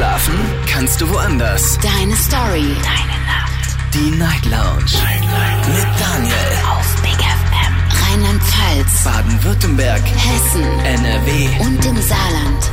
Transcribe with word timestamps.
Schlafen 0.00 0.32
kannst 0.66 0.98
du 1.02 1.10
woanders. 1.10 1.78
Deine 1.82 2.16
Story. 2.16 2.74
Deine 2.82 3.18
Nacht. 3.26 3.76
Die 3.92 4.10
Night 4.16 4.46
Lounge. 4.46 4.96
Night, 5.04 5.20
Night. 5.20 5.68
Mit 5.68 6.00
Daniel. 6.00 6.34
Auf 6.70 7.02
Big 7.02 7.18
FM. 7.20 7.74
Rheinland-Pfalz. 8.08 9.04
Baden-Württemberg. 9.04 10.00
Hessen. 10.00 10.62
NRW. 10.86 11.48
Und 11.60 11.84
im 11.84 11.96
Saarland. 12.00 12.72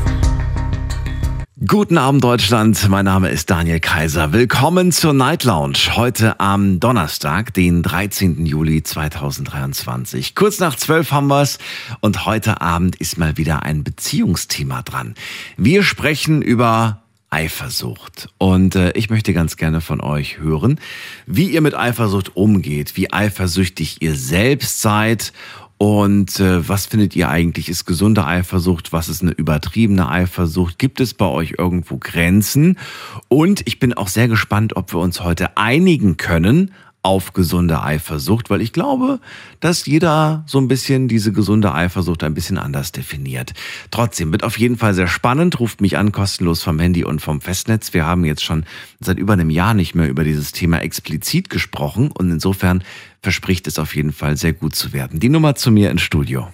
Guten 1.68 1.98
Abend 1.98 2.24
Deutschland, 2.24 2.88
mein 2.88 3.04
Name 3.04 3.28
ist 3.28 3.50
Daniel 3.50 3.82
Kaiser. 3.82 4.32
Willkommen 4.32 4.94
zur 4.94 5.12
Night 5.12 5.44
Lounge. 5.44 5.98
Heute 5.98 6.40
am 6.40 6.80
Donnerstag, 6.80 7.54
den 7.54 7.84
13. 7.84 8.46
Juli 8.46 8.84
2023. 8.84 10.34
Kurz 10.34 10.60
nach 10.60 10.78
zwölf 10.78 11.12
haben 11.12 11.28
wir's 11.28 11.58
und 12.00 12.26
heute 12.26 12.62
Abend 12.62 12.96
ist 12.96 13.18
mal 13.18 13.36
wieder 13.36 13.64
ein 13.64 13.84
Beziehungsthema 13.84 14.82
dran. 14.82 15.16
Wir 15.58 15.84
sprechen 15.84 16.42
über 16.42 17.02
Eifersucht. 17.30 18.30
Und 18.38 18.76
äh, 18.76 18.92
ich 18.92 19.10
möchte 19.10 19.34
ganz 19.34 19.58
gerne 19.58 19.82
von 19.82 20.02
euch 20.02 20.40
hören, 20.40 20.80
wie 21.26 21.50
ihr 21.50 21.62
mit 21.62 21.76
Eifersucht 21.76 22.36
umgeht, 22.36 22.96
wie 22.96 23.12
eifersüchtig 23.12 24.02
ihr 24.02 24.16
selbst 24.16 24.82
seid 24.82 25.34
und 25.78 26.40
äh, 26.40 26.68
was 26.68 26.88
findet 26.88 27.16
ihr 27.16 27.30
eigentlich 27.30 27.70
ist 27.70 27.86
gesunde 27.86 28.26
Eifersucht? 28.26 28.94
Was 28.94 29.10
ist 29.10 29.22
eine 29.22 29.32
übertriebene 29.32 30.10
Eifersucht? 30.10 30.80
Gibt 30.80 31.00
es 31.00 31.14
bei 31.14 31.28
euch 31.28 31.56
irgendwo 31.58 31.98
Grenzen? 31.98 32.80
Und 33.28 33.62
ich 33.66 33.78
bin 33.78 33.94
auch 33.94 34.08
sehr 34.08 34.28
gespannt, 34.28 34.76
ob 34.76 34.92
wir 34.94 35.00
uns 35.00 35.22
heute 35.22 35.56
einigen 35.56 36.18
können 36.18 36.72
auf 37.08 37.32
gesunde 37.32 37.82
Eifersucht, 37.82 38.50
weil 38.50 38.62
ich 38.62 38.74
glaube, 38.74 39.22
dass 39.62 39.86
jeder 39.86 40.44
so 40.46 40.58
ein 40.58 40.68
bisschen 40.68 41.08
diese 41.08 41.32
gesunde 41.32 41.74
Eifersucht 41.74 42.22
ein 42.22 42.34
bisschen 42.34 42.58
anders 42.58 42.92
definiert. 42.92 43.54
Trotzdem 43.92 44.34
wird 44.34 44.44
auf 44.44 44.60
jeden 44.60 44.78
Fall 44.78 44.94
sehr 44.94 45.08
spannend. 45.08 45.58
Ruft 45.62 45.80
mich 45.80 45.98
an, 45.98 46.12
kostenlos 46.12 46.64
vom 46.64 46.80
Handy 46.80 47.06
und 47.06 47.22
vom 47.22 47.40
Festnetz. 47.40 47.94
Wir 47.94 48.06
haben 48.06 48.26
jetzt 48.26 48.44
schon 48.44 48.66
seit 49.00 49.20
über 49.20 49.34
einem 49.34 49.50
Jahr 49.50 49.74
nicht 49.74 49.96
mehr 49.96 50.10
über 50.10 50.26
dieses 50.26 50.52
Thema 50.52 50.82
explizit 50.82 51.50
gesprochen 51.50 52.12
und 52.12 52.30
insofern 52.30 52.84
verspricht 53.22 53.68
es 53.68 53.80
auf 53.80 53.96
jeden 53.96 54.12
Fall 54.12 54.36
sehr 54.36 54.52
gut 54.52 54.76
zu 54.76 54.92
werden. 54.92 55.22
Die 55.22 55.30
Nummer 55.30 55.56
zu 55.56 55.72
mir 55.72 55.92
ins 55.92 56.02
Studio. 56.02 56.50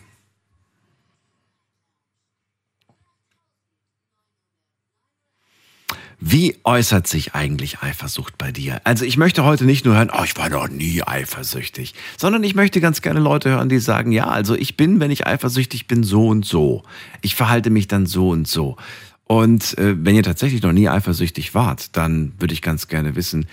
Wie 6.25 6.55
äußert 6.63 7.05
sich 7.05 7.35
eigentlich 7.35 7.79
Eifersucht 7.81 8.37
bei 8.37 8.53
dir? 8.53 8.79
Also 8.85 9.03
ich 9.03 9.17
möchte 9.17 9.43
heute 9.43 9.65
nicht 9.65 9.83
nur 9.83 9.95
hören, 9.95 10.09
oh, 10.09 10.23
ich 10.23 10.37
war 10.37 10.47
noch 10.47 10.69
nie 10.69 11.03
eifersüchtig, 11.05 11.93
sondern 12.17 12.45
ich 12.45 12.55
möchte 12.55 12.79
ganz 12.79 13.01
gerne 13.01 13.19
Leute 13.19 13.49
hören, 13.49 13.67
die 13.67 13.79
sagen, 13.79 14.13
ja, 14.13 14.29
also 14.29 14.55
ich 14.55 14.77
bin, 14.77 15.01
wenn 15.01 15.11
ich 15.11 15.27
eifersüchtig 15.27 15.85
bin, 15.85 16.05
so 16.05 16.29
und 16.29 16.45
so. 16.45 16.83
Ich 17.21 17.35
verhalte 17.35 17.69
mich 17.69 17.89
dann 17.89 18.05
so 18.05 18.29
und 18.29 18.47
so. 18.47 18.77
Und 19.25 19.77
äh, 19.77 19.97
wenn 19.97 20.15
ihr 20.15 20.23
tatsächlich 20.23 20.61
noch 20.61 20.71
nie 20.71 20.87
eifersüchtig 20.87 21.53
wart, 21.55 21.97
dann 21.97 22.31
würde 22.39 22.53
ich 22.53 22.61
ganz 22.61 22.87
gerne 22.87 23.17
wissen, 23.17 23.45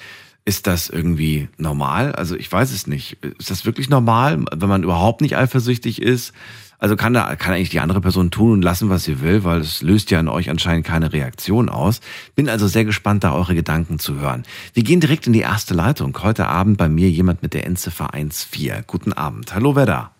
ist 0.45 0.69
das 0.69 0.91
irgendwie 0.91 1.48
normal? 1.59 2.13
Also 2.13 2.37
ich 2.37 2.51
weiß 2.51 2.71
es 2.71 2.87
nicht. 2.87 3.19
Ist 3.41 3.51
das 3.51 3.67
wirklich 3.67 3.89
normal, 3.89 4.45
wenn 4.55 4.69
man 4.69 4.85
überhaupt 4.85 5.23
nicht 5.23 5.37
eifersüchtig 5.37 6.01
ist? 6.01 6.33
Also 6.81 6.97
kann 6.97 7.12
da 7.12 7.36
kann 7.36 7.53
eigentlich 7.53 7.69
die 7.69 7.81
andere 7.81 8.00
Person 8.00 8.31
tun 8.31 8.53
und 8.53 8.62
lassen, 8.62 8.89
was 8.89 9.05
sie 9.05 9.20
will, 9.20 9.45
weil 9.45 9.61
es 9.61 9.83
löst 9.83 10.11
ja 10.11 10.19
in 10.19 10.28
euch 10.28 10.48
anscheinend 10.48 10.86
keine 10.86 11.12
Reaktion 11.12 11.69
aus. 11.69 12.00
Bin 12.34 12.48
also 12.48 12.67
sehr 12.67 12.86
gespannt, 12.86 13.23
da 13.23 13.34
eure 13.34 13.55
Gedanken 13.55 13.98
zu 13.98 14.19
hören. 14.19 14.45
Wir 14.73 14.83
gehen 14.83 14.98
direkt 14.98 15.27
in 15.27 15.34
die 15.34 15.41
erste 15.41 15.75
Leitung. 15.75 16.17
Heute 16.23 16.47
Abend 16.47 16.78
bei 16.78 16.89
mir 16.89 17.11
jemand 17.11 17.42
mit 17.42 17.53
der 17.53 17.67
Endziffer 17.67 18.08
14. 18.14 18.84
Guten 18.86 19.12
Abend. 19.12 19.55
Hallo, 19.55 19.77
wer 19.77 19.84
da? 19.84 20.11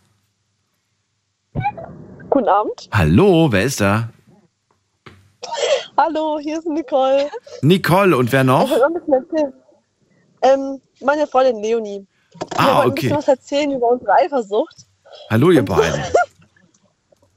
Guten 2.29 2.49
Abend. 2.49 2.91
Hallo, 2.93 3.51
wer 3.51 3.63
ist 3.63 3.81
da? 3.81 4.11
Hallo, 5.97 6.39
hier 6.43 6.59
ist 6.59 6.67
Nicole. 6.67 7.31
Nicole 7.63 8.15
und 8.15 8.31
wer 8.33 8.45
noch? 8.45 8.71
Ähm, 10.43 10.79
meine 11.03 11.27
Freundin 11.27 11.63
Leonie. 11.63 12.07
Ah, 12.57 12.81
okay. 12.81 12.93
bisschen 12.93 13.17
was 13.17 13.29
erzählen 13.29 13.73
über 13.73 13.89
unsere 13.89 14.13
Eifersucht. 14.13 14.77
Hallo, 15.31 15.51
ihr 15.51 15.65
beiden. 15.65 16.03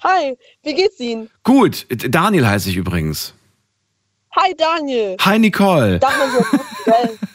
Hi, 0.03 0.37
wie 0.63 0.73
geht's 0.73 0.99
Ihnen? 0.99 1.29
Gut, 1.43 1.87
Daniel 1.89 2.45
heiße 2.45 2.69
ich 2.69 2.75
übrigens. 2.75 3.33
Hi 4.35 4.53
Daniel. 4.55 5.15
Hi, 5.21 5.39
Nicole. 5.39 5.99
Darf 5.99 6.17
man 6.17 6.31
so? 6.31 7.19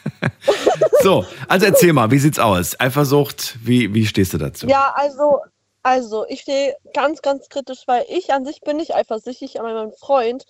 So, 1.01 1.25
also 1.47 1.65
erzähl 1.65 1.93
mal, 1.93 2.11
wie 2.11 2.19
sieht's 2.19 2.39
aus? 2.39 2.77
Eifersucht, 2.77 3.57
wie, 3.63 3.93
wie 3.93 4.05
stehst 4.05 4.33
du 4.33 4.37
dazu? 4.37 4.67
Ja, 4.67 4.93
also, 4.95 5.39
also 5.81 6.25
ich 6.27 6.41
stehe 6.41 6.75
ganz, 6.93 7.21
ganz 7.21 7.47
kritisch, 7.47 7.83
weil 7.85 8.05
ich 8.09 8.33
an 8.33 8.43
sich 8.43 8.59
bin 8.59 8.75
nicht 8.75 8.93
eifersüchtig, 8.93 9.61
aber 9.61 9.73
mein 9.73 9.93
Freund, 9.93 10.43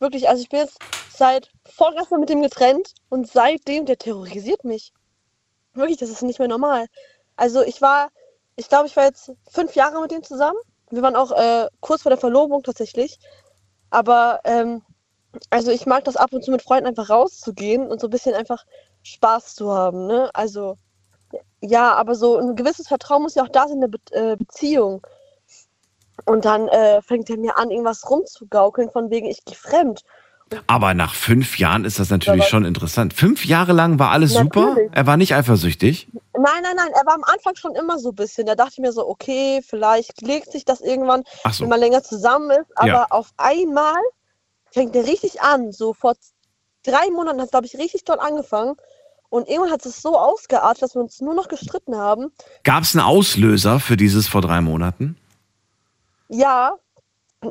wirklich, 0.00 0.28
also 0.28 0.42
ich 0.42 0.48
bin 0.48 0.60
jetzt 0.60 0.78
seit 1.10 1.48
vorgestern 1.64 2.18
mit 2.18 2.28
dem 2.28 2.42
getrennt 2.42 2.94
und 3.08 3.30
seitdem, 3.30 3.86
der 3.86 3.96
terrorisiert 3.96 4.64
mich. 4.64 4.92
Wirklich, 5.74 5.98
das 5.98 6.10
ist 6.10 6.22
nicht 6.22 6.40
mehr 6.40 6.48
normal. 6.48 6.86
Also 7.36 7.62
ich 7.62 7.80
war, 7.80 8.10
ich 8.56 8.68
glaube, 8.68 8.88
ich 8.88 8.96
war 8.96 9.04
jetzt 9.04 9.30
fünf 9.48 9.76
Jahre 9.76 10.00
mit 10.00 10.10
ihm 10.10 10.24
zusammen. 10.24 10.58
Wir 10.90 11.02
waren 11.02 11.16
auch 11.16 11.32
äh, 11.32 11.68
kurz 11.80 12.02
vor 12.02 12.10
der 12.10 12.18
Verlobung 12.18 12.62
tatsächlich. 12.62 13.18
Aber 13.90 14.40
ähm, 14.44 14.82
also 15.50 15.70
ich 15.70 15.86
mag 15.86 16.04
das 16.04 16.16
ab 16.16 16.32
und 16.32 16.44
zu 16.44 16.50
mit 16.50 16.62
Freunden 16.62 16.86
einfach 16.86 17.10
rauszugehen 17.10 17.86
und 17.86 18.00
so 18.00 18.06
ein 18.06 18.10
bisschen 18.10 18.34
einfach 18.34 18.64
Spaß 19.02 19.54
zu 19.54 19.72
haben. 19.72 20.06
Ne? 20.06 20.30
Also 20.34 20.78
ja, 21.60 21.94
aber 21.94 22.14
so 22.14 22.38
ein 22.38 22.56
gewisses 22.56 22.88
Vertrauen 22.88 23.22
muss 23.22 23.34
ja 23.34 23.42
auch 23.42 23.48
da 23.48 23.66
sein 23.66 23.76
in 23.76 23.80
der 23.80 23.88
Be 23.88 23.98
äh, 24.12 24.36
Beziehung. 24.36 25.06
Und 26.26 26.44
dann 26.44 26.68
äh, 26.68 27.02
fängt 27.02 27.28
er 27.28 27.38
mir 27.38 27.58
an, 27.58 27.70
irgendwas 27.70 28.08
rumzugaukeln, 28.08 28.90
von 28.90 29.10
wegen, 29.10 29.26
ich 29.26 29.44
gehe 29.44 29.56
fremd. 29.56 30.02
Aber 30.66 30.94
nach 30.94 31.14
fünf 31.14 31.58
Jahren 31.58 31.84
ist 31.84 31.98
das 31.98 32.10
natürlich 32.10 32.46
schon 32.46 32.64
interessant. 32.64 33.14
Fünf 33.14 33.44
Jahre 33.44 33.72
lang 33.72 33.98
war 33.98 34.10
alles 34.10 34.32
super? 34.32 34.66
Natürlich. 34.68 34.90
Er 34.92 35.06
war 35.06 35.16
nicht 35.16 35.34
eifersüchtig? 35.34 36.08
Nein, 36.32 36.62
nein, 36.62 36.76
nein, 36.76 36.88
er 36.94 37.06
war 37.06 37.14
am 37.14 37.24
Anfang 37.24 37.54
schon 37.56 37.74
immer 37.74 37.98
so 37.98 38.10
ein 38.10 38.14
bisschen. 38.14 38.46
Da 38.46 38.54
dachte 38.54 38.72
ich 38.74 38.78
mir 38.78 38.92
so, 38.92 39.08
okay, 39.08 39.60
vielleicht 39.66 40.20
legt 40.22 40.50
sich 40.52 40.64
das 40.64 40.80
irgendwann, 40.80 41.24
so. 41.50 41.62
wenn 41.62 41.68
man 41.70 41.80
länger 41.80 42.02
zusammen 42.02 42.50
ist. 42.50 42.66
Aber 42.76 42.88
Ja. 42.88 43.06
auf 43.10 43.30
einmal 43.36 43.96
fängt 44.72 44.94
er 44.96 45.04
richtig 45.04 45.40
an. 45.42 45.72
So 45.72 45.94
vor 45.94 46.14
drei 46.84 47.10
Monaten 47.10 47.38
hat 47.38 47.46
es, 47.46 47.50
glaube 47.52 47.66
ich, 47.66 47.76
richtig 47.76 48.04
toll 48.04 48.18
angefangen. 48.18 48.74
Und 49.30 49.48
irgendwann 49.48 49.72
hat 49.72 49.84
es 49.84 50.00
so 50.00 50.16
ausgeartet, 50.18 50.82
dass 50.82 50.94
wir 50.94 51.02
uns 51.02 51.20
nur 51.20 51.34
noch 51.34 51.48
gestritten 51.48 51.96
haben. 51.96 52.32
Gab 52.62 52.84
es 52.84 52.94
einen 52.94 53.04
Auslöser 53.04 53.80
für 53.80 53.96
dieses 53.96 54.28
vor 54.28 54.42
drei 54.42 54.60
Monaten? 54.60 55.16
Ja, 56.28 56.76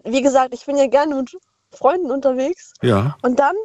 wie 0.03 0.21
gesagt, 0.21 0.53
ich 0.53 0.65
bin 0.65 0.77
ja 0.77 0.87
gerne 0.87 1.15
mit 1.15 1.35
Freunden 1.73 2.11
unterwegs. 2.11 2.73
Ja. 2.81 3.17
Und 3.22 3.39
dann, 3.39 3.56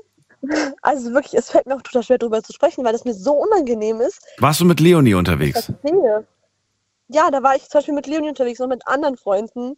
also 0.82 1.12
wirklich, 1.12 1.34
es 1.34 1.50
fällt 1.50 1.66
mir 1.66 1.76
auch 1.76 1.82
total 1.82 2.02
schwer, 2.02 2.18
darüber 2.18 2.42
zu 2.42 2.52
sprechen, 2.52 2.84
weil 2.84 2.94
es 2.94 3.04
mir 3.04 3.14
so 3.14 3.32
unangenehm 3.32 4.00
ist. 4.00 4.20
Warst 4.38 4.60
du 4.60 4.64
mit 4.64 4.80
Leonie 4.80 5.12
das 5.12 5.18
unterwegs? 5.18 5.72
Ja, 7.08 7.30
da 7.30 7.42
war 7.42 7.56
ich 7.56 7.68
zum 7.68 7.78
Beispiel 7.78 7.94
mit 7.94 8.06
Leonie 8.06 8.28
unterwegs 8.28 8.60
und 8.60 8.68
mit 8.68 8.86
anderen 8.86 9.16
Freunden. 9.16 9.76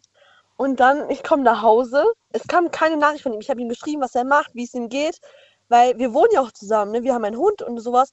Und 0.57 0.81
dann, 0.81 1.09
ich 1.09 1.23
komme 1.23 1.43
nach 1.43 1.63
Hause. 1.63 2.05
Es 2.33 2.47
kam 2.47 2.71
keine 2.71 2.97
Nachricht 2.97 3.23
von 3.23 3.33
ihm. 3.33 3.41
Ich 3.41 3.49
habe 3.49 3.61
ihm 3.61 3.69
geschrieben, 3.69 4.03
was 4.03 4.15
er 4.15 4.25
macht, 4.25 4.55
wie 4.55 4.65
es 4.65 4.75
ihm 4.75 4.89
geht. 4.89 5.21
Weil 5.69 5.97
wir 5.99 6.13
wohnen 6.13 6.31
ja 6.33 6.41
auch 6.43 6.53
zusammen. 6.53 6.93
Ne? 6.93 7.03
Wir 7.03 7.15
haben 7.15 7.25
einen 7.25 7.39
Hund 7.39 7.63
und 7.63 7.79
sowas. 7.79 8.13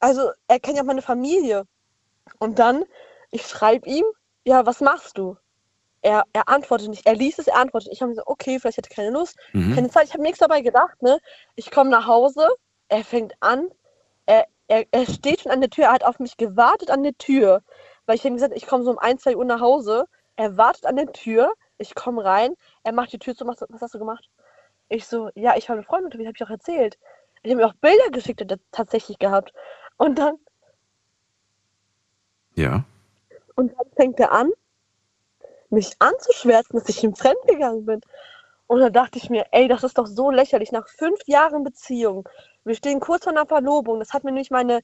Also, 0.00 0.30
er 0.48 0.60
kennt 0.60 0.76
ja 0.76 0.82
auch 0.82 0.86
meine 0.86 1.02
Familie. 1.02 1.64
Und 2.38 2.58
dann, 2.58 2.84
ich 3.30 3.46
schreibe 3.46 3.88
ihm, 3.88 4.04
ja, 4.44 4.66
was 4.66 4.80
machst 4.80 5.16
du? 5.16 5.36
Er, 6.02 6.24
er 6.32 6.48
antwortet 6.48 6.88
nicht. 6.88 7.06
Er 7.06 7.14
liest 7.14 7.38
es, 7.38 7.48
er 7.48 7.56
antwortet. 7.56 7.92
Ich 7.92 8.00
habe 8.00 8.10
mir 8.10 8.16
so, 8.16 8.22
okay, 8.26 8.58
vielleicht 8.60 8.78
hätte 8.78 8.90
er 8.90 8.94
keine 8.96 9.10
Lust, 9.10 9.36
Mhm. 9.52 9.74
keine 9.74 9.90
Zeit. 9.90 10.04
Ich 10.06 10.12
habe 10.12 10.22
nichts 10.22 10.38
dabei 10.38 10.60
gedacht. 10.60 11.00
Ne? 11.02 11.18
Ich 11.56 11.70
komme 11.70 11.90
nach 11.90 12.06
Hause, 12.06 12.48
er 12.88 13.04
fängt 13.04 13.34
an, 13.40 13.68
er, 14.26 14.46
er, 14.68 14.86
er 14.90 15.06
steht 15.06 15.40
schon 15.40 15.52
an 15.52 15.60
der 15.60 15.70
Tür, 15.70 15.84
er 15.86 15.92
hat 15.92 16.04
auf 16.04 16.18
mich 16.20 16.36
gewartet 16.36 16.90
an 16.90 17.02
der 17.02 17.16
Tür. 17.18 17.62
Weil 18.06 18.16
ich 18.16 18.24
ihm 18.24 18.34
gesagt, 18.34 18.54
ich 18.56 18.66
komme 18.66 18.84
so 18.84 18.90
um 18.90 18.98
1, 18.98 19.22
2 19.22 19.36
Uhr 19.36 19.44
nach 19.44 19.60
Hause. 19.60 20.06
Er 20.36 20.56
wartet 20.56 20.86
an 20.86 20.96
der 20.96 21.12
Tür, 21.12 21.52
ich 21.78 21.94
komme 21.94 22.24
rein, 22.24 22.54
er 22.84 22.92
macht 22.92 23.12
die 23.12 23.18
Tür 23.18 23.34
zu, 23.34 23.44
macht, 23.44 23.60
was 23.68 23.82
hast 23.82 23.94
du 23.94 23.98
gemacht? 23.98 24.28
Ich 24.88 25.06
so, 25.06 25.30
ja, 25.34 25.56
ich 25.56 25.68
habe 25.68 25.78
eine 25.78 25.86
Freundin 25.86 26.06
unterwegs, 26.06 26.28
habe 26.28 26.36
ich 26.36 26.44
auch 26.44 26.50
erzählt. 26.50 26.98
Ich 27.42 27.50
habe 27.50 27.60
mir 27.62 27.68
auch 27.68 27.74
Bilder 27.74 28.10
geschickt, 28.10 28.40
er 28.40 28.58
tatsächlich 28.72 29.18
gehabt. 29.18 29.52
Und 29.96 30.18
dann, 30.18 30.36
Ja. 32.54 32.84
und 33.56 33.72
dann 33.76 33.86
fängt 33.96 34.18
er 34.20 34.32
an, 34.32 34.50
mich 35.70 35.92
anzuschwärzen, 35.98 36.78
dass 36.78 36.88
ich 36.88 37.02
ihm 37.02 37.14
fremd 37.14 37.46
gegangen 37.46 37.84
bin. 37.84 38.00
Und 38.66 38.80
da 38.80 38.90
dachte 38.90 39.18
ich 39.18 39.30
mir, 39.30 39.46
ey, 39.52 39.66
das 39.66 39.82
ist 39.82 39.98
doch 39.98 40.06
so 40.06 40.30
lächerlich. 40.30 40.72
Nach 40.72 40.86
fünf 40.88 41.20
Jahren 41.26 41.64
Beziehung, 41.64 42.28
wir 42.64 42.74
stehen 42.74 43.00
kurz 43.00 43.24
vor 43.24 43.32
einer 43.32 43.46
Verlobung. 43.46 43.98
Das 43.98 44.12
hat 44.12 44.24
mir 44.24 44.30
nämlich 44.30 44.50
meine, 44.50 44.80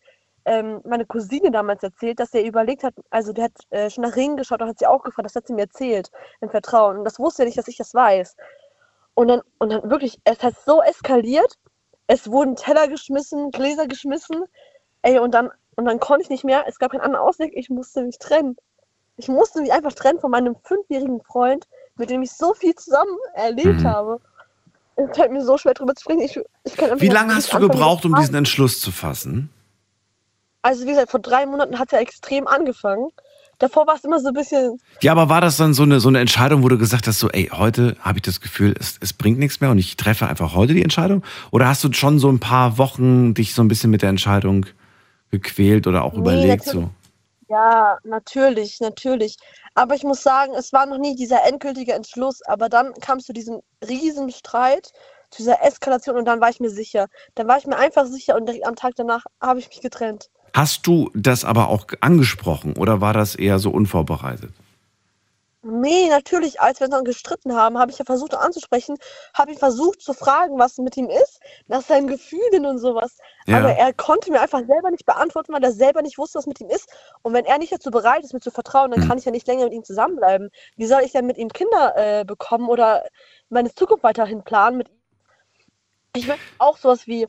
ähm, 0.47 0.81
meine 0.85 1.05
Cousine 1.05 1.51
damals 1.51 1.83
erzählt, 1.83 2.19
dass 2.19 2.33
er 2.33 2.45
überlegt 2.45 2.83
hat, 2.83 2.95
also 3.11 3.33
der 3.33 3.45
hat 3.45 3.53
äh, 3.71 3.91
schon 3.91 4.03
nach 4.03 4.17
Ringen 4.17 4.37
geschaut 4.37 4.63
und 4.63 4.69
hat 4.69 4.79
sie 4.79 4.87
auch 4.87 5.03
gefragt, 5.03 5.27
das 5.27 5.37
hat 5.37 5.47
sie 5.47 5.53
mir 5.53 5.63
erzählt, 5.63 6.11
im 6.41 6.49
Vertrauen. 6.51 6.99
Und 6.99 7.05
das 7.05 7.19
wusste 7.19 7.43
er 7.43 7.47
nicht, 7.47 7.59
dass 7.59 7.69
ich 7.69 7.77
das 7.77 7.93
weiß. 7.93 8.37
Und 9.15 9.29
dann, 9.29 9.43
und 9.59 9.71
dann 9.71 9.91
wirklich, 9.91 10.19
es 10.25 10.43
hat 10.43 10.55
so 10.65 10.83
eskaliert. 10.83 11.59
Es 12.07 12.31
wurden 12.31 12.57
Teller 12.57 12.89
geschmissen, 12.89 13.51
Gläser 13.51 13.87
geschmissen. 13.87 14.45
Ey, 15.03 15.19
und 15.19 15.33
dann, 15.33 15.51
und 15.77 15.85
dann 15.85 16.01
konnte 16.01 16.23
ich 16.23 16.31
nicht 16.31 16.45
mehr. 16.45 16.65
Es 16.67 16.79
gab 16.79 16.93
keinen 16.93 17.03
anderen 17.03 17.27
Ausweg. 17.27 17.53
Ich 17.55 17.69
musste 17.71 18.03
mich 18.03 18.19
trennen. 18.19 18.57
Ich 19.17 19.29
musste 19.29 19.61
mich 19.63 19.73
einfach 19.73 19.93
trennen 19.93 20.21
von 20.21 20.31
meinem 20.31 20.57
fünfjährigen 20.65 21.21
Freund, 21.23 21.65
mit 21.97 22.11
dem 22.11 22.23
ich 22.23 22.33
so 22.33 22.55
viel 22.55 22.75
zusammen 22.75 23.17
erlebt 23.35 23.83
Mhm. 23.83 23.87
habe. 23.87 24.21
Es 24.97 25.17
fällt 25.17 25.33
mir 25.33 25.45
so 25.45 25.59
schwer 25.59 25.75
drüber 25.75 25.95
zu 25.95 26.03
sprechen. 26.03 26.21
Ich, 26.23 26.37
ich 26.65 27.01
Wie 27.01 27.09
lange 27.09 27.35
hast 27.35 27.53
du 27.53 27.59
gebraucht, 27.59 28.05
um 28.05 28.15
diesen 28.15 28.35
Entschluss 28.35 28.81
zu 28.81 28.93
fassen? 28.93 29.51
Also 30.63 30.85
wie 30.85 30.91
gesagt, 30.91 31.11
vor 31.11 31.21
drei 31.21 31.47
Monaten 31.47 31.79
hat 31.79 31.93
ja 31.93 31.99
extrem 31.99 32.47
angefangen. 32.47 33.09
Davor 33.59 33.87
war 33.87 33.97
es 33.97 34.05
immer 34.05 34.19
so 34.19 34.29
ein 34.29 34.35
bisschen, 34.35 34.79
Ja, 35.01 35.13
aber 35.13 35.29
war 35.29 35.41
das 35.41 35.57
dann 35.57 35.75
so 35.75 35.85
eine, 35.85 36.01
so 36.01 36.09
eine 36.09 36.19
Entscheidung, 36.21 36.63
wo 36.65 36.69
du 36.69 36.79
gesagt 36.79 37.07
hast, 37.07 37.21
so, 37.21 37.29
ey, 37.31 37.51
heute 37.53 37.97
habe 38.01 38.19
ich 38.19 38.23
das 38.23 38.41
Gefühl, 38.41 38.75
es, 38.81 38.97
es 39.01 39.13
bringt 39.13 39.39
nichts 39.39 39.61
mehr 39.61 39.71
und 39.71 39.79
ich 39.79 39.97
treffe 39.97 40.27
einfach 40.27 40.55
heute 40.55 40.75
die 40.75 40.83
Entscheidung? 40.83 41.23
Oder 41.53 41.69
hast 41.69 41.85
du 41.85 41.93
schon 41.93 42.19
so 42.19 42.29
ein 42.31 42.41
paar 42.41 42.79
Wochen 42.79 43.35
dich 43.35 43.55
so 43.55 43.63
ein 43.63 43.69
bisschen 43.69 43.91
mit 43.91 44.03
der 44.03 44.09
Entscheidung 44.09 44.67
gequält 45.31 45.87
oder 45.87 46.03
auch 46.03 46.15
Nee, 46.15 46.21
überlegt? 46.21 46.65
So? 46.65 46.91
Ja, 47.49 47.99
natürlich, 48.05 48.81
natürlich. 48.81 49.37
Aber 49.75 49.95
ich 49.95 50.05
muss 50.05 50.23
sagen, 50.23 50.55
es 50.55 50.73
war 50.73 50.87
noch 50.87 50.99
nie 50.99 51.15
dieser 51.15 51.45
endgültige 51.45 51.93
Entschluss. 51.93 52.43
Aber 52.43 52.69
dann 52.69 52.95
kam 52.95 53.19
es 53.19 53.27
zu 53.27 53.33
diesem 53.33 53.61
riesen 53.87 54.31
Streit, 54.31 54.93
zu 55.31 55.43
dieser 55.43 55.63
Eskalation 55.63 56.17
und 56.17 56.25
dann 56.25 56.41
war 56.41 56.51
ich 56.51 56.61
mir 56.61 56.71
sicher. 56.71 57.09
Dann 57.35 57.49
war 57.49 57.59
ich 57.59 57.67
mir 57.67 57.77
einfach 57.77 58.07
sicher 58.07 58.37
und 58.37 58.51
am 58.65 58.77
Tag 58.77 58.95
danach 58.97 59.25
habe 59.41 59.59
ich 59.59 59.69
mich 59.69 59.81
getrennt. 59.81 60.31
Hast 60.55 60.87
du 60.87 61.11
das 61.15 61.45
aber 61.45 61.69
auch 61.69 61.87
angesprochen 62.01 62.77
oder 62.77 63.01
war 63.01 63.13
das 63.13 63.35
eher 63.35 63.59
so 63.59 63.71
unvorbereitet? 63.71 64.53
Nee, 65.67 66.09
natürlich, 66.11 66.61
als 66.61 66.81
wir 66.81 66.87
uns 66.87 66.95
dann 66.95 67.05
gestritten 67.05 67.57
haben, 67.57 67.79
habe 67.79 67.91
ich 67.91 67.99
ja 67.99 68.05
versucht 68.05 68.35
anzusprechen, 68.35 68.99
habe 69.33 69.53
ihn 69.53 69.59
versucht 69.59 70.03
zu 70.03 70.13
fragen, 70.13 70.59
was 70.59 70.77
mit 70.77 70.95
ihm 70.99 71.09
ist, 71.09 71.41
nach 71.69 71.81
seinen 71.81 72.07
Gefühlen 72.07 72.67
und 72.67 72.79
sowas. 72.79 73.17
Ja. 73.47 73.59
Aber 73.59 73.73
er 73.73 73.95
konnte 73.95 74.31
mir 74.31 74.43
einfach 74.43 74.61
selber 74.67 74.91
nicht 74.91 75.07
beantworten, 75.07 75.55
weil 75.55 75.65
er 75.65 75.73
selber 75.73 76.03
nicht 76.03 76.19
wusste, 76.19 76.39
was 76.39 76.47
mit 76.47 76.61
ihm 76.61 76.69
ist. 76.69 76.89
Und 77.23 77.33
wenn 77.33 77.47
er 77.47 77.57
nicht 77.59 77.73
dazu 77.73 77.91
bereit 77.91 78.25
ist, 78.25 78.35
mir 78.35 78.41
zu 78.41 78.51
vertrauen, 78.51 78.91
dann 78.91 79.01
Hm. 79.01 79.09
kann 79.09 79.19
ich 79.19 79.25
ja 79.25 79.31
nicht 79.33 79.47
länger 79.47 79.65
mit 79.65 79.73
ihm 79.73 79.85
zusammenbleiben. 79.85 80.51
Wie 80.77 80.87
soll 80.87 81.01
ich 81.03 81.13
denn 81.13 81.25
mit 81.27 81.39
ihm 81.39 81.49
Kinder 81.49 81.95
äh, 81.97 82.25
bekommen 82.27 82.69
oder 82.69 83.05
meine 83.49 83.75
Zukunft 83.75 84.05
weiterhin 84.05 84.45
planen 84.45 84.77
mit 84.77 84.91
ihm? 84.91 85.01
Ich 86.15 86.27
möchte 86.27 86.45
auch 86.59 86.77
sowas 86.77 87.07
wie 87.07 87.27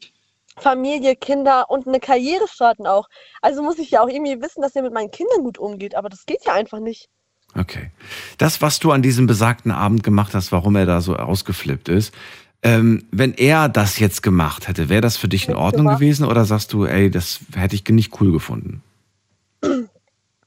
Familie, 0.57 1.15
Kinder 1.15 1.69
und 1.69 1.87
eine 1.87 1.99
Karriere 2.01 2.47
starten 2.49 2.85
auch. 2.85 3.07
Also 3.41 3.63
muss 3.63 3.79
ich 3.79 3.91
ja 3.91 4.01
auch 4.01 4.09
irgendwie 4.09 4.41
wissen, 4.41 4.61
dass 4.61 4.75
er 4.75 4.81
mit 4.83 4.93
meinen 4.93 5.11
Kindern 5.11 5.43
gut 5.43 5.57
umgeht, 5.57 5.95
aber 5.95 6.09
das 6.09 6.25
geht 6.25 6.45
ja 6.45 6.53
einfach 6.53 6.79
nicht. 6.79 7.09
Okay. 7.57 7.91
Das, 8.37 8.61
was 8.61 8.79
du 8.79 8.91
an 8.91 9.01
diesem 9.01 9.27
besagten 9.27 9.71
Abend 9.71 10.03
gemacht 10.03 10.33
hast, 10.33 10.51
warum 10.51 10.75
er 10.75 10.85
da 10.85 11.01
so 11.01 11.15
ausgeflippt 11.15 11.89
ist, 11.89 12.13
ähm, 12.61 13.05
wenn 13.11 13.33
er 13.33 13.69
das 13.69 13.99
jetzt 13.99 14.23
gemacht 14.23 14.67
hätte, 14.67 14.89
wäre 14.89 15.01
das 15.01 15.17
für 15.17 15.27
dich 15.27 15.47
in 15.47 15.55
Ordnung 15.55 15.85
gemacht. 15.85 15.99
gewesen 15.99 16.25
oder 16.25 16.45
sagst 16.45 16.73
du, 16.73 16.85
ey, 16.85 17.11
das 17.11 17.39
hätte 17.55 17.75
ich 17.75 17.87
nicht 17.87 18.19
cool 18.19 18.31
gefunden? 18.31 18.81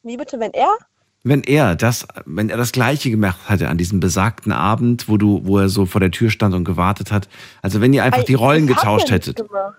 Wie 0.03 0.17
bitte, 0.17 0.41
wenn 0.41 0.53
er? 0.53 0.77
Wenn 1.25 1.43
er 1.43 1.77
das, 1.77 2.07
wenn 2.27 2.51
er 2.51 2.57
das 2.57 2.73
Gleiche 2.73 3.11
gemacht 3.11 3.39
hätte 3.49 3.69
an 3.69 3.79
diesem 3.79 4.01
besagten 4.01 4.53
Abend, 4.53 5.09
wo 5.09 5.17
du, 5.17 5.43
wo 5.45 5.59
er 5.59 5.69
so 5.69 5.87
vor 5.87 6.01
der 6.01 6.11
Tür 6.11 6.31
stand 6.31 6.55
und 6.55 6.65
gewartet 6.65 7.13
hat, 7.13 7.29
also 7.63 7.81
wenn 7.81 7.93
ihr 7.93 8.05
einfach 8.05 8.21
Ei, 8.21 8.25
die 8.25 8.35
Rollen 8.35 8.69
ich 8.69 8.77
getauscht 8.77 9.11
hättet. 9.11 9.37
gemacht. 9.37 9.77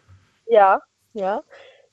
Ja, 0.47 0.79
ja. 1.13 1.41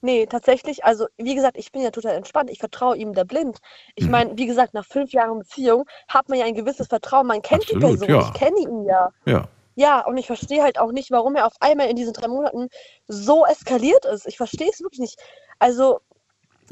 Nee, 0.07 0.27
tatsächlich, 0.27 0.85
also 0.85 1.07
wie 1.19 1.35
gesagt, 1.35 1.57
ich 1.59 1.73
bin 1.73 1.83
ja 1.83 1.91
total 1.91 2.15
entspannt. 2.15 2.49
Ich 2.49 2.61
vertraue 2.61 2.97
ihm 2.97 3.13
da 3.13 3.25
blind. 3.25 3.59
Ich 3.97 4.05
Mhm. 4.05 4.11
meine, 4.13 4.39
wie 4.39 4.47
gesagt, 4.47 4.73
nach 4.73 4.87
fünf 4.87 5.11
Jahren 5.11 5.41
Beziehung 5.41 5.85
hat 6.07 6.29
man 6.29 6.39
ja 6.39 6.45
ein 6.45 6.55
gewisses 6.55 6.87
Vertrauen. 6.87 7.27
Man 7.27 7.43
kennt 7.43 7.69
die 7.69 7.75
Absolut, 7.75 7.99
Person, 7.99 8.09
ja. 8.09 8.21
ich 8.21 8.33
kenne 8.39 8.57
ihn 8.61 8.85
ja. 8.85 9.11
Ja. 9.25 9.49
Ja, 9.75 10.07
und 10.07 10.17
ich 10.17 10.27
verstehe 10.27 10.63
halt 10.63 10.79
auch 10.79 10.93
nicht, 10.93 11.11
warum 11.11 11.35
er 11.35 11.45
auf 11.45 11.55
einmal 11.59 11.89
in 11.89 11.97
diesen 11.97 12.13
drei 12.13 12.29
Monaten 12.29 12.69
so 13.09 13.45
eskaliert 13.45 14.05
ist. 14.07 14.29
Ich 14.29 14.37
verstehe 14.37 14.71
es 14.73 14.81
wirklich 14.81 15.01
nicht. 15.01 15.19
Also, 15.59 16.01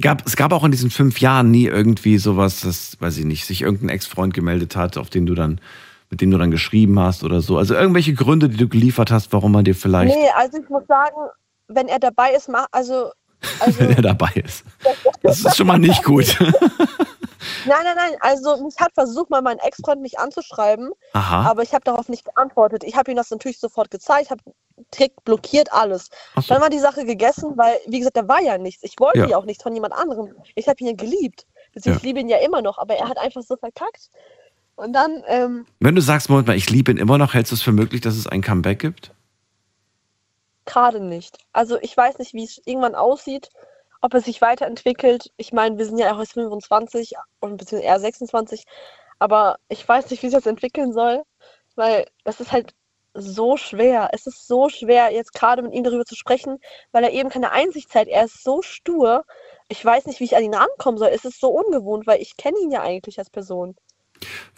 Gab, 0.00 0.24
es 0.26 0.36
gab 0.36 0.52
auch 0.52 0.62
in 0.64 0.70
diesen 0.70 0.90
fünf 0.90 1.20
Jahren 1.20 1.50
nie 1.50 1.66
irgendwie 1.66 2.18
sowas, 2.18 2.60
dass, 2.60 3.00
weiß 3.00 3.18
ich 3.18 3.24
nicht, 3.24 3.46
sich 3.46 3.62
irgendein 3.62 3.88
Ex-Freund 3.90 4.32
gemeldet 4.32 4.76
hat, 4.76 4.96
auf 4.96 5.10
den 5.10 5.26
du 5.26 5.34
dann, 5.34 5.60
mit 6.08 6.20
dem 6.20 6.30
du 6.30 6.38
dann 6.38 6.50
geschrieben 6.52 6.98
hast 7.00 7.24
oder 7.24 7.40
so. 7.40 7.58
Also 7.58 7.74
irgendwelche 7.74 8.14
Gründe, 8.14 8.48
die 8.48 8.56
du 8.56 8.68
geliefert 8.68 9.10
hast, 9.10 9.32
warum 9.32 9.50
man 9.52 9.64
dir 9.64 9.74
vielleicht, 9.74 10.14
nee, 10.14 10.28
also 10.36 10.58
ich 10.58 10.68
muss 10.68 10.86
sagen, 10.86 11.16
wenn 11.68 11.88
er 11.88 11.98
dabei 11.98 12.32
ist, 12.32 12.50
also, 12.72 13.10
also 13.60 13.78
wenn 13.80 13.96
er 13.96 14.02
dabei 14.02 14.30
ist. 14.34 14.64
Das 15.22 15.40
ist 15.40 15.56
schon 15.56 15.66
mal 15.66 15.78
nicht 15.78 16.02
gut. 16.04 16.36
Nein, 17.66 17.80
nein, 17.84 17.96
nein. 17.96 18.12
Also 18.20 18.62
mich 18.64 18.76
hat 18.78 18.94
versucht, 18.94 19.30
mal 19.30 19.42
mein 19.42 19.58
Ex-Freund 19.58 20.00
mich 20.00 20.18
anzuschreiben, 20.18 20.90
Aha. 21.12 21.50
aber 21.50 21.62
ich 21.62 21.72
habe 21.74 21.84
darauf 21.84 22.08
nicht 22.08 22.24
geantwortet. 22.24 22.84
Ich 22.84 22.96
habe 22.96 23.10
ihm 23.10 23.16
das 23.16 23.30
natürlich 23.30 23.58
sofort 23.58 23.90
gezeigt, 23.90 24.30
habe 24.30 24.40
direkt 24.94 25.24
blockiert 25.24 25.72
alles. 25.72 26.08
So. 26.36 26.42
Dann 26.48 26.62
war 26.62 26.70
die 26.70 26.78
Sache 26.78 27.04
gegessen, 27.04 27.52
weil, 27.56 27.76
wie 27.86 27.98
gesagt, 27.98 28.16
da 28.16 28.26
war 28.28 28.40
ja 28.40 28.58
nichts. 28.58 28.82
Ich 28.82 28.94
wollte 28.98 29.18
Ja. 29.18 29.26
ja, 29.26 29.36
auch 29.36 29.44
nichts 29.44 29.62
von 29.62 29.74
jemand 29.74 29.94
anderem. 29.94 30.32
Ich 30.54 30.68
habe 30.68 30.76
ihn 30.80 30.86
ja 30.88 30.92
geliebt. 30.94 31.46
Ich 31.74 32.02
liebe 32.02 32.20
ihn 32.20 32.28
ja 32.28 32.38
immer 32.38 32.62
noch, 32.62 32.78
aber 32.78 32.94
er 32.94 33.08
hat 33.08 33.18
einfach 33.18 33.42
so 33.42 33.56
verkackt. 33.56 34.08
Und 34.76 34.92
dann, 34.92 35.22
ähm, 35.28 35.66
Wenn 35.80 35.94
du 35.94 36.00
sagst, 36.00 36.28
Moment 36.30 36.48
mal, 36.48 36.56
ich 36.56 36.70
liebe 36.70 36.90
ihn 36.90 36.98
immer 36.98 37.18
noch, 37.18 37.34
hältst 37.34 37.52
du 37.52 37.56
es 37.56 37.62
für 37.62 37.72
möglich, 37.72 38.00
dass 38.00 38.14
es 38.16 38.26
ein 38.26 38.42
Comeback 38.42 38.78
gibt? 38.80 39.12
Gerade 40.66 41.00
nicht. 41.00 41.38
Also 41.52 41.78
ich 41.80 41.96
weiß 41.96 42.18
nicht, 42.18 42.34
wie 42.34 42.44
es 42.44 42.60
irgendwann 42.64 42.94
aussieht, 42.94 43.50
ob 44.00 44.14
es 44.14 44.24
sich 44.26 44.40
weiterentwickelt. 44.42 45.32
Ich 45.36 45.52
meine, 45.52 45.78
wir 45.78 45.86
sind 45.86 45.98
ja 45.98 46.14
auch 46.14 46.18
erst 46.18 46.34
25 46.34 47.14
und 47.40 47.56
beziehungsweise 47.56 47.88
eher 47.88 48.00
26, 48.00 48.64
aber 49.18 49.58
ich 49.68 49.86
weiß 49.88 50.10
nicht, 50.10 50.22
wie 50.22 50.28
sich 50.28 50.36
das 50.36 50.46
entwickeln 50.46 50.92
soll, 50.92 51.22
weil 51.76 52.06
das 52.24 52.40
ist 52.40 52.52
halt 52.52 52.74
so 53.14 53.56
schwer. 53.56 54.10
Es 54.12 54.26
ist 54.26 54.46
so 54.46 54.68
schwer, 54.68 55.12
jetzt 55.12 55.32
gerade 55.32 55.62
mit 55.62 55.72
ihm 55.72 55.84
darüber 55.84 56.04
zu 56.04 56.16
sprechen, 56.16 56.58
weil 56.92 57.04
er 57.04 57.12
eben 57.12 57.30
keine 57.30 57.52
Einsicht 57.52 57.90
zeigt. 57.90 58.10
Er 58.10 58.24
ist 58.24 58.42
so 58.42 58.60
stur. 58.62 59.24
Ich 59.68 59.84
weiß 59.84 60.06
nicht, 60.06 60.20
wie 60.20 60.24
ich 60.24 60.36
an 60.36 60.42
ihn 60.42 60.54
rankommen 60.54 60.98
soll. 60.98 61.08
Es 61.08 61.24
ist 61.24 61.40
so 61.40 61.50
ungewohnt, 61.50 62.06
weil 62.06 62.20
ich 62.20 62.36
kenne 62.36 62.58
ihn 62.60 62.70
ja 62.72 62.82
eigentlich 62.82 63.18
als 63.18 63.30
Person. 63.30 63.76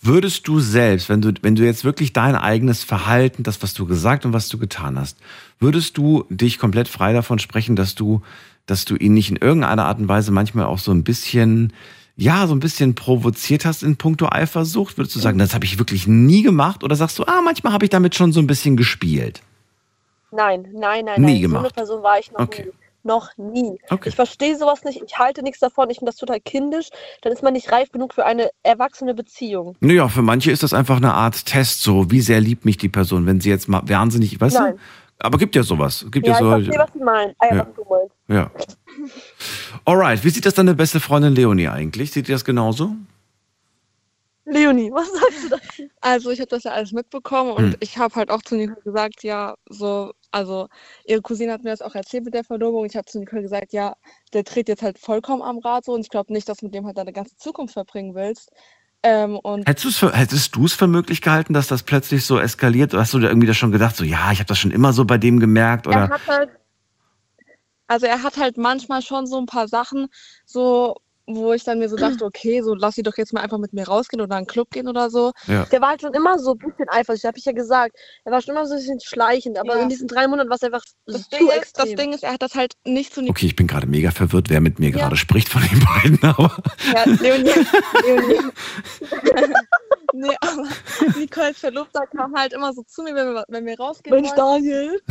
Würdest 0.03 0.47
du 0.49 0.61
selbst, 0.61 1.09
wenn 1.09 1.21
du, 1.21 1.33
wenn 1.43 1.55
du 1.57 1.65
jetzt 1.65 1.85
wirklich 1.85 2.13
dein 2.13 2.35
eigenes 2.37 2.85
Verhalten, 2.85 3.43
das, 3.43 3.63
was 3.63 3.75
du 3.75 3.87
gesagt 3.87 4.25
und 4.25 4.33
was 4.33 4.49
du 4.49 4.59
getan 4.59 4.99
hast, 4.99 5.17
würdest 5.59 5.97
du 5.99 6.25
dich 6.31 6.59
komplett 6.59 6.89
frei 6.89 7.13
davon 7.13 7.39
sprechen, 7.39 7.77
dass 7.77 7.95
du, 7.95 8.23
dass 8.67 8.85
du 8.85 8.97
ihn 8.97 9.15
nicht 9.15 9.31
in 9.31 9.37
irgendeiner 9.37 9.87
Art 9.87 9.99
und 9.99 10.09
Weise 10.09 10.31
manchmal 10.33 10.67
auch 10.67 10.79
so 10.79 10.93
ein 10.93 11.03
bisschen, 11.05 11.73
ja, 12.17 12.47
so 12.47 12.55
ein 12.55 12.61
bisschen 12.61 12.95
provoziert 12.95 13.65
hast 13.65 13.83
in 13.83 13.97
puncto 13.97 14.29
Eifersucht? 14.31 14.97
Würdest 14.99 15.17
du 15.17 15.21
sagen, 15.21 15.39
das 15.39 15.55
habe 15.55 15.65
ich 15.65 15.79
wirklich 15.79 16.07
nie 16.07 16.43
gemacht? 16.43 16.83
Oder 16.85 16.97
sagst 16.97 17.19
du, 17.19 17.25
ah, 17.25 17.41
manchmal 17.45 17.73
habe 17.73 17.85
ich 17.85 17.91
damit 17.91 18.15
schon 18.15 18.33
so 18.33 18.41
ein 18.41 18.47
bisschen 18.47 18.77
gespielt? 18.77 19.43
Nein, 20.33 20.67
nein, 20.75 21.05
nein, 21.05 21.21
Nie 21.21 21.27
nein. 21.27 21.37
So 21.37 21.41
gemacht. 21.43 21.65
eine 21.65 21.71
Person 21.75 22.03
war 22.03 22.19
ich 22.19 22.31
noch 22.33 22.41
Okay. 22.41 22.65
nie. 22.67 22.73
Noch 23.07 23.31
nie. 23.37 23.79
Okay. 23.89 24.09
Ich 24.09 24.17
verstehe 24.17 24.57
sowas 24.59 24.83
nicht. 24.85 25.01
Ich 25.07 25.17
halte 25.19 25.43
nichts 25.43 25.61
davon. 25.61 25.89
Ich 25.91 25.99
finde 25.99 26.11
das 26.11 26.17
total 26.19 26.41
kindisch. 26.41 26.89
Dann 27.23 27.33
ist 27.33 27.43
man 27.43 27.53
nicht 27.53 27.71
reif 27.71 27.93
genug 27.93 28.13
für 28.15 28.27
eine 28.27 28.51
erwachsene 28.65 29.15
Beziehung. 29.15 29.77
Naja, 29.81 30.09
für 30.09 30.23
manche 30.23 30.51
ist 30.51 30.63
das 30.65 30.75
einfach 30.75 30.97
eine 30.97 31.15
Art 31.15 31.47
Test, 31.47 31.83
so 31.83 32.11
wie 32.11 32.21
sehr 32.21 32.41
liebt 32.41 32.65
mich 32.65 32.79
die 32.79 32.89
Person, 32.89 33.25
wenn 33.27 33.41
sie 33.41 33.49
jetzt 33.51 33.69
mal 33.69 33.83
wahnsinnig, 33.89 34.41
weißt 34.41 34.59
Nein. 34.59 34.75
du? 34.75 34.81
Aber 35.19 35.39
gibt 35.39 35.55
ja 35.55 35.63
sowas. 35.63 36.05
Gibt 36.11 36.27
ja, 36.27 36.33
Ja, 36.33 36.39
ich 36.39 36.45
so. 36.45 36.51
verstehe, 36.51 36.79
was 36.79 36.93
Sie 36.93 36.99
meinen. 36.99 37.35
Ah, 37.39 37.47
ja, 37.47 37.55
Ja. 37.57 37.67
was 37.69 37.75
du 37.77 37.85
meinst. 37.89 38.15
Ja. 38.29 38.51
Alright, 39.85 40.25
wie 40.25 40.31
sieht 40.31 40.45
das 40.45 40.55
deine 40.55 40.75
beste 40.75 40.99
Freundin 41.01 41.35
Leonie 41.35 41.69
eigentlich? 41.69 42.11
Sieht 42.11 42.29
die 42.29 42.33
das 42.33 42.45
genauso? 42.45 42.93
Leonie, 44.45 44.91
was 44.93 45.11
sagst 45.13 45.45
du 45.45 45.49
da? 45.51 45.57
Also 46.01 46.31
ich 46.31 46.39
habe 46.41 46.49
das 46.49 46.65
ja 46.65 46.73
alles 46.73 46.93
mitbekommen 46.93 47.51
und 47.53 47.65
Hm. 47.73 47.77
ich 47.81 47.99
habe 47.99 48.15
halt 48.15 48.31
auch 48.31 48.43
zu 48.43 48.57
Nicole 48.57 48.81
gesagt, 48.83 49.23
ja, 49.25 49.55
so, 49.69 50.13
also 50.31 50.69
ihre 51.05 51.23
Cousine 51.23 51.53
hat 51.53 51.63
mir 51.65 51.71
das 51.71 51.83
auch 51.83 51.95
erzählt 51.95 52.25
mit 52.25 52.35
der 52.35 52.45
Verlobung. 52.45 52.85
Ich 52.85 52.97
habe 52.97 53.07
zu 53.07 53.19
Nicole 53.19 53.43
gesagt, 53.43 53.73
ja, 53.73 53.97
der 54.33 54.43
dreht 54.43 54.69
jetzt 54.69 54.83
halt 54.83 54.99
vollkommen 54.99 55.43
am 55.43 55.59
Rad 55.59 55.85
so 55.85 55.93
und 55.93 56.01
ich 56.01 56.11
glaube 56.11 56.33
nicht, 56.33 56.49
dass 56.49 56.59
du 56.59 56.67
mit 56.67 56.75
dem 56.75 56.87
halt 56.87 56.99
deine 56.99 57.13
ganze 57.13 57.37
Zukunft 57.37 57.75
verbringen 57.75 58.15
willst. 58.15 58.51
Ähm, 59.03 59.39
und 59.39 59.69
Hättest, 59.69 59.99
für, 59.99 60.13
hättest 60.13 60.57
du 60.57 60.65
es 60.65 60.73
für 60.73 60.87
möglich 60.87 61.21
gehalten, 61.21 61.53
dass 61.53 61.69
das 61.69 61.83
plötzlich 61.83 62.25
so 62.25 62.39
eskaliert? 62.39 62.93
Oder 62.93 63.03
hast 63.03 63.15
du 63.15 63.19
da 63.19 63.29
irgendwie 63.29 63.47
das 63.47 63.57
schon 63.57 63.73
gedacht, 63.73 63.97
so, 63.97 64.05
ja, 64.05 64.33
ich 64.33 64.39
habe 64.39 64.49
das 64.49 64.59
schon 64.59 64.71
immer 64.71 64.93
so 64.93 65.05
bei 65.05 65.19
dem 65.19 65.39
gemerkt? 65.39 65.87
er 65.87 65.91
Oder? 65.91 66.09
hat 66.09 66.27
halt, 66.27 66.51
also 67.87 68.07
er 68.07 68.23
hat 68.23 68.37
halt 68.37 68.57
manchmal 68.57 69.03
schon 69.03 69.27
so 69.27 69.39
ein 69.39 69.47
paar 69.47 69.69
Sachen, 69.69 70.09
so, 70.45 70.97
wo 71.29 71.53
ich 71.53 71.65
dann 71.65 71.79
mir 71.81 71.89
so 71.89 71.97
dachte, 71.97 72.25
okay, 72.25 72.63
so 72.63 72.75
lass 72.75 72.95
sie 72.95 73.03
doch 73.03 73.17
jetzt 73.17 73.33
mal 73.33 73.41
einfach 73.41 73.59
mit 73.59 73.73
mir 73.73 73.87
rausgehen 73.89 74.21
oder 74.21 74.35
in 74.35 74.39
einen 74.39 74.47
Club 74.47 74.71
gehen 74.71 74.87
oder 74.89 75.11
so. 75.11 75.33
Ja. 75.49 75.65
Der 75.65 75.81
war 75.81 75.89
halt 75.91 76.01
schon 76.01 76.15
immer 76.15 76.39
so 76.39 76.53
ein 76.53 76.59
bisschen 76.59 76.89
eifersüchtig, 76.89 77.27
habe 77.27 77.39
ich 77.39 77.45
ja 77.45 77.53
gesagt. 77.53 77.97
Er 78.25 78.33
war 78.33 78.41
schon 78.41 78.55
immer 78.55 78.65
so 78.67 78.75
ein 78.75 78.79
bisschen 78.79 79.01
schleichend, 79.01 79.59
aber 79.59 79.77
Ja. 79.77 79.83
in 79.83 79.89
diesen 79.89 80.07
drei 80.09 80.29
Monaten 80.29 80.49
war 80.49 80.57
es 80.57 80.63
einfach 80.63 80.83
Das 81.07 81.29
zu 81.29 81.31
Ding, 81.37 81.49
ist, 81.49 81.57
extrem. 81.57 81.87
das 81.87 81.95
Ding 82.05 82.13
ist, 82.13 82.23
er 82.23 82.33
hat 82.33 82.43
das 82.43 82.55
halt 82.55 82.75
nicht 82.87 83.13
zu 83.13 83.21
Nicole 83.21 83.31
Okay, 83.37 83.47
ich 83.47 83.57
bin 83.57 83.67
gerade 83.67 83.87
mega 83.87 84.11
verwirrt, 84.13 84.51
wer 84.51 84.61
mit 84.61 84.79
mir 84.79 84.91
Ja. 84.91 84.99
gerade 84.99 85.17
spricht 85.17 85.49
von 85.49 85.63
den 85.63 85.81
beiden. 85.85 86.23
Aber 86.23 86.57
Ja, 86.95 87.05
Leonie, 87.21 87.51
Leonie. 88.05 88.41
nee, 90.13 90.37
aber 90.41 90.69
Nicoles 91.19 91.59
Verlobter 91.59 92.07
kam 92.17 92.35
halt 92.37 92.53
immer 92.53 92.73
so 92.73 92.83
zu 92.87 93.03
mir, 93.03 93.15
wenn 93.15 93.35
wir, 93.35 93.45
wenn 93.49 93.67
wir 93.67 93.77
rausgehen 93.79 94.15
Mensch, 94.15 94.29
wollten, 94.31 94.65
Daniel. 94.65 95.03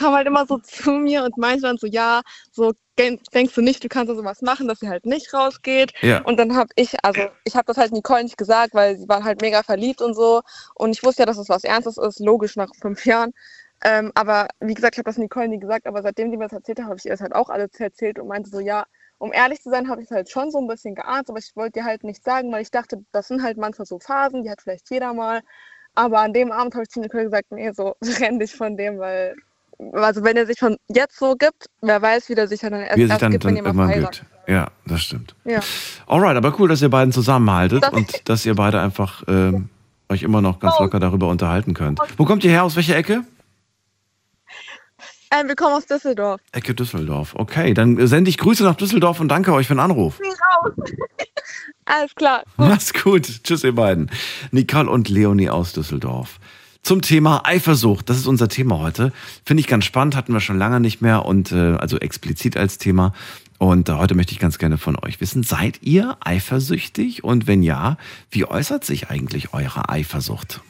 Kam 0.00 0.14
halt 0.14 0.26
immer 0.26 0.46
so 0.46 0.58
zu 0.62 0.92
mir 0.92 1.24
und 1.24 1.36
meinte 1.36 1.62
dann 1.62 1.78
so, 1.78 1.86
ja, 1.86 2.22
so 2.50 2.72
denkst 2.98 3.54
du 3.54 3.62
nicht, 3.62 3.82
du 3.82 3.88
kannst 3.88 4.10
da 4.10 4.14
sowas 4.14 4.42
machen, 4.42 4.68
dass 4.68 4.80
sie 4.80 4.88
halt 4.88 5.06
nicht 5.06 5.32
rausgeht. 5.32 5.92
ja. 6.02 6.22
Und 6.22 6.38
dann 6.38 6.54
habe 6.54 6.68
ich, 6.76 7.02
also 7.02 7.22
ich 7.44 7.56
habe 7.56 7.64
das 7.66 7.78
halt 7.78 7.92
Nicole 7.92 8.24
nicht 8.24 8.36
gesagt, 8.36 8.74
weil 8.74 8.98
sie 8.98 9.08
war 9.08 9.24
halt 9.24 9.40
mega 9.40 9.62
verliebt 9.62 10.02
und 10.02 10.14
so. 10.14 10.42
Und 10.74 10.90
ich 10.90 11.02
wusste 11.02 11.22
ja, 11.22 11.26
dass 11.26 11.38
es 11.38 11.48
was 11.48 11.64
Ernstes 11.64 11.96
ist, 11.96 12.20
logisch 12.20 12.56
nach 12.56 12.70
fünf 12.78 13.06
Jahren. 13.06 13.32
Ähm, 13.82 14.12
aber 14.14 14.48
wie 14.60 14.74
gesagt, 14.74 14.96
ich 14.96 14.98
habe 14.98 15.08
das 15.08 15.16
Nicole 15.16 15.48
nie 15.48 15.58
gesagt, 15.58 15.86
aber 15.86 16.02
seitdem 16.02 16.30
sie 16.30 16.36
mir 16.36 16.44
das 16.44 16.52
erzählt 16.52 16.80
hat, 16.80 16.86
habe 16.86 16.96
ich 16.98 17.06
ihr 17.06 17.12
das 17.12 17.22
halt 17.22 17.34
auch 17.34 17.48
alles 17.48 17.70
erzählt 17.78 18.18
und 18.18 18.28
meinte 18.28 18.50
so, 18.50 18.60
ja, 18.60 18.84
um 19.16 19.32
ehrlich 19.32 19.62
zu 19.62 19.70
sein, 19.70 19.88
habe 19.88 20.02
ich 20.02 20.10
es 20.10 20.14
halt 20.14 20.30
schon 20.30 20.50
so 20.50 20.58
ein 20.58 20.66
bisschen 20.66 20.94
geahnt, 20.94 21.30
aber 21.30 21.38
ich 21.38 21.52
wollte 21.54 21.80
dir 21.80 21.84
halt 21.84 22.04
nicht 22.04 22.22
sagen, 22.22 22.52
weil 22.52 22.62
ich 22.62 22.70
dachte, 22.70 23.02
das 23.12 23.28
sind 23.28 23.42
halt 23.42 23.56
manchmal 23.56 23.86
so 23.86 23.98
Phasen, 23.98 24.42
die 24.42 24.50
hat 24.50 24.60
vielleicht 24.60 24.90
jeder 24.90 25.14
mal. 25.14 25.40
Aber 25.94 26.20
an 26.20 26.32
dem 26.32 26.52
Abend 26.52 26.74
habe 26.74 26.84
ich 26.84 26.90
zu 26.90 27.00
Nicole 27.00 27.24
gesagt, 27.24 27.50
nee, 27.50 27.70
so 27.72 27.96
renn 28.20 28.38
dich 28.38 28.54
von 28.54 28.76
dem, 28.76 28.98
weil, 28.98 29.34
also 29.92 30.22
wenn 30.22 30.36
er 30.36 30.46
sich 30.46 30.58
schon 30.58 30.76
jetzt 30.88 31.18
so 31.18 31.34
gibt, 31.36 31.66
wer 31.80 32.00
weiß, 32.02 32.28
wie 32.28 32.34
der 32.34 32.48
sich 32.48 32.60
dann 32.60 32.72
erst, 32.74 32.96
Wie 32.96 33.02
er 33.02 33.08
sich 33.08 33.16
dann, 33.18 33.32
gibt, 33.32 33.44
dann 33.44 33.50
wenn 33.50 33.56
jemand 33.64 33.90
irgendwann 33.90 34.10
gibt. 34.10 34.24
Ja, 34.46 34.68
das 34.86 35.02
stimmt. 35.02 35.34
Ja. 35.44 35.60
Alright, 36.06 36.36
aber 36.36 36.58
cool, 36.58 36.68
dass 36.68 36.82
ihr 36.82 36.90
beiden 36.90 37.12
zusammenhaltet 37.12 37.84
Das- 37.84 37.92
und 37.92 38.28
dass 38.28 38.44
ihr 38.46 38.54
beide 38.54 38.80
einfach 38.80 39.22
ähm, 39.28 39.68
euch 40.08 40.22
immer 40.22 40.42
noch 40.42 40.58
ganz 40.60 40.74
Oh. 40.78 40.82
locker 40.84 40.98
darüber 41.00 41.28
unterhalten 41.28 41.72
könnt. 41.74 42.00
Wo 42.16 42.24
kommt 42.24 42.42
ihr 42.44 42.50
her? 42.50 42.64
Aus 42.64 42.76
welcher 42.76 42.96
Ecke? 42.96 43.22
Ähm, 45.32 45.46
wir 45.46 45.54
kommen 45.54 45.74
aus 45.76 45.86
Düsseldorf. 45.86 46.40
Ecke 46.50 46.74
Düsseldorf. 46.74 47.34
Okay, 47.36 47.72
dann 47.72 48.04
sende 48.08 48.28
ich 48.30 48.36
Grüße 48.38 48.64
nach 48.64 48.74
Düsseldorf 48.74 49.20
und 49.20 49.28
danke 49.28 49.52
euch 49.52 49.68
für 49.68 49.74
den 49.74 49.80
Anruf. 49.80 50.18
Alles 51.84 52.14
klar. 52.16 52.42
Mach's 52.56 52.92
gut. 52.92 53.42
Tschüss, 53.44 53.62
ihr 53.64 53.74
beiden. 53.74 54.10
Nicole 54.50 54.90
und 54.90 55.08
Leonie 55.08 55.48
aus 55.50 55.72
Düsseldorf. 55.72 56.38
Zum 56.82 57.02
Thema 57.02 57.42
Eifersucht. 57.44 58.08
Das 58.08 58.16
ist 58.16 58.26
unser 58.26 58.48
Thema 58.48 58.78
heute. 58.78 59.12
Finde 59.44 59.60
ich 59.60 59.66
ganz 59.66 59.84
spannend, 59.84 60.16
hatten 60.16 60.32
wir 60.32 60.40
schon 60.40 60.58
lange 60.58 60.80
nicht 60.80 61.02
mehr 61.02 61.26
und 61.26 61.52
äh, 61.52 61.76
also 61.76 61.98
explizit 61.98 62.56
als 62.56 62.78
Thema. 62.78 63.12
Und 63.58 63.90
äh, 63.90 63.92
heute 63.92 64.14
möchte 64.14 64.32
ich 64.32 64.38
ganz 64.38 64.58
gerne 64.58 64.78
von 64.78 64.96
euch 64.96 65.20
wissen, 65.20 65.42
seid 65.42 65.82
ihr 65.82 66.16
eifersüchtig? 66.20 67.22
Und 67.22 67.46
wenn 67.46 67.62
ja, 67.62 67.98
wie 68.30 68.46
äußert 68.46 68.84
sich 68.84 69.10
eigentlich 69.10 69.52
eure 69.52 69.90
Eifersucht? 69.90 70.62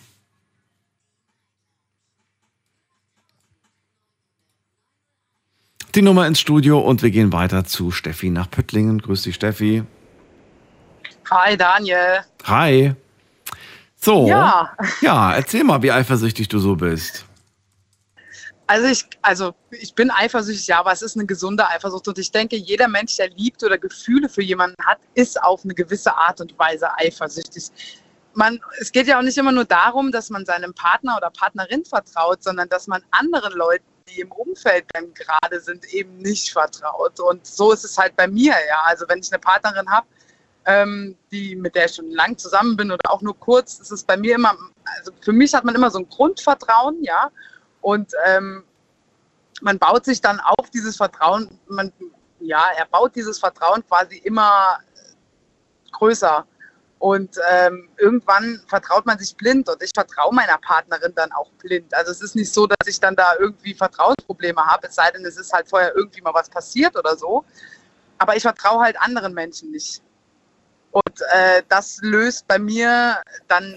Die 5.94 6.02
Nummer 6.02 6.26
ins 6.26 6.40
Studio 6.40 6.78
und 6.78 7.02
wir 7.02 7.10
gehen 7.10 7.32
weiter 7.32 7.64
zu 7.64 7.90
Steffi 7.90 8.30
nach 8.30 8.50
Püttlingen. 8.50 9.00
Grüß 9.02 9.22
dich, 9.22 9.36
Steffi. 9.36 9.84
Hi 11.30 11.56
Daniel. 11.56 12.24
Hi. 12.44 12.94
So. 14.02 14.26
Ja, 14.26 14.75
Ja, 15.00 15.35
erzähl 15.35 15.64
mal, 15.64 15.83
wie 15.83 15.92
eifersüchtig 15.92 16.49
du 16.49 16.59
so 16.59 16.75
bist. 16.75 17.25
also 18.66 18.87
ich, 18.87 19.04
also 19.21 19.54
ich 19.71 19.95
bin 19.95 20.11
eifersüchtig, 20.11 20.69
ja, 20.69 20.78
aber 20.80 20.92
es 20.92 21.02
ist 21.02 21.16
eine 21.16 21.26
gesunde 21.26 21.69
Eifersucht 21.69 22.07
und 22.09 22.19
ich 22.19 22.30
denke, 22.30 22.57
jeder 22.57 22.88
Mensch, 22.88 23.16
der 23.16 23.28
liebt 23.30 23.62
oder 23.62 23.76
Gefühle 23.78 24.28
für 24.28 24.42
jemanden 24.42 24.76
hat, 24.87 24.99
ist 25.14 25.42
auf 25.42 25.64
eine 25.64 25.75
gewisse 25.75 26.16
Art 26.16 26.40
und 26.40 26.59
Weise 26.59 26.88
eifersüchtig. 26.97 27.71
Man, 28.33 28.61
es 28.78 28.92
geht 28.92 29.09
ja 29.09 29.19
auch 29.19 29.23
nicht 29.23 29.37
immer 29.37 29.50
nur 29.52 29.64
darum, 29.64 30.12
dass 30.12 30.30
man 30.30 30.47
seinem 30.47 30.73
Partner 30.73 31.16
oder 31.16 31.30
Partnerin 31.30 31.85
vertraut, 31.85 32.45
sondern 32.45 32.69
dass 32.69 32.87
man 32.87 33.02
anderen 33.11 33.52
Leuten, 33.54 33.85
die 34.09 34.21
im 34.21 34.30
Umfeld 34.30 34.85
dann 34.92 35.12
gerade 35.14 35.61
sind, 35.61 35.85
eben 35.92 36.16
nicht 36.19 36.50
vertraut. 36.52 37.19
Und 37.19 37.45
so 37.45 37.73
ist 37.73 37.85
es 37.85 37.99
halt 37.99 38.14
bei 38.16 38.28
mir, 38.28 38.54
ja. 38.69 38.83
Also 38.87 39.04
wenn 39.09 39.19
ich 39.19 39.33
eine 39.33 39.40
Partnerin 39.40 39.90
habe, 39.90 40.07
ähm, 40.66 41.16
die, 41.30 41.56
mit 41.56 41.74
der 41.74 41.86
ich 41.86 41.94
schon 41.94 42.10
lang 42.10 42.36
zusammen 42.36 42.76
bin 42.76 42.90
oder 42.90 43.10
auch 43.10 43.22
nur 43.22 43.38
kurz, 43.38 43.78
ist 43.78 43.92
es 43.92 44.04
bei 44.04 44.16
mir 44.16 44.34
immer, 44.34 44.54
also 44.98 45.12
für 45.20 45.32
mich 45.32 45.54
hat 45.54 45.64
man 45.64 45.74
immer 45.74 45.90
so 45.90 45.98
ein 45.98 46.08
Grundvertrauen, 46.08 47.02
ja. 47.02 47.30
Und 47.80 48.12
ähm, 48.26 48.64
man 49.62 49.78
baut 49.78 50.04
sich 50.04 50.20
dann 50.20 50.40
auf 50.40 50.70
dieses 50.70 50.96
Vertrauen, 50.96 51.58
man, 51.68 51.92
ja, 52.40 52.64
er 52.76 52.86
baut 52.86 53.14
dieses 53.14 53.38
Vertrauen 53.38 53.86
quasi 53.86 54.18
immer 54.18 54.78
größer. 55.92 56.46
Und 56.98 57.38
ähm, 57.50 57.88
irgendwann 57.96 58.62
vertraut 58.66 59.06
man 59.06 59.18
sich 59.18 59.34
blind 59.34 59.70
und 59.70 59.82
ich 59.82 59.90
vertraue 59.94 60.34
meiner 60.34 60.58
Partnerin 60.58 61.14
dann 61.14 61.32
auch 61.32 61.50
blind. 61.52 61.94
Also 61.94 62.12
es 62.12 62.20
ist 62.20 62.36
nicht 62.36 62.52
so, 62.52 62.66
dass 62.66 62.86
ich 62.86 63.00
dann 63.00 63.16
da 63.16 63.32
irgendwie 63.38 63.72
Vertrauensprobleme 63.72 64.60
habe, 64.60 64.86
es 64.86 64.96
sei 64.96 65.10
denn, 65.10 65.24
es 65.24 65.38
ist 65.38 65.50
halt 65.50 65.66
vorher 65.66 65.96
irgendwie 65.96 66.20
mal 66.20 66.34
was 66.34 66.50
passiert 66.50 66.94
oder 66.98 67.16
so. 67.16 67.42
Aber 68.18 68.36
ich 68.36 68.42
vertraue 68.42 68.82
halt 68.82 69.00
anderen 69.00 69.32
Menschen 69.32 69.70
nicht. 69.70 70.02
Und 70.92 71.20
äh, 71.32 71.62
das 71.68 71.99
löst 72.02 72.49
bei 72.49 72.59
mir 72.59 73.16
dann 73.49 73.76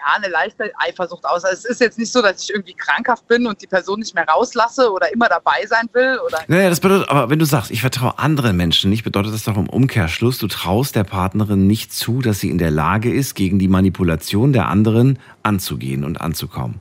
ja 0.00 0.16
eine 0.16 0.28
leichte 0.28 0.72
Eifersucht 0.78 1.24
aus. 1.24 1.44
Also 1.44 1.56
es 1.56 1.64
ist 1.64 1.80
jetzt 1.80 1.98
nicht 1.98 2.12
so, 2.12 2.22
dass 2.22 2.42
ich 2.42 2.50
irgendwie 2.50 2.74
krankhaft 2.74 3.26
bin 3.28 3.46
und 3.46 3.60
die 3.62 3.66
Person 3.66 4.00
nicht 4.00 4.14
mehr 4.14 4.26
rauslasse 4.26 4.90
oder 4.90 5.12
immer 5.12 5.28
dabei 5.28 5.64
sein 5.66 5.88
will 5.92 6.18
oder 6.26 6.40
Naja, 6.48 6.68
das 6.68 6.80
bedeutet, 6.80 7.08
aber 7.08 7.30
wenn 7.30 7.38
du 7.38 7.44
sagst, 7.44 7.70
ich 7.70 7.80
vertraue 7.80 8.18
anderen 8.18 8.56
Menschen 8.56 8.90
nicht, 8.90 9.04
bedeutet 9.04 9.34
das 9.34 9.44
doch 9.44 9.56
im 9.56 9.68
Umkehrschluss, 9.68 10.38
du 10.38 10.48
traust 10.48 10.96
der 10.96 11.04
Partnerin 11.04 11.66
nicht 11.66 11.92
zu, 11.92 12.20
dass 12.20 12.40
sie 12.40 12.50
in 12.50 12.58
der 12.58 12.70
Lage 12.70 13.12
ist, 13.12 13.34
gegen 13.34 13.58
die 13.58 13.68
Manipulation 13.68 14.52
der 14.52 14.68
anderen 14.68 15.18
anzugehen 15.42 16.04
und 16.04 16.20
anzukommen. 16.20 16.80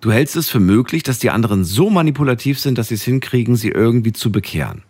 Du 0.00 0.12
hältst 0.12 0.36
es 0.36 0.50
für 0.50 0.60
möglich, 0.60 1.02
dass 1.02 1.18
die 1.18 1.30
anderen 1.30 1.64
so 1.64 1.90
manipulativ 1.90 2.60
sind, 2.60 2.78
dass 2.78 2.88
sie 2.88 2.94
es 2.94 3.02
hinkriegen, 3.02 3.56
sie 3.56 3.70
irgendwie 3.70 4.12
zu 4.12 4.30
bekehren. 4.30 4.82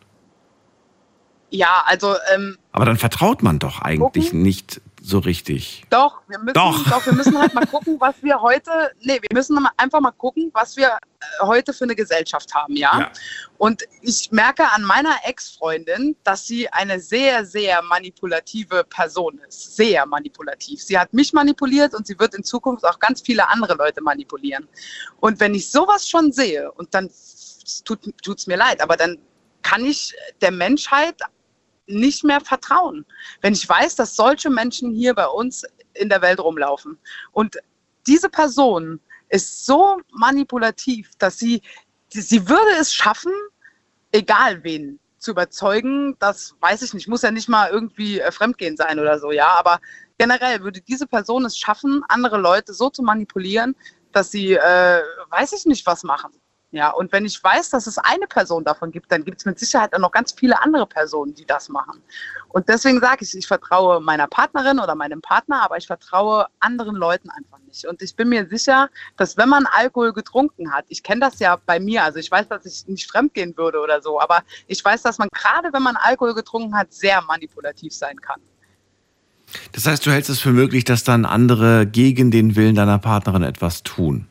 ja, 1.51 1.85
also 1.87 2.17
ähm, 2.35 2.59
Aber 2.77 2.85
dann 2.85 2.99
vertraut 2.99 3.43
man 3.43 3.59
doch 3.59 3.81
eigentlich 3.81 4.27
Gucken. 4.27 4.43
nicht 4.43 4.83
so 5.01 5.19
richtig. 5.19 5.87
Doch, 5.89 6.21
wir 6.29 6.39
müssen, 6.39 6.53
Doch. 6.53 6.85
doch. 6.91 7.07
wir 7.07 7.15
müssen 7.15 7.39
halt 7.39 7.55
mal 7.55 7.65
gucken, 7.65 7.97
was 8.01 8.17
wir 8.21 8.43
heute, 8.43 8.71
nee, 9.01 9.19
wir 9.19 9.29
müssen 9.33 9.57
einfach 9.79 10.01
mal 10.01 10.11
gucken, 10.11 10.51
was 10.53 10.77
wir 10.77 10.89
äh, 10.89 11.47
heute 11.47 11.73
für 11.73 11.85
eine 11.85 11.95
Gesellschaft 11.97 12.55
haben, 12.55 12.77
ja? 12.77 13.01
Ja. 13.01 13.11
Und 13.57 13.85
ich 14.03 14.31
merke 14.31 14.71
an 14.73 14.83
meiner 14.83 15.15
Ex-Freundin, 15.25 16.17
dass 16.23 16.47
sie 16.47 16.69
eine 16.69 17.01
sehr, 17.01 17.47
sehr 17.47 17.81
manipulative 17.81 18.85
Person 18.85 19.41
ist. 19.49 19.75
Sehr 19.77 20.05
manipulativ. 20.05 20.83
Sie 20.83 20.99
hat 20.99 21.15
mich 21.15 21.33
manipuliert 21.33 21.95
und 21.95 22.07
sie 22.07 22.19
wird 22.19 22.35
in 22.35 22.45
Zukunft 22.45 22.85
auch 22.85 22.99
ganz 22.99 23.23
viele 23.23 23.49
andere 23.49 23.75
Leute 23.75 24.03
manipulieren. 24.03 24.69
Und 25.21 25.41
wenn 25.41 25.55
ich 25.55 25.71
sowas 25.71 26.07
schon 26.07 26.31
sehe, 26.31 26.71
und 26.73 26.93
dann 26.93 27.09
tut 27.87 28.39
es 28.39 28.47
mir 28.47 28.59
leid, 28.59 28.83
aber 28.83 28.99
dann 28.99 29.17
kann 29.63 29.83
ich 29.83 30.15
der 30.43 30.51
Menschheit 30.51 31.23
nicht 31.87 32.25
mehr 32.25 32.41
vertrauen 32.41 33.07
wenn 33.41 33.53
ich 33.53 33.69
weiß, 33.69 33.97
dass 33.97 34.17
solche 34.17 34.51
Menschen 34.51 34.93
hier 34.93 35.15
bei 35.15 35.27
uns 35.27 35.65
in 35.95 36.09
der 36.09 36.23
Welt 36.23 36.41
rumlaufen. 36.41 36.99
Und 37.33 37.57
diese 38.07 38.29
Person 38.29 39.01
ist 39.29 39.67
so 39.67 40.01
manipulativ, 40.11 41.11
dass 41.19 41.39
sie, 41.39 41.63
sie 42.09 42.49
würde 42.49 42.71
es 42.79 42.93
schaffen, 42.95 43.33
egal 44.13 44.63
wen 44.63 44.99
zu 45.19 45.33
überzeugen, 45.33 46.17
das 46.19 46.55
weiß 46.61 46.83
ich 46.83 46.95
nicht, 46.95 47.09
muss 47.09 47.23
ja 47.23 47.31
nicht 47.31 47.49
mal 47.49 47.71
irgendwie 47.71 48.21
äh, 48.21 48.31
Fremdgehen 48.31 48.77
sein 48.77 49.01
oder 49.01 49.19
so, 49.19 49.33
ja, 49.33 49.55
aber 49.59 49.81
generell 50.19 50.63
würde 50.63 50.81
diese 50.81 51.07
Person 51.07 51.45
es 51.45 51.59
schaffen, 51.59 52.05
andere 52.09 52.39
Leute 52.39 52.75
so 52.75 52.91
zu 52.91 53.03
manipulieren, 53.03 53.75
dass 54.13 54.31
sie, 54.31 54.53
äh, 54.53 55.03
weiß 55.31 55.53
ich 55.55 55.67
nicht, 55.67 55.85
was 55.87 56.05
machen. 56.05 56.33
Ja, 56.73 56.91
und 56.91 57.13
wenn 57.13 57.25
ich 57.25 57.43
weiß, 57.43 57.71
dass 57.71 57.87
es 57.87 57.97
eine 57.97 58.27
Person 58.27 58.65
davon 58.65 58.91
gibt, 58.91 59.11
dann 59.13 59.25
gibt 59.25 59.39
es 59.39 59.47
mit 59.47 59.59
Sicherheit 59.59 59.95
auch 59.95 60.01
noch 60.01 60.11
ganz 60.11 60.33
viele 60.33 60.61
andere 60.61 60.87
Personen, 60.87 61.33
die 61.33 61.47
das 61.47 61.69
machen. 61.69 62.03
Und 62.49 62.69
deswegen 62.69 63.01
sage 63.01 63.25
ich, 63.25 63.37
ich 63.37 63.47
vertraue 63.47 64.01
meiner 64.01 64.27
Partnerin 64.27 64.81
oder 64.81 64.97
meinem 64.97 65.23
Partner, 65.23 65.63
aber 65.63 65.77
ich 65.77 65.87
vertraue 65.87 66.47
anderen 66.59 66.97
Leuten 66.97 67.31
einfach 67.31 67.59
nicht. 67.67 67.87
Und 67.87 68.03
ich 68.03 68.17
bin 68.17 68.29
mir 68.29 68.49
sicher, 68.49 68.91
dass 69.17 69.37
wenn 69.37 69.49
man 69.49 69.67
Alkohol 69.67 70.13
getrunken 70.13 70.73
hat, 70.73 70.87
ich 70.89 71.05
kenne 71.05 71.21
das 71.21 71.39
ja 71.39 71.57
bei 71.67 71.79
mir, 71.79 72.03
also 72.03 72.19
ich 72.19 72.31
weiß, 72.31 72.49
dass 72.49 72.67
ich 72.67 72.87
nicht 72.89 73.09
fremdgehen 73.09 73.57
würde 73.57 73.81
oder 73.81 74.03
so, 74.03 74.21
aber 74.21 74.43
ich 74.67 74.85
weiß, 74.85 75.03
dass 75.03 75.19
man 75.19 75.29
gerade, 75.33 75.73
wenn 75.73 75.83
man 75.83 75.97
Alkohol 75.97 76.35
getrunken 76.35 76.77
hat, 76.77 76.93
sehr 76.93 77.23
manipulativ 77.23 77.95
sein 77.95 78.21
kann. 78.21 78.41
Das 79.73 79.87
heißt, 79.87 80.05
du 80.05 80.11
hältst 80.11 80.31
es 80.31 80.41
für 80.41 80.53
möglich, 80.53 80.85
dass 80.85 81.05
dann 81.05 81.25
andere 81.25 81.87
gegen 81.87 82.33
den 82.33 82.57
Willen 82.57 82.75
deiner 82.75 82.99
Partnerin 82.99 83.45
etwas 83.45 83.85
tun. 83.85 84.29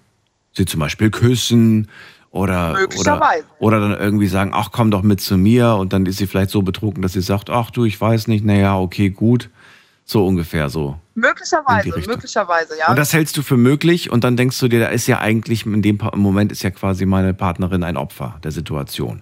Sie 0.51 0.65
zum 0.65 0.79
Beispiel 0.79 1.09
küssen 1.09 1.89
oder, 2.35 2.71
oder, 2.71 2.79
Möglicherweise. 2.81 3.45
oder 3.59 3.79
dann 3.79 3.97
irgendwie 3.97 4.27
sagen, 4.27 4.51
ach 4.53 4.69
komm 4.73 4.91
doch 4.91 5.03
mit 5.03 5.21
zu 5.21 5.37
mir 5.37 5.75
und 5.75 5.93
dann 5.93 6.05
ist 6.05 6.17
sie 6.17 6.27
vielleicht 6.27 6.49
so 6.49 6.61
betrunken, 6.63 7.01
dass 7.01 7.13
sie 7.13 7.21
sagt, 7.21 7.49
ach 7.49 7.71
du, 7.71 7.85
ich 7.85 7.99
weiß 7.99 8.27
nicht, 8.27 8.43
naja, 8.43 8.77
okay, 8.77 9.09
gut. 9.09 9.49
So 10.03 10.27
ungefähr 10.27 10.69
so. 10.69 10.99
Möglicherweise, 11.15 11.89
möglicherweise, 12.05 12.77
ja. 12.77 12.89
Und 12.89 12.99
das 12.99 13.13
hältst 13.13 13.37
du 13.37 13.41
für 13.41 13.57
möglich 13.57 14.11
und 14.11 14.23
dann 14.23 14.37
denkst 14.37 14.59
du 14.59 14.67
dir, 14.67 14.81
da 14.81 14.87
ist 14.87 15.07
ja 15.07 15.19
eigentlich 15.19 15.65
in 15.65 15.81
dem 15.81 15.97
Moment 16.13 16.51
ist 16.51 16.61
ja 16.61 16.69
quasi 16.69 17.05
meine 17.05 17.33
Partnerin 17.33 17.83
ein 17.83 17.97
Opfer 17.97 18.37
der 18.43 18.51
Situation. 18.51 19.21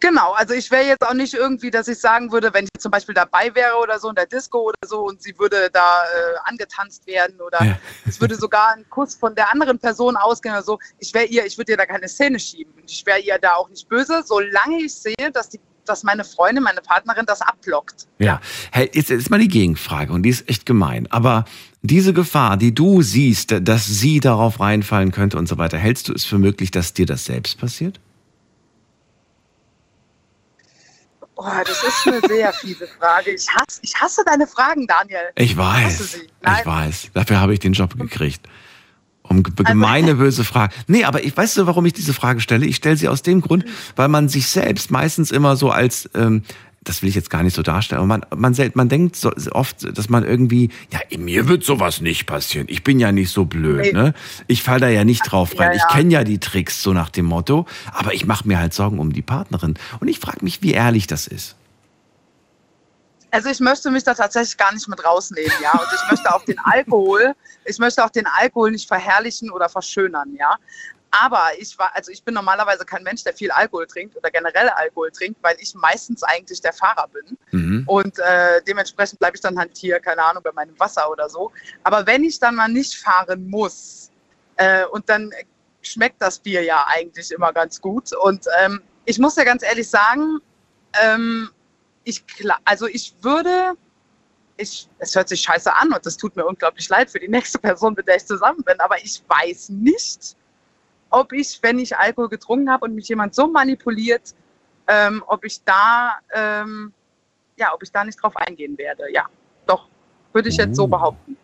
Genau, 0.00 0.32
also 0.32 0.52
ich 0.52 0.70
wäre 0.70 0.84
jetzt 0.84 1.02
auch 1.02 1.14
nicht 1.14 1.32
irgendwie, 1.32 1.70
dass 1.70 1.88
ich 1.88 1.98
sagen 1.98 2.30
würde, 2.30 2.52
wenn 2.52 2.64
ich 2.64 2.80
zum 2.80 2.90
Beispiel 2.90 3.14
dabei 3.14 3.54
wäre 3.54 3.76
oder 3.82 3.98
so 3.98 4.10
in 4.10 4.14
der 4.14 4.26
Disco 4.26 4.58
oder 4.58 4.76
so 4.86 5.06
und 5.06 5.22
sie 5.22 5.34
würde 5.38 5.70
da 5.72 6.02
äh, 6.04 6.36
angetanzt 6.44 7.06
werden 7.06 7.40
oder 7.40 7.64
Ja. 7.64 7.78
es 8.06 8.20
würde 8.20 8.34
sogar 8.34 8.74
ein 8.76 8.84
Kuss 8.90 9.14
von 9.14 9.34
der 9.34 9.50
anderen 9.50 9.78
Person 9.78 10.16
ausgehen 10.16 10.54
oder 10.54 10.62
so. 10.62 10.78
Ich 10.98 11.14
wäre 11.14 11.24
ihr, 11.24 11.46
ich 11.46 11.56
würde 11.56 11.72
ihr 11.72 11.78
da 11.78 11.86
keine 11.86 12.08
Szene 12.08 12.38
schieben. 12.38 12.74
Und 12.74 12.90
ich 12.90 13.06
wäre 13.06 13.20
ihr 13.20 13.38
da 13.38 13.54
auch 13.54 13.70
nicht 13.70 13.88
böse, 13.88 14.22
solange 14.26 14.82
ich 14.82 14.94
sehe, 14.94 15.30
dass 15.32 15.48
die, 15.48 15.60
dass 15.86 16.02
meine 16.02 16.24
Freundin, 16.24 16.64
meine 16.64 16.80
Partnerin 16.82 17.24
das 17.24 17.40
abblockt. 17.40 18.06
Ja. 18.18 18.40
Hey, 18.72 18.90
jetzt 18.92 19.10
ist 19.10 19.30
mal 19.30 19.38
die 19.38 19.48
Gegenfrage 19.48 20.12
und 20.12 20.22
die 20.24 20.30
ist 20.30 20.48
echt 20.50 20.66
gemein. 20.66 21.06
Aber 21.10 21.46
diese 21.80 22.12
Gefahr, 22.12 22.56
die 22.58 22.74
du 22.74 23.00
siehst, 23.00 23.54
dass 23.62 23.86
sie 23.86 24.20
darauf 24.20 24.60
reinfallen 24.60 25.12
könnte 25.12 25.38
und 25.38 25.46
so 25.48 25.56
weiter, 25.56 25.78
hältst 25.78 26.08
du 26.08 26.12
es 26.12 26.24
für 26.26 26.38
möglich, 26.38 26.70
dass 26.70 26.92
dir 26.92 27.06
das 27.06 27.24
selbst 27.24 27.58
passiert? 27.58 28.00
Oh, 31.36 31.44
das 31.66 31.82
ist 31.82 32.06
eine 32.06 32.20
sehr 32.26 32.52
fiese 32.52 32.86
Frage. 32.98 33.32
Ich 33.32 33.48
hasse, 33.50 33.80
ich 33.82 33.94
hasse 34.00 34.22
deine 34.24 34.46
Fragen, 34.46 34.86
Daniel. 34.86 35.18
Ich 35.36 35.56
weiß. 35.56 36.14
Ich 36.14 36.28
Nein. 36.42 36.64
weiß. 36.64 37.10
Dafür 37.12 37.40
habe 37.40 37.52
ich 37.52 37.58
den 37.60 37.72
Job 37.72 37.98
gekriegt. 37.98 38.46
Um 39.22 39.42
ge- 39.42 39.54
gemeine, 39.64 40.14
böse 40.16 40.44
Fragen. 40.44 40.72
Nee, 40.86 41.04
aber 41.04 41.24
ich 41.24 41.36
weißt 41.36 41.56
du, 41.56 41.66
warum 41.66 41.86
ich 41.86 41.94
diese 41.94 42.12
Frage 42.14 42.40
stelle? 42.40 42.66
Ich 42.66 42.76
stelle 42.76 42.96
sie 42.96 43.08
aus 43.08 43.22
dem 43.22 43.40
Grund, 43.40 43.64
weil 43.96 44.08
man 44.08 44.28
sich 44.28 44.48
selbst 44.48 44.90
meistens 44.90 45.30
immer 45.30 45.56
so 45.56 45.70
als 45.70 46.08
ähm, 46.14 46.42
das 46.84 47.02
will 47.02 47.08
ich 47.08 47.14
jetzt 47.14 47.30
gar 47.30 47.42
nicht 47.42 47.54
so 47.56 47.62
darstellen, 47.62 47.98
aber 48.00 48.06
man, 48.06 48.26
man, 48.36 48.70
man 48.74 48.88
denkt 48.88 49.16
so 49.16 49.32
oft, 49.52 49.96
dass 49.96 50.08
man 50.08 50.24
irgendwie, 50.24 50.70
ja, 50.92 51.00
mir 51.18 51.48
wird 51.48 51.64
sowas 51.64 52.00
nicht 52.00 52.26
passieren. 52.26 52.66
Ich 52.70 52.84
bin 52.84 53.00
ja 53.00 53.10
nicht 53.10 53.30
so 53.30 53.44
blöd, 53.46 53.80
Nee. 53.86 53.92
ne? 53.92 54.14
Ich 54.46 54.62
fall 54.62 54.80
da 54.80 54.88
ja 54.88 55.04
nicht 55.04 55.22
drauf 55.22 55.58
rein. 55.58 55.70
Ja, 55.70 55.76
Ich 55.76 55.82
ja. 55.82 55.88
kenne 55.88 56.12
ja 56.12 56.24
die 56.24 56.38
Tricks, 56.38 56.82
so 56.82 56.92
nach 56.92 57.10
dem 57.10 57.24
Motto. 57.26 57.66
Aber 57.92 58.14
ich 58.14 58.26
mache 58.26 58.46
mir 58.46 58.58
halt 58.58 58.74
Sorgen 58.74 58.98
um 58.98 59.12
die 59.12 59.22
Partnerin. 59.22 59.74
Und 60.00 60.08
ich 60.08 60.20
frage 60.20 60.38
mich, 60.44 60.62
wie 60.62 60.72
ehrlich 60.72 61.06
das 61.06 61.26
ist. 61.26 61.56
Also 63.30 63.48
ich 63.48 63.58
möchte 63.58 63.90
mich 63.90 64.04
da 64.04 64.14
tatsächlich 64.14 64.56
gar 64.56 64.72
nicht 64.72 64.86
mit 64.86 65.04
rausnehmen, 65.04 65.50
ja. 65.60 65.72
Und 65.72 65.88
ich 65.92 66.10
möchte 66.10 66.32
auch 66.32 66.44
den 66.44 66.58
Alkohol, 66.60 67.34
ich 67.64 67.78
möchte 67.78 68.04
auch 68.04 68.10
den 68.10 68.26
Alkohol 68.26 68.70
nicht 68.70 68.86
verherrlichen 68.86 69.50
oder 69.50 69.68
verschönern, 69.68 70.34
ja. 70.38 70.54
Aber 71.22 71.42
ich 71.58 71.78
war, 71.78 71.94
also 71.94 72.10
ich 72.10 72.24
bin 72.24 72.34
normalerweise 72.34 72.84
kein 72.84 73.04
Mensch, 73.04 73.22
der 73.22 73.34
viel 73.34 73.50
Alkohol 73.50 73.86
trinkt 73.86 74.16
oder 74.16 74.30
generell 74.30 74.68
Alkohol 74.70 75.12
trinkt, 75.12 75.42
weil 75.42 75.56
ich 75.60 75.74
meistens 75.74 76.22
eigentlich 76.22 76.60
der 76.60 76.72
Fahrer 76.72 77.08
bin. 77.08 77.38
Mhm. 77.52 77.84
Und 77.86 78.18
äh, 78.18 78.62
dementsprechend 78.66 79.20
bleibe 79.20 79.36
ich 79.36 79.40
dann 79.40 79.58
halt 79.58 79.76
hier, 79.76 80.00
keine 80.00 80.24
Ahnung, 80.24 80.42
bei 80.42 80.52
meinem 80.52 80.78
Wasser 80.80 81.08
oder 81.10 81.28
so. 81.28 81.52
Aber 81.84 82.06
wenn 82.06 82.24
ich 82.24 82.40
dann 82.40 82.56
mal 82.56 82.68
nicht 82.68 82.96
fahren 82.96 83.48
muss, 83.48 84.10
äh, 84.56 84.84
und 84.86 85.08
dann 85.08 85.30
schmeckt 85.82 86.20
das 86.20 86.38
Bier 86.38 86.62
ja 86.62 86.84
eigentlich 86.88 87.30
immer 87.30 87.52
ganz 87.52 87.80
gut. 87.80 88.12
Und 88.12 88.46
ähm, 88.60 88.80
ich 89.04 89.18
muss 89.18 89.36
ja 89.36 89.44
ganz 89.44 89.62
ehrlich 89.62 89.88
sagen, 89.88 90.38
ähm, 91.00 91.50
ich, 92.04 92.24
also 92.64 92.86
ich 92.86 93.14
würde, 93.20 93.74
ich, 94.56 94.88
es 94.98 95.14
hört 95.14 95.28
sich 95.28 95.42
scheiße 95.42 95.74
an 95.74 95.92
und 95.92 96.04
das 96.04 96.16
tut 96.16 96.36
mir 96.36 96.44
unglaublich 96.44 96.88
leid 96.88 97.10
für 97.10 97.20
die 97.20 97.28
nächste 97.28 97.58
Person, 97.58 97.94
mit 97.94 98.06
der 98.06 98.16
ich 98.16 98.26
zusammen 98.26 98.62
bin, 98.62 98.78
aber 98.80 98.98
ich 99.02 99.22
weiß 99.28 99.70
nicht, 99.70 100.36
ob 101.14 101.32
ich, 101.32 101.58
wenn 101.62 101.78
ich 101.78 101.96
Alkohol 101.96 102.28
getrunken 102.28 102.70
habe 102.70 102.84
und 102.86 102.94
mich 102.94 103.08
jemand 103.08 103.34
so 103.34 103.46
manipuliert, 103.46 104.34
ähm, 104.88 105.22
ob 105.26 105.44
ich 105.44 105.62
da, 105.64 106.16
ähm, 106.34 106.92
ja, 107.56 107.72
ob 107.72 107.82
ich 107.82 107.90
da 107.92 108.04
nicht 108.04 108.22
drauf 108.22 108.36
eingehen 108.36 108.76
werde. 108.76 109.04
Ja, 109.12 109.26
doch, 109.66 109.86
würde 110.32 110.48
ich 110.48 110.56
jetzt 110.56 110.76
so 110.76 110.84
Oh. 110.84 110.88
behaupten. 110.88 111.36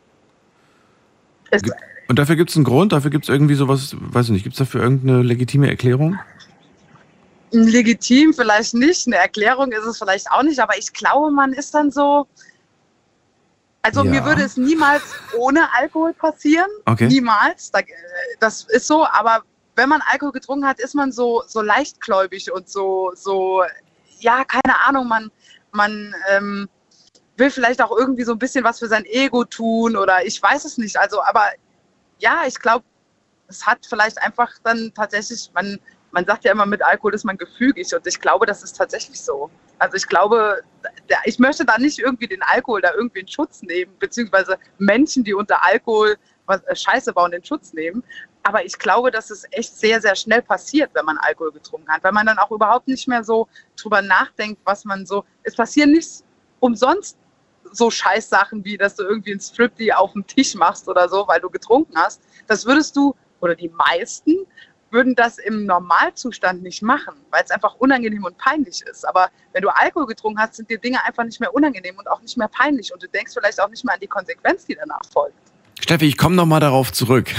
Es, 1.51 1.63
Und 2.09 2.19
dafür 2.19 2.37
gibt 2.37 2.51
es 2.51 2.57
einen 2.57 2.65
Grund, 2.65 2.93
dafür 2.93 3.11
gibt 3.11 3.25
es 3.25 3.29
irgendwie 3.29 3.55
sowas, 3.55 3.97
weiß 3.99 4.27
ich 4.27 4.33
nicht, 4.33 4.43
gibt 4.43 4.55
es 4.55 4.59
dafür 4.59 4.83
irgendeine 4.83 5.23
legitime 5.23 5.69
Erklärung? 5.69 6.19
legitim 7.53 8.33
vielleicht 8.33 8.75
nicht, 8.75 9.07
eine 9.07 9.17
Erklärung 9.17 9.73
ist 9.73 9.85
es 9.85 9.99
vielleicht 9.99 10.31
auch 10.31 10.43
nicht, 10.43 10.61
aber 10.61 10.79
ich 10.79 10.93
glaube, 10.93 11.31
man 11.31 11.53
ist 11.53 11.75
dann 11.75 11.91
so. 11.91 12.27
Also 13.83 14.05
Ja. 14.05 14.11
mir 14.11 14.25
würde 14.25 14.43
es 14.43 14.57
niemals 14.57 15.17
ohne 15.33 15.67
Alkohol 15.75 16.13
passieren. 16.13 16.71
Okay. 16.85 17.09
Niemals. 17.09 17.71
Da, 17.71 17.81
das 18.39 18.65
ist 18.71 18.87
so, 18.87 19.07
aber 19.07 19.43
wenn 19.77 19.89
man 19.89 20.03
Alkohol 20.11 20.33
getrunken 20.33 20.67
hat, 20.67 20.81
ist 20.81 20.95
man 20.95 21.13
so, 21.13 21.43
so 21.47 21.63
leichtgläubig 21.63 22.53
und 22.53 22.69
so, 22.69 23.13
so, 23.15 23.63
ja, 24.19 24.45
keine 24.45 24.81
Ahnung, 24.87 25.09
man, 25.09 25.31
man 25.73 26.15
ähm, 26.31 26.69
will 27.37 27.51
vielleicht 27.51 27.83
auch 27.83 27.97
irgendwie 27.97 28.25
so 28.25 28.33
ein 28.33 28.39
bisschen 28.39 28.65
was 28.65 28.79
für 28.79 28.89
sein 28.89 29.05
Ego 29.07 29.45
tun 29.45 29.97
oder 29.97 30.25
ich 30.25 30.41
weiß 30.43 30.65
es 30.65 30.79
nicht. 30.79 30.99
Also, 30.99 31.23
aber 31.23 31.45
ja, 32.19 32.43
ich 32.47 32.59
glaube, 32.59 32.85
es 33.49 33.67
hat 33.67 33.87
vielleicht 33.87 34.23
einfach 34.23 34.53
dann 34.63 34.93
tatsächlich, 34.95 35.51
man, 35.55 35.81
man 36.13 36.25
sagt 36.25 36.45
ja 36.45 36.53
immer, 36.53 36.67
mit 36.67 36.83
Alkohol 36.83 37.15
ist 37.15 37.25
man 37.25 37.37
gefügig 37.37 37.95
und 37.95 38.07
ich 38.07 38.21
glaube, 38.21 38.47
das 38.47 38.63
ist 38.63 38.77
tatsächlich 38.77 39.21
so. 39.21 39.51
Also 39.79 39.97
ich 39.97 40.07
glaube, 40.07 40.63
ich 41.25 41.39
möchte 41.39 41.65
da 41.65 41.79
nicht 41.79 41.99
irgendwie 41.99 42.27
den 42.27 42.43
Alkohol 42.43 42.81
da 42.81 42.93
irgendwie 42.95 43.21
in 43.21 43.29
Schutz 43.29 43.63
nehmen, 43.63 43.93
beziehungsweise 43.99 44.59
Menschen, 44.79 45.25
die 45.25 45.35
unter 45.35 45.65
Alkohol 45.65 46.17
äh, 46.49 46.77
Scheiße 46.77 47.13
bauen, 47.13 47.33
in 47.33 47.45
Schutz 47.45 47.73
nehmen. 47.73 48.03
Aber 48.43 48.65
ich 48.65 48.79
glaube, 48.79 49.11
dass 49.11 49.31
es 49.31 49.45
echt 49.51 49.77
sehr, 49.77 50.01
sehr 50.01 50.17
schnell 50.17 50.43
passiert, 50.43 50.91
wenn 50.95 51.05
man 51.05 51.19
Alkohol 51.19 51.53
getrunken 51.53 51.91
hat, 51.91 52.03
weil 52.03 52.13
man 52.13 52.27
dann 52.27 52.39
auch 52.39 52.51
überhaupt 52.51 52.89
nicht 52.89 53.07
mehr 53.07 53.23
so 53.23 53.49
drüber 53.77 54.01
nachdenkt, 54.01 54.61
was 54.65 54.85
man 54.85 55.05
so. 55.05 55.25
Es 55.43 55.55
passieren 55.55 55.93
nicht 55.93 56.25
umsonst 56.61 57.19
so 57.73 57.91
Scheißsachen 57.91 58.65
wie, 58.65 58.77
dass 58.77 58.97
du 58.97 59.05
irgendwie 59.05 59.33
ein 59.33 59.41
Striptease 59.41 59.97
auf 59.97 60.13
dem 60.13 60.27
Tisch 60.27 60.55
machst 60.55 60.89
oder 60.89 61.09
so, 61.09 61.27
weil 61.29 61.41
du 61.41 61.51
getrunken 61.51 61.97
hast. 61.97 62.23
Das 62.47 62.67
würdest 62.67 62.97
du, 62.97 63.15
oder 63.41 63.55
die 63.55 63.69
meisten, 63.69 64.47
würden 64.91 65.15
das 65.15 65.39
im 65.39 65.67
Normalzustand 65.67 66.63
nicht 66.63 66.83
machen, 66.83 67.15
weil 67.31 67.45
es 67.45 67.51
einfach 67.51 67.77
unangenehm 67.77 68.25
und 68.25 68.37
peinlich 68.39 68.83
ist. 68.83 69.07
Aber 69.07 69.31
wenn 69.53 69.63
du 69.63 69.69
Alkohol 69.69 70.07
getrunken 70.07 70.41
hast, 70.41 70.55
sind 70.57 70.69
dir 70.69 70.79
Dinge 70.79 71.05
einfach 71.05 71.25
nicht 71.25 71.41
mehr 71.41 71.55
unangenehm 71.55 71.97
und 71.99 72.09
auch 72.11 72.21
nicht 72.21 72.37
mehr 72.37 72.49
peinlich. 72.49 72.93
Und 72.93 73.03
du 73.03 73.09
denkst 73.09 73.33
vielleicht 73.33 73.61
auch 73.61 73.69
nicht 73.69 73.85
mehr 73.85 73.95
an 73.95 74.01
die 74.01 74.09
Konsequenz, 74.09 74.67
die 74.67 74.75
danach 74.75 75.03
folgt. 75.13 75.50
Steffi, 75.81 76.07
ich 76.07 76.17
komme 76.17 76.37
noch 76.37 76.47
mal 76.47 76.61
darauf 76.61 76.93
zurück. 76.93 77.31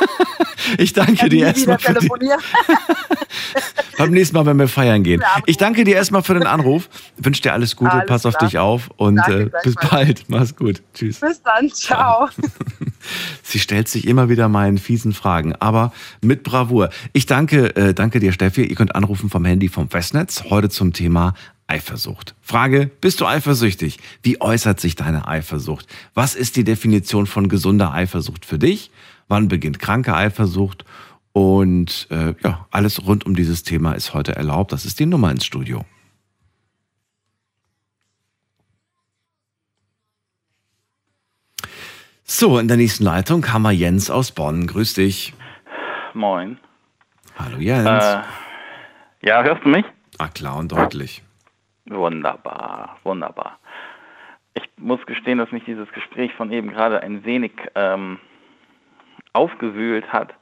ich 0.78 0.92
danke 0.92 1.28
dir 1.28 1.46
erstmal 1.46 1.78
für 1.78 1.94
die, 1.94 2.08
beim 3.98 4.10
nächsten 4.10 4.36
Mal, 4.36 4.46
wenn 4.46 4.58
wir 4.58 4.68
feiern 4.68 5.02
gehen. 5.02 5.22
Ich 5.46 5.56
danke 5.56 5.84
dir 5.84 5.96
erstmal 5.96 6.22
für 6.22 6.34
den 6.34 6.46
Anruf. 6.46 6.88
Wünsche 7.16 7.42
dir 7.42 7.52
alles 7.52 7.76
Gute, 7.76 7.92
Alles 7.92 8.06
pass 8.06 8.26
auf 8.26 8.36
klar. 8.36 8.48
dich 8.48 8.58
auf 8.58 8.90
und 8.96 9.16
Danke, 9.16 9.42
äh, 9.42 9.50
bis 9.64 9.74
bald. 9.74 10.24
Mach's 10.28 10.56
gut. 10.56 10.82
Tschüss. 10.94 11.20
Bis 11.20 11.42
dann, 11.42 11.70
ciao. 11.70 12.28
Sie 13.42 13.58
stellt 13.58 13.88
sich 13.88 14.06
immer 14.06 14.28
wieder 14.28 14.48
meinen 14.48 14.78
fiesen 14.78 15.12
Fragen, 15.12 15.54
aber 15.56 15.92
mit 16.20 16.42
Bravour. 16.42 16.90
Ich 17.12 17.26
danke, 17.26 17.74
äh, 17.76 17.94
danke 17.94 18.20
dir, 18.20 18.32
Steffi. 18.32 18.64
Ihr 18.64 18.76
könnt 18.76 18.94
anrufen 18.94 19.30
vom 19.30 19.44
Handy 19.44 19.68
vom 19.68 19.88
Festnetz. 19.88 20.44
Heute 20.50 20.68
zum 20.68 20.92
Thema 20.92 21.34
Eifersucht. 21.66 22.34
Frage, 22.40 22.90
bist 23.00 23.20
du 23.20 23.26
eifersüchtig? 23.26 23.98
Wie 24.22 24.40
äußert 24.40 24.80
sich 24.80 24.94
deine 24.94 25.26
Eifersucht? 25.26 25.86
Was 26.14 26.34
ist 26.34 26.56
die 26.56 26.64
Definition 26.64 27.26
von 27.26 27.48
gesunder 27.48 27.92
Eifersucht 27.92 28.44
für 28.44 28.58
dich? 28.58 28.90
Wann 29.28 29.48
beginnt 29.48 29.78
kranke 29.78 30.14
Eifersucht? 30.14 30.84
Und 31.32 32.08
äh, 32.10 32.34
ja, 32.44 32.66
alles 32.70 33.06
rund 33.06 33.24
um 33.24 33.34
dieses 33.34 33.62
Thema 33.62 33.92
ist 33.92 34.12
heute 34.12 34.36
erlaubt. 34.36 34.72
Das 34.72 34.84
ist 34.84 35.00
die 35.00 35.06
Nummer 35.06 35.30
ins 35.30 35.46
Studio. 35.46 35.84
So, 42.24 42.58
in 42.58 42.68
der 42.68 42.76
nächsten 42.76 43.04
Leitung 43.04 43.52
haben 43.52 43.62
wir 43.62 43.72
Jens 43.72 44.10
aus 44.10 44.32
Bonn. 44.32 44.66
Grüß 44.66 44.94
dich. 44.94 45.34
Moin. 46.14 46.58
Hallo 47.38 47.58
Jens. 47.58 47.86
Äh, 47.86 48.22
ja, 49.26 49.42
hörst 49.42 49.64
du 49.64 49.68
mich? 49.68 49.84
ah, 50.18 50.28
klar 50.28 50.56
und 50.56 50.72
deutlich. 50.72 51.22
Wunderbar, 51.92 52.96
wunderbar. 53.02 53.58
Ich 54.54 54.62
muss 54.76 55.04
gestehen, 55.06 55.38
dass 55.38 55.52
mich 55.52 55.64
dieses 55.64 55.90
Gespräch 55.92 56.32
von 56.34 56.50
eben 56.50 56.70
gerade 56.70 57.02
ein 57.02 57.24
wenig 57.24 57.52
ähm, 57.74 58.18
aufgewühlt 59.32 60.10
hat, 60.12 60.34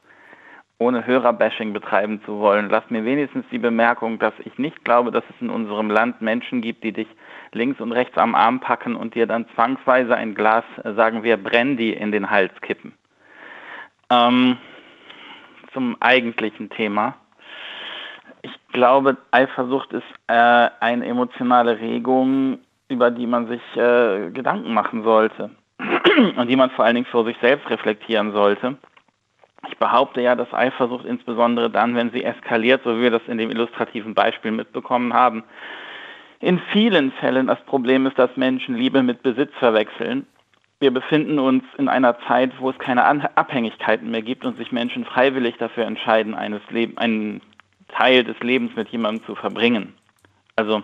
ohne 0.79 1.07
Hörerbashing 1.07 1.73
betreiben 1.73 2.21
zu 2.25 2.39
wollen. 2.39 2.71
Lass 2.71 2.89
mir 2.91 3.05
wenigstens 3.05 3.45
die 3.51 3.59
Bemerkung, 3.59 4.19
dass 4.19 4.35
ich 4.45 4.59
nicht 4.59 4.85
glaube, 4.85 5.11
dass 5.11 5.25
es 5.29 5.41
in 5.41 5.51
unserem 5.51 5.91
Land 5.91 6.23
Menschen 6.23 6.61
gibt, 6.61 6.85
die 6.85 6.93
dich 6.93 7.09
links 7.53 7.81
und 7.81 7.93
rechts 7.93 8.17
am 8.17 8.35
Arm 8.35 8.61
packen 8.61 8.97
und 8.97 9.15
dir 9.15 9.27
dann 9.27 9.47
zwangsweise 9.55 10.17
ein 10.17 10.35
Glas, 10.35 10.65
äh, 10.85 10.95
sagen 10.95 11.23
wir, 11.23 11.37
Brandy 11.37 11.93
in 11.93 12.13
den 12.13 12.31
Hals 12.31 12.53
kippen. 12.61 12.95
Ähm, 14.11 14.57
zum 15.73 15.97
eigentlichen 16.01 16.71
Thema. 16.71 17.17
Ich 18.43 18.53
glaube, 18.73 19.17
Eifersucht 19.31 19.93
ist 19.93 20.05
äh, 20.29 20.71
eine 20.81 21.07
emotionale 21.07 21.79
Regung, 21.79 22.59
über 22.89 23.11
die 23.11 23.27
man 23.27 23.49
sich 23.49 23.63
äh, 23.77 24.31
Gedanken 24.31 24.73
machen 24.73 25.03
sollte 25.03 25.51
und 26.37 26.49
die 26.49 26.57
man 26.57 26.71
vor 26.71 26.85
allen 26.85 26.95
Dingen 26.95 27.07
vor 27.07 27.25
sich 27.25 27.37
selbst 27.41 27.69
reflektieren 27.71 28.33
sollte. 28.33 28.77
Ich 29.69 29.77
behaupte 29.77 30.23
ja, 30.23 30.35
dass 30.35 30.53
Eifersucht 30.55 31.05
insbesondere 31.05 31.71
dann, 31.71 31.95
wenn 31.95 32.11
sie 32.11 32.25
eskaliert, 32.25 32.83
so 32.83 32.97
wie 32.97 33.03
wir 33.03 33.11
das 33.11 33.23
in 33.27 33.39
dem 33.39 33.51
illustrativen 33.51 34.15
Beispiel 34.15 34.53
mitbekommen 34.53 35.13
haben, 35.13 35.45
in 36.41 36.59
vielen 36.73 37.13
Fällen 37.13 37.49
das 37.49 37.61
Problem 37.67 38.07
ist, 38.07 38.19
dass 38.19 38.35
Menschen 38.37 38.75
Liebe 38.75 39.03
mit 39.03 39.23
Besitz 39.23 39.53
verwechseln. 39.59 40.27
Wir 40.81 40.91
befinden 40.91 41.39
uns 41.39 41.63
in 41.77 41.89
einer 41.89 42.19
Zeit, 42.21 42.53
wo 42.59 42.71
es 42.71 42.79
keine 42.79 43.05
Abhängigkeiten 43.05 44.11
mehr 44.11 44.23
gibt 44.23 44.47
und 44.47 44.57
sich 44.57 44.73
Menschen 44.73 45.05
freiwillig 45.05 45.59
dafür 45.59 45.85
entscheiden, 45.85 46.35
eines 46.35 46.63
Leb 46.71 46.99
einen 46.99 47.43
Teil 47.97 48.25
des 48.25 48.39
Lebens 48.41 48.75
mit 48.77 48.89
jemandem 48.89 49.25
zu 49.25 49.35
verbringen. 49.35 49.95
Also 50.57 50.83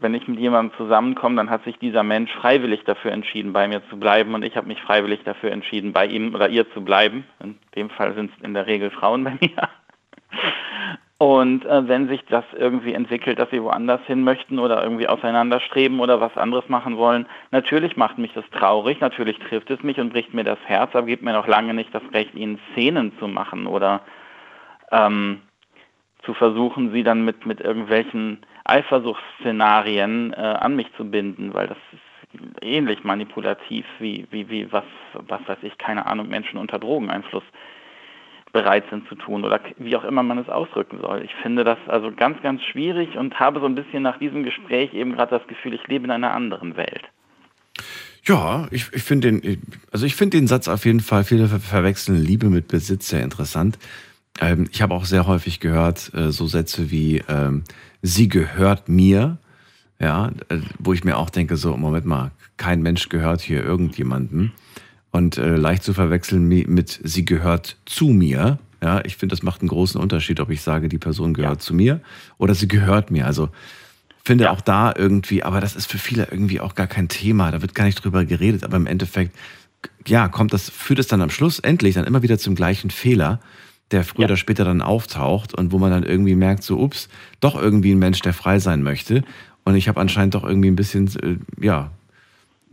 wenn 0.00 0.14
ich 0.14 0.26
mit 0.26 0.38
jemandem 0.38 0.76
zusammenkomme, 0.76 1.36
dann 1.36 1.50
hat 1.50 1.64
sich 1.64 1.78
dieser 1.78 2.02
Mensch 2.02 2.32
freiwillig 2.32 2.84
dafür 2.84 3.12
entschieden, 3.12 3.52
bei 3.52 3.68
mir 3.68 3.82
zu 3.90 3.98
bleiben 3.98 4.34
und 4.34 4.44
ich 4.44 4.56
habe 4.56 4.66
mich 4.66 4.80
freiwillig 4.80 5.20
dafür 5.24 5.52
entschieden, 5.52 5.92
bei 5.92 6.06
ihm 6.06 6.34
oder 6.34 6.48
ihr 6.48 6.70
zu 6.72 6.82
bleiben. 6.82 7.24
In 7.42 7.58
dem 7.76 7.90
Fall 7.90 8.14
sind 8.14 8.30
es 8.34 8.44
in 8.44 8.54
der 8.54 8.66
Regel 8.66 8.90
Frauen 8.90 9.24
bei 9.24 9.32
mir. 9.40 9.68
Und 11.18 11.66
äh, 11.66 11.86
wenn 11.86 12.08
sich 12.08 12.24
das 12.30 12.44
irgendwie 12.56 12.94
entwickelt, 12.94 13.38
dass 13.38 13.50
sie 13.50 13.62
woanders 13.62 14.00
hin 14.06 14.24
möchten 14.24 14.58
oder 14.58 14.82
irgendwie 14.82 15.06
auseinanderstreben 15.06 16.00
oder 16.00 16.18
was 16.18 16.34
anderes 16.38 16.66
machen 16.70 16.96
wollen, 16.96 17.26
natürlich 17.50 17.94
macht 17.98 18.16
mich 18.16 18.32
das 18.32 18.48
traurig, 18.52 19.00
natürlich 19.00 19.38
trifft 19.38 19.70
es 19.70 19.82
mich 19.82 20.00
und 20.00 20.14
bricht 20.14 20.32
mir 20.32 20.44
das 20.44 20.58
Herz, 20.64 20.94
aber 20.94 21.06
gibt 21.06 21.22
mir 21.22 21.34
noch 21.34 21.46
lange 21.46 21.74
nicht 21.74 21.94
das 21.94 22.02
Recht, 22.14 22.34
ihnen 22.34 22.58
Szenen 22.72 23.12
zu 23.18 23.28
machen 23.28 23.66
oder 23.66 24.00
ähm, 24.90 25.42
zu 26.24 26.34
versuchen, 26.34 26.92
sie 26.92 27.02
dann 27.02 27.24
mit, 27.24 27.46
mit 27.46 27.60
irgendwelchen 27.60 28.38
Eifersuchtsszenarien 28.64 30.32
äh, 30.32 30.36
an 30.36 30.76
mich 30.76 30.88
zu 30.96 31.04
binden, 31.04 31.54
weil 31.54 31.66
das 31.66 31.78
ist 31.92 32.62
ähnlich 32.62 33.04
manipulativ 33.04 33.84
wie, 33.98 34.26
wie, 34.30 34.48
wie 34.48 34.70
was, 34.72 34.84
was 35.14 35.40
weiß 35.46 35.58
ich, 35.62 35.76
keine 35.78 36.06
Ahnung, 36.06 36.28
Menschen 36.28 36.58
unter 36.58 36.78
Drogeneinfluss. 36.78 37.42
bereit 38.52 38.84
sind 38.90 39.08
zu 39.08 39.14
tun 39.14 39.44
oder 39.44 39.60
wie 39.78 39.96
auch 39.96 40.04
immer 40.04 40.22
man 40.22 40.38
es 40.38 40.48
ausdrücken 40.48 40.98
soll. 41.00 41.22
Ich 41.24 41.34
finde 41.36 41.64
das 41.64 41.78
also 41.86 42.12
ganz, 42.12 42.40
ganz 42.42 42.62
schwierig 42.62 43.16
und 43.16 43.38
habe 43.38 43.60
so 43.60 43.66
ein 43.66 43.74
bisschen 43.74 44.02
nach 44.02 44.18
diesem 44.18 44.42
Gespräch 44.42 44.94
eben 44.94 45.14
gerade 45.14 45.38
das 45.38 45.46
Gefühl, 45.48 45.74
ich 45.74 45.86
lebe 45.86 46.04
in 46.04 46.10
einer 46.10 46.32
anderen 46.32 46.76
Welt. 46.76 47.02
Ja, 48.24 48.68
ich, 48.70 48.92
ich 48.92 49.02
finde 49.02 49.32
den, 49.32 49.62
also 49.90 50.04
ich 50.04 50.14
finde 50.14 50.36
den 50.36 50.46
Satz 50.46 50.68
auf 50.68 50.84
jeden 50.84 51.00
Fall, 51.00 51.24
viele 51.24 51.48
verwechseln 51.48 52.22
Liebe 52.22 52.48
mit 52.50 52.68
Besitz 52.68 53.08
sehr 53.08 53.22
interessant. 53.22 53.78
Ähm, 54.38 54.68
ich 54.70 54.82
habe 54.82 54.94
auch 54.94 55.04
sehr 55.04 55.26
häufig 55.26 55.60
gehört, 55.60 56.12
äh, 56.14 56.30
so 56.30 56.46
Sätze 56.46 56.90
wie, 56.90 57.22
ähm, 57.28 57.64
sie 58.02 58.28
gehört 58.28 58.88
mir, 58.88 59.38
ja, 59.98 60.28
äh, 60.48 60.58
wo 60.78 60.92
ich 60.92 61.04
mir 61.04 61.16
auch 61.16 61.30
denke, 61.30 61.56
so, 61.56 61.76
Moment 61.76 62.06
mal, 62.06 62.30
kein 62.56 62.82
Mensch 62.82 63.08
gehört 63.08 63.40
hier 63.40 63.64
irgendjemandem. 63.64 64.52
Und 65.12 65.38
äh, 65.38 65.56
leicht 65.56 65.82
zu 65.82 65.92
verwechseln 65.92 66.46
mit, 66.46 67.00
sie 67.02 67.24
gehört 67.24 67.76
zu 67.84 68.08
mir. 68.08 68.58
Ja, 68.80 69.04
ich 69.04 69.16
finde, 69.16 69.34
das 69.34 69.42
macht 69.42 69.60
einen 69.60 69.68
großen 69.68 70.00
Unterschied, 70.00 70.40
ob 70.40 70.50
ich 70.50 70.62
sage, 70.62 70.88
die 70.88 70.98
Person 70.98 71.34
gehört 71.34 71.56
ja. 71.56 71.58
zu 71.58 71.74
mir 71.74 72.00
oder 72.38 72.54
sie 72.54 72.68
gehört 72.68 73.10
mir. 73.10 73.26
Also 73.26 73.50
finde 74.24 74.44
ja. 74.44 74.50
auch 74.52 74.60
da 74.60 74.94
irgendwie, 74.96 75.42
aber 75.42 75.60
das 75.60 75.76
ist 75.76 75.90
für 75.90 75.98
viele 75.98 76.28
irgendwie 76.30 76.60
auch 76.60 76.74
gar 76.74 76.86
kein 76.86 77.08
Thema. 77.08 77.50
Da 77.50 77.60
wird 77.60 77.74
gar 77.74 77.84
nicht 77.84 78.02
drüber 78.02 78.24
geredet, 78.24 78.64
aber 78.64 78.76
im 78.76 78.86
Endeffekt, 78.86 79.36
ja, 80.06 80.28
kommt 80.28 80.52
das, 80.52 80.70
führt 80.70 80.98
es 80.98 81.08
dann 81.08 81.22
am 81.22 81.30
Schluss 81.30 81.58
endlich 81.58 81.94
dann 81.94 82.04
immer 82.04 82.22
wieder 82.22 82.38
zum 82.38 82.54
gleichen 82.54 82.90
Fehler, 82.90 83.40
der 83.90 84.04
früher 84.04 84.22
ja. 84.22 84.26
oder 84.26 84.36
später 84.36 84.64
dann 84.64 84.82
auftaucht 84.82 85.54
und 85.54 85.72
wo 85.72 85.78
man 85.78 85.90
dann 85.90 86.02
irgendwie 86.04 86.34
merkt, 86.34 86.62
so, 86.62 86.78
ups, 86.78 87.08
doch 87.40 87.60
irgendwie 87.60 87.92
ein 87.92 87.98
Mensch, 87.98 88.20
der 88.20 88.32
frei 88.32 88.58
sein 88.58 88.82
möchte. 88.82 89.22
Und 89.64 89.74
ich 89.76 89.88
habe 89.88 90.00
anscheinend 90.00 90.34
doch 90.34 90.44
irgendwie 90.44 90.70
ein 90.70 90.76
bisschen, 90.76 91.08
äh, 91.22 91.64
ja, 91.64 91.90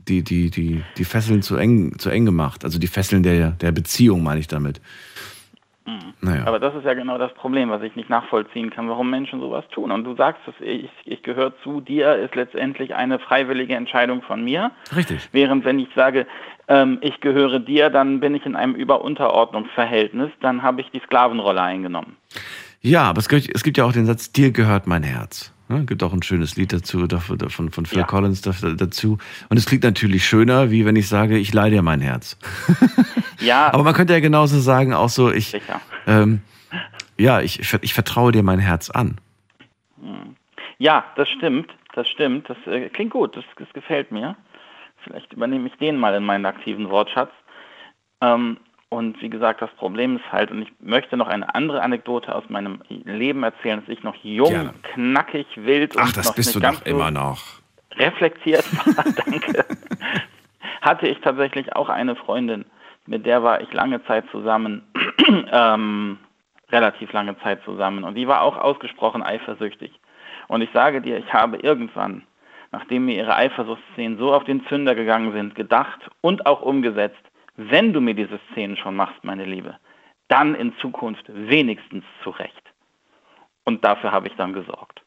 die, 0.08 0.24
die, 0.24 0.50
die, 0.50 0.84
die 0.98 1.04
Fesseln 1.04 1.42
zu 1.42 1.58
eng, 1.58 1.98
zu 2.00 2.10
eng 2.10 2.26
gemacht. 2.26 2.64
Also 2.64 2.80
die 2.80 2.88
Fesseln 2.88 3.24
der, 3.24 3.52
der 3.52 3.72
Beziehung, 3.72 4.24
meine 4.24 4.40
ich 4.40 4.48
damit. 4.48 4.80
Mhm. 5.86 6.14
Naja. 6.22 6.46
Aber 6.46 6.60
das 6.60 6.76
ist 6.76 6.86
ja 6.86 6.94
genau 6.94 7.18
das 7.18 7.34
Problem, 7.34 7.70
was 7.70 7.82
ich 7.82 7.96
nicht 7.96 8.10
nachvollziehen 8.10 8.70
kann, 8.70 8.90
warum 8.90 9.10
Menschen 9.10 9.40
sowas 9.40 9.66
tun. 9.72 9.92
Und 9.92 10.04
du 10.04 10.16
sagst 10.16 10.42
es, 10.48 10.54
ich, 10.60 10.90
ich 11.06 11.24
gehöre 11.24 11.54
zu 11.64 11.82
dir, 11.82 12.16
ist 12.16 12.36
letztendlich 12.36 12.94
eine 12.96 13.20
freiwillige 13.20 13.76
Entscheidung 13.76 14.22
von 14.22 14.44
mir. 14.44 14.72
Richtig. 14.96 15.30
Während 15.32 15.66
wenn 15.66 15.80
ich 15.80 15.90
sage, 15.96 16.28
ähm, 16.68 16.98
ich 17.02 17.20
gehöre 17.22 17.60
dir, 17.60 17.90
dann 17.90 18.20
bin 18.20 18.36
ich 18.36 18.46
in 18.46 18.56
einem 18.56 18.76
Überunterordnungsverhältnis, 18.76 20.32
dann 20.42 20.64
habe 20.64 20.82
ich 20.82 20.90
die 20.92 21.00
Sklavenrolle 21.00 21.62
eingenommen. 21.62 22.18
Ja, 22.82 23.04
aber 23.04 23.20
es 23.20 23.30
gibt, 23.30 23.50
es 23.54 23.64
gibt 23.64 23.78
ja 23.78 23.86
auch 23.86 23.94
den 23.94 24.06
Satz, 24.06 24.32
dir 24.32 24.52
gehört 24.52 24.88
mein 24.88 25.04
Herz. 25.04 25.54
Ne? 25.70 25.86
Gibt 25.86 26.04
auch 26.04 26.14
ein 26.14 26.24
schönes 26.24 26.56
Lied 26.56 26.72
dazu, 26.72 27.08
von, 27.50 27.72
von 27.72 27.86
Phil 27.86 28.00
ja. 28.00 28.06
Collins 28.06 28.42
dazu. 28.42 29.18
Und 29.50 29.58
es 29.58 29.66
klingt 29.66 29.84
natürlich 29.84 30.26
schöner, 30.26 30.72
wie 30.72 30.86
wenn 30.86 30.96
ich 30.96 31.10
sage, 31.10 31.38
ich 31.38 31.54
leide 31.54 31.78
dir 31.78 31.82
mein 31.82 32.02
Herz. 32.02 32.38
Ja. 33.40 33.72
Aber 33.72 33.84
man 33.84 33.94
könnte 33.94 34.14
ja 34.14 34.20
genauso 34.20 34.60
sagen, 34.60 34.94
auch 34.94 35.10
so, 35.10 35.32
ich, 35.32 35.56
ähm, 36.08 36.42
ja, 37.18 37.42
ich, 37.42 37.60
ich 37.82 37.94
vertraue 37.94 38.32
dir 38.32 38.42
mein 38.44 38.58
Herz 38.58 38.90
an. 38.90 39.18
Hm. 40.02 40.36
Ja, 40.80 41.06
das 41.16 41.30
stimmt, 41.30 41.72
das 41.94 42.08
stimmt. 42.08 42.50
Das 42.50 42.58
äh, 42.66 42.90
klingt 42.90 43.12
gut, 43.12 43.36
das, 43.36 43.44
das, 43.58 43.72
gefällt 43.74 44.12
mir. 44.12 44.36
Vielleicht 45.08 45.34
übernehme 45.34 45.68
ich 45.68 45.78
den 45.78 45.98
mal 45.98 46.14
in 46.16 46.24
meinen 46.24 46.46
aktiven 46.46 46.90
Wortschatz. 46.90 47.32
Ähm, 48.22 48.58
und 48.90 49.22
wie 49.22 49.30
gesagt, 49.30 49.62
das 49.62 49.70
Problem 49.72 50.16
ist 50.16 50.32
halt, 50.32 50.50
und 50.50 50.62
ich 50.62 50.72
möchte 50.80 51.18
noch 51.18 51.28
eine 51.28 51.54
andere 51.54 51.82
Anekdote 51.82 52.34
aus 52.34 52.46
meinem 52.48 52.82
Leben 52.88 53.44
erzählen, 53.44 53.82
dass 53.82 53.90
ich 53.90 54.04
noch 54.04 54.16
jung, 54.24 54.52
ja. 54.52 54.74
knackig, 54.94 55.46
wild 55.56 55.96
Ach, 55.98 56.06
und 56.06 56.18
das 56.18 56.28
noch 56.28 56.36
bist 56.36 56.56
du 56.56 56.60
doch 56.62 56.86
immer 56.86 57.12
noch. 57.12 57.42
reflektiert 57.98 58.66
war, 58.78 59.04
danke, 59.26 59.66
hatte 60.82 61.08
ich 61.08 61.20
tatsächlich 61.20 61.76
auch 61.76 61.90
eine 61.90 62.16
Freundin, 62.16 62.64
mit 63.08 63.26
der 63.26 63.44
war 63.44 63.60
ich 63.60 63.74
lange 63.74 64.04
Zeit 64.06 64.24
zusammen, 64.32 64.84
ähm, 65.52 66.18
relativ 66.72 67.12
lange 67.12 67.38
Zeit 67.40 67.62
zusammen, 67.66 68.06
und 68.06 68.16
die 68.16 68.28
war 68.28 68.42
auch 68.42 68.56
ausgesprochen 68.56 69.22
eifersüchtig. 69.22 69.92
Und 70.48 70.62
ich 70.62 70.70
sage 70.74 71.02
dir, 71.02 71.18
ich 71.18 71.34
habe 71.34 71.58
irgendwann, 71.58 72.24
nachdem 72.72 73.06
mir 73.06 73.16
ihre 73.16 73.36
Eifersuchtsszenen 73.36 74.18
so 74.18 74.34
auf 74.34 74.44
den 74.44 74.66
Zünder 74.68 74.96
gegangen 74.96 75.32
sind, 75.32 75.56
gedacht 75.56 76.10
und 76.22 76.46
auch 76.46 76.62
umgesetzt, 76.62 77.22
wenn 77.56 77.94
du 77.94 78.02
mir 78.02 78.14
diese 78.14 78.40
Szenen 78.52 78.78
schon 78.78 78.96
machst, 78.96 79.24
meine 79.24 79.46
Liebe, 79.46 79.78
dann 80.28 80.56
in 80.56 80.76
Zukunft 80.78 81.26
wenigstens 81.28 82.04
zurecht. 82.24 82.54
Und 83.64 83.84
dafür 83.84 84.12
habe 84.12 84.28
ich 84.28 84.36
dann 84.36 84.54
gesorgt. 84.54 85.02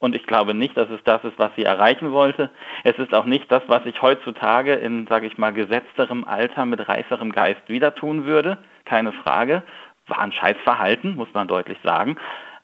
Und 0.00 0.16
ich 0.16 0.26
glaube 0.26 0.54
nicht, 0.54 0.76
dass 0.76 0.88
es 0.88 1.02
das 1.04 1.22
ist, 1.24 1.38
was 1.38 1.54
sie 1.56 1.64
erreichen 1.64 2.10
wollte. 2.12 2.50
Es 2.84 2.98
ist 2.98 3.12
auch 3.12 3.26
nicht 3.26 3.52
das, 3.52 3.62
was 3.66 3.84
ich 3.84 4.00
heutzutage 4.00 4.74
in, 4.74 5.06
sage 5.06 5.26
ich 5.26 5.36
mal, 5.36 5.52
gesetzterem 5.52 6.24
Alter 6.24 6.64
mit 6.64 6.88
reiferem 6.88 7.32
Geist 7.32 7.68
wieder 7.68 7.94
tun 7.94 8.24
würde. 8.24 8.56
Keine 8.86 9.12
Frage. 9.12 9.62
War 10.06 10.20
ein 10.20 10.32
Scheißverhalten, 10.32 11.16
muss 11.16 11.28
man 11.34 11.48
deutlich 11.48 11.78
sagen. 11.84 12.16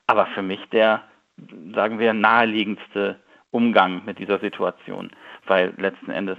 Aber 0.07 0.27
für 0.27 0.41
mich 0.41 0.61
der, 0.71 1.03
sagen 1.75 1.99
wir, 1.99 2.15
naheliegendste 2.15 3.17
Umgang 3.51 4.03
mit 4.05 4.19
dieser 4.19 4.39
Situation. 4.39 5.11
Weil 5.47 5.73
letzten 5.79 6.11
Endes, 6.11 6.39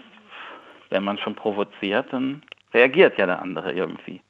wenn 0.89 1.03
man 1.03 1.17
schon 1.17 1.35
provoziert, 1.35 2.07
dann 2.11 2.43
reagiert 2.73 3.17
ja 3.17 3.25
der 3.25 3.41
andere 3.41 3.73
irgendwie. 3.73 4.21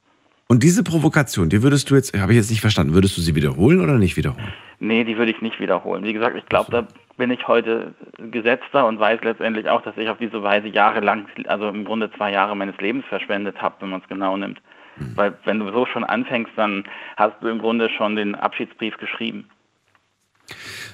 Und 0.50 0.64
diese 0.64 0.84
Provokation, 0.84 1.50
die 1.50 1.62
würdest 1.62 1.90
du 1.90 1.96
jetzt, 1.96 2.18
habe 2.18 2.32
ich 2.32 2.38
jetzt 2.38 2.50
nicht 2.50 2.62
verstanden, 2.62 2.94
würdest 2.94 3.18
du 3.18 3.22
sie 3.22 3.36
wiederholen 3.36 3.82
oder 3.82 3.98
nicht 3.98 4.16
wiederholen? 4.16 4.54
Nee, 4.80 5.04
die 5.04 5.18
würde 5.18 5.32
ich 5.32 5.42
nicht 5.42 5.60
wiederholen. 5.60 6.06
Wie 6.06 6.14
gesagt, 6.14 6.38
ich 6.38 6.46
glaube, 6.46 6.72
da 6.72 6.88
bin 7.18 7.32
ich 7.32 7.48
heute 7.48 7.94
gesetzter 8.32 8.88
und 8.88 9.00
weiß 9.00 9.20
letztendlich 9.24 9.68
auch, 9.68 9.82
dass 9.82 9.98
ich 9.98 10.08
auf 10.08 10.20
diese 10.20 10.44
Weise 10.44 10.68
jahrelang, 10.68 11.28
also 11.48 11.68
im 11.68 11.84
Grunde 11.84 12.12
zwei 12.12 12.32
Jahre 12.32 12.56
meines 12.56 12.78
Lebens 12.78 13.06
verschwendet 13.10 13.62
habe, 13.62 13.76
wenn 13.80 13.90
man 13.90 14.02
es 14.02 14.08
genau 14.08 14.38
nimmt. 14.38 14.62
Mhm. 14.98 15.18
Weil 15.18 15.38
wenn 15.44 15.60
du 15.60 15.72
so 15.72 15.86
schon 15.86 16.06
anfängst, 16.06 16.52
dann 16.56 16.86
hast 17.18 17.36
du 17.42 17.48
im 17.48 17.60
Grunde 17.60 17.90
schon 17.90 18.16
den 18.16 18.36
Abschiedsbrief 18.36 18.98
geschrieben. 18.98 19.50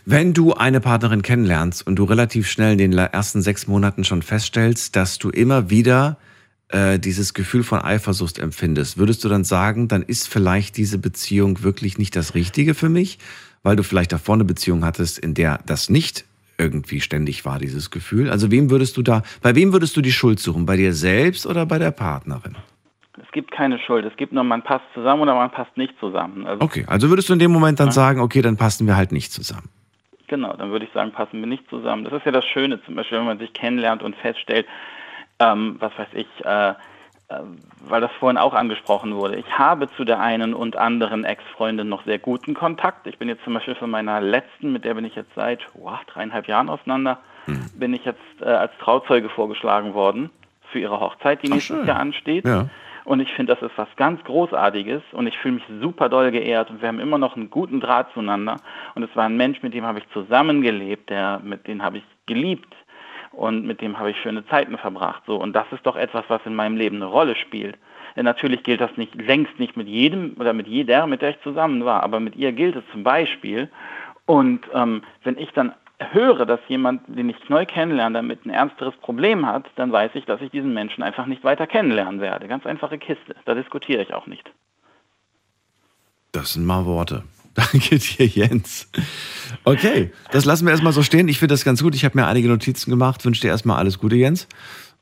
Wenn 0.06 0.34
du 0.34 0.54
eine 0.54 0.82
Partnerin 0.82 1.22
kennenlernst 1.22 1.88
und 1.88 1.96
du 1.96 2.04
relativ 2.04 2.50
schnell 2.50 2.74
in 2.74 2.78
den 2.78 2.94
ersten 2.94 3.42
sechs 3.42 3.68
Monaten 3.68 4.04
schon 4.04 4.22
feststellst, 4.22 4.98
dass 4.98 5.18
du 5.18 5.30
immer 5.30 5.70
wieder 5.70 6.18
äh, 6.68 7.00
dieses 7.00 7.34
Gefühl 7.34 7.64
von 7.64 7.80
Eifersucht 7.80 8.38
empfindest, 8.38 8.98
würdest 8.98 9.24
du 9.24 9.30
dann 9.30 9.46
sagen, 9.46 9.88
dann 9.88 10.02
ist 10.02 10.28
vielleicht 10.28 10.76
diese 10.76 10.98
Beziehung 10.98 11.64
wirklich 11.64 11.98
nicht 11.98 12.18
das 12.18 12.36
Richtige 12.36 12.74
für 12.74 12.90
mich, 12.90 13.18
weil 13.64 13.78
du 13.78 13.84
vielleicht 13.84 14.12
davor 14.12 14.36
eine 14.36 14.44
Beziehung 14.44 14.84
hattest, 14.84 15.20
in 15.20 15.36
der 15.36 15.62
das 15.66 15.90
nicht 15.90 16.26
irgendwie 16.58 17.00
ständig 17.00 17.46
war, 17.46 17.58
dieses 17.58 17.90
Gefühl? 17.90 18.30
Also 18.30 18.52
wem 18.52 18.70
würdest 18.70 18.98
du 18.98 19.04
da, 19.04 19.24
bei 19.42 19.56
wem 19.56 19.72
würdest 19.72 19.96
du 19.96 20.02
die 20.02 20.12
Schuld 20.12 20.40
suchen? 20.40 20.66
Bei 20.66 20.76
dir 20.76 20.94
selbst 20.94 21.48
oder 21.48 21.66
bei 21.66 21.80
der 21.80 21.92
Partnerin? 21.92 22.58
Es 23.22 23.32
gibt 23.32 23.52
keine 23.52 23.80
Schuld. 23.80 24.06
Es 24.06 24.18
gibt 24.18 24.34
nur, 24.34 24.44
man 24.44 24.64
passt 24.64 24.86
zusammen 24.94 25.22
oder 25.22 25.36
man 25.36 25.50
passt 25.52 25.78
nicht 25.78 25.94
zusammen. 26.00 26.46
Also 26.46 26.62
okay, 26.62 26.84
also 26.88 27.10
würdest 27.10 27.30
du 27.30 27.34
in 27.34 27.40
dem 27.40 27.52
Moment 27.52 27.80
dann 27.80 27.88
ja. 27.88 27.94
sagen, 27.94 28.20
okay, 28.20 28.42
dann 28.42 28.58
passen 28.58 28.86
wir 28.86 28.98
halt 28.98 29.14
nicht 29.14 29.32
zusammen. 29.32 29.70
Genau, 30.28 30.54
dann 30.54 30.72
würde 30.72 30.86
ich 30.86 30.92
sagen, 30.94 31.12
passen 31.12 31.40
wir 31.40 31.48
nicht 31.48 31.70
zusammen. 31.70 32.04
Das 32.04 32.14
ist 32.14 32.26
ja 32.26 32.32
das 32.32 32.46
Schöne, 32.46 32.82
zum 32.84 32.96
Beispiel, 32.96 33.20
wenn 33.20 33.26
man 33.26 33.40
sich 33.40 33.54
kennenlernt 33.54 34.04
und 34.04 34.16
feststellt, 34.16 34.66
ähm, 35.40 35.76
was 35.80 35.92
weiß 35.98 36.08
ich, 36.14 36.28
äh, 36.46 36.74
äh, 37.34 37.40
weil 37.88 38.02
das 38.02 38.12
vorhin 38.20 38.38
auch 38.38 38.54
angesprochen 38.54 39.16
wurde. 39.16 39.36
Ich 39.36 39.58
habe 39.58 39.90
zu 39.96 40.04
der 40.06 40.20
einen 40.20 40.54
und 40.54 40.78
anderen 40.78 41.24
Ex-Freundin 41.24 41.90
noch 41.90 42.06
sehr 42.06 42.20
guten 42.20 42.54
Kontakt. 42.54 43.08
Ich 43.08 43.18
bin 43.18 43.28
jetzt 43.28 43.44
zum 43.44 43.54
Beispiel 43.54 43.76
von 43.76 43.90
meiner 43.90 44.22
letzten, 44.22 44.72
mit 44.72 44.86
der 44.86 44.94
bin 44.94 45.06
ich 45.06 45.16
jetzt 45.16 45.34
seit 45.36 45.60
wow, 45.74 46.00
dreieinhalb 46.08 46.48
Jahren 46.48 46.70
auseinander, 46.70 47.20
mhm. 47.48 47.70
bin 47.76 47.94
ich 47.94 48.06
jetzt 48.06 48.20
äh, 48.42 48.46
als 48.46 48.72
Trauzeuge 48.80 49.30
vorgeschlagen 49.30 49.94
worden 49.94 50.30
für 50.72 50.80
ihre 50.80 51.00
Hochzeit, 51.00 51.44
die 51.44 51.48
Ach, 51.50 51.56
nächstes 51.56 51.78
schön. 51.78 51.88
Jahr 51.88 52.00
ansteht. 52.00 52.46
Ja. 52.46 52.70
Und 53.06 53.20
ich 53.20 53.32
finde, 53.34 53.54
das 53.54 53.62
ist 53.62 53.78
was 53.78 53.90
ganz 53.98 54.24
Großartiges 54.24 55.02
und 55.12 55.28
ich 55.28 55.38
fühle 55.38 55.56
mich 55.56 55.64
super 55.82 56.08
doll 56.10 56.32
geehrt 56.32 56.70
und 56.70 56.82
wir 56.82 56.88
haben 56.88 57.00
immer 57.00 57.18
noch 57.18 57.36
einen 57.36 57.50
guten 57.50 57.80
Draht 57.80 58.12
zueinander. 58.14 58.58
Und 58.96 59.04
es 59.04 59.16
war 59.16 59.26
ein 59.26 59.36
Mensch, 59.36 59.62
mit 59.62 59.74
dem 59.74 59.86
habe 59.86 60.00
ich 60.00 60.10
zusammengelebt, 60.14 61.10
der, 61.10 61.42
mit 61.44 61.68
dem 61.68 61.84
habe 61.84 61.98
ich 61.98 62.04
geliebt 62.26 62.74
und 63.32 63.66
mit 63.66 63.82
dem 63.82 64.00
habe 64.00 64.12
ich 64.12 64.18
schöne 64.22 64.46
Zeiten 64.48 64.78
verbracht. 64.78 65.24
So 65.28 65.36
und 65.36 65.54
das 65.54 65.66
ist 65.72 65.86
doch 65.86 65.96
etwas, 65.96 66.24
was 66.30 66.42
in 66.46 66.56
meinem 66.56 66.78
Leben 66.78 66.98
eine 66.98 67.06
Rolle 67.06 67.36
spielt. 67.36 67.78
Natürlich 68.16 68.62
gilt 68.64 68.80
das 68.80 68.96
nicht 68.96 69.16
längst 69.16 69.58
nicht 69.60 69.76
mit 69.76 69.88
jedem 69.88 70.36
oder 70.40 70.54
mit 70.54 70.68
jeder, 70.68 71.08
mit 71.08 71.22
der 71.22 71.32
ich 71.32 71.42
zusammen 71.42 71.84
war, 71.84 72.04
aber 72.04 72.20
mit 72.20 72.36
ihr 72.36 72.52
gilt 72.52 72.76
es 72.76 72.84
zum 72.92 73.04
Beispiel. 73.04 73.70
Und 74.26 74.62
ähm, 74.74 75.02
wenn 75.24 75.38
ich 75.38 75.52
dann 75.52 75.74
höre, 76.12 76.46
dass 76.46 76.60
jemand, 76.68 77.02
den 77.08 77.30
ich 77.30 77.38
neu 77.50 77.66
kennenlerne, 77.66 78.20
damit 78.20 78.46
ein 78.46 78.50
ernsteres 78.50 78.96
Problem 78.98 79.46
hat, 79.46 79.66
dann 79.76 79.92
weiß 79.92 80.12
ich, 80.16 80.26
dass 80.26 80.42
ich 80.42 80.52
diesen 80.52 80.74
Menschen 80.74 81.04
einfach 81.04 81.26
nicht 81.26 81.44
weiter 81.44 81.68
kennenlernen 81.68 82.22
werde. 82.22 82.48
Ganz 82.48 82.66
einfache 82.66 82.98
Kiste. 82.98 83.36
Da 83.46 83.54
diskutiere 83.54 84.02
ich 84.02 84.14
auch 84.14 84.28
nicht. 84.28 84.50
Das 86.32 86.54
sind 86.54 86.66
mal 86.66 86.86
Worte. 86.86 87.24
Danke 87.54 88.00
dir, 88.00 88.26
Jens. 88.26 88.90
Okay, 89.64 90.12
das 90.32 90.46
lassen 90.46 90.66
wir 90.66 90.72
erstmal 90.72 90.94
so 90.94 91.04
stehen. 91.04 91.28
Ich 91.28 91.38
finde 91.38 91.54
das 91.54 91.64
ganz 91.64 91.84
gut. 91.84 91.94
Ich 91.94 92.04
habe 92.04 92.18
mir 92.18 92.26
einige 92.26 92.48
Notizen 92.48 92.90
gemacht. 92.90 93.24
Wünsche 93.26 93.42
dir 93.42 93.50
erstmal 93.50 93.78
alles 93.78 94.00
Gute, 94.00 94.16
Jens. 94.16 94.48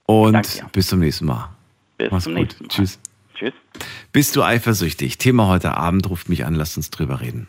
Und 0.06 0.64
bis 0.74 0.88
zum 0.88 1.00
nächsten 1.00 1.26
Mal. 1.26 1.50
Bis 1.98 2.12
Mach's 2.12 2.26
zum 2.26 2.36
gut. 2.36 2.42
nächsten 2.42 2.64
Mal. 2.66 2.70
Tschüss. 2.70 3.00
Tschüss. 3.36 3.54
Bist 4.12 4.36
du 4.36 4.44
eifersüchtig? 4.44 5.18
Thema 5.18 5.48
heute 5.48 5.78
Abend. 5.78 6.10
Ruft 6.10 6.28
mich 6.28 6.46
an. 6.46 6.56
Lasst 6.56 6.76
uns 6.76 6.90
drüber 6.90 7.22
reden. 7.22 7.48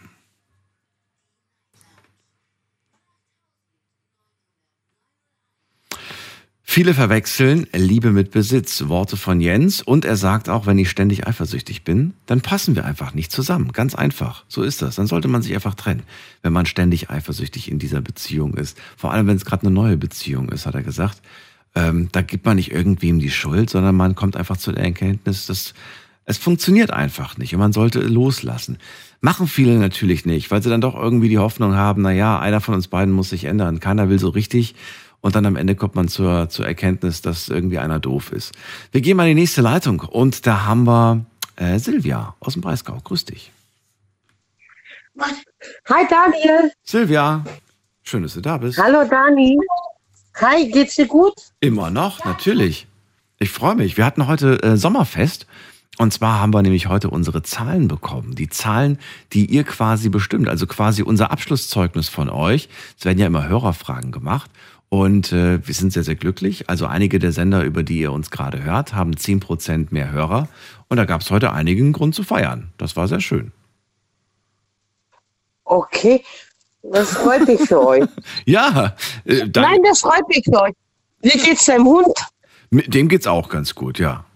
Viele 6.75 6.95
verwechseln 6.95 7.67
Liebe 7.75 8.13
mit 8.13 8.31
Besitz, 8.31 8.89
Worte 8.89 9.19
von 9.19 9.43
Jens. 9.43 9.83
Und 9.83 10.07
er 10.07 10.17
sagt 10.17 10.49
auch, 10.49 10.65
wenn 10.65 10.79
ich 10.79 10.89
ständig 10.89 11.27
eifersüchtig 11.27 11.85
bin, 11.85 12.15
dann 12.25 12.41
passen 12.41 12.77
wir 12.77 12.87
einfach 12.87 13.13
nicht 13.13 13.31
zusammen. 13.31 13.73
Ganz 13.73 13.95
einfach. 13.95 14.47
So 14.49 14.63
ist 14.63 14.81
das. 14.81 14.97
Dann 14.97 15.07
sollte 15.07 15.29
man 15.29 15.43
sich 15.43 15.55
einfach 15.55 15.75
trennen, 15.75 16.03
wenn 16.41 16.55
man 16.55 16.65
ständig 16.65 17.11
eifersüchtig 17.11 17.71
in 17.71 17.79
dieser 17.79 18.01
Beziehung 18.01 18.55
ist. 18.55 18.79
Vor 18.97 19.13
allem, 19.13 19.27
wenn 19.27 19.37
es 19.37 19.45
gerade 19.45 19.67
eine 19.67 19.75
neue 19.75 19.99
Beziehung 19.99 20.49
ist, 20.49 20.65
hat 20.65 20.75
er 20.75 20.83
gesagt. 20.83 21.21
Ähm, 21.75 22.09
da 22.11 22.23
gibt 22.23 22.47
man 22.47 22.57
nicht 22.57 22.73
irgendwem 22.73 23.19
die 23.19 23.31
Schuld, 23.31 23.69
sondern 23.69 23.95
man 23.95 24.15
kommt 24.15 24.39
einfach 24.39 24.57
zu 24.57 24.73
der 24.73 24.83
Erkenntnis, 24.83 25.45
dass 25.45 25.75
es 26.25 26.39
funktioniert 26.39 26.91
einfach 26.91 27.37
nicht 27.37 27.53
und 27.53 27.61
man 27.61 27.73
sollte 27.73 28.01
loslassen. 28.01 28.79
Machen 29.21 29.47
viele 29.47 29.79
natürlich 29.79 30.25
nicht, 30.25 30.51
weil 30.51 30.63
sie 30.63 30.71
dann 30.71 30.81
doch 30.81 30.95
irgendwie 30.95 31.29
die 31.29 31.39
Hoffnung 31.39 31.75
haben, 31.75 32.01
na 32.03 32.13
ja, 32.13 32.39
einer 32.39 32.63
von 32.63 32.75
uns 32.75 32.89
beiden 32.89 33.13
muss 33.13 33.29
sich 33.29 33.45
ändern. 33.45 33.81
Keiner 33.81 34.09
will 34.09 34.19
so 34.19 34.31
richtig. 34.31 34.75
Und 35.23 35.37
dann 35.37 35.47
am 35.47 35.57
Ende 35.57 35.77
kommt 35.77 35.95
man 35.95 36.09
zur, 36.09 36.49
zur 36.51 36.67
Erkenntnis, 36.67 37.23
dass 37.23 37.49
irgendwie 37.49 37.79
einer 37.79 38.01
doof 38.01 38.33
ist. 38.33 38.53
Wir 38.91 39.01
gehen 39.01 39.17
mal 39.17 39.29
in 39.29 39.37
die 39.37 39.43
nächste 39.43 39.63
Leitung 39.63 40.01
und 40.01 40.47
da 40.47 40.67
haben 40.67 40.85
wir 40.85 41.25
äh, 41.57 41.79
Silvia 41.79 42.35
aus 42.41 42.55
dem 42.55 42.63
Breisgau. 42.63 42.99
Grüß 43.03 43.25
dich. 43.27 43.53
Hi 45.89 46.07
Daniel. 46.11 46.73
Silvia, 46.83 47.45
schön, 48.03 48.25
dass 48.25 48.35
du 48.35 48.41
da 48.41 48.59
bist. 48.59 48.79
Hallo 48.79 49.09
Dani. 49.09 49.57
Hi, 50.41 50.69
geht's 50.69 50.97
dir 50.97 51.07
gut? 51.07 51.35
Immer 51.61 51.91
noch, 51.91 52.25
natürlich. 52.25 52.89
Ich 53.39 53.51
freue 53.51 53.77
mich. 53.77 53.97
Wir 53.97 54.05
hatten 54.05 54.27
heute 54.27 54.61
äh, 54.63 54.77
Sommerfest 54.77 55.47
und 55.99 56.13
zwar 56.13 56.41
haben 56.41 56.55
wir 56.55 56.63
nämlich 56.63 56.89
heute 56.89 57.11
unsere 57.11 57.43
Zahlen 57.43 57.87
bekommen. 57.87 58.35
Die 58.35 58.49
Zahlen, 58.49 58.99
die 59.33 59.47
ihr 59.47 59.63
quasi 59.63 60.09
bestimmt, 60.09 60.49
also 60.49 60.67
quasi 60.67 61.03
unser 61.03 61.31
Abschlusszeugnis 61.31 62.09
von 62.09 62.31
euch. 62.31 62.69
Es 62.99 63.05
werden 63.05 63.19
ja 63.19 63.27
immer 63.27 63.47
Hörerfragen 63.47 64.11
gemacht. 64.11 64.51
Und 64.93 65.33
äh, 65.33 65.67
wir 65.67 65.75
sind 65.75 65.91
sehr, 65.91 66.03
sehr 66.03 66.17
glücklich. 66.17 66.69
Also 66.69 66.85
einige 66.85 67.19
der 67.19 67.33
Sender, 67.33 67.65
über 67.65 67.83
die 67.83 67.99
ihr 68.01 68.13
uns 68.13 68.31
gerade 68.31 68.63
hört, 68.63 68.93
haben 68.93 69.15
10% 69.15 69.87
mehr 69.89 70.13
Hörer. 70.13 70.49
Und 70.89 70.99
da 70.99 71.07
gab 71.07 71.23
es 71.23 71.31
heute 71.31 71.51
einigen 71.51 71.95
Grund 71.95 72.15
zu 72.15 72.23
feiern. 72.23 72.75
Das 72.77 72.95
war 72.95 73.09
sehr 73.09 73.23
schön. 73.23 73.53
Okay, 75.65 76.23
das 76.83 77.13
freut 77.13 77.47
mich 77.49 77.63
für 77.63 77.81
euch. 77.81 78.05
Ja, 78.45 78.95
äh, 79.25 79.47
Nein, 79.57 79.79
das 79.83 80.01
freut 80.01 80.29
mich 80.29 80.43
für 80.45 80.61
euch. 80.61 80.75
Wie 81.23 81.39
geht's 81.39 81.65
deinem 81.65 81.87
Hund? 81.87 82.15
dem 82.71 83.09
geht's 83.09 83.27
auch 83.27 83.49
ganz 83.49 83.75
gut, 83.75 83.99
ja. 83.99 84.27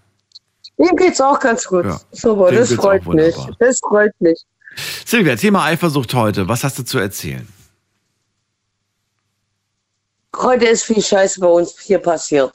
Ihm 0.79 0.97
geht's 0.97 1.21
auch 1.21 1.39
ganz 1.39 1.67
gut. 1.67 1.85
Ja, 1.85 2.01
Super, 2.13 2.49
dem 2.49 2.57
das 2.61 2.73
freut 2.73 3.07
mich. 3.07 3.35
Das 3.59 3.79
freut 3.81 4.19
mich. 4.21 4.43
Silvia, 5.05 5.37
Thema 5.37 5.65
Eifersucht 5.65 6.15
heute. 6.15 6.49
Was 6.49 6.65
hast 6.65 6.79
du 6.79 6.83
zu 6.83 6.97
erzählen? 6.99 7.47
Heute 10.37 10.67
ist 10.67 10.85
viel 10.85 11.03
Scheiße 11.03 11.41
bei 11.41 11.47
uns 11.47 11.79
hier 11.81 11.99
passiert. 11.99 12.53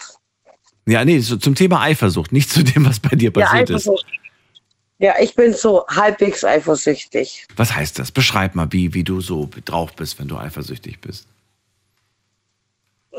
Ja, 0.88 1.06
nee, 1.06 1.20
so 1.20 1.38
zum 1.38 1.56
Thema 1.56 1.82
Eifersucht, 1.82 2.32
nicht 2.32 2.50
zu 2.50 2.64
dem, 2.64 2.86
was 2.86 3.00
bei 3.00 3.16
dir 3.16 3.32
Ja, 3.36 3.46
passiert 3.46 3.70
ist. 3.70 3.88
Eifersucht. 3.88 4.06
Ja, 5.00 5.16
ich 5.20 5.34
bin 5.34 5.54
so 5.54 5.86
halbwegs 5.88 6.44
eifersüchtig. 6.44 7.48
Was 7.56 7.74
heißt 7.74 7.98
das? 7.98 8.12
Beschreib 8.12 8.54
mal, 8.54 8.72
wie, 8.72 8.94
wie 8.94 9.04
du 9.04 9.20
so 9.20 9.50
drauf 9.66 9.94
bist, 9.96 10.20
wenn 10.20 10.28
du 10.28 10.38
eifersüchtig 10.38 11.02
bist. 11.02 11.28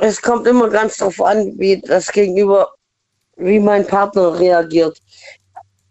Es 0.01 0.23
kommt 0.23 0.47
immer 0.47 0.69
ganz 0.69 0.99
drauf 0.99 1.21
an, 1.21 1.59
wie 1.59 1.81
das 1.81 2.11
Gegenüber, 2.13 2.73
wie 3.37 3.59
mein 3.59 3.85
Partner 3.87 4.39
reagiert. 4.39 4.99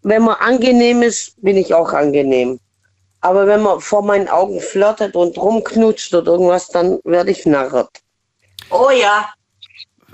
Wenn 0.02 0.22
man 0.22 0.36
angenehm 0.36 1.02
ist, 1.02 1.40
bin 1.42 1.56
ich 1.58 1.74
auch 1.74 1.92
angenehm. 1.92 2.58
Aber 3.20 3.46
wenn 3.46 3.62
man 3.62 3.80
vor 3.80 4.02
meinen 4.02 4.28
Augen 4.28 4.60
flirtet 4.60 5.14
und 5.14 5.36
rumknutscht 5.36 6.14
oder 6.14 6.32
irgendwas, 6.32 6.68
dann 6.68 6.98
werde 7.04 7.30
ich 7.30 7.44
narrt. 7.46 7.90
Oh 8.72 8.90
ja, 8.90 9.28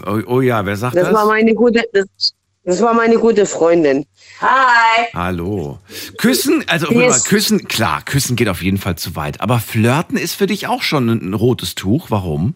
Oh, 0.07 0.21
oh 0.27 0.40
ja, 0.40 0.64
wer 0.64 0.77
sagt 0.77 0.97
das 0.97 1.05
das? 1.07 1.14
war 1.14 1.27
meine 1.27 1.55
gute, 1.55 1.85
das, 1.92 2.07
das 2.64 2.81
war 2.81 2.94
meine 2.94 3.16
gute 3.18 3.47
Freundin. 3.47 4.07
Hi. 4.40 5.07
Hallo. 5.12 5.79
Küssen, 6.18 6.64
also 6.68 6.92
mal, 6.92 7.05
Yes. 7.05 7.25
Küssen, 7.25 7.66
klar, 7.66 8.03
Küssen 8.03 8.37
geht 8.37 8.49
auf 8.49 8.62
jeden 8.62 8.79
Fall 8.79 8.97
zu 8.97 9.16
weit. 9.16 9.40
Aber 9.40 9.59
Flirten 9.59 10.16
ist 10.16 10.35
für 10.35 10.47
dich 10.47 10.68
auch 10.68 10.83
schon 10.83 11.09
ein, 11.09 11.35
rotes 11.35 11.75
Tuch. 11.75 12.11
Warum? 12.11 12.55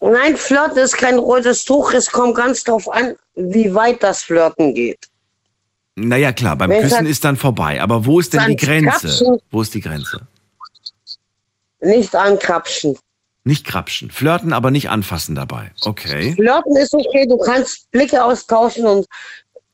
Nein, 0.00 0.36
Flirten 0.36 0.78
ist 0.78 0.96
kein 0.96 1.18
rotes 1.18 1.64
Tuch. 1.64 1.92
Es 1.92 2.10
kommt 2.10 2.34
ganz 2.34 2.64
drauf 2.64 2.90
an, 2.90 3.14
wie 3.36 3.72
weit 3.72 4.02
das 4.02 4.24
Flirten 4.24 4.74
geht. 4.74 5.06
Naja, 5.94 6.32
klar, 6.32 6.56
beim 6.56 6.70
Wenn's 6.70 6.90
Küssen 6.90 7.06
ist 7.06 7.24
dann 7.24 7.36
vorbei. 7.36 7.80
Aber 7.80 8.04
wo 8.06 8.18
ist 8.18 8.32
denn 8.32 8.48
die 8.48 8.56
Grenze? 8.56 9.06
krapschen. 9.06 9.38
Wo 9.50 9.62
ist 9.62 9.74
die 9.74 9.80
Grenze? 9.80 10.26
Nicht 11.80 12.16
ankrapschen. 12.16 12.96
Nicht 13.44 13.66
krapschen. 13.66 14.10
Flirten, 14.10 14.52
aber 14.52 14.70
nicht 14.70 14.90
anfassen 14.90 15.34
dabei. 15.34 15.72
Okay. 15.82 16.34
Flirten 16.34 16.76
ist 16.76 16.94
okay, 16.94 17.26
du 17.26 17.38
kannst 17.38 17.90
Blicke 17.90 18.22
austauschen 18.24 18.86
und 18.86 19.06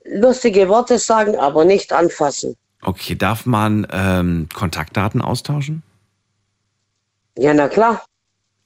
lustige 0.04 0.68
Worte 0.68 0.98
sagen, 0.98 1.36
aber 1.36 1.64
nicht 1.64 1.92
anfassen. 1.92 2.56
Okay, 2.82 3.14
darf 3.14 3.44
man 3.44 3.86
ähm, 3.90 4.48
Kontaktdaten 4.54 5.20
austauschen? 5.20 5.82
Ja, 7.36 7.52
na 7.52 7.68
klar. 7.68 8.04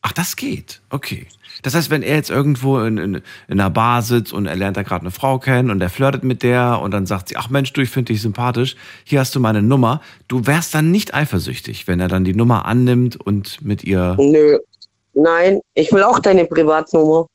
Ach, 0.02 0.12
das 0.12 0.36
geht. 0.36 0.82
Okay. 0.90 1.26
Das 1.62 1.74
heißt, 1.74 1.90
wenn 1.90 2.02
er 2.02 2.16
jetzt 2.16 2.30
irgendwo 2.30 2.80
in, 2.80 2.98
in, 2.98 3.14
in 3.14 3.22
einer 3.48 3.70
Bar 3.70 4.02
sitzt 4.02 4.32
und 4.32 4.46
er 4.46 4.56
lernt 4.56 4.76
da 4.76 4.82
gerade 4.82 5.02
eine 5.02 5.10
Frau 5.12 5.38
kennen 5.38 5.70
und 5.70 5.80
er 5.80 5.90
flirtet 5.90 6.24
mit 6.24 6.42
der 6.42 6.80
und 6.80 6.90
dann 6.90 7.06
sagt 7.06 7.28
sie, 7.28 7.36
ach 7.36 7.50
Mensch, 7.50 7.72
du, 7.72 7.82
ich 7.82 7.90
finde 7.90 8.12
dich 8.12 8.22
sympathisch, 8.22 8.74
hier 9.04 9.20
hast 9.20 9.34
du 9.34 9.40
meine 9.40 9.62
Nummer. 9.62 10.00
Du 10.26 10.46
wärst 10.46 10.74
dann 10.74 10.90
nicht 10.90 11.14
eifersüchtig, 11.14 11.86
wenn 11.86 12.00
er 12.00 12.08
dann 12.08 12.24
die 12.24 12.34
Nummer 12.34 12.66
annimmt 12.66 13.16
und 13.16 13.62
mit 13.62 13.84
ihr. 13.84 14.16
Nö. 14.18 14.58
Nein, 15.14 15.60
ich 15.74 15.92
will 15.92 16.02
auch 16.02 16.18
deine 16.18 16.46
Privatnummer. 16.46 17.26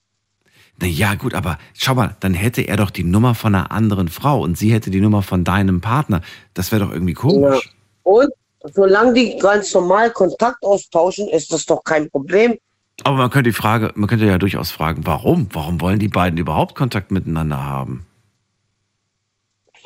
Na 0.80 0.88
ja, 0.88 1.16
gut, 1.16 1.34
aber 1.34 1.58
schau 1.74 1.96
mal, 1.96 2.16
dann 2.20 2.34
hätte 2.34 2.62
er 2.62 2.78
doch 2.78 2.92
die 2.92 3.04
Nummer 3.04 3.34
von 3.34 3.56
einer 3.56 3.72
anderen 3.72 4.10
Frau 4.10 4.42
und 4.42 4.58
sie 4.58 4.72
hätte 4.72 4.92
die 4.92 5.02
Nummer 5.02 5.24
von 5.24 5.44
deinem 5.44 5.82
Partner. 5.82 6.22
Das 6.54 6.72
wäre 6.72 6.86
doch 6.86 6.92
irgendwie 6.92 7.14
komisch. 7.14 7.72
Und 8.04 8.30
solange 8.74 9.14
die 9.14 9.38
ganz 9.38 9.74
normal 9.74 10.12
Kontakt 10.12 10.64
austauschen, 10.64 11.28
ist 11.30 11.52
das 11.52 11.66
doch 11.66 11.84
kein 11.84 12.10
Problem. 12.10 12.58
Aber 13.04 13.18
man 13.18 13.30
könnte 13.30 13.50
die 13.50 13.56
Frage, 13.56 13.92
man 13.96 14.08
könnte 14.08 14.26
ja 14.26 14.38
durchaus 14.38 14.72
fragen, 14.72 15.06
warum? 15.06 15.50
Warum 15.52 15.82
wollen 15.82 16.00
die 16.00 16.08
beiden 16.08 16.38
überhaupt 16.38 16.76
Kontakt 16.76 17.12
miteinander 17.12 17.64
haben? 17.64 18.06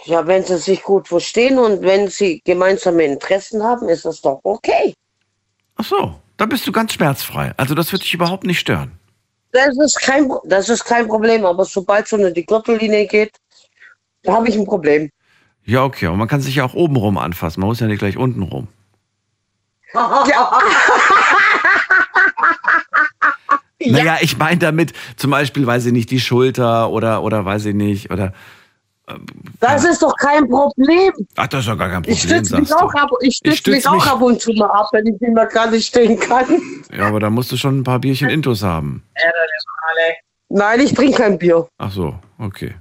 Ja, 0.06 0.26
wenn 0.28 0.44
sie 0.44 0.58
sich 0.58 0.82
gut 0.82 1.08
verstehen 1.08 1.60
und 1.60 1.82
wenn 1.84 2.08
sie 2.08 2.42
gemeinsame 2.44 3.04
Interessen 3.04 3.64
haben, 3.64 3.88
ist 3.88 4.06
das 4.06 4.22
doch 4.22 4.40
okay. 4.44 4.94
Ach 5.76 5.86
so, 5.86 6.16
da 6.42 6.48
bist 6.48 6.66
du 6.66 6.72
ganz 6.72 6.94
schmerzfrei. 6.94 7.54
Also 7.56 7.76
das 7.76 7.92
wird 7.92 8.02
dich 8.02 8.16
überhaupt 8.16 8.46
nicht 8.46 8.60
stören. 8.60 8.94
Das 9.52 9.78
ist 9.78 10.02
kein, 10.02 10.28
das 10.46 10.70
ist 10.70 10.84
kein 10.86 11.08
Problem, 11.08 11.46
aber 11.46 11.66
sobald 11.66 12.08
es 12.08 12.14
unter 12.14 12.32
die 12.32 12.44
Gürtellinie 12.44 13.06
geht, 13.06 13.34
da 14.24 14.34
habe 14.34 14.50
ich 14.50 14.56
ein 14.56 14.66
Problem. 14.66 15.12
Ja, 15.66 15.84
okay, 15.84 16.08
aber 16.08 16.18
man 16.18 16.28
kann 16.28 16.42
sich 16.42 16.56
ja 16.56 16.66
auch 16.66 16.74
oben 16.74 16.96
rum 16.96 17.20
anfassen. 17.20 17.60
Man 17.60 17.68
muss 17.68 17.80
ja 17.80 17.86
nicht 17.86 18.00
gleich 18.00 18.18
unten 18.18 18.42
rum. 18.42 18.68
Naja, 23.84 24.18
ich 24.22 24.38
meine 24.38 24.60
damit 24.60 24.94
zum 25.16 25.32
Beispiel, 25.32 25.66
weiß 25.66 25.88
ich 25.88 25.92
nicht, 25.92 26.12
die 26.12 26.20
Schulter 26.20 26.92
oder, 26.92 27.24
oder 27.24 27.46
weiß 27.46 27.66
ich 27.66 27.74
nicht, 27.74 28.12
oder. 28.12 28.32
Das 29.60 29.84
ist 29.84 30.02
doch 30.02 30.16
kein 30.16 30.48
Problem. 30.48 31.12
Ach, 31.36 31.48
das 31.48 31.62
ist 31.62 31.70
doch 31.70 31.78
gar 31.78 31.90
kein 31.90 32.04
Ich 32.06 32.22
Problem, 32.22 32.46
stütze 32.46 32.60
mich 32.60 32.74
auch 32.74 32.94
ab, 32.94 33.10
ich 33.22 33.36
stütze 33.36 33.58
stütz 33.58 33.76
mich 33.76 33.88
auch 33.88 34.08
ab 34.08 34.22
und 34.22 34.40
zu 34.42 34.54
mal 34.54 34.68
ab, 34.68 34.88
wenn 34.92 35.06
ich 35.08 35.20
nicht 35.20 35.34
mehr 35.34 35.46
gar 35.48 35.70
nicht 35.70 35.88
stehen 35.88 36.20
kann. 36.20 36.46
Ja, 36.96 37.08
aber 37.08 37.20
da 37.20 37.30
musst 37.30 37.52
du 37.52 37.58
schon 37.58 37.80
ein 37.80 37.84
paar 37.84 38.00
Bierchen 38.00 38.30
Intus 38.30 38.64
haben. 38.64 39.04
Nein, 40.50 40.80
ich 40.82 40.94
trinke 40.94 41.18
kein 41.18 41.38
Bier. 41.38 41.68
Ach 41.78 41.92
so, 41.92 42.16
okay. 42.38 42.76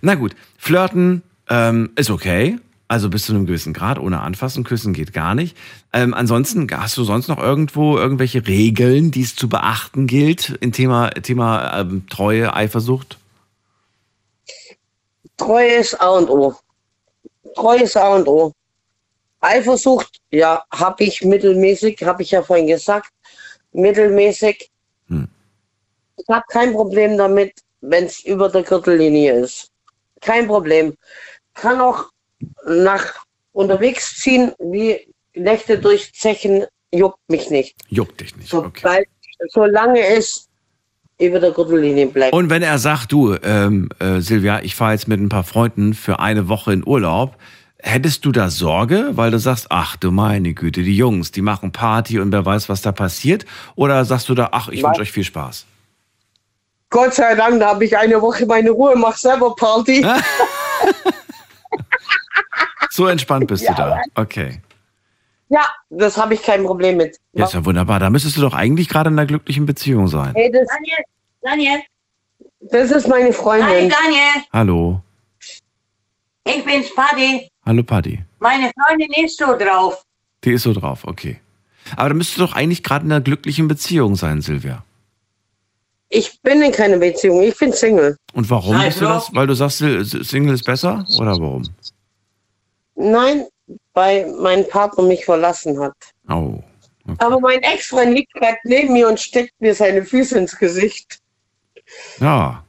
Na 0.00 0.14
gut, 0.14 0.34
flirten 0.58 1.22
ähm, 1.48 1.90
ist 1.96 2.10
okay. 2.10 2.58
Also 2.88 3.10
bis 3.10 3.26
zu 3.26 3.32
einem 3.32 3.46
gewissen 3.46 3.72
Grad, 3.72 3.98
ohne 3.98 4.20
anfassen, 4.20 4.62
küssen 4.62 4.92
geht 4.92 5.12
gar 5.12 5.34
nicht. 5.34 5.56
Ähm, 5.92 6.14
ansonsten, 6.14 6.68
hast 6.70 6.96
du 6.96 7.02
sonst 7.02 7.26
noch 7.26 7.38
irgendwo 7.38 7.98
irgendwelche 7.98 8.46
Regeln, 8.46 9.10
die 9.10 9.22
es 9.22 9.34
zu 9.34 9.48
beachten 9.48 10.06
gilt 10.06 10.50
in 10.60 10.70
Thema, 10.70 11.10
Thema 11.10 11.80
ähm, 11.80 12.04
Treue, 12.08 12.54
Eifersucht? 12.54 13.18
Treue 15.36 15.74
ist 15.74 16.00
A 16.00 16.10
und 16.10 16.30
O. 16.30 16.54
Treue 17.54 17.82
ist 17.82 17.96
A 17.96 18.14
und 18.14 18.28
O. 18.28 18.52
Eifersucht, 19.40 20.20
ja, 20.30 20.64
habe 20.70 21.04
ich 21.04 21.22
mittelmäßig, 21.22 22.02
habe 22.02 22.22
ich 22.22 22.30
ja 22.30 22.42
vorhin 22.42 22.66
gesagt, 22.66 23.10
mittelmäßig. 23.72 24.70
Hm. 25.08 25.28
Ich 26.16 26.28
habe 26.28 26.44
kein 26.48 26.72
Problem 26.72 27.16
damit, 27.16 27.52
wenn 27.80 28.04
es 28.04 28.20
über 28.24 28.48
der 28.48 28.62
Gürtellinie 28.62 29.40
ist. 29.40 29.70
Kein 30.20 30.46
Problem. 30.46 30.96
Kann 31.54 31.80
auch 31.80 32.10
nach 32.66 33.24
unterwegs 33.52 34.18
ziehen, 34.18 34.52
wie 34.58 35.12
Nächte 35.34 35.78
durchzechen, 35.78 36.66
juckt 36.90 37.20
mich 37.28 37.50
nicht. 37.50 37.76
Juckt 37.88 38.20
dich 38.20 38.34
nicht. 38.36 38.52
Okay. 38.52 38.80
Sobald, 38.82 39.08
solange 39.50 40.00
es 40.00 40.45
über 41.18 41.40
der 41.40 41.50
Gürtellinie 41.52 42.06
bleibt. 42.06 42.32
Und 42.32 42.50
wenn 42.50 42.62
er 42.62 42.78
sagt, 42.78 43.12
du, 43.12 43.36
ähm, 43.42 43.88
äh, 43.98 44.20
Silvia, 44.20 44.60
ich 44.62 44.74
fahre 44.74 44.92
jetzt 44.92 45.08
mit 45.08 45.20
ein 45.20 45.28
paar 45.28 45.44
Freunden 45.44 45.94
für 45.94 46.18
eine 46.20 46.48
Woche 46.48 46.72
in 46.72 46.86
Urlaub, 46.86 47.36
hättest 47.78 48.24
du 48.24 48.32
da 48.32 48.50
Sorge, 48.50 49.10
weil 49.12 49.30
du 49.30 49.38
sagst, 49.38 49.66
ach 49.70 49.96
du 49.96 50.10
meine 50.10 50.52
Güte, 50.54 50.82
die 50.82 50.96
Jungs, 50.96 51.30
die 51.30 51.42
machen 51.42 51.72
Party 51.72 52.18
und 52.18 52.32
wer 52.32 52.44
weiß, 52.44 52.68
was 52.68 52.82
da 52.82 52.92
passiert? 52.92 53.46
Oder 53.76 54.04
sagst 54.04 54.28
du 54.28 54.34
da, 54.34 54.48
ach, 54.52 54.68
ich 54.68 54.82
wünsche 54.82 55.00
euch 55.02 55.12
viel 55.12 55.24
Spaß? 55.24 55.66
Gott 56.90 57.14
sei 57.14 57.34
Dank, 57.34 57.60
da 57.60 57.68
habe 57.70 57.84
ich 57.84 57.96
eine 57.96 58.20
Woche 58.20 58.46
meine 58.46 58.70
Ruhe, 58.70 58.94
mach 58.96 59.16
selber 59.16 59.54
Party. 59.56 60.06
So 62.96 63.06
entspannt 63.08 63.46
bist 63.46 63.68
du 63.68 63.74
da. 63.76 64.00
Okay. 64.14 64.62
Ja, 65.48 65.64
das 65.90 66.16
habe 66.16 66.34
ich 66.34 66.42
kein 66.42 66.64
Problem 66.64 66.96
mit. 66.96 67.18
Ja, 67.32 67.44
ist 67.44 67.54
ja 67.54 67.64
wunderbar. 67.64 68.00
Da 68.00 68.10
müsstest 68.10 68.36
du 68.36 68.40
doch 68.40 68.54
eigentlich 68.54 68.88
gerade 68.88 69.08
in 69.08 69.18
einer 69.18 69.26
glücklichen 69.26 69.66
Beziehung 69.66 70.08
sein. 70.08 70.34
Hey, 70.34 70.50
das, 70.50 70.66
Daniel, 70.68 70.98
Daniel, 71.42 71.82
das 72.60 72.90
ist 72.90 73.08
meine 73.08 73.26
hi 73.26 73.32
Freundin. 73.32 73.88
Daniel, 73.88 74.44
Hallo. 74.52 75.00
ich 76.44 76.64
bin's 76.64 76.92
Paddy. 76.94 77.48
Hallo 77.64 77.82
Paddy. 77.82 78.24
Meine 78.40 78.72
Freundin 78.74 79.10
ist 79.24 79.38
so 79.38 79.56
drauf. 79.56 80.02
Die 80.44 80.52
ist 80.52 80.62
so 80.62 80.72
drauf, 80.72 81.04
okay. 81.04 81.40
Aber 81.96 82.08
da 82.08 82.14
müsstest 82.14 82.38
du 82.38 82.46
doch 82.46 82.54
eigentlich 82.54 82.82
gerade 82.82 83.04
in 83.04 83.12
einer 83.12 83.20
glücklichen 83.20 83.68
Beziehung 83.68 84.16
sein, 84.16 84.40
Silvia. 84.40 84.82
Ich 86.08 86.40
bin 86.42 86.62
in 86.62 86.72
keiner 86.72 86.98
Beziehung, 86.98 87.42
ich 87.42 87.56
bin 87.56 87.72
Single. 87.72 88.16
Und 88.32 88.48
warum 88.50 88.76
Nein, 88.76 88.86
bist 88.86 89.00
du 89.00 89.04
das? 89.04 89.32
Weil 89.32 89.46
du 89.46 89.54
sagst, 89.54 89.78
Single 89.78 90.54
ist 90.54 90.64
besser? 90.64 91.04
Oder 91.18 91.32
warum? 91.38 91.68
Nein, 92.94 93.46
weil 93.96 94.30
mein 94.40 94.68
Partner 94.68 95.04
mich 95.04 95.24
verlassen 95.24 95.80
hat. 95.80 95.94
Oh. 96.28 96.62
Okay. 97.08 97.16
Aber 97.18 97.40
mein 97.40 97.62
Ex-Freund 97.62 98.14
liegt 98.14 98.34
gerade 98.34 98.58
neben 98.64 98.92
mir 98.92 99.08
und 99.08 99.18
steckt 99.18 99.58
mir 99.58 99.74
seine 99.74 100.04
Füße 100.04 100.38
ins 100.38 100.56
Gesicht. 100.56 101.18
Ja. 102.20 102.62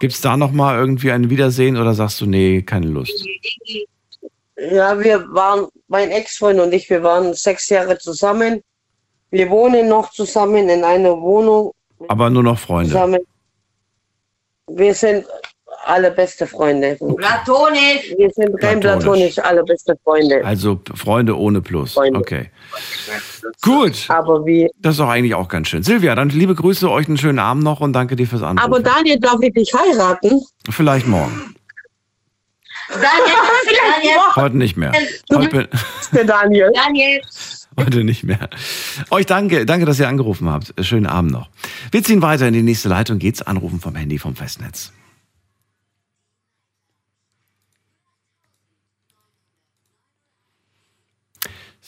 Gibt 0.00 0.14
es 0.14 0.20
da 0.20 0.36
nochmal 0.36 0.76
irgendwie 0.78 1.12
ein 1.12 1.30
Wiedersehen 1.30 1.76
oder 1.76 1.94
sagst 1.94 2.20
du, 2.20 2.26
nee, 2.26 2.62
keine 2.62 2.86
Lust? 2.86 3.24
Ja, 4.56 4.98
wir 4.98 5.32
waren, 5.32 5.68
mein 5.86 6.10
Ex-Freund 6.10 6.58
und 6.58 6.72
ich, 6.74 6.90
wir 6.90 7.04
waren 7.04 7.34
sechs 7.34 7.68
Jahre 7.68 7.96
zusammen. 7.98 8.60
Wir 9.30 9.50
wohnen 9.50 9.88
noch 9.88 10.10
zusammen 10.10 10.68
in 10.68 10.82
einer 10.82 11.20
Wohnung 11.20 11.72
Aber 12.08 12.30
nur 12.30 12.42
noch 12.42 12.58
Freunde. 12.58 12.90
zusammen. 12.90 13.20
Wir 14.66 14.94
sind 14.94 15.24
alle 15.88 16.10
beste 16.10 16.46
Freunde. 16.46 16.96
Platonisch. 17.16 18.14
Wir 18.16 18.30
sind 18.30 18.50
rein 18.62 18.80
Platonisch. 18.80 19.04
platonisch 19.34 19.38
alle 19.38 19.64
beste 19.64 19.96
Freunde. 20.04 20.44
Also 20.44 20.80
Freunde 20.94 21.36
ohne 21.38 21.60
Plus. 21.60 21.94
Freunde. 21.94 22.18
Okay. 22.20 22.50
Gut. 23.62 24.06
Aber 24.08 24.44
wie? 24.46 24.68
Das 24.78 24.92
ist 24.94 25.00
doch 25.00 25.08
eigentlich 25.08 25.34
auch 25.34 25.48
ganz 25.48 25.68
schön. 25.68 25.82
Silvia, 25.82 26.14
dann 26.14 26.28
liebe 26.30 26.54
Grüße, 26.54 26.90
euch 26.90 27.08
einen 27.08 27.16
schönen 27.16 27.38
Abend 27.38 27.64
noch 27.64 27.80
und 27.80 27.92
danke 27.92 28.16
dir 28.16 28.26
fürs 28.26 28.42
Anrufen. 28.42 28.64
Aber 28.64 28.80
Daniel, 28.80 29.18
darf 29.18 29.40
ich 29.40 29.52
dich 29.54 29.72
heiraten? 29.74 30.40
Vielleicht 30.70 31.06
morgen. 31.06 31.54
Daniel, 32.90 33.06
Daniel, 33.94 34.18
Heute 34.36 34.56
nicht 34.56 34.76
mehr. 34.76 34.92
Heute, 35.34 35.68
Der 36.12 36.24
Daniel. 36.24 36.70
Daniel. 36.74 37.20
heute 37.78 38.02
nicht 38.04 38.24
mehr. 38.24 38.48
Euch 39.10 39.26
danke, 39.26 39.66
danke, 39.66 39.84
dass 39.84 39.98
ihr 40.00 40.08
angerufen 40.08 40.48
habt. 40.50 40.72
Schönen 40.80 41.06
Abend 41.06 41.32
noch. 41.32 41.48
Wir 41.92 42.02
ziehen 42.02 42.22
weiter 42.22 42.46
in 42.48 42.54
die 42.54 42.62
nächste 42.62 42.88
Leitung. 42.88 43.18
Geht's 43.18 43.42
anrufen 43.42 43.80
vom 43.80 43.94
Handy 43.94 44.18
vom 44.18 44.34
Festnetz. 44.36 44.92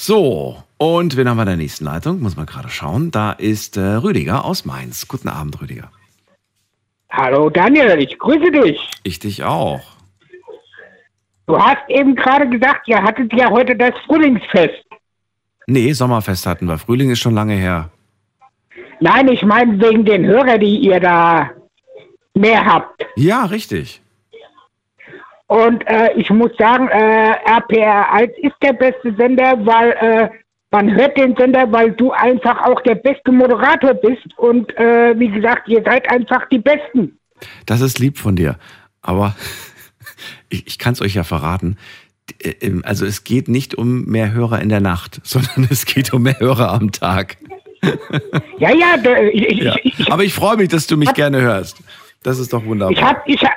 So, 0.02 0.56
und 0.78 1.18
wen 1.18 1.28
haben 1.28 1.36
wir 1.36 1.42
in 1.42 1.48
der 1.48 1.56
nächsten 1.58 1.84
Leitung? 1.84 2.20
Muss 2.20 2.34
man 2.34 2.46
gerade 2.46 2.70
schauen. 2.70 3.10
Da 3.10 3.32
ist 3.32 3.76
äh, 3.76 3.82
Rüdiger 3.82 4.46
aus 4.46 4.64
Mainz. 4.64 5.06
Guten 5.06 5.28
Abend, 5.28 5.60
Rüdiger. 5.60 5.90
Hallo 7.10 7.50
Daniel, 7.50 8.00
ich 8.00 8.18
grüße 8.18 8.50
dich. 8.50 8.80
Ich 9.02 9.18
dich 9.18 9.44
auch. 9.44 9.82
Du 11.46 11.58
hast 11.58 11.82
eben 11.88 12.14
gerade 12.14 12.48
gesagt, 12.48 12.88
ihr 12.88 13.02
hattet 13.02 13.30
ja 13.34 13.50
heute 13.50 13.76
das 13.76 13.92
Frühlingsfest. 14.06 14.86
Nee, 15.66 15.92
Sommerfest 15.92 16.46
hatten 16.46 16.64
wir. 16.64 16.78
Frühling 16.78 17.10
ist 17.10 17.18
schon 17.18 17.34
lange 17.34 17.56
her. 17.56 17.90
Nein, 19.00 19.28
ich 19.28 19.42
meine 19.42 19.78
wegen 19.82 20.06
den 20.06 20.24
Hörer, 20.24 20.56
die 20.56 20.78
ihr 20.78 20.98
da 20.98 21.50
mehr 22.32 22.64
habt. 22.64 23.04
Ja, 23.16 23.44
richtig. 23.44 24.00
Und 25.50 25.84
äh, 25.88 26.12
ich 26.14 26.30
muss 26.30 26.52
sagen, 26.58 26.86
äh, 26.88 27.32
RPR 27.44 28.12
1 28.12 28.30
ist 28.38 28.54
der 28.62 28.72
beste 28.72 29.12
Sender, 29.16 29.54
weil 29.66 29.90
äh, 30.00 30.28
man 30.70 30.94
hört 30.94 31.16
den 31.16 31.34
Sender, 31.36 31.70
weil 31.72 31.90
du 31.90 32.12
einfach 32.12 32.62
auch 32.64 32.80
der 32.82 32.94
beste 32.94 33.32
Moderator 33.32 33.94
bist. 33.94 34.28
Und 34.36 34.70
äh, 34.78 35.18
wie 35.18 35.28
gesagt, 35.28 35.66
ihr 35.68 35.82
seid 35.84 36.08
einfach 36.08 36.48
die 36.50 36.58
Besten. 36.60 37.18
Das 37.66 37.80
ist 37.80 37.98
lieb 37.98 38.16
von 38.18 38.36
dir. 38.36 38.58
Aber 39.02 39.34
ich, 40.50 40.68
ich 40.68 40.78
kann 40.78 40.92
es 40.92 41.02
euch 41.02 41.14
ja 41.14 41.24
verraten. 41.24 41.78
Äh, 42.40 42.70
Also 42.84 43.04
es 43.04 43.24
geht 43.24 43.48
nicht 43.48 43.74
um 43.74 44.04
mehr 44.04 44.30
Hörer 44.30 44.60
in 44.62 44.68
der 44.68 44.80
Nacht, 44.80 45.20
sondern 45.24 45.66
es 45.68 45.84
geht 45.84 46.12
um 46.12 46.22
mehr 46.22 46.38
Hörer 46.38 46.70
am 46.72 46.92
Tag. 46.92 47.38
Ja, 48.58 48.70
ja, 48.72 48.94
ich, 49.32 49.46
ich, 49.48 49.58
Ja. 49.64 49.74
ich, 49.82 49.98
ich, 49.98 50.12
Aber 50.12 50.22
ich 50.22 50.32
freue 50.32 50.58
mich, 50.58 50.68
dass 50.68 50.86
du 50.86 50.96
mich 50.96 51.12
gerne 51.14 51.40
hörst. 51.40 51.82
Das 52.22 52.38
ist 52.38 52.52
doch 52.52 52.62
ich 52.62 52.68
wunderbar. 52.68 53.02
hab, 53.02 53.26
ich 53.26 53.42
hab, 53.42 53.52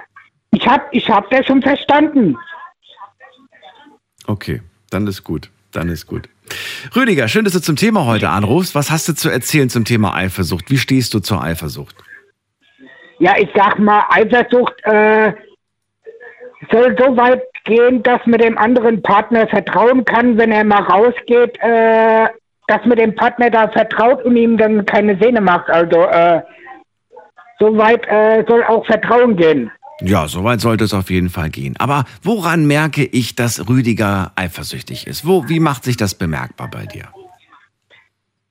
ich 0.54 0.68
hab, 0.68 0.94
ich 0.94 1.10
hab 1.10 1.30
das 1.30 1.46
schon 1.46 1.62
verstanden. 1.62 2.38
Okay, 4.28 4.62
dann 4.90 5.08
ist 5.08 5.24
gut. 5.24 5.50
Dann 5.72 5.90
ist 5.90 6.06
gut. 6.06 6.30
Rüdiger, 6.96 7.28
schön, 7.28 7.46
dass 7.46 7.54
du 7.54 7.62
zum 7.62 7.76
Thema 7.76 8.06
heute 8.06 8.30
anrufst. 8.30 8.76
Was 8.76 8.92
hast 8.92 9.08
du 9.08 9.14
zu 9.14 9.30
erzählen 9.30 9.70
zum 9.70 9.86
Thema 9.86 10.14
Eifersucht? 10.14 10.70
Wie 10.70 10.78
stehst 10.78 11.14
du 11.14 11.20
zur 11.20 11.42
Eifersucht? 11.44 11.96
ja, 13.24 13.36
ich 13.38 13.50
sag 13.56 13.80
mal, 13.80 14.04
Eifersucht 14.10 14.74
äh, 14.84 15.32
soll 16.70 16.96
so 17.00 17.16
weit 17.16 17.42
gehen, 17.64 18.04
dass 18.04 18.20
man 18.26 18.40
dem 18.40 18.58
anderen 18.58 19.02
Partner 19.02 19.48
vertrauen 19.48 20.04
kann, 20.04 20.38
wenn 20.38 20.52
er 20.52 20.66
mal 20.66 20.84
rausgeht, 20.84 21.58
äh, 21.62 22.28
dass 22.68 22.86
man 22.86 22.98
dem 22.98 23.16
Partner 23.16 23.50
da 23.50 23.70
vertraut 23.70 24.24
und 24.26 24.36
ihm 24.36 24.58
dann 24.58 24.86
keine 24.86 25.18
Sehne 25.20 25.40
macht. 25.40 25.70
Also 25.70 26.02
äh, 26.04 26.42
so 27.60 27.78
weit 27.78 28.06
äh, 28.08 28.44
soll 28.46 28.64
auch 28.66 28.86
Vertrauen 28.86 29.38
gehen. 29.38 29.72
Ja, 30.06 30.28
soweit 30.28 30.60
sollte 30.60 30.84
es 30.84 30.94
auf 30.94 31.10
jeden 31.10 31.30
Fall 31.30 31.50
gehen. 31.50 31.76
Aber 31.80 32.04
woran 32.22 32.66
merke 32.68 33.06
ich, 33.06 33.36
dass 33.36 33.70
Rüdiger 33.70 34.34
eifersüchtig 34.36 35.08
ist? 35.08 35.26
Wo, 35.26 35.48
wie 35.48 35.62
macht 35.62 35.86
sich 35.86 35.96
das 35.96 36.14
bemerkbar 36.14 36.70
bei 36.70 36.86
dir? 36.86 37.06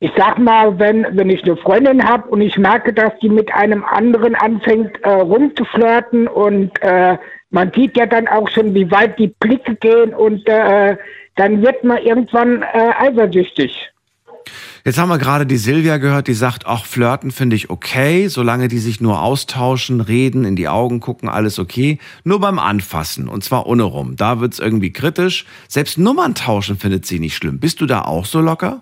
Ich 0.01 0.11
sag 0.17 0.39
mal, 0.39 0.79
wenn, 0.79 1.07
wenn 1.13 1.31
ich 1.31 1.45
eine 1.45 1.57
Freundin 1.57 2.03
habe 2.03 2.27
und 2.29 2.41
ich 2.41 2.57
merke, 2.57 2.93
dass 2.93 3.13
die 3.21 3.29
mit 3.29 3.53
einem 3.55 3.85
anderen 3.85 4.35
anfängt 4.35 4.99
äh, 5.03 5.11
rumzuflirten 5.11 6.27
und 6.27 6.71
äh, 6.81 7.19
man 7.51 7.71
sieht 7.73 7.97
ja 7.99 8.07
dann 8.07 8.27
auch 8.29 8.49
schon, 8.49 8.75
wie 8.75 8.91
weit 8.91 9.19
die 9.19 9.29
Blicke 9.29 9.77
gehen 9.77 10.15
und 10.15 10.49
äh, 10.49 10.97
dann 11.37 11.63
wird 11.63 11.85
man 11.85 11.99
irgendwann 11.99 12.63
äh, 12.63 12.93
eifersüchtig. 12.99 13.92
Jetzt 14.85 14.99
haben 14.99 15.11
wir 15.11 15.19
gerade 15.19 15.47
die 15.47 15.59
Silvia 15.59 15.99
gehört, 15.99 16.27
die 16.27 16.35
sagt, 16.35 16.67
ach, 16.67 16.87
flirten 16.87 17.31
finde 17.31 17.55
ich 17.55 17.71
okay, 17.71 18.27
solange 18.27 18.67
die 18.67 18.79
sich 18.79 19.01
nur 19.01 19.23
austauschen, 19.23 20.01
reden, 20.01 20.45
in 20.45 20.57
die 20.57 20.69
Augen 20.69 20.99
gucken, 20.99 21.29
alles 21.29 21.61
okay. 21.61 21.99
Nur 22.25 22.41
beim 22.41 22.59
Anfassen, 22.59 23.29
und 23.29 23.45
zwar 23.45 23.67
ohne 23.67 23.85
rum. 23.85 24.17
Da 24.17 24.41
wird's 24.41 24.59
irgendwie 24.59 24.93
kritisch. 24.93 25.47
Selbst 25.69 25.99
Nummern 25.99 26.35
tauschen 26.35 26.79
findet 26.79 27.07
sie 27.07 27.21
nicht 27.21 27.37
schlimm. 27.37 27.61
Bist 27.61 27.81
du 27.81 27.87
da 27.87 28.03
auch 28.03 28.25
so 28.25 28.41
locker? 28.41 28.81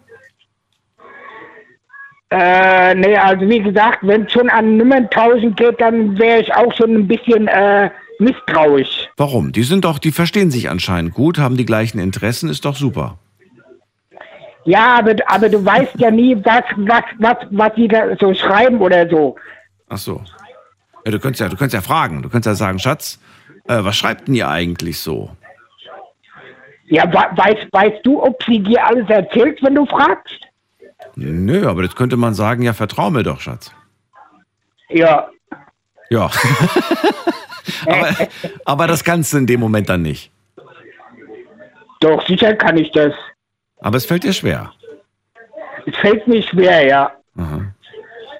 Äh, 2.30 2.94
nee, 2.94 3.16
also 3.16 3.46
wie 3.46 3.60
gesagt, 3.60 3.98
wenn 4.02 4.22
es 4.22 4.32
schon 4.32 4.48
an 4.48 4.78
Nummern 4.78 5.10
tauschen 5.10 5.54
geht, 5.54 5.80
dann 5.80 6.18
wäre 6.18 6.40
ich 6.40 6.54
auch 6.54 6.72
schon 6.76 6.94
ein 6.94 7.08
bisschen 7.08 7.46
äh, 7.48 7.90
misstrauisch. 8.20 9.10
Warum? 9.18 9.52
Die 9.52 9.64
sind 9.64 9.84
doch, 9.84 9.98
die 9.98 10.12
verstehen 10.12 10.50
sich 10.50 10.70
anscheinend 10.70 11.12
gut, 11.12 11.38
haben 11.38 11.58
die 11.58 11.66
gleichen 11.66 11.98
Interessen, 11.98 12.48
ist 12.48 12.64
doch 12.64 12.76
super. 12.76 13.18
Ja, 14.70 14.98
aber, 14.98 15.14
aber 15.26 15.48
du 15.48 15.64
weißt 15.64 15.94
ja 15.98 16.10
nie, 16.10 16.36
was, 16.44 16.64
was, 16.76 17.02
was, 17.18 17.36
was 17.50 17.74
die 17.74 17.88
da 17.88 18.16
so 18.20 18.32
schreiben 18.34 18.80
oder 18.80 19.08
so. 19.08 19.36
Ach 19.88 19.98
so. 19.98 20.22
Ja, 21.04 21.10
du 21.12 21.18
könntest 21.18 21.40
ja, 21.40 21.48
du 21.48 21.56
könntest 21.56 21.74
ja 21.74 21.80
fragen. 21.80 22.22
Du 22.22 22.28
könntest 22.28 22.46
ja 22.46 22.54
sagen, 22.66 22.78
Schatz, 22.78 23.18
äh, 23.68 23.82
was 23.82 23.96
schreibt 23.96 24.28
denn 24.28 24.34
ihr 24.34 24.48
eigentlich 24.48 25.00
so? 25.00 25.30
Ja, 26.86 27.04
we- 27.12 27.36
weißt, 27.36 27.66
weißt 27.72 28.00
du, 28.04 28.22
ob 28.22 28.42
sie 28.44 28.60
dir 28.60 28.84
alles 28.84 29.08
erzählt, 29.08 29.60
wenn 29.62 29.74
du 29.74 29.86
fragst? 29.86 30.40
Nö, 31.16 31.68
aber 31.68 31.82
das 31.82 31.96
könnte 31.96 32.16
man 32.16 32.34
sagen, 32.34 32.62
ja, 32.62 32.72
vertrau 32.72 33.10
mir 33.10 33.22
doch, 33.24 33.40
Schatz. 33.40 33.72
Ja. 34.88 35.28
Ja. 36.10 36.30
aber, 37.86 38.08
aber 38.64 38.86
das 38.86 39.02
kannst 39.02 39.32
du 39.32 39.38
in 39.38 39.46
dem 39.46 39.60
Moment 39.60 39.88
dann 39.88 40.02
nicht. 40.02 40.30
Doch, 42.00 42.24
sicher 42.26 42.54
kann 42.54 42.76
ich 42.76 42.90
das. 42.92 43.12
Aber 43.80 43.96
es 43.96 44.06
fällt 44.06 44.24
dir 44.24 44.32
schwer. 44.32 44.72
Es 45.86 45.96
fällt 45.96 46.26
mir 46.26 46.42
schwer, 46.42 46.86
ja. 46.86 47.12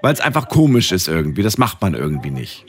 Weil 0.02 0.12
es 0.12 0.20
einfach 0.20 0.48
komisch 0.48 0.92
ist 0.92 1.08
irgendwie. 1.08 1.42
Das 1.42 1.58
macht 1.58 1.80
man 1.80 1.94
irgendwie 1.94 2.30
nicht. 2.30 2.64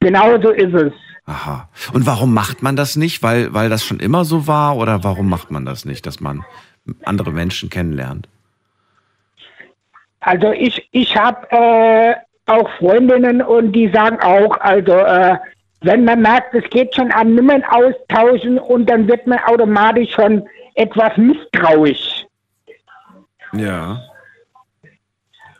Genau 0.00 0.40
so 0.40 0.50
ist 0.50 0.74
es. 0.74 0.92
Aha. 1.26 1.68
Und 1.92 2.06
warum 2.06 2.34
macht 2.34 2.62
man 2.62 2.74
das 2.76 2.96
nicht? 2.96 3.22
Weil, 3.22 3.54
weil 3.54 3.68
das 3.68 3.84
schon 3.84 4.00
immer 4.00 4.24
so 4.24 4.46
war? 4.46 4.76
Oder 4.76 5.04
warum 5.04 5.28
macht 5.28 5.50
man 5.50 5.64
das 5.64 5.84
nicht, 5.84 6.06
dass 6.06 6.20
man 6.20 6.44
andere 7.04 7.30
Menschen 7.30 7.70
kennenlernt? 7.70 8.28
Also 10.20 10.52
ich, 10.52 10.88
ich 10.92 11.16
habe 11.16 11.46
äh, 11.50 12.14
auch 12.46 12.68
Freundinnen 12.78 13.42
und 13.42 13.72
die 13.72 13.88
sagen 13.92 14.18
auch, 14.20 14.58
also 14.60 14.92
äh, 14.92 15.36
wenn 15.82 16.04
man 16.04 16.22
merkt, 16.22 16.54
es 16.54 16.68
geht 16.70 16.94
schon 16.94 17.10
an 17.12 17.34
Nummern 17.34 17.64
austauschen 17.64 18.58
und 18.58 18.86
dann 18.86 19.08
wird 19.08 19.26
man 19.26 19.38
automatisch 19.40 20.12
schon 20.12 20.44
etwas 20.74 21.16
misstrauisch. 21.16 22.26
Ja. 23.54 24.00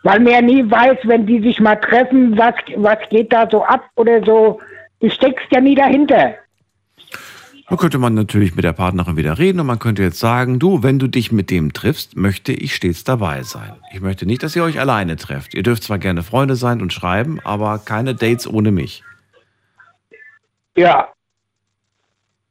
Weil 0.02 0.20
man 0.20 0.32
ja 0.32 0.40
nie 0.42 0.68
weiß, 0.68 0.98
wenn 1.04 1.26
die 1.26 1.40
sich 1.40 1.60
mal 1.60 1.76
treffen, 1.76 2.36
was, 2.36 2.54
was 2.76 2.98
geht 3.10 3.32
da 3.32 3.48
so 3.50 3.64
ab 3.64 3.84
oder 3.96 4.24
so. 4.24 4.60
Du 5.00 5.10
steckst 5.10 5.46
ja 5.50 5.60
nie 5.60 5.74
dahinter. 5.74 6.34
Da 7.68 7.76
könnte 7.76 7.98
man 7.98 8.14
natürlich 8.14 8.54
mit 8.54 8.64
der 8.64 8.72
Partnerin 8.72 9.16
wieder 9.16 9.38
reden 9.38 9.60
und 9.60 9.66
man 9.66 9.78
könnte 9.78 10.02
jetzt 10.02 10.18
sagen, 10.18 10.58
du, 10.58 10.82
wenn 10.82 10.98
du 10.98 11.06
dich 11.06 11.32
mit 11.32 11.50
dem 11.50 11.72
triffst, 11.72 12.16
möchte 12.16 12.52
ich 12.52 12.74
stets 12.74 13.04
dabei 13.04 13.44
sein. 13.44 13.72
Ich 13.92 14.00
möchte 14.00 14.26
nicht, 14.26 14.42
dass 14.42 14.54
ihr 14.56 14.64
euch 14.64 14.78
alleine 14.78 15.16
trefft. 15.16 15.54
Ihr 15.54 15.62
dürft 15.62 15.84
zwar 15.84 15.98
gerne 15.98 16.22
Freunde 16.22 16.56
sein 16.56 16.82
und 16.82 16.92
schreiben, 16.92 17.40
aber 17.44 17.78
keine 17.78 18.14
Dates 18.14 18.46
ohne 18.46 18.72
mich. 18.72 19.02
Ja, 20.76 21.08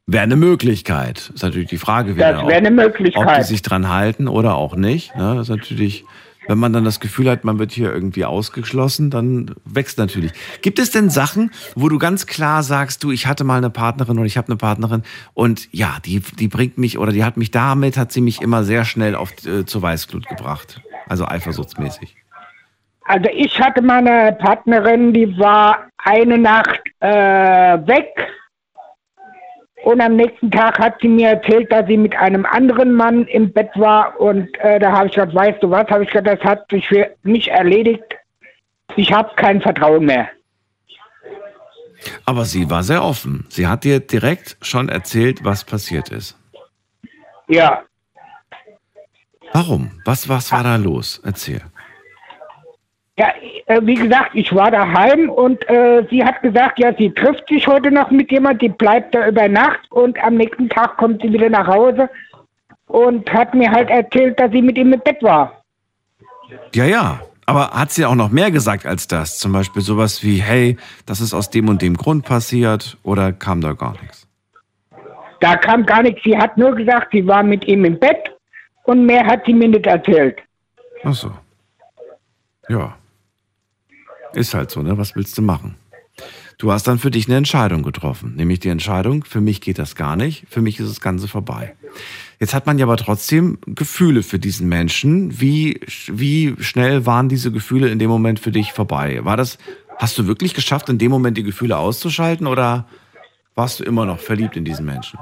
Wäre 0.06 0.24
eine 0.24 0.36
Möglichkeit. 0.36 1.30
Ist 1.34 1.42
natürlich 1.42 1.68
die 1.68 1.78
Frage 1.78 2.16
wieder, 2.16 2.32
Das 2.32 2.42
wäre 2.46 2.58
eine 2.58 2.70
Möglichkeit. 2.70 3.26
ob 3.26 3.34
die 3.36 3.42
sich 3.44 3.62
dran 3.62 3.88
halten 3.88 4.26
oder 4.28 4.56
auch 4.56 4.74
nicht. 4.74 5.14
Ne? 5.14 5.34
Das 5.36 5.48
ist 5.48 5.56
natürlich, 5.56 6.04
wenn 6.48 6.58
man 6.58 6.72
dann 6.72 6.84
das 6.84 6.98
Gefühl 6.98 7.30
hat, 7.30 7.44
man 7.44 7.60
wird 7.60 7.70
hier 7.70 7.92
irgendwie 7.92 8.24
ausgeschlossen, 8.24 9.10
dann 9.10 9.54
wächst 9.64 9.98
natürlich. 9.98 10.32
Gibt 10.60 10.80
es 10.80 10.90
denn 10.90 11.08
Sachen, 11.08 11.52
wo 11.76 11.88
du 11.88 11.98
ganz 11.98 12.26
klar 12.26 12.64
sagst, 12.64 13.04
du, 13.04 13.12
ich 13.12 13.28
hatte 13.28 13.44
mal 13.44 13.58
eine 13.58 13.70
Partnerin 13.70 14.18
oder 14.18 14.26
ich 14.26 14.36
habe 14.36 14.48
eine 14.48 14.56
Partnerin 14.56 15.02
und 15.34 15.68
ja, 15.72 15.98
die, 16.04 16.18
die 16.18 16.48
bringt 16.48 16.78
mich 16.78 16.98
oder 16.98 17.12
die 17.12 17.22
hat 17.22 17.36
mich 17.36 17.52
damit, 17.52 17.96
hat 17.96 18.10
sie 18.10 18.20
mich 18.22 18.42
immer 18.42 18.64
sehr 18.64 18.84
schnell 18.84 19.14
auf, 19.14 19.30
äh, 19.46 19.64
zur 19.66 19.82
Weißglut 19.82 20.26
gebracht. 20.28 20.80
Also 21.08 21.26
eifersuchtsmäßig. 21.26 22.16
also 23.04 23.28
ich 23.32 23.60
hatte 23.60 23.82
meine 23.82 24.32
Partnerin, 24.40 25.12
die 25.12 25.38
war 25.38 25.86
eine 25.98 26.38
Nacht 26.38 26.80
äh, 27.00 27.08
weg. 27.86 28.08
Und 29.84 30.00
am 30.00 30.16
nächsten 30.16 30.50
Tag 30.50 30.78
hat 30.78 30.94
sie 31.00 31.08
mir 31.08 31.30
erzählt, 31.30 31.70
dass 31.72 31.86
sie 31.86 31.96
mit 31.96 32.14
einem 32.16 32.46
anderen 32.46 32.92
Mann 32.92 33.26
im 33.26 33.52
Bett 33.52 33.70
war. 33.74 34.18
Und 34.20 34.48
äh, 34.60 34.78
da 34.78 34.92
habe 34.92 35.06
ich 35.06 35.14
gesagt, 35.14 35.34
weißt 35.34 35.62
du 35.62 35.70
was, 35.70 35.88
habe 35.88 36.04
ich 36.04 36.10
gesagt, 36.10 36.28
das 36.28 36.40
hat 36.40 36.70
sich 36.70 36.86
für 36.86 37.10
mich 37.22 37.50
erledigt. 37.50 38.04
Ich 38.96 39.12
habe 39.12 39.30
kein 39.36 39.60
Vertrauen 39.60 40.04
mehr. 40.04 40.28
Aber 42.24 42.44
sie 42.44 42.68
war 42.68 42.82
sehr 42.82 43.02
offen. 43.04 43.46
Sie 43.48 43.66
hat 43.66 43.84
dir 43.84 44.00
direkt 44.00 44.56
schon 44.60 44.88
erzählt, 44.88 45.44
was 45.44 45.64
passiert 45.64 46.10
ist. 46.10 46.36
Ja, 47.48 47.82
Warum? 49.52 49.90
Was, 50.04 50.28
was 50.28 50.50
war 50.50 50.64
da 50.64 50.76
los? 50.76 51.20
Erzähl. 51.24 51.60
Ja 53.18 53.32
äh, 53.66 53.80
wie 53.82 53.94
gesagt, 53.94 54.30
ich 54.34 54.54
war 54.54 54.70
daheim 54.70 55.30
und 55.30 55.68
äh, 55.68 56.06
sie 56.10 56.24
hat 56.24 56.42
gesagt, 56.42 56.78
ja, 56.78 56.94
sie 56.96 57.10
trifft 57.10 57.48
sich 57.48 57.66
heute 57.66 57.90
noch 57.90 58.10
mit 58.10 58.30
jemand, 58.30 58.62
die 58.62 58.68
bleibt 58.68 59.14
da 59.14 59.28
über 59.28 59.48
Nacht 59.48 59.80
und 59.90 60.22
am 60.22 60.34
nächsten 60.34 60.68
Tag 60.68 60.96
kommt 60.96 61.22
sie 61.22 61.32
wieder 61.32 61.50
nach 61.50 61.66
Hause 61.66 62.08
und 62.86 63.32
hat 63.32 63.54
mir 63.54 63.70
halt 63.70 63.90
erzählt, 63.90 64.38
dass 64.38 64.50
sie 64.52 64.62
mit 64.62 64.76
ihm 64.76 64.92
im 64.92 65.00
Bett 65.00 65.22
war. 65.22 65.62
Ja, 66.74 66.84
ja. 66.84 67.20
Aber 67.44 67.70
hat 67.70 67.90
sie 67.90 68.04
auch 68.04 68.14
noch 68.14 68.30
mehr 68.30 68.50
gesagt 68.50 68.86
als 68.86 69.08
das? 69.08 69.38
Zum 69.38 69.52
Beispiel 69.52 69.82
sowas 69.82 70.22
wie, 70.22 70.40
hey, 70.40 70.76
das 71.06 71.20
ist 71.20 71.34
aus 71.34 71.50
dem 71.50 71.68
und 71.68 71.82
dem 71.82 71.96
Grund 71.96 72.24
passiert 72.24 72.96
oder 73.02 73.32
kam 73.32 73.60
da 73.60 73.72
gar 73.72 73.92
nichts? 74.00 74.28
Da 75.40 75.56
kam 75.56 75.84
gar 75.84 76.02
nichts. 76.02 76.22
Sie 76.22 76.38
hat 76.38 76.56
nur 76.56 76.74
gesagt, 76.74 77.08
sie 77.12 77.26
war 77.26 77.42
mit 77.42 77.66
ihm 77.66 77.84
im 77.84 77.98
Bett 77.98 78.30
und 78.84 79.06
mehr 79.06 79.26
hat 79.26 79.44
sie 79.44 79.54
mir 79.54 79.68
nicht 79.68 79.86
erzählt. 79.86 80.38
Ach 81.02 81.14
so. 81.14 81.32
Ja. 82.68 82.94
Ist 84.34 84.54
halt 84.54 84.70
so, 84.70 84.82
ne? 84.82 84.98
Was 84.98 85.14
willst 85.16 85.36
du 85.38 85.42
machen? 85.42 85.76
Du 86.58 86.70
hast 86.70 86.86
dann 86.86 86.98
für 86.98 87.10
dich 87.10 87.26
eine 87.26 87.36
Entscheidung 87.36 87.82
getroffen, 87.82 88.34
nämlich 88.36 88.60
die 88.60 88.68
Entscheidung, 88.68 89.24
für 89.24 89.40
mich 89.40 89.60
geht 89.60 89.78
das 89.78 89.96
gar 89.96 90.14
nicht, 90.14 90.44
für 90.48 90.60
mich 90.60 90.78
ist 90.78 90.88
das 90.88 91.00
Ganze 91.00 91.26
vorbei. 91.26 91.74
Jetzt 92.38 92.54
hat 92.54 92.66
man 92.66 92.78
ja 92.78 92.86
aber 92.86 92.96
trotzdem 92.96 93.58
Gefühle 93.66 94.22
für 94.22 94.38
diesen 94.38 94.68
Menschen. 94.68 95.40
Wie, 95.40 95.80
wie 96.06 96.54
schnell 96.60 97.04
waren 97.06 97.28
diese 97.28 97.50
Gefühle 97.50 97.88
in 97.88 97.98
dem 97.98 98.10
Moment 98.10 98.38
für 98.38 98.52
dich 98.52 98.72
vorbei? 98.72 99.20
War 99.22 99.36
das, 99.36 99.58
hast 99.96 100.18
du 100.18 100.26
wirklich 100.26 100.54
geschafft, 100.54 100.88
in 100.88 100.98
dem 100.98 101.10
Moment 101.10 101.36
die 101.36 101.42
Gefühle 101.42 101.76
auszuschalten 101.76 102.46
oder 102.46 102.86
warst 103.54 103.80
du 103.80 103.84
immer 103.84 104.06
noch 104.06 104.20
verliebt 104.20 104.56
in 104.56 104.64
diesen 104.64 104.86
Menschen? 104.86 105.18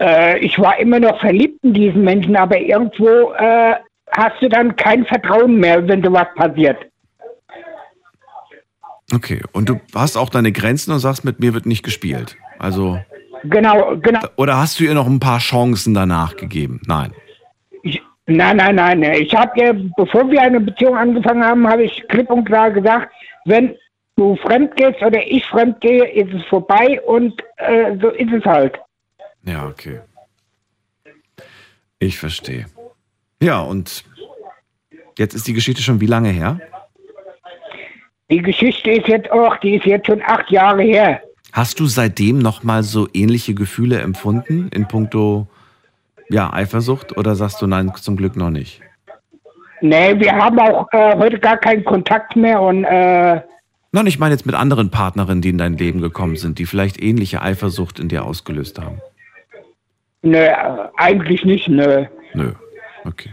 Äh, 0.00 0.38
ich 0.40 0.58
war 0.58 0.78
immer 0.78 0.98
noch 0.98 1.20
verliebt 1.20 1.62
in 1.62 1.74
diesen 1.74 2.02
Menschen, 2.02 2.34
aber 2.34 2.58
irgendwo 2.58 3.32
äh, 3.34 3.74
hast 4.10 4.40
du 4.40 4.48
dann 4.48 4.74
kein 4.76 5.06
Vertrauen 5.06 5.56
mehr, 5.56 5.86
wenn 5.86 6.02
sowas 6.02 6.26
passiert. 6.34 6.78
Okay, 9.14 9.42
und 9.52 9.68
du 9.68 9.80
hast 9.94 10.16
auch 10.16 10.30
deine 10.30 10.52
Grenzen 10.52 10.92
und 10.92 10.98
sagst, 11.00 11.24
mit 11.24 11.40
mir 11.40 11.54
wird 11.54 11.66
nicht 11.66 11.82
gespielt. 11.82 12.36
Also, 12.58 13.00
Genau, 13.44 13.96
genau. 13.96 14.20
oder 14.36 14.56
hast 14.56 14.78
du 14.78 14.84
ihr 14.84 14.94
noch 14.94 15.06
ein 15.06 15.18
paar 15.20 15.40
Chancen 15.40 15.94
danach 15.94 16.36
gegeben? 16.36 16.80
Nein. 16.86 17.12
Ich, 17.82 18.00
nein, 18.26 18.56
nein, 18.56 18.76
nein. 18.76 19.02
Ich 19.20 19.34
habe 19.34 19.50
ja, 19.60 19.72
bevor 19.96 20.30
wir 20.30 20.40
eine 20.40 20.60
Beziehung 20.60 20.96
angefangen 20.96 21.44
haben, 21.44 21.66
habe 21.66 21.82
ich 21.84 22.04
klipp 22.08 22.30
und 22.30 22.44
klar 22.44 22.70
gesagt, 22.70 23.12
wenn 23.44 23.74
du 24.16 24.36
fremd 24.36 24.76
gehst 24.76 25.02
oder 25.02 25.20
ich 25.26 25.44
fremd 25.46 25.80
gehe, 25.80 26.04
ist 26.04 26.32
es 26.32 26.44
vorbei 26.46 27.00
und 27.02 27.42
äh, 27.56 27.96
so 28.00 28.10
ist 28.10 28.32
es 28.32 28.44
halt. 28.44 28.78
Ja, 29.44 29.66
okay. 29.66 30.00
Ich 31.98 32.18
verstehe. 32.18 32.66
Ja, 33.40 33.60
und 33.60 34.04
jetzt 35.18 35.34
ist 35.34 35.48
die 35.48 35.52
Geschichte 35.52 35.82
schon 35.82 36.00
wie 36.00 36.06
lange 36.06 36.28
her? 36.28 36.60
Die 38.32 38.40
Geschichte 38.40 38.92
ist 38.92 39.08
jetzt 39.08 39.30
auch, 39.30 39.58
die 39.58 39.74
ist 39.76 39.84
jetzt 39.84 40.06
schon 40.06 40.22
acht 40.22 40.50
Jahre 40.50 40.80
her. 40.80 41.20
Hast 41.52 41.78
du 41.80 41.84
seitdem 41.84 42.38
noch 42.38 42.62
mal 42.62 42.82
so 42.82 43.06
ähnliche 43.12 43.52
Gefühle 43.52 44.00
empfunden 44.00 44.70
in 44.72 44.88
puncto 44.88 45.46
ja, 46.30 46.50
Eifersucht 46.50 47.14
oder 47.18 47.34
sagst 47.34 47.60
du 47.60 47.66
nein, 47.66 47.92
zum 47.94 48.16
Glück 48.16 48.34
noch 48.34 48.48
nicht? 48.48 48.80
Nee, 49.82 50.18
wir 50.18 50.32
haben 50.34 50.58
auch 50.58 50.90
äh, 50.92 51.14
heute 51.18 51.38
gar 51.38 51.58
keinen 51.58 51.84
Kontakt 51.84 52.34
mehr 52.34 52.58
und 52.62 52.84
äh, 52.84 53.42
Nein, 53.94 54.06
ich 54.06 54.18
meine 54.18 54.32
jetzt 54.34 54.46
mit 54.46 54.54
anderen 54.54 54.90
Partnerinnen, 54.90 55.42
die 55.42 55.50
in 55.50 55.58
dein 55.58 55.76
Leben 55.76 56.00
gekommen 56.00 56.36
sind, 56.36 56.58
die 56.58 56.64
vielleicht 56.64 57.02
ähnliche 57.02 57.42
Eifersucht 57.42 58.00
in 58.00 58.08
dir 58.08 58.24
ausgelöst 58.24 58.80
haben. 58.80 59.02
nö, 60.22 60.38
äh, 60.38 60.56
eigentlich 60.96 61.44
nicht, 61.44 61.68
nö. 61.68 62.06
Nö. 62.32 62.52
Okay. 63.04 63.28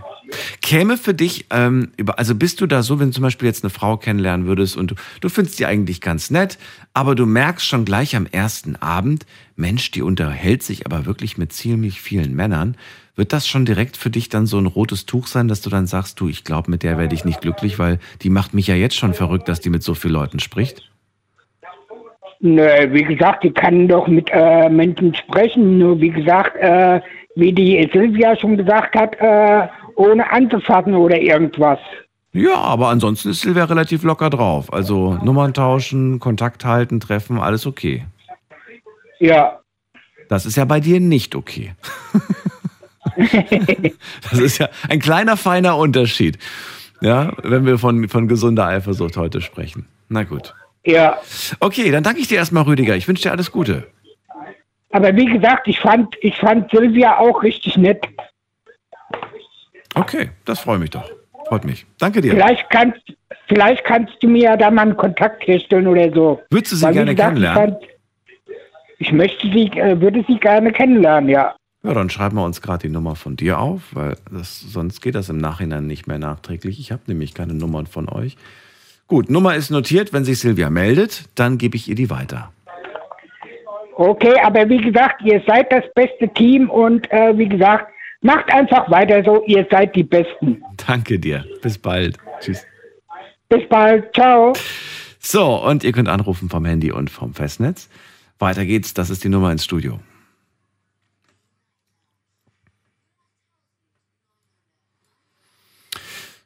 Käme 0.62 0.98
für 0.98 1.14
dich, 1.14 1.46
ähm, 1.52 1.92
also 2.16 2.36
bist 2.36 2.62
du 2.62 2.68
da 2.68 2.84
so, 2.84 3.00
wenn 3.00 3.08
du 3.08 3.14
zum 3.14 3.24
Beispiel 3.24 3.48
jetzt 3.48 3.64
eine 3.64 3.70
Frau 3.70 3.98
kennenlernen 3.98 4.48
würdest 4.48 4.78
und 4.78 4.92
du, 4.92 4.96
du 5.22 5.30
findest 5.30 5.60
die 5.60 5.66
eigentlich 5.66 6.02
ganz 6.02 6.32
nett, 6.32 6.58
aber 6.94 7.16
du 7.16 7.26
merkst 7.26 7.66
schon 7.66 7.86
gleich 7.86 8.16
am 8.16 8.26
ersten 8.26 8.76
Abend, 8.76 9.26
Mensch, 9.56 9.92
die 9.92 10.02
unterhält 10.02 10.64
sich 10.64 10.86
aber 10.86 11.06
wirklich 11.06 11.38
mit 11.38 11.54
ziemlich 11.54 12.02
vielen 12.02 12.36
Männern. 12.36 12.78
Wird 13.16 13.34
das 13.34 13.48
schon 13.48 13.66
direkt 13.66 13.98
für 13.98 14.10
dich 14.10 14.30
dann 14.30 14.46
so 14.46 14.58
ein 14.58 14.66
rotes 14.66 15.06
Tuch 15.06 15.28
sein, 15.28 15.50
dass 15.50 15.62
du 15.62 15.70
dann 15.70 15.88
sagst, 15.88 16.20
du, 16.20 16.30
ich 16.30 16.46
glaube, 16.46 16.72
mit 16.72 16.84
der 16.84 16.98
werde 16.98 17.14
ich 17.14 17.26
nicht 17.26 17.42
glücklich, 17.42 17.78
weil 17.78 18.00
die 18.22 18.30
macht 18.30 18.54
mich 18.54 18.68
ja 18.68 18.76
jetzt 18.76 18.96
schon 18.96 19.14
verrückt, 19.14 19.50
dass 19.50 19.60
die 19.60 19.70
mit 19.70 19.84
so 19.84 19.94
vielen 19.94 20.14
Leuten 20.14 20.40
spricht? 20.40 20.90
Nö, 22.42 22.70
wie 22.92 23.04
gesagt, 23.04 23.44
die 23.44 23.52
kann 23.52 23.90
doch 23.90 24.08
mit 24.08 24.30
äh, 24.32 24.70
Menschen 24.70 25.14
sprechen. 25.14 25.78
Nur 25.78 26.00
wie 26.00 26.10
gesagt, 26.10 26.56
äh, 26.56 27.02
wie 27.36 27.52
die 27.52 27.90
Silvia 27.92 28.38
schon 28.38 28.56
gesagt 28.56 28.96
hat, 28.96 29.16
äh, 29.20 29.68
ohne 30.00 30.32
anzufassen 30.32 30.96
oder 30.96 31.20
irgendwas. 31.20 31.80
Ja, 32.32 32.56
aber 32.56 32.88
ansonsten 32.88 33.30
ist 33.30 33.42
Silvia 33.42 33.66
relativ 33.66 34.04
locker 34.04 34.30
drauf. 34.30 34.72
Also 34.72 35.16
Nummern 35.24 35.54
tauschen, 35.54 36.20
Kontakt 36.20 36.64
halten, 36.64 37.00
treffen, 37.00 37.38
alles 37.38 37.66
okay. 37.66 38.06
Ja. 39.20 39.60
Das 40.30 40.46
ist 40.46 40.56
ja 40.56 40.66
bei 40.66 40.80
dir 40.80 41.00
nicht 41.00 41.36
okay. 41.36 41.74
das 44.32 44.40
ist 44.40 44.60
ja 44.60 44.70
ein 44.88 45.00
kleiner, 45.00 45.36
feiner 45.36 45.76
Unterschied. 45.76 46.38
Ja, 47.02 47.34
wenn 47.44 47.66
wir 47.66 47.78
von, 47.78 48.08
von 48.08 48.28
gesunder 48.28 48.68
Eifersucht 48.68 49.18
heute 49.18 49.42
sprechen. 49.42 49.88
Na 50.08 50.24
gut. 50.24 50.54
Ja. 50.86 51.18
Okay, 51.60 51.92
dann 51.92 52.04
danke 52.04 52.22
ich 52.22 52.28
dir 52.28 52.38
erstmal, 52.38 52.64
Rüdiger. 52.64 52.96
Ich 52.96 53.08
wünsche 53.08 53.24
dir 53.24 53.32
alles 53.32 53.52
Gute. 53.52 53.88
Aber 54.92 55.16
wie 55.16 55.26
gesagt, 55.26 55.68
ich 55.68 55.80
fand, 55.80 56.16
ich 56.22 56.36
fand 56.38 56.72
Silvia 56.72 57.18
auch 57.18 57.44
richtig 57.44 57.76
nett. 57.76 58.06
Okay, 60.00 60.30
das 60.46 60.60
freut 60.60 60.80
mich 60.80 60.92
doch. 60.92 61.10
Freut 61.48 61.66
mich. 61.66 61.86
Danke 61.98 62.22
dir. 62.22 62.32
Vielleicht 62.32 62.70
kannst, 62.70 63.02
vielleicht 63.48 63.84
kannst 63.84 64.14
du 64.22 64.28
mir 64.28 64.44
ja 64.44 64.58
da 64.58 64.70
mal 64.70 64.84
einen 64.84 64.98
Kontakt 64.98 65.46
herstellen 65.48 65.88
oder 65.88 66.12
so. 66.14 66.40
Würdest 66.50 66.74
du 66.74 66.76
sie 66.78 66.86
Weil, 66.86 66.94
gerne 66.94 67.16
gesagt, 67.16 67.30
kennenlernen? 67.36 67.76
Ich 69.00 69.12
möchte 69.12 69.48
sie, 69.48 69.68
äh, 69.80 70.00
würde 70.00 70.24
sie 70.28 70.38
gerne 70.38 70.72
kennenlernen, 70.72 71.30
ja. 71.30 71.56
Ja, 71.84 71.94
dann 71.94 72.10
schreiben 72.10 72.36
wir 72.36 72.44
uns 72.44 72.62
gerade 72.62 72.88
die 72.88 72.94
Nummer 72.94 73.16
von 73.16 73.38
dir 73.38 73.60
auf, 73.60 73.82
weil 73.94 74.18
das, 74.30 74.60
sonst 74.60 75.02
geht 75.02 75.16
das 75.16 75.30
im 75.30 75.38
Nachhinein 75.38 75.88
nicht 75.88 76.08
mehr 76.08 76.20
nachträglich. 76.20 76.80
Ich 76.80 76.92
habe 76.92 77.04
nämlich 77.08 77.34
keine 77.34 77.54
Nummern 77.54 77.88
von 77.88 78.10
euch. 78.10 78.36
Gut, 79.08 79.30
Nummer 79.30 79.56
ist 79.56 79.72
notiert. 79.72 80.12
Wenn 80.14 80.26
sich 80.26 80.40
Silvia 80.40 80.70
meldet, 80.70 81.24
dann 81.36 81.58
gebe 81.58 81.78
ich 81.78 81.88
ihr 81.88 81.96
die 81.96 82.10
weiter. 82.10 82.52
Okay, 83.96 84.36
aber 84.44 84.70
wie 84.70 84.78
gesagt, 84.78 85.22
ihr 85.24 85.42
seid 85.48 85.72
das 85.72 85.84
beste 85.96 86.28
Team 86.30 86.70
und 86.70 87.12
äh, 87.12 87.38
wie 87.38 87.50
gesagt, 87.50 87.92
macht 88.22 88.52
einfach 88.52 88.90
weiter 88.90 89.24
so, 89.24 89.44
ihr 89.46 89.68
seid 89.70 89.96
die 89.96 90.04
Besten. 90.04 90.64
Danke 90.88 91.20
dir. 91.20 91.46
Bis 91.62 91.78
bald. 91.78 92.18
Tschüss. 92.40 92.66
Bis 93.50 93.68
bald, 93.68 94.14
ciao. 94.14 94.54
So, 95.20 95.56
und 95.66 95.84
ihr 95.84 95.92
könnt 95.92 96.08
anrufen 96.08 96.50
vom 96.50 96.66
Handy 96.66 96.92
und 96.92 97.10
vom 97.10 97.34
Festnetz. 97.34 97.90
Weiter 98.38 98.66
geht's, 98.66 98.94
das 98.94 99.10
ist 99.10 99.24
die 99.24 99.30
Nummer 99.30 99.52
ins 99.52 99.66
Studio. 99.66 100.00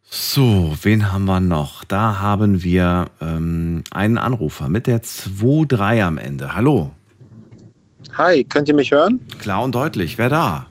So, 0.09 0.75
wen 0.81 1.11
haben 1.11 1.25
wir 1.25 1.39
noch? 1.39 1.83
Da 1.83 2.19
haben 2.19 2.63
wir 2.63 3.07
ähm, 3.19 3.83
einen 3.91 4.17
Anrufer 4.17 4.69
mit 4.69 4.87
der 4.87 5.01
2-3 5.03 6.03
am 6.03 6.17
Ende. 6.17 6.55
Hallo. 6.55 6.91
Hi, 8.17 8.43
könnt 8.43 8.67
ihr 8.67 8.75
mich 8.75 8.91
hören? 8.91 9.19
Klar 9.39 9.63
und 9.63 9.73
deutlich. 9.75 10.17
Wer 10.17 10.29
da? 10.29 10.67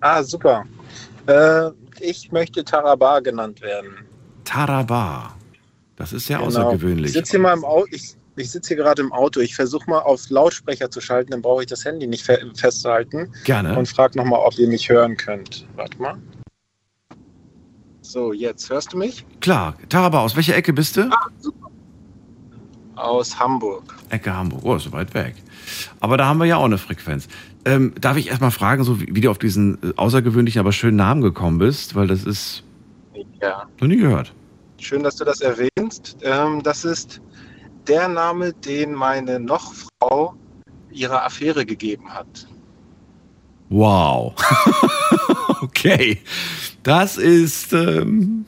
Ah, 0.00 0.22
super. 0.22 0.64
Äh, 1.26 1.70
ich 2.00 2.30
möchte 2.32 2.64
Tarabar 2.64 3.20
genannt 3.22 3.60
werden. 3.60 3.90
Tarabar. 4.44 5.36
Das 5.96 6.12
ist 6.12 6.26
sehr 6.26 6.38
Genau. 6.38 6.48
außergewöhnlich. 6.48 7.06
Ich 7.06 7.12
sitze 7.12 7.32
hier 7.32 7.40
mal 7.40 7.54
im 7.56 7.64
Auto. 7.64 7.86
Ich, 7.90 8.14
ich 8.36 8.50
sitze 8.50 8.68
hier 8.68 8.76
gerade 8.82 9.02
im 9.02 9.12
Auto. 9.12 9.40
Ich 9.40 9.54
versuche 9.56 9.90
mal 9.90 9.98
auf 9.98 10.30
Lautsprecher 10.30 10.90
zu 10.90 11.00
schalten, 11.00 11.32
dann 11.32 11.42
brauche 11.42 11.62
ich 11.62 11.68
das 11.68 11.84
Handy 11.84 12.06
nicht 12.06 12.24
fe 12.24 12.38
festzuhalten. 12.54 13.32
Gerne. 13.44 13.76
Und 13.76 13.88
frage 13.88 14.16
nochmal, 14.16 14.40
ob 14.40 14.56
ihr 14.58 14.68
mich 14.68 14.88
hören 14.88 15.16
könnt. 15.16 15.66
Warte 15.74 16.00
mal. 16.00 16.16
So, 18.00 18.32
jetzt 18.32 18.70
hörst 18.70 18.92
du 18.92 18.96
mich? 18.96 19.26
Klar. 19.40 19.74
Tarabar, 19.88 20.22
aus 20.22 20.34
welcher 20.36 20.56
Ecke 20.56 20.72
bist 20.72 20.96
du? 20.96 21.10
Aus 22.94 23.38
Hamburg. 23.38 23.94
Ecke 24.08 24.34
Hamburg. 24.34 24.60
Oh, 24.64 24.78
so 24.78 24.90
weit 24.92 25.12
weg. 25.14 25.34
Aber 26.00 26.16
da 26.16 26.26
haben 26.26 26.38
wir 26.38 26.46
ja 26.46 26.56
auch 26.56 26.64
eine 26.64 26.78
Frequenz. 26.78 27.28
Ähm, 27.64 27.92
darf 28.00 28.16
ich 28.16 28.28
erstmal 28.28 28.50
fragen, 28.50 28.84
so 28.84 29.00
wie, 29.00 29.08
wie 29.10 29.20
du 29.20 29.30
auf 29.30 29.38
diesen 29.38 29.78
äh, 29.82 29.92
außergewöhnlichen, 29.96 30.60
aber 30.60 30.72
schönen 30.72 30.96
Namen 30.96 31.22
gekommen 31.22 31.58
bist? 31.58 31.94
Weil 31.94 32.06
das 32.06 32.24
ist 32.24 32.62
Ja. 33.40 33.66
noch 33.80 33.88
nie 33.88 33.96
gehört. 33.96 34.32
Schön, 34.78 35.02
dass 35.02 35.16
du 35.16 35.24
das 35.24 35.40
erwähnst. 35.40 36.16
Ähm, 36.22 36.62
das 36.62 36.84
ist 36.84 37.20
der 37.88 38.08
Name, 38.08 38.52
den 38.52 38.92
meine 38.94 39.40
Nochfrau 39.40 40.34
ihrer 40.90 41.24
Affäre 41.24 41.66
gegeben 41.66 42.12
hat. 42.12 42.46
Wow. 43.70 44.34
okay. 45.60 46.18
Das 46.82 47.16
ist. 47.18 47.72
Ähm, 47.72 48.46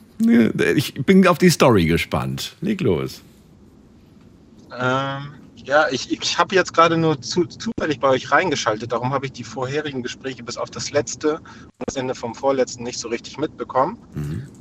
ich 0.75 0.93
bin 0.93 1.27
auf 1.27 1.37
die 1.37 1.49
Story 1.49 1.85
gespannt. 1.85 2.55
Leg 2.61 2.81
los. 2.81 3.21
Ähm, 4.79 5.31
ja, 5.65 5.87
ich, 5.89 6.11
ich 6.11 6.37
habe 6.37 6.55
jetzt 6.55 6.73
gerade 6.73 6.97
nur 6.97 7.21
zu, 7.21 7.45
zufällig 7.45 7.99
bei 7.99 8.09
euch 8.09 8.31
reingeschaltet. 8.31 8.91
Darum 8.91 9.13
habe 9.13 9.25
ich 9.25 9.31
die 9.31 9.43
vorherigen 9.43 10.03
Gespräche 10.03 10.43
bis 10.43 10.57
auf 10.57 10.69
das 10.69 10.91
letzte 10.91 11.35
und 11.35 11.83
das 11.85 11.95
Ende 11.95 12.15
vom 12.15 12.35
vorletzten 12.35 12.83
nicht 12.83 12.99
so 12.99 13.07
richtig 13.07 13.37
mitbekommen. 13.37 13.97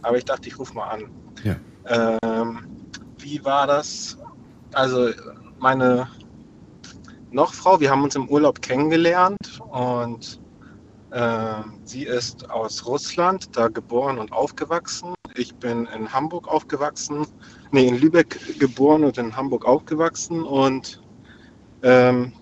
Aber 0.02 0.18
ich 0.18 0.24
dachte, 0.24 0.48
ich 0.48 0.58
rufe 0.58 0.74
mal 0.74 0.88
an. 0.88 1.10
Ja. 1.44 1.56
Ähm, 1.86 2.66
wie 3.18 3.44
war 3.44 3.66
das? 3.66 4.18
Also 4.72 5.10
meine 5.58 6.08
Nochfrau, 7.30 7.80
wir 7.80 7.90
haben 7.90 8.04
uns 8.04 8.16
im 8.16 8.28
Urlaub 8.28 8.60
kennengelernt 8.62 9.60
und 9.70 10.40
sie 11.84 12.04
ist 12.04 12.50
aus 12.50 12.86
Russland, 12.86 13.56
da 13.56 13.66
geboren 13.66 14.18
und 14.18 14.32
aufgewachsen. 14.32 15.14
Ich 15.34 15.54
bin 15.56 15.86
in 15.86 16.12
Hamburg 16.12 16.46
aufgewachsen, 16.46 17.26
nee, 17.72 17.88
in 17.88 17.98
Lübeck 17.98 18.58
geboren 18.60 19.02
und 19.02 19.18
in 19.18 19.36
Hamburg 19.36 19.64
aufgewachsen 19.64 20.42
und 20.42 21.00
ähm, 21.82 22.32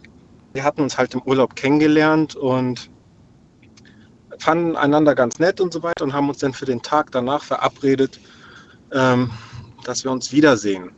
wir 0.53 0.65
hatten 0.65 0.83
uns 0.83 0.99
halt 0.99 1.15
im 1.15 1.23
Urlaub 1.23 1.55
kennengelernt 1.55 2.35
und 2.35 2.91
fanden 4.39 4.77
einander 4.77 5.15
ganz 5.15 5.39
nett 5.39 5.61
und 5.61 5.73
so 5.73 5.83
weiter 5.83 6.05
und 6.05 6.13
haben 6.13 6.29
uns 6.29 6.39
dann 6.39 6.53
für 6.53 6.65
den 6.65 6.83
Tag 6.83 7.11
danach 7.13 7.43
verabredet, 7.43 8.21
ähm, 8.93 9.31
dass 9.85 10.05
wir 10.05 10.11
uns 10.11 10.33
wiedersehen. 10.33 10.91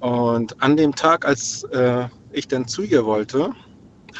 Und 0.00 0.60
an 0.62 0.76
dem 0.76 0.94
Tag, 0.94 1.24
als 1.24 1.64
äh, 1.64 2.08
ich 2.32 2.46
dann 2.46 2.68
zu 2.68 2.82
ihr 2.82 3.04
wollte, 3.04 3.50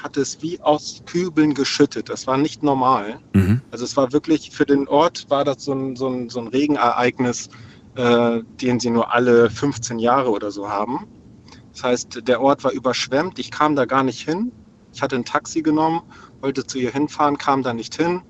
hat 0.04 0.18
es 0.18 0.42
wie 0.42 0.60
aus 0.60 1.02
Kübeln 1.06 1.54
geschüttet. 1.54 2.10
Das 2.10 2.26
war 2.26 2.36
nicht 2.36 2.62
normal. 2.62 3.20
Also 3.70 3.84
es 3.86 3.96
war 3.96 4.12
wirklich, 4.12 4.50
für 4.50 4.66
den 4.66 4.86
Ort 4.86 5.30
war 5.30 5.44
das 5.44 5.64
so 5.64 5.72
ein, 5.72 5.96
so 5.96 6.08
ein, 6.08 6.28
so 6.28 6.40
ein 6.40 6.48
Regenereignis, 6.48 7.48
äh, 7.96 8.42
den 8.60 8.78
sie 8.78 8.90
nur 8.90 9.14
alle 9.14 9.48
15 9.48 9.98
Jahre 9.98 10.30
oder 10.30 10.50
so 10.50 10.68
haben. 10.68 11.06
Das 11.72 11.84
heißt, 11.84 12.28
der 12.28 12.42
Ort 12.42 12.64
war 12.64 12.72
überschwemmt. 12.72 13.38
Ich 13.38 13.50
kam 13.50 13.74
da 13.76 13.86
gar 13.86 14.02
nicht 14.02 14.20
hin. 14.20 14.52
Ich 14.92 15.00
hatte 15.00 15.16
ein 15.16 15.24
Taxi 15.24 15.62
genommen, 15.62 16.02
wollte 16.42 16.66
zu 16.66 16.78
ihr 16.78 16.92
hinfahren, 16.92 17.38
kam 17.38 17.62
da 17.62 17.72
nicht 17.72 17.96
hin. 17.96 18.20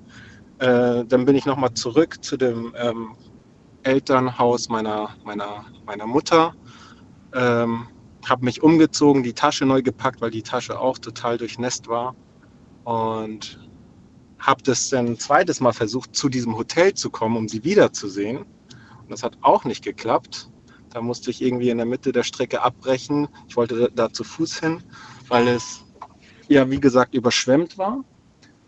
Äh, 0.59 1.03
dann 1.05 1.25
bin 1.25 1.35
ich 1.35 1.45
nochmal 1.45 1.73
zurück 1.73 2.23
zu 2.23 2.37
dem 2.37 2.73
ähm, 2.77 3.15
Elternhaus 3.83 4.69
meiner, 4.69 5.09
meiner, 5.25 5.65
meiner 5.85 6.07
Mutter. 6.07 6.55
Ähm, 7.33 7.87
habe 8.29 8.45
mich 8.45 8.63
umgezogen, 8.63 9.23
die 9.23 9.33
Tasche 9.33 9.65
neu 9.65 9.81
gepackt, 9.81 10.21
weil 10.21 10.31
die 10.31 10.41
Tasche 10.41 10.79
auch 10.79 10.97
total 10.97 11.37
durchnässt 11.37 11.87
war. 11.87 12.15
Und 12.83 13.59
habe 14.39 14.61
das 14.63 14.89
dann 14.89 15.07
ein 15.07 15.19
zweites 15.19 15.59
Mal 15.59 15.73
versucht, 15.73 16.15
zu 16.15 16.29
diesem 16.29 16.55
Hotel 16.55 16.93
zu 16.93 17.09
kommen, 17.09 17.37
um 17.37 17.47
sie 17.47 17.63
wiederzusehen. 17.63 18.37
Und 18.37 19.09
das 19.09 19.23
hat 19.23 19.37
auch 19.41 19.63
nicht 19.63 19.83
geklappt. 19.83 20.49
Da 20.89 21.01
musste 21.01 21.29
ich 21.31 21.41
irgendwie 21.41 21.69
in 21.69 21.77
der 21.77 21.85
Mitte 21.85 22.11
der 22.11 22.23
Strecke 22.23 22.61
abbrechen. 22.61 23.27
Ich 23.47 23.57
wollte 23.57 23.91
da 23.93 24.11
zu 24.11 24.23
Fuß 24.23 24.59
hin, 24.59 24.83
weil 25.27 25.47
es 25.47 25.83
ja, 26.47 26.69
wie 26.69 26.79
gesagt, 26.79 27.15
überschwemmt 27.15 27.77
war. 27.77 28.03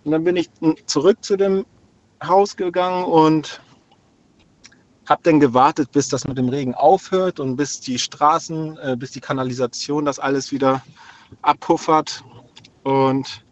Und 0.04 0.12
dann 0.12 0.24
bin 0.24 0.36
ich 0.36 0.50
zurück 0.86 1.24
zu 1.24 1.38
dem 1.38 1.66
Haus 2.24 2.56
gegangen 2.56 3.04
und 3.04 3.62
habe 5.08 5.24
dann 5.24 5.40
gewartet, 5.40 5.92
bis 5.92 6.10
das 6.10 6.28
mit 6.28 6.38
dem 6.38 6.50
Regen 6.50 6.76
aufhört 6.76 7.40
und 7.40 7.56
bis 7.56 7.80
die 7.80 7.98
Straßen, 7.98 8.78
äh, 8.78 8.96
bis 8.98 9.12
die 9.12 9.22
Kanalisation 9.22 10.06
das 10.06 10.20
alles 10.20 10.52
wieder 10.52 10.84
abpuffert. 11.42 12.24
Und 12.84 13.44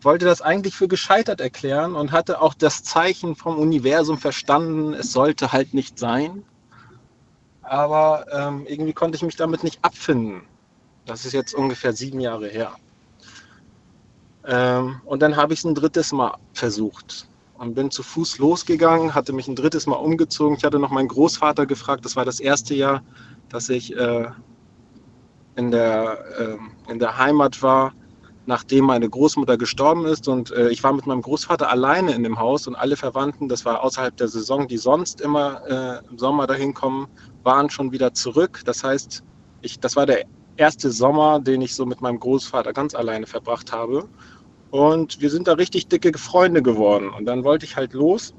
wollte 0.00 0.24
das 0.24 0.42
eigentlich 0.42 0.74
für 0.74 0.88
gescheitert 0.88 1.40
erklären 1.40 1.94
und 1.94 2.12
hatte 2.12 2.40
auch 2.40 2.54
das 2.54 2.82
Zeichen 2.82 3.36
vom 3.36 3.58
Universum 3.58 4.18
verstanden, 4.18 4.92
es 4.94 5.12
sollte 5.12 5.52
halt 5.52 5.72
nicht 5.72 5.98
sein. 5.98 6.44
Aber 7.62 8.26
ähm, 8.30 8.66
irgendwie 8.66 8.92
konnte 8.92 9.16
ich 9.16 9.22
mich 9.22 9.36
damit 9.36 9.64
nicht 9.64 9.78
abfinden. 9.82 10.42
Das 11.06 11.24
ist 11.24 11.32
jetzt 11.32 11.54
ungefähr 11.54 11.94
sieben 11.94 12.20
Jahre 12.20 12.48
her. 12.48 12.72
Ähm, 14.46 15.00
und 15.06 15.20
dann 15.20 15.36
habe 15.36 15.54
ich 15.54 15.60
es 15.60 15.64
ein 15.64 15.74
drittes 15.74 16.12
Mal 16.12 16.36
versucht 16.52 17.26
und 17.58 17.74
bin 17.74 17.90
zu 17.90 18.02
Fuß 18.02 18.38
losgegangen, 18.38 19.14
hatte 19.14 19.32
mich 19.32 19.48
ein 19.48 19.56
drittes 19.56 19.86
Mal 19.86 19.96
umgezogen. 19.96 20.56
Ich 20.56 20.64
hatte 20.64 20.78
noch 20.78 20.90
meinen 20.90 21.08
Großvater 21.08 21.66
gefragt. 21.66 22.04
Das 22.04 22.16
war 22.16 22.24
das 22.24 22.40
erste 22.40 22.74
Jahr, 22.74 23.02
dass 23.48 23.68
ich 23.68 23.96
äh, 23.96 24.26
in, 25.56 25.70
der, 25.70 26.18
äh, 26.38 26.92
in 26.92 26.98
der 26.98 27.16
Heimat 27.16 27.62
war, 27.62 27.92
nachdem 28.46 28.86
meine 28.86 29.08
Großmutter 29.08 29.56
gestorben 29.56 30.04
ist. 30.06 30.28
Und 30.28 30.50
äh, 30.50 30.68
ich 30.70 30.82
war 30.82 30.92
mit 30.92 31.06
meinem 31.06 31.22
Großvater 31.22 31.70
alleine 31.70 32.12
in 32.12 32.22
dem 32.22 32.38
Haus 32.38 32.66
und 32.66 32.74
alle 32.74 32.96
Verwandten, 32.96 33.48
das 33.48 33.64
war 33.64 33.82
außerhalb 33.82 34.16
der 34.16 34.28
Saison, 34.28 34.66
die 34.66 34.78
sonst 34.78 35.20
immer 35.20 35.62
äh, 36.02 36.08
im 36.10 36.18
Sommer 36.18 36.46
dahin 36.46 36.74
kommen, 36.74 37.06
waren 37.44 37.70
schon 37.70 37.92
wieder 37.92 38.12
zurück. 38.14 38.62
Das 38.64 38.82
heißt, 38.82 39.22
ich, 39.62 39.78
das 39.78 39.96
war 39.96 40.06
der 40.06 40.24
erste 40.56 40.90
Sommer, 40.90 41.40
den 41.40 41.62
ich 41.62 41.74
so 41.74 41.86
mit 41.86 42.00
meinem 42.00 42.20
Großvater 42.20 42.72
ganz 42.72 42.94
alleine 42.94 43.26
verbracht 43.26 43.72
habe. 43.72 44.08
Und 44.74 45.20
wir 45.20 45.30
sind 45.30 45.46
da 45.46 45.52
richtig 45.52 45.86
dicke 45.86 46.18
Freunde 46.18 46.60
geworden. 46.60 47.08
Und 47.08 47.26
dann 47.26 47.44
wollte 47.44 47.64
ich 47.64 47.76
halt 47.76 47.92
los. 47.92 48.34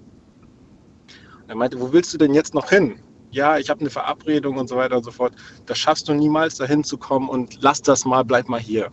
Und 1.43 1.47
er 1.47 1.55
meinte, 1.55 1.79
wo 1.79 1.93
willst 1.93 2.13
du 2.13 2.17
denn 2.17 2.33
jetzt 2.33 2.53
noch 2.53 2.69
hin? 2.69 2.99
Ja, 3.31 3.57
ich 3.57 3.69
habe 3.69 3.79
eine 3.79 3.89
Verabredung 3.89 4.57
und 4.57 4.67
so 4.67 4.75
weiter 4.75 4.97
und 4.97 5.05
so 5.05 5.11
fort. 5.11 5.33
Das 5.65 5.77
schaffst 5.77 6.09
du 6.09 6.13
niemals, 6.13 6.55
dahin 6.57 6.83
zu 6.83 6.97
kommen 6.97 7.29
und 7.29 7.59
lass 7.61 7.81
das 7.81 8.03
mal, 8.03 8.23
bleib 8.25 8.49
mal 8.49 8.59
hier. 8.59 8.91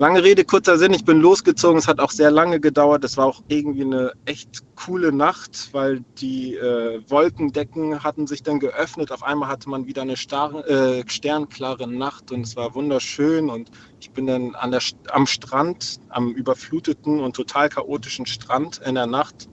Lange 0.00 0.22
Rede, 0.22 0.44
kurzer 0.44 0.78
Sinn, 0.78 0.92
ich 0.92 1.04
bin 1.04 1.20
losgezogen. 1.20 1.76
Es 1.76 1.88
hat 1.88 1.98
auch 1.98 2.12
sehr 2.12 2.30
lange 2.30 2.60
gedauert. 2.60 3.02
Es 3.02 3.16
war 3.16 3.26
auch 3.26 3.42
irgendwie 3.48 3.82
eine 3.82 4.12
echt 4.26 4.62
coole 4.76 5.10
Nacht, 5.10 5.70
weil 5.72 6.04
die 6.18 6.54
äh, 6.54 7.02
Wolkendecken 7.08 8.04
hatten 8.04 8.28
sich 8.28 8.44
dann 8.44 8.60
geöffnet. 8.60 9.10
Auf 9.10 9.24
einmal 9.24 9.48
hatte 9.48 9.68
man 9.68 9.86
wieder 9.86 10.02
eine 10.02 10.16
star 10.16 10.64
äh, 10.68 11.02
sternklare 11.08 11.88
Nacht 11.88 12.30
und 12.30 12.42
es 12.42 12.54
war 12.54 12.76
wunderschön. 12.76 13.50
Und 13.50 13.72
ich 13.98 14.12
bin 14.12 14.28
dann 14.28 14.54
an 14.54 14.70
der, 14.70 14.82
am 15.10 15.26
Strand, 15.26 15.98
am 16.10 16.30
überfluteten 16.30 17.18
und 17.18 17.34
total 17.34 17.68
chaotischen 17.68 18.26
Strand 18.26 18.80
in 18.86 18.94
der 18.94 19.08
Nacht 19.08 19.48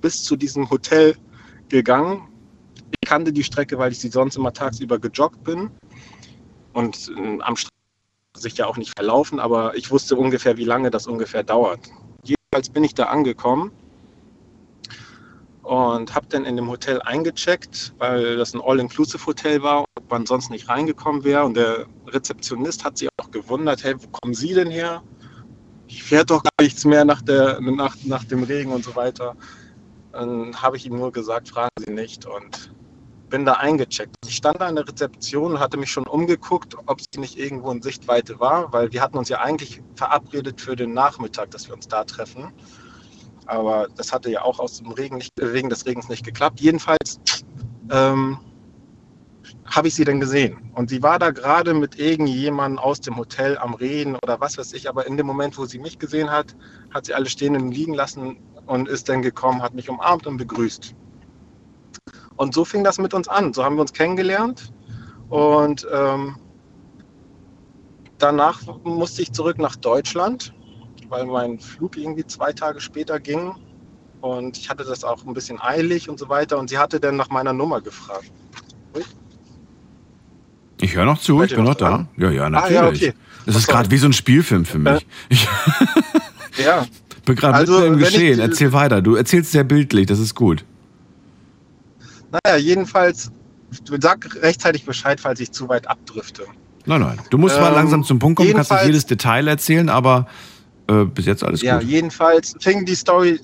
bis 0.00 0.22
zu 0.22 0.36
diesem 0.36 0.70
Hotel 0.70 1.16
gegangen. 1.68 2.28
Ich 3.00 3.08
kannte 3.08 3.32
die 3.32 3.42
Strecke, 3.42 3.76
weil 3.76 3.90
ich 3.90 3.98
sie 3.98 4.10
sonst 4.10 4.36
immer 4.36 4.52
tagsüber 4.52 5.00
gejoggt 5.00 5.42
bin. 5.42 5.68
Und 6.74 7.10
äh, 7.16 7.38
am 7.40 7.56
Strand 7.56 7.79
sich 8.40 8.56
ja 8.56 8.66
auch 8.66 8.76
nicht 8.76 8.92
verlaufen, 8.96 9.40
aber 9.40 9.76
ich 9.76 9.90
wusste 9.90 10.16
ungefähr, 10.16 10.56
wie 10.56 10.64
lange 10.64 10.90
das 10.90 11.06
ungefähr 11.06 11.42
dauert. 11.42 11.80
Jedenfalls 12.24 12.70
bin 12.70 12.84
ich 12.84 12.94
da 12.94 13.04
angekommen 13.04 13.72
und 15.62 16.14
habe 16.14 16.26
dann 16.28 16.44
in 16.44 16.56
dem 16.56 16.68
Hotel 16.68 17.00
eingecheckt, 17.02 17.94
weil 17.98 18.36
das 18.36 18.54
ein 18.54 18.60
All-Inclusive-Hotel 18.60 19.62
war 19.62 19.84
und 19.96 20.10
man 20.10 20.26
sonst 20.26 20.50
nicht 20.50 20.68
reingekommen 20.68 21.22
wäre. 21.22 21.44
Und 21.44 21.56
der 21.56 21.86
Rezeptionist 22.08 22.84
hat 22.84 22.98
sich 22.98 23.08
auch 23.18 23.30
gewundert, 23.30 23.84
hey, 23.84 23.94
wo 23.96 24.08
kommen 24.08 24.34
Sie 24.34 24.54
denn 24.54 24.70
her? 24.70 25.02
Ich 25.86 26.02
fährt 26.02 26.30
doch 26.30 26.42
gar 26.42 26.50
nichts 26.60 26.84
mehr 26.84 27.04
nach, 27.04 27.22
der, 27.22 27.60
nach, 27.60 27.96
nach 28.04 28.24
dem 28.24 28.42
Regen 28.42 28.72
und 28.72 28.84
so 28.84 28.96
weiter. 28.96 29.36
Dann 30.12 30.60
habe 30.60 30.76
ich 30.76 30.86
ihm 30.86 30.96
nur 30.96 31.12
gesagt, 31.12 31.50
fragen 31.50 31.70
Sie 31.78 31.92
nicht 31.92 32.26
und 32.26 32.72
bin 33.30 33.44
da 33.44 33.54
eingecheckt. 33.54 34.16
Ich 34.26 34.36
stand 34.36 34.60
da 34.60 34.68
in 34.68 34.74
der 34.74 34.86
Rezeption 34.86 35.52
und 35.52 35.60
hatte 35.60 35.78
mich 35.78 35.90
schon 35.90 36.06
umgeguckt, 36.06 36.76
ob 36.86 37.00
sie 37.00 37.20
nicht 37.20 37.38
irgendwo 37.38 37.70
in 37.70 37.80
Sichtweite 37.80 38.40
war, 38.40 38.72
weil 38.72 38.92
wir 38.92 39.00
hatten 39.00 39.16
uns 39.16 39.28
ja 39.28 39.38
eigentlich 39.40 39.80
verabredet 39.94 40.60
für 40.60 40.76
den 40.76 40.92
Nachmittag, 40.92 41.50
dass 41.52 41.68
wir 41.68 41.74
uns 41.74 41.88
da 41.88 42.04
treffen. 42.04 42.52
Aber 43.46 43.88
das 43.96 44.12
hatte 44.12 44.30
ja 44.30 44.42
auch 44.42 44.58
aus 44.58 44.78
dem 44.78 44.92
Regen 44.92 45.16
nicht, 45.16 45.32
wegen 45.36 45.70
des 45.70 45.86
Regens 45.86 46.08
nicht 46.08 46.24
geklappt. 46.24 46.60
Jedenfalls 46.60 47.20
ähm, 47.90 48.38
habe 49.64 49.88
ich 49.88 49.94
sie 49.94 50.04
dann 50.04 50.20
gesehen. 50.20 50.70
Und 50.74 50.90
sie 50.90 51.02
war 51.02 51.18
da 51.18 51.30
gerade 51.30 51.74
mit 51.74 51.98
irgendjemandem 51.98 52.78
aus 52.78 53.00
dem 53.00 53.16
Hotel 53.16 53.56
am 53.58 53.74
Reden 53.74 54.16
oder 54.22 54.40
was 54.40 54.58
weiß 54.58 54.72
ich. 54.72 54.88
Aber 54.88 55.06
in 55.06 55.16
dem 55.16 55.26
Moment, 55.26 55.56
wo 55.56 55.64
sie 55.64 55.78
mich 55.78 55.98
gesehen 55.98 56.30
hat, 56.30 56.54
hat 56.92 57.06
sie 57.06 57.14
alle 57.14 57.28
stehen 57.28 57.56
und 57.56 57.70
liegen 57.70 57.94
lassen 57.94 58.38
und 58.66 58.88
ist 58.88 59.08
dann 59.08 59.22
gekommen, 59.22 59.62
hat 59.62 59.74
mich 59.74 59.88
umarmt 59.88 60.26
und 60.26 60.36
begrüßt. 60.36 60.94
Und 62.40 62.54
so 62.54 62.64
fing 62.64 62.82
das 62.82 62.96
mit 62.98 63.12
uns 63.12 63.28
an. 63.28 63.52
So 63.52 63.62
haben 63.62 63.76
wir 63.76 63.82
uns 63.82 63.92
kennengelernt. 63.92 64.72
Und 65.28 65.86
ähm, 65.92 66.36
danach 68.16 68.62
musste 68.82 69.20
ich 69.20 69.32
zurück 69.32 69.58
nach 69.58 69.76
Deutschland, 69.76 70.54
weil 71.10 71.26
mein 71.26 71.58
Flug 71.60 71.98
irgendwie 71.98 72.24
zwei 72.26 72.50
Tage 72.54 72.80
später 72.80 73.20
ging. 73.20 73.52
Und 74.22 74.56
ich 74.56 74.70
hatte 74.70 74.84
das 74.84 75.04
auch 75.04 75.22
ein 75.26 75.34
bisschen 75.34 75.60
eilig 75.60 76.08
und 76.08 76.18
so 76.18 76.30
weiter. 76.30 76.58
Und 76.58 76.70
sie 76.70 76.78
hatte 76.78 76.98
dann 76.98 77.16
nach 77.16 77.28
meiner 77.28 77.52
Nummer 77.52 77.82
gefragt. 77.82 78.32
Ich 80.80 80.96
höre 80.96 81.04
noch 81.04 81.18
zu, 81.20 81.42
ich 81.42 81.54
bin 81.54 81.64
noch 81.64 81.74
da. 81.74 81.90
dran? 81.90 82.08
Ja, 82.16 82.30
ja, 82.30 82.44
Ah, 82.44 82.50
natürlich. 82.50 82.74
ja, 82.74 82.88
okay. 82.88 83.12
Das 83.44 83.56
ist 83.56 83.66
gerade 83.68 83.90
wie 83.90 83.98
so 83.98 84.06
ein 84.06 84.14
Spielfilm 84.14 84.64
für 84.64 84.78
mich. 84.78 85.06
Ich 85.28 85.46
Ja, 86.64 86.86
bin 87.26 87.36
gerade 87.36 87.54
Also, 87.54 87.80
mitten 87.80 87.92
im 87.94 87.98
ich 88.00 88.04
Geschehen. 88.06 88.36
die- 88.36 88.42
Erzähl 88.42 88.72
weiter. 88.72 89.02
Du 89.02 89.14
erzählst 89.14 89.52
sehr 89.52 89.64
bildlich, 89.64 90.06
das 90.06 90.18
ist 90.18 90.34
gut. 90.34 90.64
Naja, 92.44 92.56
jedenfalls, 92.56 93.30
sag 94.00 94.42
rechtzeitig 94.42 94.84
Bescheid, 94.84 95.20
falls 95.20 95.40
ich 95.40 95.52
zu 95.52 95.68
weit 95.68 95.88
abdrifte. 95.88 96.44
Nein, 96.86 97.00
nein. 97.02 97.18
Du 97.30 97.38
musst 97.38 97.58
mal 97.60 97.68
Ähm, 97.68 97.74
langsam 97.74 98.04
zum 98.04 98.18
Punkt 98.18 98.36
kommen, 98.36 98.48
du 98.50 98.54
kannst 98.54 98.70
nicht 98.70 98.84
jedes 98.86 99.06
Detail 99.06 99.46
erzählen, 99.48 99.88
aber 99.88 100.26
äh, 100.88 101.04
bis 101.04 101.26
jetzt 101.26 101.44
alles 101.44 101.62
Ja, 101.62 101.78
gut. 101.78 101.88
jedenfalls 101.88 102.54
fing 102.60 102.84
die 102.84 102.94
Story 102.94 103.40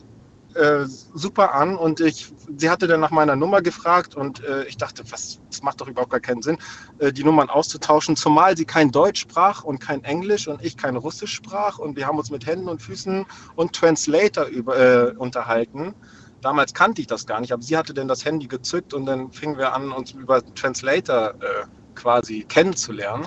äh, 0.54 0.86
super 1.14 1.54
an 1.54 1.76
und 1.76 2.00
ich, 2.00 2.32
sie 2.56 2.70
hatte 2.70 2.86
dann 2.86 3.00
nach 3.00 3.10
meiner 3.10 3.36
Nummer 3.36 3.60
gefragt 3.60 4.14
und 4.14 4.42
äh, 4.42 4.64
ich 4.64 4.78
dachte, 4.78 5.04
was, 5.10 5.38
das 5.50 5.62
macht 5.62 5.82
doch 5.82 5.86
überhaupt 5.88 6.10
gar 6.12 6.20
keinen 6.20 6.40
Sinn, 6.40 6.56
äh, 6.98 7.12
die 7.12 7.24
Nummern 7.24 7.50
auszutauschen, 7.50 8.16
zumal 8.16 8.56
sie 8.56 8.64
kein 8.64 8.90
Deutsch 8.90 9.20
sprach 9.20 9.64
und 9.64 9.80
kein 9.80 10.02
Englisch 10.02 10.48
und 10.48 10.64
ich 10.64 10.78
kein 10.78 10.96
Russisch 10.96 11.34
sprach 11.34 11.78
und 11.78 11.94
wir 11.96 12.06
haben 12.06 12.18
uns 12.18 12.30
mit 12.30 12.46
Händen 12.46 12.70
und 12.70 12.80
Füßen 12.80 13.26
und 13.54 13.74
Translator 13.74 14.46
über, 14.46 14.78
äh, 14.78 15.12
unterhalten. 15.18 15.94
Damals 16.42 16.74
kannte 16.74 17.00
ich 17.00 17.06
das 17.06 17.26
gar 17.26 17.40
nicht, 17.40 17.52
aber 17.52 17.62
sie 17.62 17.76
hatte 17.76 17.94
dann 17.94 18.08
das 18.08 18.24
Handy 18.24 18.46
gezückt 18.46 18.94
und 18.94 19.06
dann 19.06 19.32
fingen 19.32 19.58
wir 19.58 19.72
an, 19.74 19.90
uns 19.92 20.12
über 20.12 20.42
Translator 20.54 21.30
äh, 21.40 21.66
quasi 21.94 22.44
kennenzulernen. 22.48 23.26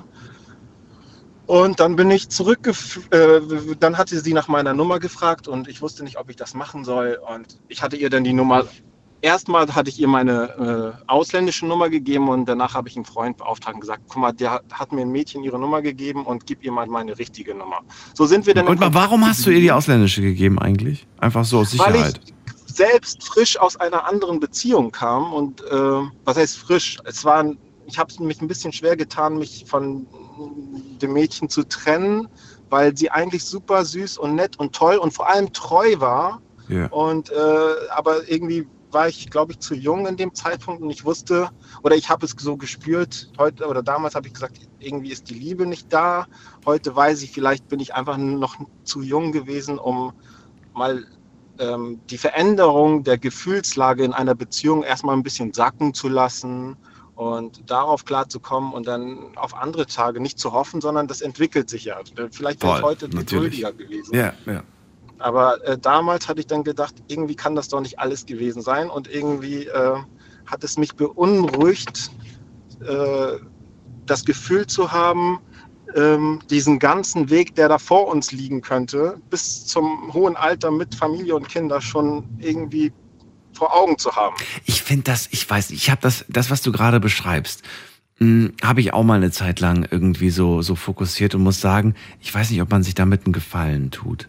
Und 1.48 1.80
dann 1.80 1.96
bin 1.96 2.12
ich 2.12 2.30
zurückgef 2.30 3.00
äh, 3.12 3.42
dann 3.80 3.98
hatte 3.98 4.20
sie 4.20 4.34
nach 4.34 4.48
meiner 4.48 4.74
Nummer 4.76 5.00
gefragt 5.00 5.48
und 5.48 5.68
ich 5.68 5.82
wusste 5.82 6.04
nicht, 6.04 6.20
ob 6.20 6.30
ich 6.30 6.36
das 6.36 6.54
machen 6.54 6.84
soll. 6.86 7.20
Und 7.36 7.58
ich 7.68 7.82
hatte 7.82 7.96
ihr 7.98 8.10
dann 8.12 8.24
die 8.24 8.34
Nummer. 8.34 8.66
Erstmal 9.22 9.68
hatte 9.76 9.90
ich 9.90 10.00
ihr 10.00 10.08
meine 10.08 10.96
äh, 10.96 11.04
ausländische 11.08 11.66
Nummer 11.66 11.90
gegeben 11.90 12.30
und 12.30 12.46
danach 12.48 12.74
habe 12.76 12.88
ich 12.88 12.96
einen 12.96 13.04
Freund 13.04 13.36
beauftragt 13.36 13.74
und 13.76 13.82
gesagt, 13.82 14.04
guck 14.08 14.18
mal, 14.22 14.32
der 14.32 14.62
hat- 14.72 14.92
mir 14.94 15.02
ein 15.02 15.12
Mädchen 15.12 15.44
ihre 15.44 15.60
Nummer 15.60 15.82
gegeben 15.82 16.26
und 16.26 16.46
gib 16.46 16.64
ihr 16.64 16.72
mal 16.72 16.86
meine 16.88 17.18
richtige 17.18 17.54
Nummer. 17.56 17.80
So 18.14 18.26
sind 18.28 18.46
wir 18.46 18.54
dann. 18.54 18.68
Und 18.68 18.80
warum 18.80 19.26
hast 19.28 19.46
du 19.46 19.50
ihr 19.50 19.60
die 19.60 19.72
ausländische 19.74 20.22
gegeben 20.22 20.58
eigentlich? 20.60 21.06
Einfach 21.18 21.44
so 21.44 21.60
aus 21.60 21.78
Weil 21.80 21.92
Sicherheit. 21.94 22.22
ich 22.24 22.34
selbst 22.76 23.24
frisch 23.24 23.60
aus 23.60 23.76
einer 23.76 24.06
anderen 24.06 24.40
Beziehung 24.40 24.92
kam 24.92 25.34
und 25.34 25.62
äh, 25.62 26.02
was 26.26 26.38
heißt 26.38 26.58
frisch? 26.58 26.98
Es 27.06 27.26
war, 27.26 27.46
ich 27.86 27.98
habe 27.98 28.14
mich 28.24 28.42
ein 28.42 28.48
bisschen 28.48 28.72
schwer 28.72 28.96
getan, 28.96 29.38
mich 29.38 29.66
von 29.68 30.08
dem 31.02 31.14
Mädchen 31.14 31.50
zu 31.50 31.64
trennen, 31.64 32.28
weil 32.70 32.96
sie 32.96 33.10
eigentlich 33.10 33.44
super 33.44 33.86
süß 33.86 34.18
und 34.18 34.36
nett 34.36 34.58
und 34.60 34.76
toll 34.76 34.98
und 34.98 35.14
vor 35.14 35.28
allem 35.30 35.52
treu 35.54 35.96
war. 36.00 36.42
Ja. 36.68 36.88
Und 36.88 37.32
äh, 37.32 37.90
aber 37.90 38.30
irgendwie 38.30 38.68
war 38.92 39.08
ich, 39.08 39.30
glaube 39.30 39.54
ich, 39.54 39.60
zu 39.60 39.76
jung 39.76 40.08
in 40.08 40.18
dem 40.18 40.34
Zeitpunkt 40.34 40.82
und 40.82 40.90
ich 40.90 41.06
wusste 41.06 41.50
oder 41.84 41.96
ich 41.96 42.10
habe 42.10 42.26
es 42.26 42.36
so 42.38 42.58
gespürt. 42.58 43.32
Heute 43.38 43.68
oder 43.68 43.84
damals 43.84 44.16
habe 44.16 44.28
ich 44.28 44.34
gesagt, 44.34 44.60
irgendwie 44.80 45.12
ist 45.12 45.30
die 45.30 45.36
Liebe 45.36 45.66
nicht 45.66 45.92
da. 45.92 46.28
Heute 46.66 46.96
weiß 46.96 47.22
ich, 47.22 47.32
vielleicht 47.32 47.68
bin 47.68 47.80
ich 47.80 47.94
einfach 47.94 48.18
noch 48.18 48.56
zu 48.84 49.02
jung 49.02 49.32
gewesen, 49.32 49.78
um 49.78 50.14
mal 50.74 51.06
ähm, 51.60 52.00
die 52.10 52.18
Veränderung 52.18 53.04
der 53.04 53.18
Gefühlslage 53.18 54.04
in 54.04 54.14
einer 54.14 54.36
Beziehung 54.36 54.84
erstmal 54.84 55.16
ein 55.16 55.24
bisschen 55.24 55.54
sacken 55.54 55.94
zu 55.94 56.08
lassen 56.08 56.78
und 57.16 57.70
darauf 57.70 58.06
klarzukommen 58.06 58.74
und 58.74 58.88
dann 58.88 59.36
auf 59.36 59.54
andere 59.54 59.86
Tage 59.86 60.22
nicht 60.22 60.40
zu 60.40 60.54
hoffen, 60.54 60.80
sondern 60.80 61.08
das 61.08 61.22
entwickelt 61.22 61.70
sich 61.70 61.86
ja. 61.86 61.98
Vielleicht 62.32 62.64
wäre 62.64 62.78
ich 62.78 62.84
heute 62.84 63.10
geduldiger 63.10 63.74
gewesen. 63.74 64.16
Ja, 64.16 64.34
ja. 64.46 64.64
Aber 65.18 65.62
äh, 65.66 65.78
damals 65.78 66.30
hatte 66.30 66.40
ich 66.40 66.48
dann 66.48 66.64
gedacht, 66.64 66.96
irgendwie 67.08 67.36
kann 67.36 67.56
das 67.56 67.68
doch 67.68 67.82
nicht 67.82 68.00
alles 68.00 68.26
gewesen 68.26 68.62
sein. 68.62 68.90
Und 68.90 69.10
irgendwie 69.10 69.66
äh, 69.66 69.98
hat 70.46 70.64
es 70.64 70.78
mich 70.78 70.96
beunruhigt, 70.96 72.10
äh, 72.88 73.38
das 74.06 74.24
Gefühl 74.24 74.66
zu 74.66 74.92
haben, 74.92 75.40
ähm, 75.96 76.40
diesen 76.50 76.80
ganzen 76.80 77.30
Weg, 77.30 77.56
der 77.56 77.70
da 77.70 77.78
vor 77.78 78.08
uns 78.08 78.32
liegen 78.32 78.62
könnte, 78.62 79.20
bis 79.30 79.66
zum 79.66 80.14
hohen 80.14 80.36
Alter 80.36 80.72
mit 80.72 80.96
Familie 80.96 81.36
und 81.36 81.48
Kinder 81.50 81.82
schon 81.82 82.26
irgendwie 82.40 82.92
vor 83.54 83.76
Augen 83.76 83.98
zu 83.98 84.16
haben. 84.16 84.36
Ich 84.66 84.84
finde 84.84 85.04
das, 85.04 85.28
ich 85.32 85.50
weiß, 85.50 85.72
ich 85.72 85.90
habe 85.90 86.02
das, 86.02 86.26
das, 86.30 86.50
was 86.50 86.62
du 86.62 86.72
gerade 86.72 87.00
beschreibst, 87.00 87.64
habe 88.62 88.82
ich 88.82 88.94
auch 88.94 89.04
mal 89.04 89.16
eine 89.16 89.32
Zeit 89.32 89.60
lang 89.60 89.88
irgendwie 89.90 90.30
so, 90.30 90.62
so 90.62 90.76
fokussiert 90.76 91.36
und 91.36 91.44
muss 91.44 91.62
sagen, 91.62 91.96
ich 92.20 92.34
weiß 92.34 92.50
nicht, 92.52 92.62
ob 92.62 92.70
man 92.70 92.84
sich 92.84 92.94
damit 92.94 93.26
einen 93.26 93.34
Gefallen 93.34 93.92
tut. 93.92 94.28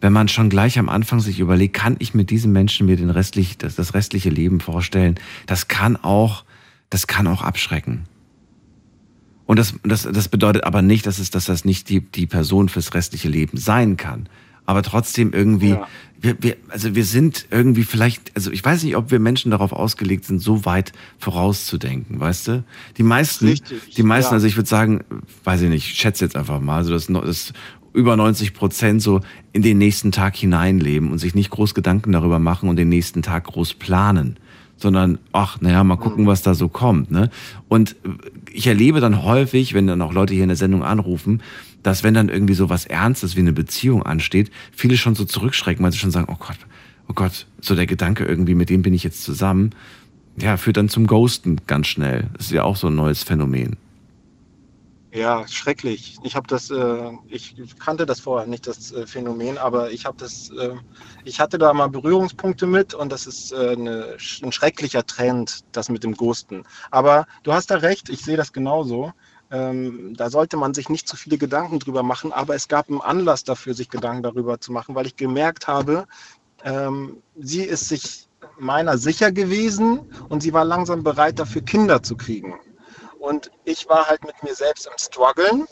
Wenn 0.00 0.12
man 0.12 0.26
schon 0.26 0.50
gleich 0.50 0.78
am 0.80 0.88
Anfang 0.88 1.20
sich 1.20 1.38
überlegt, 1.38 1.74
kann 1.74 1.94
ich 2.00 2.14
mit 2.14 2.30
diesem 2.30 2.52
Menschen 2.52 2.86
mir 2.86 2.96
den 2.96 3.10
restlich, 3.10 3.58
das, 3.58 3.76
das 3.76 3.94
restliche 3.94 4.30
Leben 4.30 4.58
vorstellen, 4.58 5.14
das 5.46 5.68
kann 5.68 5.96
auch, 5.96 6.44
das 6.90 7.06
kann 7.06 7.28
auch 7.28 7.42
abschrecken. 7.42 8.04
Und 9.46 9.58
das, 9.58 9.74
das, 9.82 10.02
das 10.10 10.28
bedeutet 10.28 10.64
aber 10.64 10.82
nicht, 10.82 11.06
dass, 11.06 11.18
es, 11.18 11.30
dass 11.30 11.46
das 11.46 11.64
nicht 11.64 11.88
die, 11.88 12.00
die 12.00 12.26
Person 12.26 12.68
fürs 12.68 12.94
restliche 12.94 13.28
Leben 13.28 13.58
sein 13.58 13.96
kann. 13.96 14.28
Aber 14.64 14.82
trotzdem 14.82 15.32
irgendwie, 15.32 15.70
Ja. 15.70 15.88
wir, 16.20 16.36
wir, 16.40 16.56
also 16.68 16.94
wir 16.94 17.04
sind 17.04 17.46
irgendwie 17.50 17.82
vielleicht, 17.82 18.30
also 18.36 18.52
ich 18.52 18.64
weiß 18.64 18.84
nicht, 18.84 18.96
ob 18.96 19.10
wir 19.10 19.18
Menschen 19.18 19.50
darauf 19.50 19.72
ausgelegt 19.72 20.24
sind, 20.24 20.38
so 20.38 20.64
weit 20.64 20.92
vorauszudenken, 21.18 22.20
weißt 22.20 22.48
du? 22.48 22.64
Die 22.96 23.02
meisten, 23.02 23.46
Richtig, 23.48 23.94
die 23.96 24.02
meisten, 24.04 24.30
ja. 24.30 24.34
also 24.34 24.46
ich 24.46 24.56
würde 24.56 24.68
sagen, 24.68 25.00
weiß 25.42 25.62
ich 25.62 25.68
nicht, 25.68 25.88
ich 25.88 25.94
schätze 25.98 26.24
jetzt 26.24 26.36
einfach 26.36 26.60
mal, 26.60 26.76
also 26.76 26.92
das, 26.92 27.08
das 27.08 27.52
über 27.92 28.16
90 28.16 28.54
Prozent 28.54 29.02
so 29.02 29.20
in 29.52 29.62
den 29.62 29.78
nächsten 29.78 30.12
Tag 30.12 30.36
hineinleben 30.36 31.10
und 31.10 31.18
sich 31.18 31.34
nicht 31.34 31.50
groß 31.50 31.74
Gedanken 31.74 32.12
darüber 32.12 32.38
machen 32.38 32.68
und 32.68 32.76
den 32.76 32.88
nächsten 32.88 33.22
Tag 33.22 33.44
groß 33.44 33.74
planen 33.74 34.38
sondern 34.82 35.18
ach, 35.32 35.60
naja, 35.60 35.82
mal 35.84 35.96
gucken, 35.96 36.26
was 36.26 36.42
da 36.42 36.54
so 36.54 36.68
kommt. 36.68 37.10
Ne? 37.10 37.30
Und 37.68 37.96
ich 38.52 38.66
erlebe 38.66 39.00
dann 39.00 39.22
häufig, 39.22 39.72
wenn 39.72 39.86
dann 39.86 40.02
auch 40.02 40.12
Leute 40.12 40.34
hier 40.34 40.42
in 40.42 40.48
der 40.48 40.56
Sendung 40.56 40.82
anrufen, 40.82 41.42
dass 41.82 42.04
wenn 42.04 42.14
dann 42.14 42.28
irgendwie 42.28 42.54
so 42.54 42.68
was 42.68 42.84
Ernstes 42.84 43.36
wie 43.36 43.40
eine 43.40 43.52
Beziehung 43.52 44.02
ansteht, 44.02 44.50
viele 44.72 44.96
schon 44.96 45.14
so 45.14 45.24
zurückschrecken, 45.24 45.84
weil 45.84 45.92
sie 45.92 45.98
schon 45.98 46.10
sagen, 46.10 46.28
oh 46.30 46.36
Gott, 46.38 46.58
oh 47.08 47.14
Gott, 47.14 47.46
so 47.60 47.74
der 47.74 47.86
Gedanke 47.86 48.24
irgendwie, 48.24 48.54
mit 48.54 48.70
dem 48.70 48.82
bin 48.82 48.94
ich 48.94 49.04
jetzt 49.04 49.22
zusammen, 49.22 49.70
ja, 50.36 50.56
führt 50.56 50.76
dann 50.76 50.88
zum 50.88 51.06
Ghosten 51.06 51.56
ganz 51.66 51.86
schnell. 51.88 52.28
Das 52.34 52.46
ist 52.46 52.52
ja 52.52 52.62
auch 52.62 52.76
so 52.76 52.88
ein 52.88 52.94
neues 52.94 53.22
Phänomen. 53.22 53.76
Ja, 55.14 55.46
schrecklich. 55.46 56.16
Ich 56.22 56.36
habe 56.36 56.46
das, 56.46 56.70
äh, 56.70 57.10
ich 57.28 57.54
kannte 57.78 58.06
das 58.06 58.20
vorher 58.20 58.46
nicht, 58.48 58.66
das 58.66 58.92
äh, 58.92 59.06
Phänomen, 59.06 59.58
aber 59.58 59.90
ich 59.90 60.06
habe 60.06 60.16
das, 60.16 60.48
äh, 60.50 60.74
ich 61.24 61.38
hatte 61.38 61.58
da 61.58 61.74
mal 61.74 61.90
Berührungspunkte 61.90 62.66
mit 62.66 62.94
und 62.94 63.12
das 63.12 63.26
ist 63.26 63.52
äh, 63.52 63.72
eine, 63.72 64.16
ein 64.42 64.52
schrecklicher 64.52 65.04
Trend, 65.04 65.64
das 65.72 65.90
mit 65.90 66.02
dem 66.02 66.14
Ghosten. 66.14 66.64
Aber 66.90 67.26
du 67.42 67.52
hast 67.52 67.70
da 67.70 67.76
recht, 67.76 68.08
ich 68.08 68.24
sehe 68.24 68.38
das 68.38 68.54
genauso. 68.54 69.12
Ähm, 69.50 70.14
da 70.16 70.30
sollte 70.30 70.56
man 70.56 70.72
sich 70.72 70.88
nicht 70.88 71.06
zu 71.06 71.16
viele 71.16 71.36
Gedanken 71.36 71.78
drüber 71.78 72.02
machen, 72.02 72.32
aber 72.32 72.54
es 72.54 72.66
gab 72.68 72.88
einen 72.88 73.02
Anlass 73.02 73.44
dafür, 73.44 73.74
sich 73.74 73.90
Gedanken 73.90 74.22
darüber 74.22 74.60
zu 74.60 74.72
machen, 74.72 74.94
weil 74.94 75.06
ich 75.06 75.16
gemerkt 75.16 75.68
habe, 75.68 76.06
ähm, 76.64 77.18
sie 77.38 77.64
ist 77.64 77.86
sich 77.86 78.28
meiner 78.58 78.96
sicher 78.96 79.30
gewesen 79.30 80.00
und 80.30 80.42
sie 80.42 80.54
war 80.54 80.64
langsam 80.64 81.02
bereit 81.02 81.38
dafür, 81.38 81.60
Kinder 81.60 82.02
zu 82.02 82.16
kriegen. 82.16 82.54
Und 83.22 83.52
ich 83.64 83.88
war 83.88 84.08
halt 84.08 84.24
mit 84.24 84.42
mir 84.42 84.52
selbst 84.52 84.84
im 84.84 84.98
Struggeln 84.98 85.68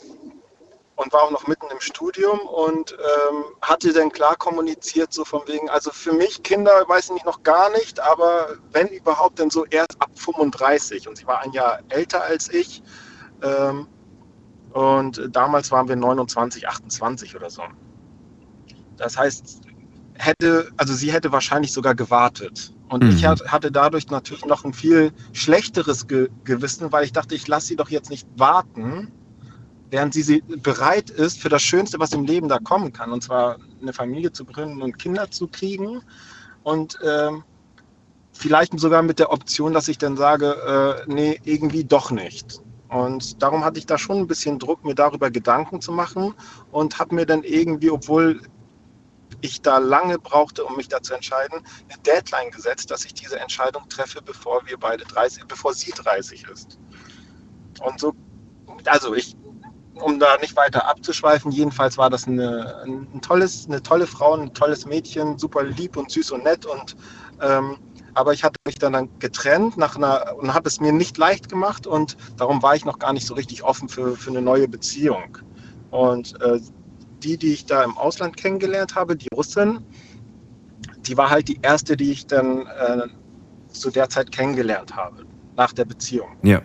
und 0.95 1.11
war 1.11 1.23
auch 1.23 1.31
noch 1.31 1.47
mitten 1.47 1.65
im 1.69 1.81
Studium 1.81 2.39
und 2.39 2.93
ähm, 2.93 3.43
hatte 3.61 3.91
dann 3.91 4.09
klar 4.09 4.37
kommuniziert, 4.37 5.11
so 5.11 5.25
von 5.25 5.41
wegen, 5.47 5.69
also 5.69 5.91
für 5.91 6.13
mich 6.13 6.43
Kinder 6.43 6.71
weiß 6.87 7.11
ich 7.13 7.25
noch 7.25 7.43
gar 7.43 7.69
nicht, 7.71 7.99
aber 7.99 8.55
wenn 8.71 8.87
überhaupt, 8.87 9.37
dann 9.37 9.49
so 9.49 9.65
erst 9.65 10.01
ab 10.01 10.11
35. 10.15 11.09
Und 11.09 11.17
sie 11.17 11.27
war 11.27 11.41
ein 11.41 11.51
Jahr 11.51 11.79
älter 11.89 12.23
als 12.23 12.47
ich. 12.47 12.83
Ähm, 13.41 13.87
und 14.71 15.21
damals 15.35 15.71
waren 15.71 15.89
wir 15.89 15.97
29, 15.97 16.69
28 16.69 17.35
oder 17.35 17.49
so. 17.49 17.63
Das 18.95 19.17
heißt, 19.17 19.59
hätte, 20.13 20.71
also 20.77 20.93
sie 20.93 21.11
hätte 21.11 21.33
wahrscheinlich 21.33 21.73
sogar 21.73 21.95
gewartet. 21.95 22.73
Und 22.91 23.05
ich 23.05 23.23
Mhm. 23.23 23.27
hat- 23.27 23.47
hatte 23.47 23.71
dadurch 23.71 24.09
natürlich 24.09 24.45
noch 24.45 24.65
ein 24.65 24.73
viel 24.73 25.13
schlechteres 25.31 26.07
Ge 26.07 26.27
Gewissen, 26.43 26.91
weil 26.91 27.05
ich 27.05 27.13
dachte, 27.13 27.35
ich 27.35 27.47
lasse 27.47 27.67
sie 27.67 27.77
doch 27.77 27.89
jetzt 27.89 28.09
nicht 28.09 28.27
warten, 28.35 29.07
während 29.89 30.13
sie, 30.13 30.21
sie 30.23 30.41
bereit 30.41 31.09
ist 31.09 31.39
für 31.39 31.47
das 31.47 31.63
Schönste, 31.63 31.99
was 31.99 32.11
im 32.11 32.25
Leben 32.25 32.49
da 32.49 32.59
kommen 32.59 32.91
kann, 32.91 33.13
und 33.13 33.23
zwar 33.23 33.57
eine 33.81 33.93
Familie 33.93 34.33
zu 34.33 34.43
gründen 34.43 34.81
und 34.81 34.99
Kinder 34.99 35.31
zu 35.31 35.47
kriegen. 35.47 36.01
Und 36.63 36.99
ähm, 37.01 37.43
vielleicht 38.33 38.77
sogar 38.77 39.03
mit 39.03 39.19
der 39.19 39.31
Option, 39.31 39.73
dass 39.73 39.87
ich 39.87 39.97
dann 39.97 40.17
sage, 40.17 40.47
äh, 41.07 41.11
nee, 41.11 41.39
irgendwie 41.45 41.85
doch 41.85 42.11
nicht. 42.11 42.59
Und 42.89 43.41
darum 43.41 43.63
hatte 43.63 43.79
ich 43.79 43.85
da 43.85 43.97
schon 43.97 44.17
ein 44.17 44.27
bisschen 44.27 44.59
Druck, 44.59 44.83
mir 44.83 44.95
darüber 44.95 45.31
Gedanken 45.31 45.79
zu 45.79 45.93
machen 45.93 46.33
und 46.71 46.99
habe 46.99 47.15
mir 47.15 47.25
dann 47.25 47.43
irgendwie, 47.43 47.89
obwohl 47.89 48.41
ich 49.41 49.61
da 49.61 49.77
lange 49.77 50.19
brauchte, 50.19 50.63
um 50.63 50.75
mich 50.77 50.87
da 50.87 51.01
zu 51.01 51.13
entscheiden, 51.13 51.65
eine 51.89 52.01
Deadline 52.03 52.51
gesetzt, 52.51 52.91
dass 52.91 53.05
ich 53.05 53.13
diese 53.13 53.39
Entscheidung 53.39 53.87
treffe, 53.89 54.21
bevor 54.21 54.65
wir 54.65 54.77
beide 54.77 55.03
30, 55.03 55.45
bevor 55.47 55.73
sie 55.73 55.91
30 55.91 56.47
ist. 56.47 56.79
Und 57.83 57.99
so, 57.99 58.13
also 58.85 59.13
ich, 59.13 59.35
um 59.95 60.19
da 60.19 60.37
nicht 60.37 60.55
weiter 60.55 60.87
abzuschweifen, 60.87 61.51
jedenfalls 61.51 61.97
war 61.97 62.09
das 62.09 62.27
eine, 62.27 62.83
ein 62.85 63.21
tolles, 63.21 63.65
eine 63.67 63.81
tolle 63.81 64.07
Frau, 64.07 64.35
ein 64.35 64.53
tolles 64.53 64.85
Mädchen, 64.85 65.37
super 65.37 65.63
lieb 65.63 65.97
und 65.97 66.11
süß 66.11 66.31
und 66.31 66.43
nett 66.43 66.65
und 66.65 66.95
ähm, 67.41 67.77
aber 68.13 68.33
ich 68.33 68.43
hatte 68.43 68.59
mich 68.65 68.75
dann, 68.75 69.09
getrennt 69.19 69.77
nach 69.77 69.95
einer, 69.95 70.35
und 70.37 70.53
habe 70.53 70.67
es 70.67 70.79
mir 70.79 70.91
nicht 70.91 71.17
leicht 71.17 71.49
gemacht 71.49 71.87
und 71.87 72.17
darum 72.37 72.61
war 72.61 72.75
ich 72.75 72.85
noch 72.85 72.99
gar 72.99 73.13
nicht 73.13 73.25
so 73.25 73.33
richtig 73.33 73.63
offen 73.63 73.87
für, 73.89 74.15
für 74.17 74.31
eine 74.31 74.41
neue 74.41 74.67
Beziehung. 74.67 75.37
Und 75.91 76.39
äh, 76.41 76.59
die, 77.23 77.37
die 77.37 77.53
ich 77.53 77.65
da 77.65 77.83
im 77.83 77.97
Ausland 77.97 78.37
kennengelernt 78.37 78.95
habe, 78.95 79.15
die 79.15 79.29
Russin, 79.33 79.79
die 81.07 81.17
war 81.17 81.29
halt 81.29 81.47
die 81.47 81.59
erste, 81.61 81.97
die 81.97 82.11
ich 82.11 82.27
dann 82.27 82.67
äh, 82.67 83.07
zu 83.69 83.89
der 83.89 84.09
Zeit 84.09 84.31
kennengelernt 84.31 84.95
habe, 84.95 85.25
nach 85.55 85.73
der 85.73 85.85
Beziehung. 85.85 86.29
Ja. 86.43 86.61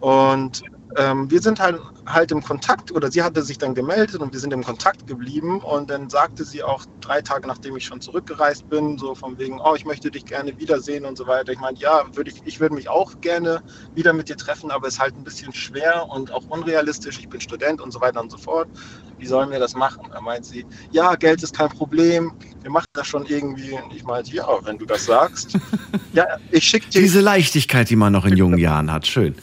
Und 0.00 0.62
ähm, 0.96 1.30
wir 1.30 1.40
sind 1.40 1.60
halt, 1.60 1.80
halt 2.06 2.32
im 2.32 2.42
Kontakt 2.42 2.90
oder 2.90 3.10
sie 3.10 3.22
hatte 3.22 3.42
sich 3.42 3.58
dann 3.58 3.74
gemeldet 3.74 4.20
und 4.20 4.32
wir 4.32 4.40
sind 4.40 4.52
im 4.52 4.64
Kontakt 4.64 5.06
geblieben 5.06 5.60
und 5.60 5.90
dann 5.90 6.10
sagte 6.10 6.44
sie 6.44 6.62
auch 6.62 6.84
drei 7.00 7.22
Tage 7.22 7.46
nachdem 7.46 7.76
ich 7.76 7.84
schon 7.84 8.00
zurückgereist 8.00 8.68
bin, 8.68 8.98
so 8.98 9.14
von 9.14 9.38
wegen, 9.38 9.60
oh, 9.60 9.74
ich 9.76 9.84
möchte 9.84 10.10
dich 10.10 10.24
gerne 10.24 10.58
wiedersehen 10.58 11.04
und 11.04 11.16
so 11.16 11.26
weiter. 11.26 11.52
Ich 11.52 11.60
meine, 11.60 11.78
ja, 11.78 12.04
würde 12.12 12.30
ich, 12.30 12.42
ich 12.44 12.60
würde 12.60 12.74
mich 12.74 12.88
auch 12.88 13.20
gerne 13.20 13.62
wieder 13.94 14.12
mit 14.12 14.28
dir 14.28 14.36
treffen, 14.36 14.70
aber 14.70 14.88
es 14.88 14.94
ist 14.94 15.00
halt 15.00 15.16
ein 15.16 15.24
bisschen 15.24 15.52
schwer 15.52 16.06
und 16.08 16.32
auch 16.32 16.44
unrealistisch. 16.48 17.18
Ich 17.18 17.28
bin 17.28 17.40
Student 17.40 17.80
und 17.80 17.92
so 17.92 18.00
weiter 18.00 18.20
und 18.20 18.30
so 18.30 18.38
fort. 18.38 18.68
Wie 19.18 19.26
sollen 19.26 19.50
wir 19.50 19.60
das 19.60 19.74
machen? 19.74 20.08
Da 20.12 20.20
meint 20.20 20.44
sie, 20.44 20.66
ja, 20.90 21.14
Geld 21.14 21.42
ist 21.42 21.56
kein 21.56 21.68
Problem, 21.68 22.32
wir 22.62 22.70
machen 22.70 22.86
das 22.92 23.06
schon 23.06 23.24
irgendwie. 23.26 23.72
Und 23.72 23.94
ich 23.94 24.02
meinte, 24.02 24.34
ja, 24.34 24.46
wenn 24.64 24.78
du 24.78 24.86
das 24.86 25.04
sagst. 25.04 25.56
ja, 26.12 26.26
ich 26.50 26.64
schicke 26.64 26.88
dir. 26.90 27.00
Diese 27.00 27.20
Leichtigkeit, 27.20 27.88
die 27.88 27.96
man 27.96 28.12
noch 28.12 28.24
in 28.24 28.36
jungen 28.36 28.58
Jahren 28.62 28.92
hat, 28.92 29.06
schön. 29.06 29.36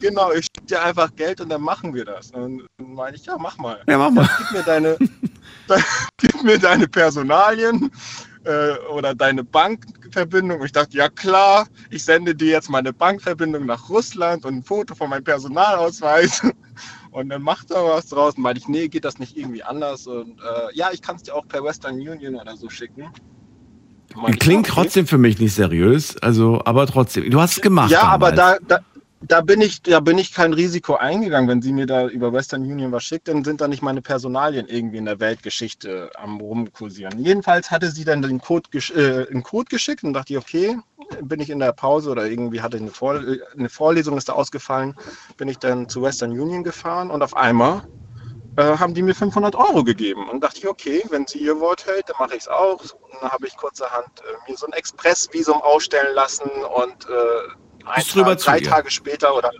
Genau, 0.00 0.32
ich 0.32 0.46
schicke 0.46 0.66
dir 0.66 0.82
einfach 0.82 1.14
Geld 1.14 1.40
und 1.40 1.50
dann 1.50 1.62
machen 1.62 1.94
wir 1.94 2.04
das. 2.04 2.30
Und 2.30 2.66
dann 2.78 2.94
meine 2.94 3.16
ich, 3.16 3.26
ja, 3.26 3.36
mach 3.38 3.58
mal. 3.58 3.82
Ja, 3.86 3.98
mach 3.98 4.10
mal. 4.10 4.28
Gib 4.38 4.52
mir 4.52 4.62
deine, 4.62 4.96
gib 6.16 6.42
mir 6.42 6.58
deine 6.58 6.88
Personalien 6.88 7.90
äh, 8.44 8.72
oder 8.90 9.14
deine 9.14 9.44
Bankverbindung. 9.44 10.60
Und 10.60 10.66
ich 10.66 10.72
dachte, 10.72 10.96
ja 10.96 11.08
klar, 11.08 11.66
ich 11.90 12.04
sende 12.04 12.34
dir 12.34 12.50
jetzt 12.50 12.70
meine 12.70 12.92
Bankverbindung 12.92 13.66
nach 13.66 13.88
Russland 13.90 14.44
und 14.44 14.54
ein 14.54 14.62
Foto 14.62 14.94
von 14.94 15.10
meinem 15.10 15.24
Personalausweis. 15.24 16.42
Und 17.12 17.28
dann 17.30 17.42
macht 17.42 17.72
er 17.72 17.84
was 17.84 18.06
draus. 18.06 18.36
Und 18.36 18.44
meinte 18.44 18.60
ich, 18.60 18.68
nee, 18.68 18.86
geht 18.86 19.04
das 19.04 19.18
nicht 19.18 19.36
irgendwie 19.36 19.64
anders? 19.64 20.06
Und 20.06 20.38
äh, 20.38 20.74
ja, 20.74 20.90
ich 20.92 21.02
kann 21.02 21.16
es 21.16 21.24
dir 21.24 21.34
auch 21.34 21.46
per 21.48 21.64
Western 21.64 21.96
Union 21.96 22.36
oder 22.36 22.56
so 22.56 22.70
schicken. 22.70 23.10
Klingt 24.38 24.66
trotzdem 24.66 25.06
für 25.06 25.18
mich 25.18 25.38
nicht 25.38 25.54
seriös, 25.54 26.16
also, 26.18 26.62
aber 26.64 26.86
trotzdem. 26.86 27.30
Du 27.30 27.40
hast 27.40 27.56
es 27.56 27.60
gemacht. 27.60 27.90
Ja, 27.90 28.02
aber 28.02 28.32
damals. 28.32 28.60
da, 28.66 28.78
da, 28.78 28.84
da 29.22 29.42
bin 29.42 29.60
ich, 29.60 29.82
da 29.82 30.00
bin 30.00 30.16
ich 30.18 30.32
kein 30.32 30.54
Risiko 30.54 30.94
eingegangen. 30.94 31.48
Wenn 31.48 31.62
sie 31.62 31.72
mir 31.72 31.86
da 31.86 32.06
über 32.06 32.32
Western 32.32 32.62
Union 32.62 32.92
was 32.92 33.04
schickt, 33.04 33.28
dann 33.28 33.44
sind 33.44 33.60
da 33.60 33.68
nicht 33.68 33.82
meine 33.82 34.00
Personalien 34.00 34.66
irgendwie 34.66 34.96
in 34.96 35.04
der 35.04 35.20
Weltgeschichte 35.20 36.10
am 36.16 36.40
rumkursieren. 36.40 37.22
Jedenfalls 37.22 37.70
hatte 37.70 37.90
sie 37.90 38.04
dann 38.04 38.22
den 38.22 38.40
Code, 38.40 38.68
äh, 38.72 39.30
einen 39.30 39.42
Code 39.42 39.68
geschickt 39.68 40.04
und 40.04 40.14
dachte 40.14 40.32
ich, 40.32 40.38
okay, 40.38 40.78
bin 41.22 41.40
ich 41.40 41.50
in 41.50 41.58
der 41.58 41.72
Pause 41.72 42.10
oder 42.10 42.26
irgendwie 42.26 42.62
hatte 42.62 42.78
eine, 42.78 42.90
Vor 42.90 43.22
eine 43.56 43.68
Vorlesung 43.68 44.16
ist 44.16 44.28
da 44.28 44.32
ausgefallen, 44.32 44.94
bin 45.36 45.48
ich 45.48 45.58
dann 45.58 45.88
zu 45.88 46.02
Western 46.02 46.30
Union 46.30 46.64
gefahren 46.64 47.10
und 47.10 47.22
auf 47.22 47.36
einmal 47.36 47.82
äh, 48.56 48.78
haben 48.78 48.94
die 48.94 49.02
mir 49.02 49.14
500 49.14 49.54
Euro 49.54 49.84
gegeben 49.84 50.28
und 50.30 50.42
dachte 50.42 50.58
ich, 50.58 50.68
okay, 50.68 51.02
wenn 51.10 51.26
sie 51.26 51.38
ihr 51.38 51.60
Wort 51.60 51.86
hält, 51.86 52.08
dann 52.08 52.16
mache 52.18 52.36
ich 52.36 52.42
es 52.42 52.48
auch. 52.48 52.80
Und 52.80 53.14
dann 53.20 53.30
habe 53.30 53.46
ich 53.46 53.56
kurzerhand 53.56 54.08
äh, 54.20 54.50
mir 54.50 54.56
so 54.56 54.66
ein 54.66 54.72
Expressvisum 54.72 55.60
ausstellen 55.60 56.14
lassen 56.14 56.48
und 56.48 57.06
äh, 57.06 57.69
ein 57.86 58.02
Tag, 58.02 58.38
drei 58.38 58.58
ihr? 58.58 58.68
Tage 58.68 58.90
später 58.90 59.36
oder 59.36 59.50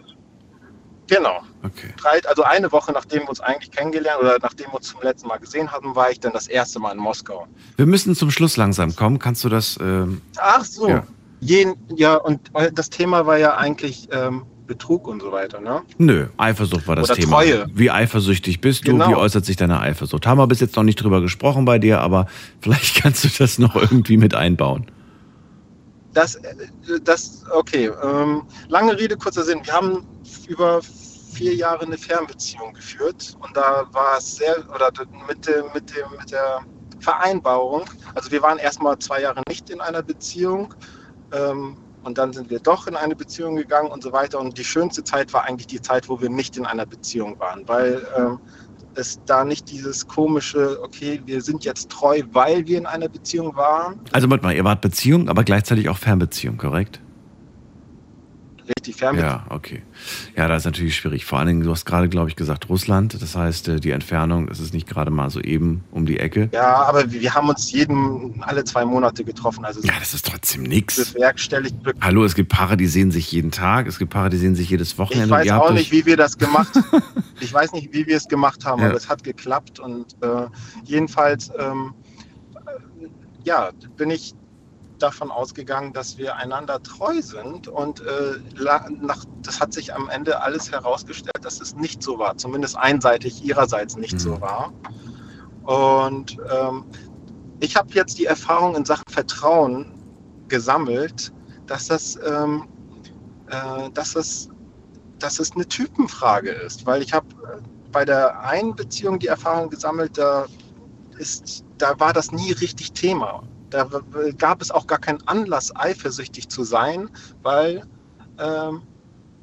genau. 1.06 1.40
Okay. 1.62 1.92
Drei, 1.96 2.20
also 2.28 2.42
eine 2.42 2.70
Woche 2.72 2.92
nachdem 2.92 3.22
wir 3.22 3.30
uns 3.30 3.40
eigentlich 3.40 3.70
kennengelernt 3.70 4.20
oder 4.20 4.38
nachdem 4.40 4.68
wir 4.68 4.74
uns 4.76 4.88
zum 4.88 5.02
letzten 5.02 5.28
Mal 5.28 5.38
gesehen 5.38 5.70
haben, 5.70 5.94
war 5.94 6.10
ich 6.10 6.20
dann 6.20 6.32
das 6.32 6.46
erste 6.46 6.78
Mal 6.78 6.92
in 6.92 6.98
Moskau. 6.98 7.46
Wir 7.76 7.86
müssen 7.86 8.14
zum 8.14 8.30
Schluss 8.30 8.56
langsam 8.56 8.94
kommen. 8.96 9.18
Kannst 9.18 9.44
du 9.44 9.48
das? 9.48 9.78
Ähm, 9.80 10.22
Ach 10.38 10.64
so. 10.64 10.88
Ja. 10.88 11.04
Jeden, 11.40 11.74
ja, 11.96 12.16
und 12.16 12.50
das 12.74 12.90
Thema 12.90 13.24
war 13.24 13.38
ja 13.38 13.56
eigentlich 13.56 14.08
ähm, 14.12 14.44
Betrug 14.70 15.08
und 15.08 15.20
so 15.20 15.32
weiter, 15.32 15.60
ne? 15.60 15.82
nö, 15.98 16.26
Eifersucht 16.36 16.86
war 16.86 16.94
das 16.94 17.10
Oder 17.10 17.18
Thema. 17.18 17.38
Treue. 17.38 17.66
Wie 17.74 17.90
eifersüchtig 17.90 18.60
bist 18.60 18.86
du? 18.86 18.92
Genau. 18.92 19.08
Wie 19.08 19.14
äußert 19.16 19.44
sich 19.44 19.56
deine 19.56 19.80
Eifersucht? 19.80 20.28
Haben 20.28 20.38
wir 20.38 20.46
bis 20.46 20.60
jetzt 20.60 20.76
noch 20.76 20.84
nicht 20.84 20.94
drüber 20.94 21.20
gesprochen 21.20 21.64
bei 21.64 21.80
dir, 21.80 22.00
aber 22.00 22.26
vielleicht 22.60 23.02
kannst 23.02 23.24
du 23.24 23.28
das 23.36 23.58
noch 23.58 23.74
irgendwie 23.74 24.16
mit 24.16 24.36
einbauen. 24.36 24.86
Das, 26.12 26.34
äh, 26.36 26.54
das, 27.02 27.44
okay. 27.52 27.90
Ähm, 28.02 28.42
lange 28.68 28.98
Rede, 28.98 29.16
kurzer 29.16 29.44
Sinn. 29.44 29.60
Wir 29.64 29.72
haben 29.72 30.06
über 30.48 30.80
vier 31.30 31.54
Jahre 31.54 31.86
eine 31.86 31.96
Fernbeziehung 31.96 32.74
geführt 32.74 33.36
und 33.40 33.56
da 33.56 33.86
war 33.92 34.18
es 34.18 34.36
sehr, 34.36 34.56
oder 34.74 34.90
mit, 35.28 35.46
dem, 35.46 35.66
mit, 35.72 35.96
dem, 35.96 36.10
mit 36.18 36.30
der 36.30 36.60
Vereinbarung, 36.98 37.84
also 38.14 38.30
wir 38.30 38.42
waren 38.42 38.58
erstmal 38.58 38.98
zwei 38.98 39.22
Jahre 39.22 39.42
nicht 39.48 39.70
in 39.70 39.80
einer 39.80 40.02
Beziehung 40.02 40.74
ähm, 41.32 41.76
und 42.02 42.18
dann 42.18 42.32
sind 42.32 42.50
wir 42.50 42.60
doch 42.60 42.86
in 42.86 42.96
eine 42.96 43.14
Beziehung 43.14 43.56
gegangen 43.56 43.90
und 43.90 44.02
so 44.02 44.12
weiter 44.12 44.38
und 44.38 44.58
die 44.58 44.64
schönste 44.64 45.04
Zeit 45.04 45.32
war 45.32 45.44
eigentlich 45.44 45.66
die 45.66 45.80
Zeit, 45.80 46.08
wo 46.08 46.20
wir 46.20 46.28
nicht 46.28 46.56
in 46.56 46.66
einer 46.66 46.86
Beziehung 46.86 47.38
waren, 47.38 47.66
weil 47.68 48.06
ähm, 48.16 48.38
es 48.94 49.20
da 49.26 49.44
nicht 49.44 49.70
dieses 49.70 50.06
komische, 50.06 50.78
okay, 50.82 51.20
wir 51.24 51.40
sind 51.42 51.64
jetzt 51.64 51.90
treu, 51.90 52.22
weil 52.32 52.66
wir 52.66 52.78
in 52.78 52.86
einer 52.86 53.08
Beziehung 53.08 53.54
waren, 53.56 54.00
Also 54.12 54.30
warte 54.30 54.44
mal, 54.44 54.54
ihr 54.54 54.64
wart 54.64 54.80
Beziehung, 54.80 55.28
aber 55.28 55.44
gleichzeitig 55.44 55.88
auch 55.88 55.98
Fernbeziehung, 55.98 56.56
korrekt? 56.56 57.00
Richtig 58.78 58.96
Fernbeziehung. 58.96 59.32
Ja, 59.32 59.46
okay. 59.48 59.82
Ja, 60.36 60.48
das 60.48 60.62
ist 60.62 60.64
natürlich 60.66 60.96
schwierig. 60.96 61.24
Vor 61.24 61.38
allen 61.38 61.48
Dingen, 61.48 61.62
du 61.62 61.70
hast 61.70 61.84
gerade, 61.84 62.08
glaube 62.08 62.28
ich, 62.28 62.36
gesagt 62.36 62.68
Russland. 62.68 63.20
Das 63.20 63.36
heißt, 63.36 63.68
äh, 63.68 63.80
die 63.80 63.90
Entfernung, 63.90 64.46
das 64.46 64.60
ist 64.60 64.72
nicht 64.74 64.88
gerade 64.88 65.10
mal 65.10 65.30
so 65.30 65.40
eben 65.40 65.84
um 65.90 66.06
die 66.06 66.18
Ecke. 66.18 66.48
Ja, 66.52 66.76
aber 66.84 67.10
wir 67.12 67.34
haben 67.34 67.48
uns 67.48 67.70
jeden, 67.72 68.42
alle 68.42 68.64
zwei 68.64 68.84
Monate 68.84 69.24
getroffen. 69.24 69.64
Also 69.64 69.80
Ja, 69.82 69.92
das 69.98 70.14
ist 70.14 70.26
trotzdem 70.26 70.62
nix. 70.62 71.12
bewerkstelligt. 71.12 71.74
Hallo, 72.00 72.24
es 72.24 72.34
gibt 72.34 72.50
Paare, 72.50 72.76
die 72.76 72.86
sehen 72.86 73.10
sich 73.10 73.30
jeden 73.32 73.50
Tag. 73.50 73.86
Es 73.86 73.98
gibt 73.98 74.12
Paare, 74.12 74.30
die 74.30 74.36
sehen 74.38 74.54
sich 74.54 74.70
jedes 74.70 74.92
Ich 74.92 74.98
Wochenende. 74.98 75.30
weiß 75.30 75.46
ihr 75.46 75.54
habt 75.54 75.66
auch 75.66 75.72
nicht, 75.72 75.92
wie 75.92 76.06
wir 76.06 76.16
das 76.16 76.38
gemacht 76.38 76.72
Ich 77.40 77.52
weiß 77.54 77.72
nicht, 77.72 77.92
wie 77.92 78.06
wir 78.06 78.16
es 78.16 78.28
gemacht 78.28 78.64
haben, 78.66 78.82
Ja. 78.82 78.88
aber 78.88 78.96
es 78.96 79.08
hat 79.08 79.24
geklappt. 79.24 79.78
Und 79.80 80.14
äh, 80.22 80.46
jedenfalls, 80.84 81.50
ähm, 81.58 81.94
äh, 82.54 83.06
ja, 83.44 83.70
bin 83.96 84.10
ich 84.10 84.34
davon 85.02 85.30
ausgegangen, 85.30 85.92
dass 85.92 86.18
wir 86.18 86.36
einander 86.36 86.82
treu 86.82 87.20
sind. 87.22 87.68
Und 87.68 88.00
äh, 88.00 88.38
nach, 89.00 89.24
das 89.42 89.60
hat 89.60 89.72
sich 89.72 89.94
am 89.94 90.08
Ende 90.08 90.42
alles 90.42 90.70
herausgestellt, 90.70 91.42
dass 91.42 91.60
es 91.60 91.74
nicht 91.74 92.02
so 92.02 92.18
war. 92.18 92.36
Zumindest 92.36 92.76
einseitig 92.76 93.44
ihrerseits 93.44 93.96
nicht 93.96 94.14
Mhm. 94.14 94.18
so 94.18 94.40
war. 94.40 94.72
Und 95.64 96.36
ähm, 96.50 96.84
ich 97.60 97.76
habe 97.76 97.88
jetzt 97.92 98.18
die 98.18 98.26
Erfahrung 98.26 98.74
in 98.76 98.84
Sachen 98.84 99.04
Vertrauen 99.10 99.92
gesammelt, 100.48 101.32
dass 101.66 101.86
das, 101.88 102.18
ähm, 102.26 102.66
äh, 103.48 103.90
dass 103.90 104.14
das, 104.14 104.48
dass 105.18 105.38
es 105.38 105.52
eine 105.52 105.66
Typenfrage 105.66 106.50
ist. 106.50 106.86
Weil 106.86 107.02
ich 107.02 107.12
habe 107.12 107.26
äh, 107.44 107.60
bei 107.92 108.04
der 108.04 108.40
einen 108.40 108.74
Beziehung 108.74 109.18
die 109.18 109.26
Erfahrung 109.26 109.68
gesammelt, 109.70 110.16
da, 110.16 110.46
ist, 111.18 111.64
da 111.78 111.98
war 112.00 112.12
das 112.12 112.32
nie 112.32 112.52
richtig 112.52 112.92
Thema. 112.92 113.42
Da 113.70 113.88
gab 114.36 114.60
es 114.60 114.70
auch 114.70 114.86
gar 114.86 114.98
keinen 114.98 115.26
Anlass, 115.26 115.74
eifersüchtig 115.74 116.48
zu 116.48 116.64
sein, 116.64 117.08
weil, 117.42 117.86
ähm, 118.38 118.82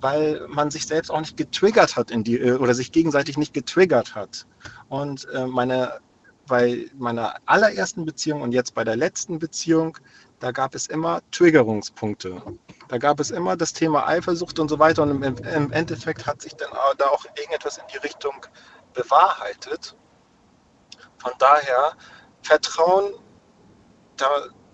weil 0.01 0.45
man 0.49 0.69
sich 0.69 0.85
selbst 0.85 1.09
auch 1.09 1.21
nicht 1.21 1.37
getriggert 1.37 1.95
hat 1.95 2.11
in 2.11 2.23
die, 2.23 2.37
äh, 2.37 2.57
oder 2.57 2.73
sich 2.73 2.91
gegenseitig 2.91 3.37
nicht 3.37 3.53
getriggert 3.53 4.15
hat. 4.15 4.45
Und 4.89 5.27
äh, 5.29 5.47
meine, 5.47 5.99
bei 6.47 6.89
meiner 6.97 7.35
allerersten 7.45 8.05
Beziehung 8.05 8.41
und 8.41 8.51
jetzt 8.51 8.73
bei 8.73 8.83
der 8.83 8.95
letzten 8.95 9.39
Beziehung, 9.39 9.97
da 10.39 10.51
gab 10.51 10.75
es 10.75 10.87
immer 10.87 11.21
Triggerungspunkte. 11.31 12.41
Da 12.89 12.97
gab 12.97 13.19
es 13.19 13.31
immer 13.31 13.57
das 13.57 13.73
Thema 13.73 14.07
Eifersucht 14.07 14.59
und 14.59 14.69
so 14.69 14.77
weiter. 14.77 15.03
Und 15.03 15.23
im, 15.23 15.37
im 15.37 15.71
Endeffekt 15.71 16.25
hat 16.25 16.41
sich 16.41 16.53
dann 16.55 16.69
da 16.97 17.05
auch 17.05 17.25
irgendetwas 17.35 17.77
in 17.77 17.83
die 17.93 17.97
Richtung 17.97 18.45
bewahrheitet. 18.93 19.95
Von 21.17 21.31
daher, 21.39 21.93
Vertrauen, 22.43 23.13
da, 24.17 24.27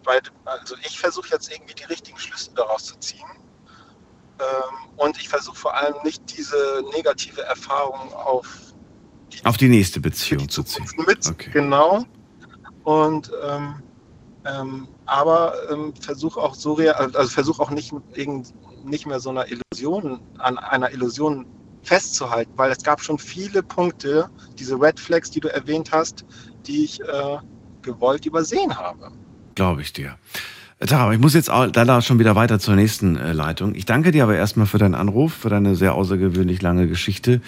bei, 0.04 0.20
also 0.46 0.76
ich 0.86 1.00
versuche 1.00 1.30
jetzt 1.30 1.52
irgendwie 1.52 1.74
die 1.74 1.86
richtigen 1.86 2.18
Schlüsse 2.18 2.52
daraus 2.56 2.86
zu 2.86 2.98
ziehen. 3.00 3.26
Ähm, 4.40 4.90
und 4.98 5.18
ich 5.18 5.30
versuche 5.30 5.56
vor 5.56 5.76
allem 5.76 5.96
nicht 6.04 6.38
diese 6.38 6.84
negative 6.94 7.42
Erfahrung 7.44 8.14
auf 8.14 8.48
Auf 9.44 9.58
die 9.58 9.70
nächste 9.70 10.00
Beziehung 10.00 10.50
zu 10.50 10.64
ziehen. 10.64 10.88
mit, 11.06 11.28
Okay. 11.28 11.52
genau. 11.52 12.04
Und 12.84 13.32
ähm, 13.44 13.82
ähm, 14.46 14.88
aber 15.06 15.56
ähm, 15.72 15.94
versuch 15.96 16.36
auch 16.38 16.54
so 16.56 16.76
also 16.76 17.30
versuch 17.30 17.60
auch 17.60 17.70
nicht 17.70 17.94
irgend, 18.14 18.54
nicht 18.84 19.06
mehr 19.06 19.20
so 19.20 19.30
einer 19.30 19.46
Illusion 19.48 20.20
an 20.40 20.58
einer 20.58 20.92
Illusion 20.92 21.46
festzuhalten, 21.84 22.52
weil 22.56 22.72
es 22.72 22.84
gab 22.84 23.02
schon 23.02 23.18
viele 23.18 23.64
Punkte, 23.64 24.30
diese 24.58 24.76
Red 24.80 25.00
Flags, 25.00 25.30
die 25.32 25.40
du 25.40 25.50
erwähnt 25.50 25.92
hast, 25.92 26.26
die 26.66 26.86
ich 26.86 27.02
äh, 27.02 27.38
gewollt 27.82 28.26
übersehen 28.26 28.78
habe. 28.78 29.12
Glaube 29.56 29.82
ich 29.82 29.94
dir. 29.94 30.16
Tara, 30.80 31.04
aber 31.04 31.14
ich 31.14 31.20
muss 31.20 31.34
jetzt 31.34 31.50
auch, 31.50 31.68
leider 31.74 32.02
schon 32.02 32.20
wieder 32.20 32.36
weiter 32.36 32.60
zur 32.60 32.76
nächsten 32.76 33.16
äh, 33.16 33.32
Leitung. 33.32 33.74
Ich 33.76 33.86
danke 33.86 34.12
dir 34.12 34.24
aber 34.24 34.36
erstmal 34.36 34.66
für 34.66 34.78
deinen 34.78 34.96
Anruf, 34.96 35.34
für 35.34 35.50
deine 35.50 35.76
sehr 35.76 35.94
außergewöhnlich 35.96 36.62
lange 36.62 36.88
Geschichte, 36.88 37.42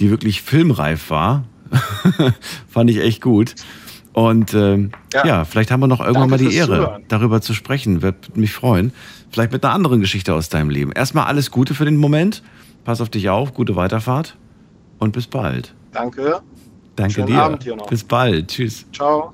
die 0.00 0.10
wirklich 0.10 0.42
filmreif 0.42 1.10
war. 1.10 1.44
Fand 2.68 2.90
ich 2.90 2.98
echt 2.98 3.20
gut. 3.22 3.54
Und 4.12 4.54
ähm, 4.54 4.90
ja. 5.14 5.24
Ja. 5.24 5.44
vielleicht 5.44 5.70
haben 5.70 5.80
wir 5.80 5.86
noch 5.86 6.00
irgendwann 6.00 6.28
Danke 6.28 6.44
mal 6.44 6.50
die 6.50 6.56
Ehre, 6.56 6.76
Zuhören. 6.76 7.04
darüber 7.08 7.40
zu 7.40 7.54
sprechen. 7.54 8.02
Wird 8.02 8.36
mich 8.36 8.52
freuen. 8.52 8.92
Vielleicht 9.30 9.52
mit 9.52 9.64
einer 9.64 9.72
anderen 9.72 10.00
Geschichte 10.00 10.34
aus 10.34 10.48
deinem 10.48 10.70
Leben. 10.70 10.90
Erstmal 10.90 11.26
alles 11.26 11.52
Gute 11.52 11.74
für 11.74 11.84
den 11.84 11.96
Moment. 11.96 12.42
Pass 12.84 13.00
auf 13.00 13.08
dich 13.08 13.28
auf, 13.28 13.54
gute 13.54 13.76
Weiterfahrt 13.76 14.36
und 14.98 15.12
bis 15.12 15.28
bald. 15.28 15.74
Danke. 15.92 16.40
Danke 16.96 17.14
Schönen 17.14 17.26
dir. 17.28 17.42
Abend 17.42 17.64
dir 17.64 17.76
noch. 17.76 17.86
Bis 17.86 18.02
bald. 18.02 18.48
Tschüss. 18.48 18.84
Ciao. 18.92 19.32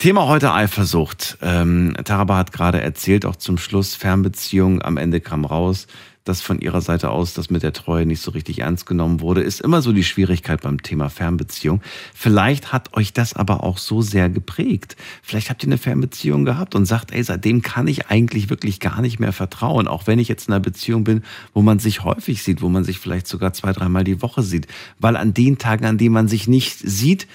Thema 0.00 0.26
heute 0.28 0.54
Eifersucht. 0.54 1.36
Ähm, 1.42 1.94
Taraba 2.06 2.38
hat 2.38 2.52
gerade 2.52 2.80
erzählt, 2.80 3.26
auch 3.26 3.36
zum 3.36 3.58
Schluss 3.58 3.94
Fernbeziehung. 3.94 4.80
Am 4.80 4.96
Ende 4.96 5.20
kam 5.20 5.44
raus, 5.44 5.88
dass 6.24 6.40
von 6.40 6.58
ihrer 6.58 6.80
Seite 6.80 7.10
aus 7.10 7.34
das 7.34 7.50
mit 7.50 7.62
der 7.62 7.74
Treue 7.74 8.06
nicht 8.06 8.22
so 8.22 8.30
richtig 8.30 8.60
ernst 8.60 8.86
genommen 8.86 9.20
wurde. 9.20 9.42
Ist 9.42 9.60
immer 9.60 9.82
so 9.82 9.92
die 9.92 10.02
Schwierigkeit 10.02 10.62
beim 10.62 10.82
Thema 10.82 11.10
Fernbeziehung. 11.10 11.82
Vielleicht 12.14 12.72
hat 12.72 12.96
euch 12.96 13.12
das 13.12 13.34
aber 13.34 13.62
auch 13.62 13.76
so 13.76 14.00
sehr 14.00 14.30
geprägt. 14.30 14.96
Vielleicht 15.22 15.50
habt 15.50 15.62
ihr 15.64 15.68
eine 15.68 15.76
Fernbeziehung 15.76 16.46
gehabt 16.46 16.74
und 16.74 16.86
sagt, 16.86 17.12
ey, 17.12 17.22
seitdem 17.22 17.60
kann 17.60 17.86
ich 17.86 18.06
eigentlich 18.06 18.48
wirklich 18.48 18.80
gar 18.80 19.02
nicht 19.02 19.20
mehr 19.20 19.34
vertrauen. 19.34 19.86
Auch 19.86 20.06
wenn 20.06 20.18
ich 20.18 20.28
jetzt 20.28 20.48
in 20.48 20.54
einer 20.54 20.62
Beziehung 20.62 21.04
bin, 21.04 21.24
wo 21.52 21.60
man 21.60 21.78
sich 21.78 22.04
häufig 22.04 22.42
sieht, 22.42 22.62
wo 22.62 22.70
man 22.70 22.84
sich 22.84 22.98
vielleicht 22.98 23.26
sogar 23.26 23.52
zwei, 23.52 23.74
dreimal 23.74 24.04
die 24.04 24.22
Woche 24.22 24.42
sieht. 24.42 24.66
Weil 24.98 25.16
an 25.16 25.34
den 25.34 25.58
Tagen, 25.58 25.84
an 25.84 25.98
denen 25.98 26.14
man 26.14 26.26
sich 26.26 26.48
nicht 26.48 26.78
sieht, 26.78 27.26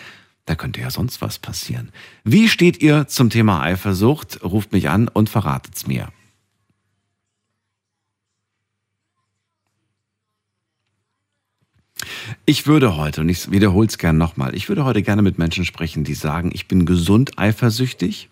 da 0.46 0.56
könnte 0.56 0.80
ja 0.80 0.92
sonst 0.92 1.22
was 1.22 1.40
passieren. 1.40 1.92
Wie 2.24 2.48
steht 2.48 2.82
ihr 2.82 3.08
zum 3.08 3.30
Thema 3.30 3.62
Eifersucht? 3.62 4.44
Ruft 4.44 4.72
mich 4.72 4.90
an 4.90 5.08
und 5.08 5.30
verratet's 5.30 5.88
mir. 5.88 6.10
Ich 12.46 12.68
würde 12.68 12.96
heute, 12.96 13.22
und 13.22 13.30
ich 13.30 13.50
wiederhole 13.52 13.88
es 13.88 13.98
gerne 13.98 14.20
nochmal, 14.20 14.56
ich 14.56 14.70
würde 14.70 14.86
heute 14.86 15.02
gerne 15.02 15.22
mit 15.22 15.38
Menschen 15.38 15.66
sprechen, 15.66 16.04
die 16.04 16.14
sagen, 16.14 16.52
ich 16.54 16.68
bin 16.68 16.86
gesund 16.86 17.40
eifersüchtig. 17.40 18.30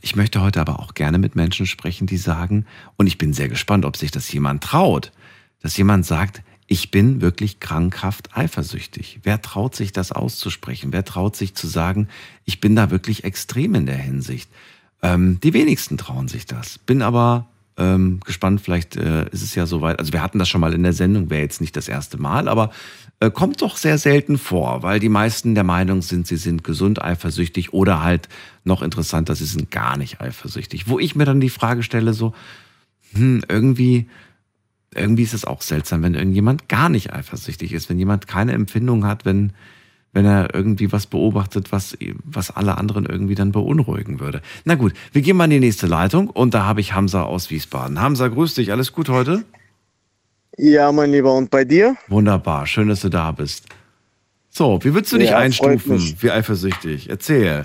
Ich 0.00 0.16
möchte 0.16 0.40
heute 0.40 0.60
aber 0.60 0.80
auch 0.80 0.94
gerne 0.94 1.18
mit 1.18 1.36
Menschen 1.36 1.66
sprechen, 1.66 2.06
die 2.06 2.16
sagen, 2.16 2.64
und 2.96 3.06
ich 3.06 3.18
bin 3.18 3.32
sehr 3.32 3.48
gespannt, 3.48 3.84
ob 3.84 3.96
sich 3.96 4.10
das 4.10 4.32
jemand 4.32 4.64
traut, 4.64 5.12
dass 5.60 5.76
jemand 5.76 6.06
sagt, 6.06 6.42
ich 6.68 6.90
bin 6.90 7.22
wirklich 7.22 7.60
krankhaft 7.60 8.36
eifersüchtig. 8.36 9.20
Wer 9.22 9.40
traut 9.40 9.74
sich 9.74 9.92
das 9.92 10.12
auszusprechen? 10.12 10.92
Wer 10.92 11.04
traut 11.04 11.34
sich 11.34 11.54
zu 11.54 11.66
sagen, 11.66 12.08
ich 12.44 12.60
bin 12.60 12.76
da 12.76 12.90
wirklich 12.90 13.24
extrem 13.24 13.74
in 13.74 13.86
der 13.86 13.96
Hinsicht? 13.96 14.50
Ähm, 15.02 15.40
die 15.40 15.54
wenigsten 15.54 15.96
trauen 15.96 16.28
sich 16.28 16.44
das. 16.44 16.78
Bin 16.78 17.00
aber 17.00 17.48
ähm, 17.78 18.20
gespannt, 18.24 18.60
vielleicht 18.60 18.96
äh, 18.96 19.28
ist 19.30 19.42
es 19.42 19.54
ja 19.54 19.64
soweit. 19.64 19.98
Also 19.98 20.12
wir 20.12 20.20
hatten 20.20 20.38
das 20.38 20.50
schon 20.50 20.60
mal 20.60 20.74
in 20.74 20.82
der 20.82 20.92
Sendung, 20.92 21.30
wäre 21.30 21.40
jetzt 21.40 21.62
nicht 21.62 21.74
das 21.74 21.88
erste 21.88 22.18
Mal, 22.18 22.48
aber 22.48 22.70
äh, 23.20 23.30
kommt 23.30 23.62
doch 23.62 23.78
sehr 23.78 23.96
selten 23.96 24.36
vor, 24.36 24.82
weil 24.82 25.00
die 25.00 25.08
meisten 25.08 25.54
der 25.54 25.64
Meinung 25.64 26.02
sind, 26.02 26.26
sie 26.26 26.36
sind 26.36 26.64
gesund 26.64 27.00
eifersüchtig 27.00 27.72
oder 27.72 28.02
halt 28.02 28.28
noch 28.64 28.82
interessanter, 28.82 29.34
sie 29.34 29.46
sind 29.46 29.70
gar 29.70 29.96
nicht 29.96 30.20
eifersüchtig. 30.20 30.86
Wo 30.86 30.98
ich 30.98 31.16
mir 31.16 31.24
dann 31.24 31.40
die 31.40 31.48
Frage 31.48 31.82
stelle, 31.82 32.12
so, 32.12 32.34
hm, 33.14 33.42
irgendwie, 33.48 34.08
irgendwie 34.94 35.22
ist 35.22 35.34
es 35.34 35.44
auch 35.44 35.62
seltsam, 35.62 36.02
wenn 36.02 36.14
irgendjemand 36.14 36.68
gar 36.68 36.88
nicht 36.88 37.12
eifersüchtig 37.12 37.72
ist, 37.72 37.90
wenn 37.90 37.98
jemand 37.98 38.26
keine 38.26 38.52
Empfindung 38.52 39.06
hat, 39.06 39.24
wenn, 39.24 39.52
wenn 40.12 40.24
er 40.24 40.54
irgendwie 40.54 40.90
was 40.92 41.06
beobachtet, 41.06 41.72
was, 41.72 41.96
was 42.24 42.50
alle 42.50 42.78
anderen 42.78 43.04
irgendwie 43.06 43.34
dann 43.34 43.52
beunruhigen 43.52 44.20
würde. 44.20 44.40
Na 44.64 44.74
gut, 44.74 44.94
wir 45.12 45.22
gehen 45.22 45.36
mal 45.36 45.44
in 45.44 45.50
die 45.50 45.60
nächste 45.60 45.86
Leitung 45.86 46.30
und 46.30 46.54
da 46.54 46.64
habe 46.64 46.80
ich 46.80 46.94
Hamza 46.94 47.22
aus 47.22 47.50
Wiesbaden. 47.50 48.00
Hamza, 48.00 48.28
grüß 48.28 48.54
dich, 48.54 48.72
alles 48.72 48.92
gut 48.92 49.08
heute? 49.08 49.44
Ja, 50.56 50.90
mein 50.90 51.12
Lieber, 51.12 51.34
und 51.34 51.50
bei 51.50 51.64
dir? 51.64 51.96
Wunderbar, 52.08 52.66
schön, 52.66 52.88
dass 52.88 53.00
du 53.02 53.08
da 53.08 53.30
bist. 53.30 53.66
So, 54.50 54.80
wie 54.82 54.92
würdest 54.94 55.12
du 55.12 55.18
dich 55.18 55.30
Ja, 55.30 55.38
einstufen? 55.38 56.16
Wie 56.20 56.30
eifersüchtig? 56.30 57.08
Erzähl. 57.08 57.64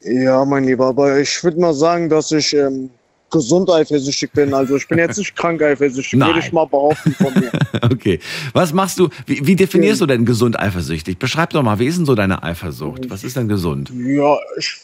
Ja, 0.00 0.44
mein 0.44 0.64
Lieber, 0.64 0.86
aber 0.86 1.20
ich 1.20 1.44
würde 1.44 1.60
mal 1.60 1.72
sagen, 1.72 2.08
dass 2.08 2.32
ich 2.32 2.52
ähm, 2.52 2.90
gesund 3.34 3.68
eifersüchtig 3.68 4.32
bin. 4.32 4.54
Also 4.54 4.76
ich 4.76 4.86
bin 4.86 4.98
jetzt 4.98 5.18
nicht 5.18 5.34
krank 5.40 5.60
eifersüchtig, 5.60 6.18
würde 6.18 6.32
Nein. 6.32 6.38
ich 6.40 6.52
mal 6.52 6.66
behaupten 6.66 7.12
von 7.12 7.34
mir. 7.34 7.50
Okay. 7.82 8.18
Was 8.52 8.72
machst 8.72 8.98
du? 8.98 9.08
Wie, 9.26 9.46
wie 9.46 9.56
definierst 9.56 10.00
du 10.00 10.06
denn 10.06 10.24
gesund 10.24 10.58
eifersüchtig? 10.58 11.18
Beschreib 11.18 11.50
doch 11.50 11.62
mal, 11.62 11.78
wie 11.78 11.86
ist 11.86 11.98
denn 11.98 12.06
so 12.06 12.14
deine 12.14 12.42
Eifersucht? 12.42 13.10
Was 13.10 13.24
ist 13.24 13.36
denn 13.36 13.48
gesund? 13.48 13.92
Ja, 13.94 14.38
ich, 14.56 14.74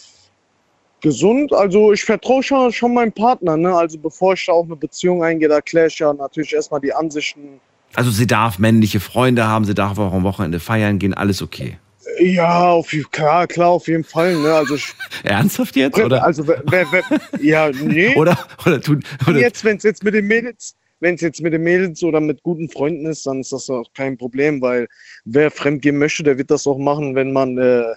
gesund, 1.00 1.52
also 1.52 1.92
ich 1.92 2.04
vertraue 2.04 2.42
schon, 2.42 2.72
schon 2.72 2.92
meinem 2.92 3.12
Partner, 3.12 3.56
ne? 3.56 3.74
Also 3.74 3.96
bevor 3.98 4.34
ich 4.34 4.44
da 4.44 4.52
auch 4.52 4.64
eine 4.64 4.76
Beziehung 4.76 5.22
eingehe, 5.22 5.48
da 5.48 5.60
kläre 5.60 5.86
ich 5.86 5.98
ja 5.98 6.12
natürlich 6.12 6.52
erstmal 6.52 6.80
die 6.80 6.92
Ansichten. 6.92 7.60
Also 7.94 8.10
sie 8.10 8.26
darf 8.26 8.58
männliche 8.58 9.00
Freunde 9.00 9.46
haben, 9.46 9.64
sie 9.64 9.74
darf 9.74 9.98
auch 9.98 10.12
am 10.12 10.24
Wochenende 10.24 10.60
feiern 10.60 10.98
gehen, 10.98 11.14
alles 11.14 11.42
okay. 11.42 11.78
Ja, 12.20 12.70
auf, 12.70 12.94
klar, 13.10 13.46
klar, 13.46 13.70
auf 13.70 13.88
jeden 13.88 14.04
Fall, 14.04 14.36
ne? 14.36 14.52
Also 14.52 14.76
Ernsthaft 15.24 15.76
jetzt? 15.76 15.98
Oder, 15.98 16.22
Also 16.24 16.46
wer, 16.46 16.62
wer, 16.66 17.02
ja, 17.40 17.70
nee. 17.70 18.14
oder, 18.16 18.38
oder 18.66 18.80
tun, 18.80 19.02
oder, 19.26 19.38
jetzt, 19.38 19.64
wenn 19.64 19.78
es 19.78 19.84
jetzt 19.84 20.04
mit 20.04 20.14
den 20.14 20.26
Mädels, 20.26 20.74
wenn 21.00 21.14
es 21.14 21.22
jetzt 21.22 21.40
mit 21.40 21.52
den 21.52 21.62
Mädels 21.62 22.02
oder 22.02 22.20
mit 22.20 22.42
guten 22.42 22.68
Freunden 22.68 23.06
ist, 23.06 23.26
dann 23.26 23.40
ist 23.40 23.52
das 23.52 23.70
auch 23.70 23.90
kein 23.94 24.18
Problem, 24.18 24.60
weil 24.60 24.86
wer 25.24 25.50
fremdgehen 25.50 25.98
möchte, 25.98 26.22
der 26.22 26.36
wird 26.36 26.50
das 26.50 26.66
auch 26.66 26.78
machen, 26.78 27.14
wenn 27.14 27.32
man, 27.32 27.56
äh, 27.56 27.94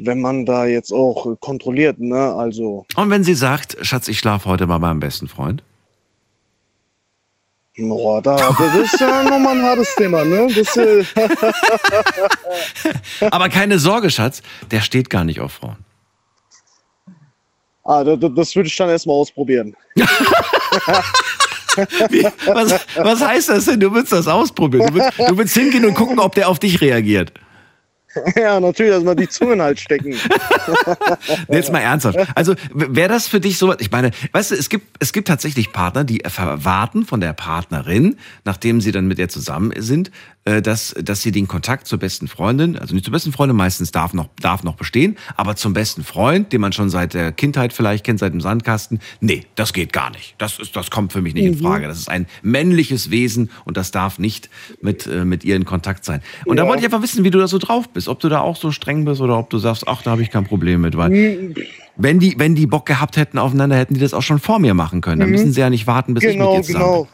wenn 0.00 0.20
man 0.20 0.46
da 0.46 0.66
jetzt 0.66 0.92
auch 0.92 1.36
kontrolliert, 1.40 1.98
ne? 1.98 2.32
Also, 2.34 2.86
und 2.94 3.10
wenn 3.10 3.24
sie 3.24 3.34
sagt, 3.34 3.76
Schatz, 3.82 4.08
ich 4.08 4.18
schlafe 4.18 4.48
heute 4.48 4.66
mal 4.66 4.78
beim 4.78 5.00
besten 5.00 5.26
Freund? 5.26 5.64
Boah, 7.78 8.22
da, 8.22 8.36
das 8.36 8.92
ist 8.92 9.00
ja 9.00 9.22
nochmal 9.22 9.58
ein 9.58 9.62
hartes 9.62 9.94
Thema, 9.96 10.24
ne? 10.24 10.48
Das, 10.54 10.76
äh, 10.76 11.04
Aber 13.30 13.48
keine 13.48 13.78
Sorge, 13.78 14.10
Schatz, 14.10 14.42
der 14.70 14.80
steht 14.80 15.10
gar 15.10 15.24
nicht 15.24 15.40
auf 15.40 15.52
Frauen. 15.52 15.76
ah, 17.84 18.02
das, 18.04 18.18
das 18.34 18.56
würde 18.56 18.68
ich 18.68 18.76
dann 18.76 18.88
erstmal 18.88 19.16
ausprobieren. 19.16 19.76
Wie, 22.08 22.24
was, 22.46 22.80
was 22.96 23.20
heißt 23.20 23.50
das 23.50 23.66
denn? 23.66 23.78
Du 23.80 23.92
willst 23.92 24.10
das 24.10 24.26
ausprobieren. 24.26 24.86
Du 24.86 24.94
willst, 24.94 25.18
du 25.18 25.36
willst 25.36 25.54
hingehen 25.54 25.84
und 25.84 25.92
gucken, 25.94 26.18
ob 26.18 26.34
der 26.34 26.48
auf 26.48 26.58
dich 26.58 26.80
reagiert. 26.80 27.32
ja, 28.36 28.60
natürlich, 28.60 28.92
erstmal 28.92 29.16
die 29.16 29.28
Zungen 29.28 29.60
halt 29.60 29.78
stecken. 29.78 30.14
Jetzt 31.48 31.72
mal 31.72 31.80
ernsthaft. 31.80 32.18
Also 32.34 32.54
wäre 32.72 33.08
das 33.08 33.28
für 33.28 33.40
dich 33.40 33.58
so, 33.58 33.74
ich 33.78 33.90
meine, 33.90 34.10
weißt 34.32 34.52
du, 34.52 34.54
es 34.54 34.68
gibt, 34.68 34.86
es 35.00 35.12
gibt 35.12 35.28
tatsächlich 35.28 35.72
Partner, 35.72 36.04
die 36.04 36.20
erwarten 36.20 37.04
von 37.04 37.20
der 37.20 37.32
Partnerin, 37.32 38.16
nachdem 38.44 38.80
sie 38.80 38.92
dann 38.92 39.06
mit 39.06 39.18
ihr 39.18 39.28
zusammen 39.28 39.72
sind, 39.76 40.10
dass, 40.62 40.94
dass 41.02 41.22
sie 41.22 41.32
den 41.32 41.48
Kontakt 41.48 41.88
zur 41.88 41.98
besten 41.98 42.28
Freundin, 42.28 42.78
also 42.78 42.94
nicht 42.94 43.04
zur 43.04 43.12
besten 43.12 43.32
Freundin, 43.32 43.56
meistens 43.56 43.90
darf 43.90 44.14
noch, 44.14 44.28
darf 44.40 44.62
noch 44.62 44.76
bestehen, 44.76 45.16
aber 45.36 45.56
zum 45.56 45.72
besten 45.72 46.04
Freund, 46.04 46.52
den 46.52 46.60
man 46.60 46.72
schon 46.72 46.88
seit 46.88 47.14
der 47.14 47.32
Kindheit 47.32 47.72
vielleicht 47.72 48.04
kennt, 48.04 48.20
seit 48.20 48.32
dem 48.32 48.40
Sandkasten, 48.40 49.00
nee, 49.20 49.44
das 49.56 49.72
geht 49.72 49.92
gar 49.92 50.10
nicht. 50.10 50.36
Das, 50.38 50.58
ist, 50.60 50.76
das 50.76 50.90
kommt 50.90 51.12
für 51.12 51.20
mich 51.20 51.34
nicht 51.34 51.46
in 51.46 51.58
Frage. 51.58 51.88
Das 51.88 51.98
ist 51.98 52.08
ein 52.08 52.26
männliches 52.42 53.10
Wesen 53.10 53.50
und 53.64 53.76
das 53.76 53.90
darf 53.90 54.18
nicht 54.20 54.48
mit, 54.80 55.06
äh, 55.06 55.24
mit 55.24 55.42
ihr 55.44 55.56
in 55.56 55.64
Kontakt 55.64 56.04
sein. 56.04 56.22
Und 56.44 56.56
da 56.58 56.62
Ja. 56.62 56.68
wollte 56.68 56.80
ich 56.80 56.84
einfach 56.86 57.02
wissen, 57.02 57.24
wie 57.24 57.30
du 57.30 57.38
da 57.38 57.48
so 57.48 57.58
drauf 57.58 57.88
bist. 57.88 58.06
Ob 58.06 58.20
du 58.20 58.28
da 58.28 58.40
auch 58.40 58.54
so 58.56 58.70
streng 58.70 59.04
bist 59.04 59.20
oder 59.20 59.36
ob 59.38 59.50
du 59.50 59.58
sagst, 59.58 59.88
ach, 59.88 60.02
da 60.02 60.12
habe 60.12 60.22
ich 60.22 60.30
kein 60.30 60.44
Problem 60.44 60.80
mit, 60.82 60.96
weil 60.96 61.54
wenn 61.96 62.20
die, 62.20 62.34
wenn 62.38 62.54
die 62.54 62.66
Bock 62.66 62.86
gehabt 62.86 63.16
hätten 63.16 63.38
aufeinander, 63.38 63.76
hätten 63.76 63.94
die 63.94 64.00
das 64.00 64.14
auch 64.14 64.22
schon 64.22 64.38
vor 64.38 64.58
mir 64.60 64.74
machen 64.74 65.00
können. 65.00 65.18
Dann 65.18 65.28
Mhm. 65.30 65.32
müssen 65.32 65.52
sie 65.52 65.60
ja 65.60 65.70
nicht 65.70 65.86
warten, 65.88 66.14
bis 66.14 66.22
ich 66.24 66.36
genau, 66.36 66.54
mit 66.54 66.62
dir 66.62 66.66
zusammen 66.66 66.84
genau. 66.84 67.08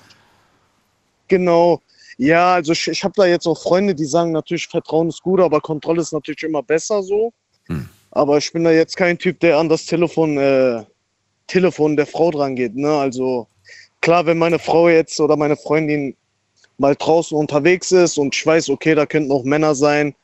Genau. 1.28 1.82
Ja, 2.18 2.54
also 2.54 2.72
ich, 2.72 2.88
ich 2.88 3.04
habe 3.04 3.14
da 3.16 3.26
jetzt 3.26 3.46
auch 3.46 3.60
Freunde, 3.60 3.94
die 3.94 4.04
sagen 4.04 4.32
natürlich, 4.32 4.68
Vertrauen 4.68 5.08
ist 5.08 5.22
gut, 5.22 5.40
aber 5.40 5.60
Kontrolle 5.60 6.02
ist 6.02 6.12
natürlich 6.12 6.42
immer 6.42 6.62
besser 6.62 7.02
so. 7.02 7.32
Hm. 7.66 7.88
Aber 8.10 8.38
ich 8.38 8.52
bin 8.52 8.64
da 8.64 8.70
jetzt 8.70 8.96
kein 8.96 9.18
Typ, 9.18 9.40
der 9.40 9.58
an 9.58 9.68
das 9.68 9.86
Telefon, 9.86 10.36
äh, 10.36 10.84
Telefon 11.46 11.96
der 11.96 12.06
Frau 12.06 12.30
dran 12.30 12.56
geht. 12.56 12.76
Ne? 12.76 12.90
Also 12.90 13.46
klar, 14.00 14.26
wenn 14.26 14.38
meine 14.38 14.58
Frau 14.58 14.88
jetzt 14.88 15.18
oder 15.20 15.36
meine 15.36 15.56
Freundin 15.56 16.14
mal 16.78 16.94
draußen 16.94 17.36
unterwegs 17.36 17.92
ist 17.92 18.18
und 18.18 18.34
ich 18.34 18.44
weiß, 18.44 18.68
okay, 18.70 18.94
da 18.94 19.06
könnten 19.06 19.32
auch 19.32 19.44
Männer 19.44 19.74
sein, 19.74 20.08
äh, 20.08 20.14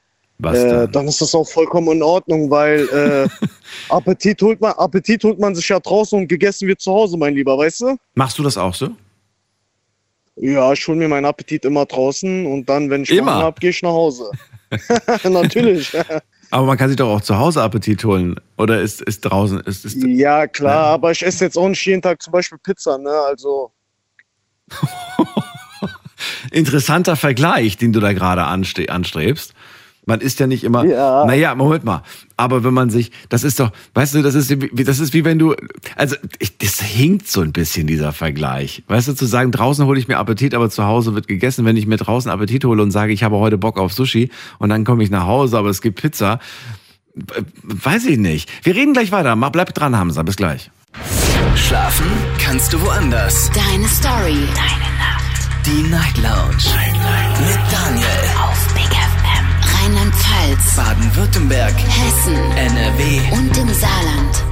dann? 0.41 0.93
dann 0.93 1.09
ist 1.09 1.21
das 1.21 1.35
auch 1.35 1.49
vollkommen 1.49 1.89
in 1.89 2.03
Ordnung, 2.03 2.51
weil 2.51 2.89
äh, 2.89 3.29
Appetit, 3.89 4.43
holt 4.43 4.61
man, 4.61 4.73
Appetit 4.73 5.25
holt 5.25 5.39
man 5.39 5.55
sich 5.55 5.69
ja 5.69 5.81
draußen 5.81 6.19
und 6.19 6.29
gegessen 6.29 6.69
wird 6.69 6.81
zu 6.81 6.93
Hause, 6.93 7.17
mein 7.17 7.35
Lieber, 7.35 7.57
weißt 7.57 7.81
du? 7.81 7.97
Machst 8.15 8.39
du 8.39 8.43
das 8.43 8.57
auch 8.57 8.75
so? 8.75 8.91
Ja, 10.41 10.73
ich 10.73 10.87
hole 10.87 10.99
mir 10.99 11.09
meinen 11.09 11.25
Appetit 11.25 11.65
immer 11.65 11.87
draußen 11.87 12.47
und 12.47 12.69
dann, 12.69 12.91
wenn 12.91 13.03
ich? 13.03 13.11
Hunger 13.11 13.35
habe, 13.35 13.59
gehe 13.61 13.71
ich 13.71 13.83
nach 13.83 13.91
Hause. 13.91 14.31
Natürlich. 15.25 15.93
Aber 16.51 16.67
man 16.67 16.79
kann 16.79 16.89
sich 16.89 16.97
doch 16.97 17.09
auch 17.09 17.21
zu 17.21 17.39
Hause 17.39 17.63
Appetit 17.63 18.05
holen. 18.05 18.37
Oder 18.57 18.81
ist, 18.81 19.03
ist 19.03 19.21
draußen, 19.23 19.61
ist, 19.61 19.85
ist, 19.85 19.97
ja, 20.03 20.47
klar, 20.47 20.87
aber 20.87 21.11
ich 21.11 21.25
esse 21.25 21.45
jetzt 21.45 21.59
auch 21.59 21.69
nicht 21.69 21.85
jeden 21.85 22.03
Tag 22.03 22.23
zum 22.23 22.33
Beispiel 22.33 22.59
Pizza, 22.59 22.99
ne? 22.99 23.11
Also. 23.11 23.73
interessanter 26.51 27.17
Vergleich, 27.17 27.77
den 27.77 27.93
du 27.93 28.01
da 28.01 28.13
gerade 28.13 28.45
anstrebst. 28.45 29.55
Man 30.09 30.21
ist 30.23 30.41
ja 30.41 30.47
nicht 30.47 30.65
immer, 30.65 30.85
Ja. 30.87 31.27
naja, 31.27 31.55
Moment 31.55 31.85
mal. 31.85 32.03
Aber 32.39 32.65
wenn 32.65 32.73
man 32.73 32.89
sich, 32.89 33.13
das 33.29 33.45
ist 33.45 33.61
doch, 33.61 33.71
weißt 33.93 34.15
du, 34.15 34.23
das 34.23 34.35
ist, 34.35 34.49
wie- 34.51 34.85
das 34.85 35.01
ist 35.01 35.13
wie 35.13 35.23
wenn 35.25 35.39
du, 35.39 35.55
also 35.97 36.17
ich, 36.39 36.57
das 36.57 36.81
hinkt 36.81 37.29
so 37.29 37.43
ein 37.43 37.53
bisschen 37.53 37.87
dieser 37.87 38.13
Vergleich. 38.13 38.83
Weißt 38.89 39.07
du, 39.09 39.13
zu 39.13 39.27
sagen, 39.27 39.53
draußen 39.53 39.85
hole 39.85 39.99
ich 40.01 40.09
mir 40.09 40.17
Appetit, 40.17 40.55
aber 40.55 40.71
zu 40.71 40.85
Hause 40.85 41.15
wird 41.15 41.29
gegessen. 41.29 41.67
Wenn 41.67 41.77
ich 41.77 41.87
mir 41.87 41.99
draußen 41.99 42.31
Appetit 42.31 42.65
hole 42.65 42.83
und 42.83 42.91
sage, 42.91 43.13
ich 43.13 43.23
habe 43.23 43.37
heute 43.37 43.59
Bock 43.59 43.77
auf 43.79 43.93
Sushi 43.93 44.31
und 44.59 44.71
dann 44.71 44.85
komme 44.85 45.03
ich 45.05 45.11
nach 45.11 45.27
Hause, 45.27 45.59
aber 45.59 45.69
es 45.69 45.83
gibt 45.83 46.01
Pizza, 46.01 46.39
äh, 47.15 47.43
weiß 47.63 48.07
ich 48.07 48.17
nicht. 48.17 48.49
Wir 48.65 48.75
reden 48.75 48.95
gleich 48.95 49.13
weiter. 49.13 49.37
Mal 49.37 49.51
bleib 49.51 49.75
dran, 49.75 49.95
Hamza. 49.95 50.23
Bis 50.23 50.37
gleich. 50.37 50.71
Schlafen 51.55 52.07
kannst 52.43 52.73
du 52.73 52.81
woanders. 52.81 53.51
Deine 53.51 53.87
Story. 53.89 54.39
Deine 54.55 54.89
Nacht. 54.97 55.67
Die 55.67 55.83
Night 55.91 56.17
Lounge. 56.17 56.65
Night, 56.75 56.95
Night. 56.95 57.41
Mit 57.41 57.59
Daniel. 57.73 58.28
Rheinland-Pfalz. 60.39 60.77
Baden-Württemberg. 60.77 61.75
Hessen. 61.75 62.35
NRW. 62.57 63.21
Und 63.33 63.59
im 63.59 63.69
Saarland. 63.75 64.45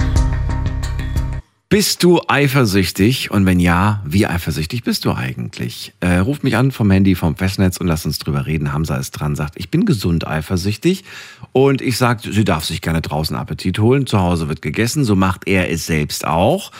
Bist 1.68 2.04
du 2.04 2.20
eifersüchtig? 2.28 3.30
Und 3.32 3.44
wenn 3.44 3.58
ja, 3.58 4.02
wie 4.06 4.26
eifersüchtig 4.26 4.84
bist 4.84 5.04
du 5.04 5.12
eigentlich? 5.12 5.92
Äh, 6.00 6.18
ruf 6.18 6.44
mich 6.44 6.56
an 6.56 6.70
vom 6.70 6.90
Handy, 6.90 7.16
vom 7.16 7.34
Festnetz 7.34 7.76
und 7.76 7.88
lass 7.88 8.06
uns 8.06 8.18
drüber 8.20 8.46
reden. 8.46 8.72
Hamza 8.72 8.96
ist 8.96 9.10
dran, 9.12 9.34
sagt, 9.34 9.54
ich 9.56 9.68
bin 9.68 9.84
gesund 9.84 10.26
eifersüchtig. 10.26 11.04
Und 11.52 11.82
ich 11.82 11.98
sag, 11.98 12.20
sie 12.20 12.44
darf 12.44 12.64
sich 12.64 12.82
gerne 12.82 13.02
draußen 13.02 13.36
Appetit 13.36 13.78
holen. 13.78 14.06
Zu 14.06 14.20
Hause 14.20 14.48
wird 14.48 14.62
gegessen. 14.62 15.04
So 15.04 15.16
macht 15.16 15.48
er 15.48 15.70
es 15.70 15.86
selbst 15.86 16.26
auch. 16.26 16.70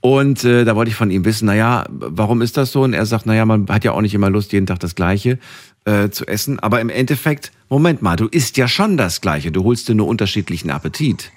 Und 0.00 0.44
äh, 0.44 0.64
da 0.64 0.74
wollte 0.74 0.90
ich 0.90 0.96
von 0.96 1.10
ihm 1.10 1.24
wissen, 1.24 1.46
naja, 1.46 1.84
warum 1.88 2.42
ist 2.42 2.56
das 2.56 2.72
so? 2.72 2.82
Und 2.82 2.94
er 2.94 3.06
sagt, 3.06 3.26
naja, 3.26 3.44
man 3.44 3.68
hat 3.68 3.84
ja 3.84 3.92
auch 3.92 4.00
nicht 4.00 4.14
immer 4.14 4.30
Lust, 4.30 4.52
jeden 4.52 4.66
Tag 4.66 4.80
das 4.80 4.96
Gleiche 4.96 5.38
äh, 5.84 6.10
zu 6.10 6.26
essen. 6.26 6.58
Aber 6.58 6.80
im 6.80 6.88
Endeffekt, 6.88 7.52
Moment 7.72 8.02
mal, 8.02 8.16
du 8.16 8.26
isst 8.26 8.58
ja 8.58 8.68
schon 8.68 8.98
das 8.98 9.22
Gleiche. 9.22 9.50
Du 9.50 9.64
holst 9.64 9.88
dir 9.88 9.94
nur 9.94 10.06
unterschiedlichen 10.06 10.68
Appetit. 10.68 11.32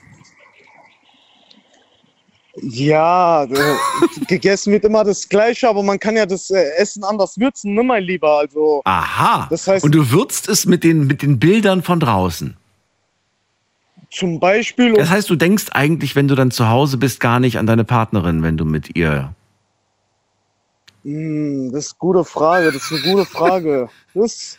Ja, 2.61 3.47
gegessen 4.27 4.73
wird 4.73 4.83
immer 4.83 5.05
das 5.05 5.29
Gleiche, 5.29 5.69
aber 5.69 5.81
man 5.81 5.97
kann 5.97 6.17
ja 6.17 6.25
das 6.25 6.49
äh, 6.49 6.71
Essen 6.77 7.05
anders 7.05 7.39
würzen, 7.39 7.73
ne, 7.73 7.83
mein 7.83 8.03
Lieber? 8.03 8.37
Also. 8.37 8.81
Aha. 8.83 9.47
Das 9.49 9.65
heißt- 9.65 9.85
und 9.85 9.95
du 9.95 10.11
würzt 10.11 10.49
es 10.49 10.65
mit 10.65 10.83
den, 10.83 11.07
mit 11.07 11.21
den 11.21 11.39
Bildern 11.39 11.83
von 11.83 12.01
draußen. 12.01 12.57
Zum 14.11 14.41
Beispiel. 14.41 14.91
Das 14.91 15.09
heißt, 15.09 15.29
du 15.29 15.37
denkst 15.37 15.67
eigentlich, 15.71 16.17
wenn 16.17 16.27
du 16.27 16.35
dann 16.35 16.51
zu 16.51 16.67
Hause 16.67 16.97
bist, 16.97 17.21
gar 17.21 17.39
nicht 17.39 17.57
an 17.59 17.65
deine 17.65 17.85
Partnerin, 17.85 18.43
wenn 18.43 18.57
du 18.57 18.65
mit 18.65 18.97
ihr. 18.97 19.33
Hm, 21.05 21.71
das 21.71 21.85
ist 21.85 21.91
eine 21.93 21.99
gute 21.99 22.25
Frage, 22.25 22.73
das 22.73 22.91
ist 22.91 22.91
eine 22.91 23.13
gute 23.13 23.25
Frage. 23.25 23.87
Das, 24.13 24.57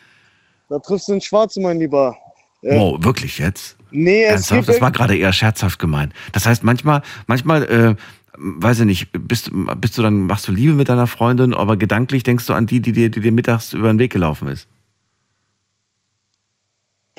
da 0.68 0.78
triffst 0.78 1.08
du 1.08 1.12
den 1.12 1.20
Schwarzen, 1.20 1.62
mein 1.62 1.78
Lieber. 1.78 2.16
Äh, 2.62 2.76
Wow, 2.78 3.02
wirklich 3.04 3.38
jetzt? 3.38 3.76
Nee, 3.90 4.24
Ernsthaft? 4.24 4.68
Das 4.68 4.80
war 4.80 4.90
gerade 4.90 5.16
eher 5.16 5.32
scherzhaft 5.32 5.78
gemeint. 5.78 6.12
Das 6.32 6.46
heißt, 6.46 6.64
manchmal, 6.64 7.02
manchmal, 7.26 7.64
äh, 7.64 7.94
weiß 8.36 8.80
ich 8.80 8.86
nicht, 8.86 9.08
bist, 9.12 9.50
bist 9.52 9.96
du 9.96 10.02
dann, 10.02 10.26
machst 10.26 10.48
du 10.48 10.52
Liebe 10.52 10.72
mit 10.72 10.88
deiner 10.88 11.06
Freundin, 11.06 11.54
aber 11.54 11.76
gedanklich 11.76 12.22
denkst 12.22 12.46
du 12.46 12.52
an 12.52 12.66
die, 12.66 12.80
die 12.80 12.92
dir, 12.92 13.10
die 13.10 13.20
dir 13.20 13.32
mittags 13.32 13.72
über 13.72 13.88
den 13.88 13.98
Weg 13.98 14.12
gelaufen 14.12 14.48
ist. 14.48 14.68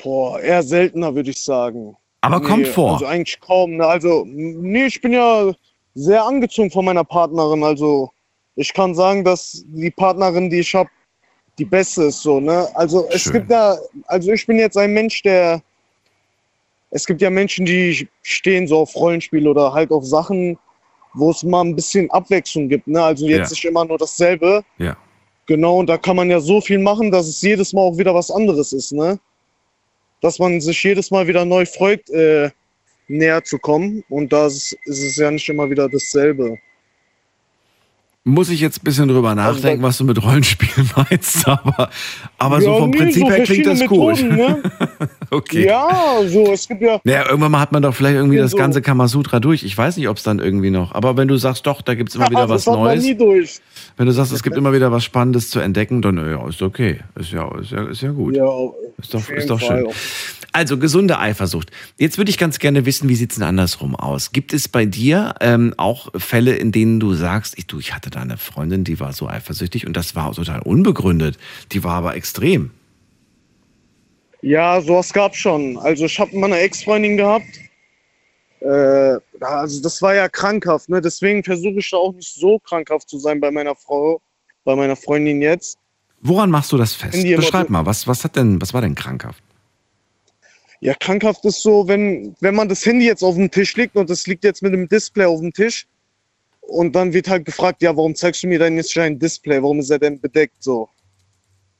Boah, 0.02 0.40
eher 0.40 0.62
seltener, 0.62 1.14
würde 1.14 1.30
ich 1.30 1.42
sagen. 1.42 1.96
Aber 2.20 2.40
kommt 2.40 2.68
vor. 2.68 2.94
Also 2.94 3.06
eigentlich 3.06 3.40
kaum. 3.40 3.76
Ne? 3.76 3.86
Also, 3.86 4.24
nee, 4.26 4.86
ich 4.86 5.00
bin 5.00 5.12
ja 5.12 5.52
sehr 5.94 6.24
angezogen 6.24 6.70
von 6.70 6.84
meiner 6.84 7.04
Partnerin. 7.04 7.64
Also, 7.64 8.10
ich 8.54 8.72
kann 8.74 8.94
sagen, 8.94 9.24
dass 9.24 9.64
die 9.66 9.90
Partnerin, 9.90 10.50
die 10.50 10.60
ich 10.60 10.74
habe, 10.74 10.90
die 11.58 11.64
beste 11.64 12.04
ist 12.04 12.22
so, 12.22 12.40
ne? 12.40 12.68
Also 12.74 13.08
es 13.10 13.22
Schön. 13.22 13.32
gibt 13.34 13.50
ja, 13.50 13.76
also 14.06 14.32
ich 14.32 14.46
bin 14.46 14.58
jetzt 14.58 14.76
ein 14.76 14.92
Mensch, 14.92 15.22
der 15.22 15.62
es 16.90 17.04
gibt 17.04 17.20
ja 17.20 17.28
Menschen, 17.28 17.66
die 17.66 18.08
stehen 18.22 18.66
so 18.66 18.78
auf 18.78 18.94
Rollenspiele 18.96 19.50
oder 19.50 19.72
halt 19.72 19.90
auf 19.90 20.04
Sachen, 20.06 20.58
wo 21.12 21.30
es 21.30 21.42
mal 21.42 21.62
ein 21.62 21.76
bisschen 21.76 22.10
Abwechslung 22.10 22.68
gibt, 22.68 22.86
ne? 22.86 23.02
Also 23.02 23.26
jetzt 23.26 23.50
Ja. 23.50 23.50
nicht 23.50 23.64
immer 23.64 23.84
nur 23.84 23.98
dasselbe. 23.98 24.62
Ja. 24.78 24.96
Genau, 25.46 25.78
und 25.78 25.86
da 25.88 25.96
kann 25.98 26.16
man 26.16 26.30
ja 26.30 26.40
so 26.40 26.60
viel 26.60 26.78
machen, 26.78 27.10
dass 27.10 27.26
es 27.26 27.42
jedes 27.42 27.72
Mal 27.72 27.82
auch 27.82 27.98
wieder 27.98 28.14
was 28.14 28.30
anderes 28.30 28.72
ist, 28.72 28.92
ne? 28.92 29.18
Dass 30.20 30.38
man 30.38 30.60
sich 30.60 30.82
jedes 30.82 31.10
Mal 31.10 31.26
wieder 31.26 31.44
neu 31.44 31.64
freut, 31.66 32.08
äh, 32.10 32.50
näher 33.08 33.42
zu 33.42 33.58
kommen. 33.58 34.04
Und 34.08 34.32
da 34.32 34.46
ist 34.46 34.76
es 34.86 35.16
ja 35.16 35.30
nicht 35.30 35.48
immer 35.48 35.68
wieder 35.70 35.88
dasselbe. 35.88 36.58
Muss 38.24 38.50
ich 38.50 38.60
jetzt 38.60 38.82
ein 38.82 38.84
bisschen 38.84 39.08
drüber 39.08 39.34
nachdenken, 39.34 39.82
was 39.82 39.96
du 39.96 40.04
mit 40.04 40.22
Rollenspielen 40.22 40.90
meinst, 40.96 41.48
aber, 41.48 41.88
aber 42.36 42.60
so 42.60 42.72
Ja, 42.72 42.78
vom 42.78 42.90
nee, 42.90 42.98
Prinzip 42.98 43.22
so 43.22 43.30
her 43.30 43.42
klingt 43.44 43.66
das 43.66 43.80
gut. 43.86 44.20
Methoden, 44.22 44.36
ne? 44.36 44.62
okay. 45.30 45.66
Ja, 45.66 45.88
so, 46.26 46.52
es 46.52 46.68
gibt 46.68 46.82
ja. 46.82 47.00
Naja, 47.04 47.24
irgendwann 47.26 47.52
mal 47.52 47.60
hat 47.60 47.72
man 47.72 47.80
doch 47.82 47.94
vielleicht 47.94 48.16
irgendwie 48.16 48.36
Ja, 48.36 48.42
das 48.42 48.50
so. 48.50 48.58
ganze 48.58 48.82
Kamasutra 48.82 49.40
durch. 49.40 49.62
Ich 49.62 49.78
weiß 49.78 49.96
nicht, 49.96 50.08
ob 50.08 50.18
es 50.18 50.24
dann 50.24 50.40
irgendwie 50.40 50.68
noch. 50.70 50.92
Aber 50.92 51.16
wenn 51.16 51.26
du 51.28 51.36
sagst, 51.38 51.66
doch, 51.66 51.80
da 51.80 51.94
gibt's 51.94 52.16
immer 52.16 52.28
wieder 52.28 52.48
was 52.50 52.66
hat 52.66 52.74
man 52.74 52.82
Neues. 52.84 53.02
nie 53.04 53.14
durch. 53.14 53.60
Wenn 53.96 54.04
du 54.06 54.12
sagst, 54.12 54.32
es 54.32 54.42
gibt 54.42 54.56
immer 54.58 54.74
wieder 54.74 54.92
was 54.92 55.04
Spannendes 55.04 55.48
zu 55.48 55.60
entdecken, 55.60 56.02
dann 56.02 56.18
ja, 56.18 56.46
ist 56.48 56.60
okay. 56.60 56.98
Ist 57.14 57.32
ja, 57.32 57.48
ist 57.58 57.70
ja, 57.70 57.84
ist 57.88 58.02
ja 58.02 58.10
gut. 58.10 58.36
Ja, 58.36 58.44
ist 59.00 59.14
doch, 59.14 59.26
ist 59.30 59.48
doch 59.48 59.60
schön. 59.60 59.88
Also 60.58 60.76
gesunde 60.76 61.20
Eifersucht. 61.20 61.70
Jetzt 61.98 62.18
würde 62.18 62.32
ich 62.32 62.36
ganz 62.36 62.58
gerne 62.58 62.84
wissen, 62.84 63.08
wie 63.08 63.14
sieht's 63.14 63.36
denn 63.36 63.44
andersrum 63.44 63.94
aus? 63.94 64.32
Gibt 64.32 64.52
es 64.52 64.66
bei 64.66 64.86
dir 64.86 65.36
ähm, 65.40 65.72
auch 65.76 66.08
Fälle, 66.16 66.56
in 66.56 66.72
denen 66.72 66.98
du 66.98 67.14
sagst, 67.14 67.56
ich, 67.56 67.68
du, 67.68 67.78
ich 67.78 67.94
hatte 67.94 68.10
da 68.10 68.22
eine 68.22 68.38
Freundin, 68.38 68.82
die 68.82 68.98
war 68.98 69.12
so 69.12 69.28
eifersüchtig 69.28 69.86
und 69.86 69.96
das 69.96 70.16
war 70.16 70.32
total 70.32 70.60
unbegründet. 70.62 71.38
Die 71.70 71.84
war 71.84 71.92
aber 71.92 72.16
extrem. 72.16 72.72
Ja, 74.42 74.80
sowas 74.80 75.12
gab 75.12 75.36
schon. 75.36 75.78
Also 75.78 76.06
ich 76.06 76.18
habe 76.18 76.36
meine 76.36 76.58
Ex-Freundin 76.58 77.18
gehabt. 77.18 77.60
Äh, 78.58 79.18
also 79.40 79.80
das 79.80 80.02
war 80.02 80.16
ja 80.16 80.28
krankhaft, 80.28 80.88
ne? 80.88 81.00
Deswegen 81.00 81.44
versuche 81.44 81.78
ich 81.78 81.88
da 81.88 81.98
auch 81.98 82.14
nicht 82.14 82.34
so 82.34 82.58
krankhaft 82.58 83.08
zu 83.08 83.20
sein 83.20 83.40
bei 83.40 83.52
meiner 83.52 83.76
Frau, 83.76 84.20
bei 84.64 84.74
meiner 84.74 84.96
Freundin 84.96 85.40
jetzt. 85.40 85.78
Woran 86.20 86.50
machst 86.50 86.72
du 86.72 86.76
das 86.76 86.94
fest? 86.94 87.22
Beschreib 87.36 87.70
mal, 87.70 87.86
was, 87.86 88.08
was 88.08 88.24
hat 88.24 88.34
denn, 88.34 88.60
was 88.60 88.74
war 88.74 88.80
denn 88.80 88.96
krankhaft? 88.96 89.44
Ja, 90.80 90.94
krankhaft 90.94 91.44
ist 91.44 91.62
so, 91.62 91.88
wenn, 91.88 92.36
wenn 92.40 92.54
man 92.54 92.68
das 92.68 92.86
Handy 92.86 93.06
jetzt 93.06 93.22
auf 93.22 93.34
dem 93.34 93.50
Tisch 93.50 93.76
liegt 93.76 93.96
und 93.96 94.08
es 94.10 94.26
liegt 94.26 94.44
jetzt 94.44 94.62
mit 94.62 94.72
dem 94.72 94.88
Display 94.88 95.24
auf 95.24 95.40
dem 95.40 95.52
Tisch 95.52 95.86
und 96.60 96.94
dann 96.94 97.12
wird 97.12 97.28
halt 97.28 97.44
gefragt, 97.44 97.82
ja, 97.82 97.96
warum 97.96 98.14
zeigst 98.14 98.42
du 98.42 98.46
mir 98.46 98.58
denn 98.58 98.76
jetzt 98.76 98.96
dein 98.96 99.18
Display? 99.18 99.62
Warum 99.62 99.80
ist 99.80 99.90
er 99.90 99.98
denn 99.98 100.20
bedeckt 100.20 100.62
so? 100.62 100.88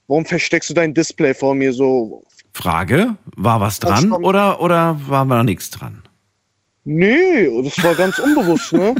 Warum 0.08 0.24
versteckst 0.24 0.70
du 0.70 0.74
dein 0.74 0.94
Display 0.94 1.34
vor 1.34 1.54
mir 1.54 1.72
so? 1.72 2.24
Frage, 2.52 3.16
war 3.36 3.60
was 3.60 3.78
dran 3.78 4.10
oder, 4.12 4.60
oder 4.60 4.98
war 5.06 5.26
da 5.26 5.44
nichts 5.44 5.70
dran? 5.70 6.02
Nee, 6.84 7.62
das 7.62 7.84
war 7.84 7.94
ganz 7.94 8.18
unbewusst, 8.18 8.72
ne? 8.72 8.94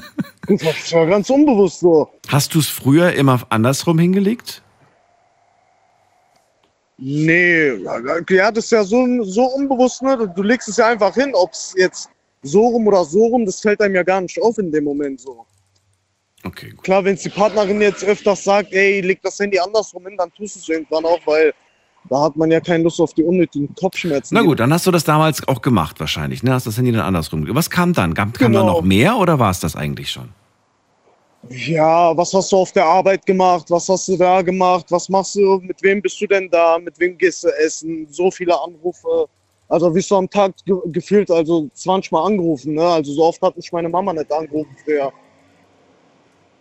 Das 0.46 0.64
war, 0.64 0.72
das 0.74 0.92
war 0.92 1.06
ganz 1.06 1.30
unbewusst 1.30 1.80
so. 1.80 2.10
Hast 2.28 2.54
du 2.54 2.58
es 2.58 2.68
früher 2.68 3.14
immer 3.14 3.40
andersrum 3.48 3.98
hingelegt? 3.98 4.62
Nee, 7.00 7.74
ja, 8.30 8.50
das 8.50 8.64
ist 8.64 8.70
ja 8.72 8.82
so, 8.82 9.06
so 9.22 9.44
unbewusst, 9.44 10.02
ne? 10.02 10.30
Du 10.34 10.42
legst 10.42 10.68
es 10.68 10.78
ja 10.78 10.88
einfach 10.88 11.14
hin, 11.14 11.30
ob 11.32 11.52
es 11.52 11.72
jetzt 11.76 12.10
so 12.42 12.66
rum 12.66 12.86
oder 12.88 13.04
so 13.04 13.26
rum, 13.26 13.46
das 13.46 13.60
fällt 13.60 13.80
einem 13.80 13.94
ja 13.94 14.02
gar 14.02 14.20
nicht 14.20 14.40
auf 14.42 14.58
in 14.58 14.72
dem 14.72 14.84
Moment 14.84 15.20
so. 15.20 15.46
Okay, 16.44 16.70
gut. 16.70 16.82
Klar, 16.82 17.04
wenn 17.04 17.14
die 17.16 17.28
Partnerin 17.28 17.80
jetzt 17.80 18.04
öfters 18.04 18.42
sagt, 18.44 18.72
ey, 18.72 19.00
leg 19.00 19.20
das 19.22 19.38
Handy 19.38 19.58
andersrum 19.58 20.06
hin, 20.06 20.16
dann 20.16 20.32
tust 20.32 20.56
du 20.56 20.60
es 20.60 20.68
irgendwann 20.68 21.04
auch, 21.04 21.20
weil 21.24 21.52
da 22.10 22.22
hat 22.22 22.36
man 22.36 22.50
ja 22.50 22.60
keine 22.60 22.84
Lust 22.84 23.00
auf 23.00 23.12
die 23.14 23.22
unnötigen 23.22 23.72
Kopfschmerzen. 23.74 24.34
Na 24.34 24.42
gut, 24.42 24.58
dann 24.60 24.72
hast 24.72 24.86
du 24.86 24.90
das 24.90 25.04
damals 25.04 25.46
auch 25.46 25.62
gemacht 25.62 26.00
wahrscheinlich, 26.00 26.42
ne? 26.42 26.52
Hast 26.52 26.66
das 26.66 26.76
Handy 26.78 26.90
dann 26.92 27.02
andersrum. 27.02 27.46
Was 27.54 27.70
kam 27.70 27.92
dann? 27.92 28.14
Kam, 28.14 28.32
kam 28.32 28.52
da 28.52 28.60
Genau. 28.60 28.74
noch 28.74 28.82
mehr 28.82 29.16
oder 29.18 29.38
war 29.38 29.50
es 29.50 29.60
das 29.60 29.76
eigentlich 29.76 30.10
schon? 30.10 30.30
Ja, 31.50 32.16
was 32.16 32.34
hast 32.34 32.52
du 32.52 32.56
auf 32.56 32.72
der 32.72 32.84
Arbeit 32.84 33.24
gemacht? 33.24 33.66
Was 33.70 33.88
hast 33.88 34.08
du 34.08 34.16
da 34.16 34.42
gemacht? 34.42 34.86
Was 34.90 35.08
machst 35.08 35.34
du? 35.36 35.58
Mit 35.62 35.82
wem 35.82 36.02
bist 36.02 36.20
du 36.20 36.26
denn 36.26 36.50
da? 36.50 36.78
Mit 36.78 36.98
wem 36.98 37.16
gehst 37.16 37.44
du 37.44 37.48
essen? 37.48 38.06
So 38.10 38.30
viele 38.30 38.60
Anrufe. 38.60 39.26
Also 39.68 39.94
wie 39.94 40.00
so 40.00 40.16
am 40.16 40.28
Tag 40.28 40.54
ge 40.64 40.74
gefühlt, 40.86 41.30
also 41.30 41.68
20 41.74 42.10
Mal 42.12 42.24
angerufen. 42.26 42.74
Ne? 42.74 42.82
Also 42.86 43.12
so 43.12 43.24
oft 43.24 43.40
hat 43.40 43.56
mich 43.56 43.70
meine 43.72 43.88
Mama 43.88 44.12
nicht 44.12 44.30
angerufen 44.32 44.74
früher. 44.84 45.12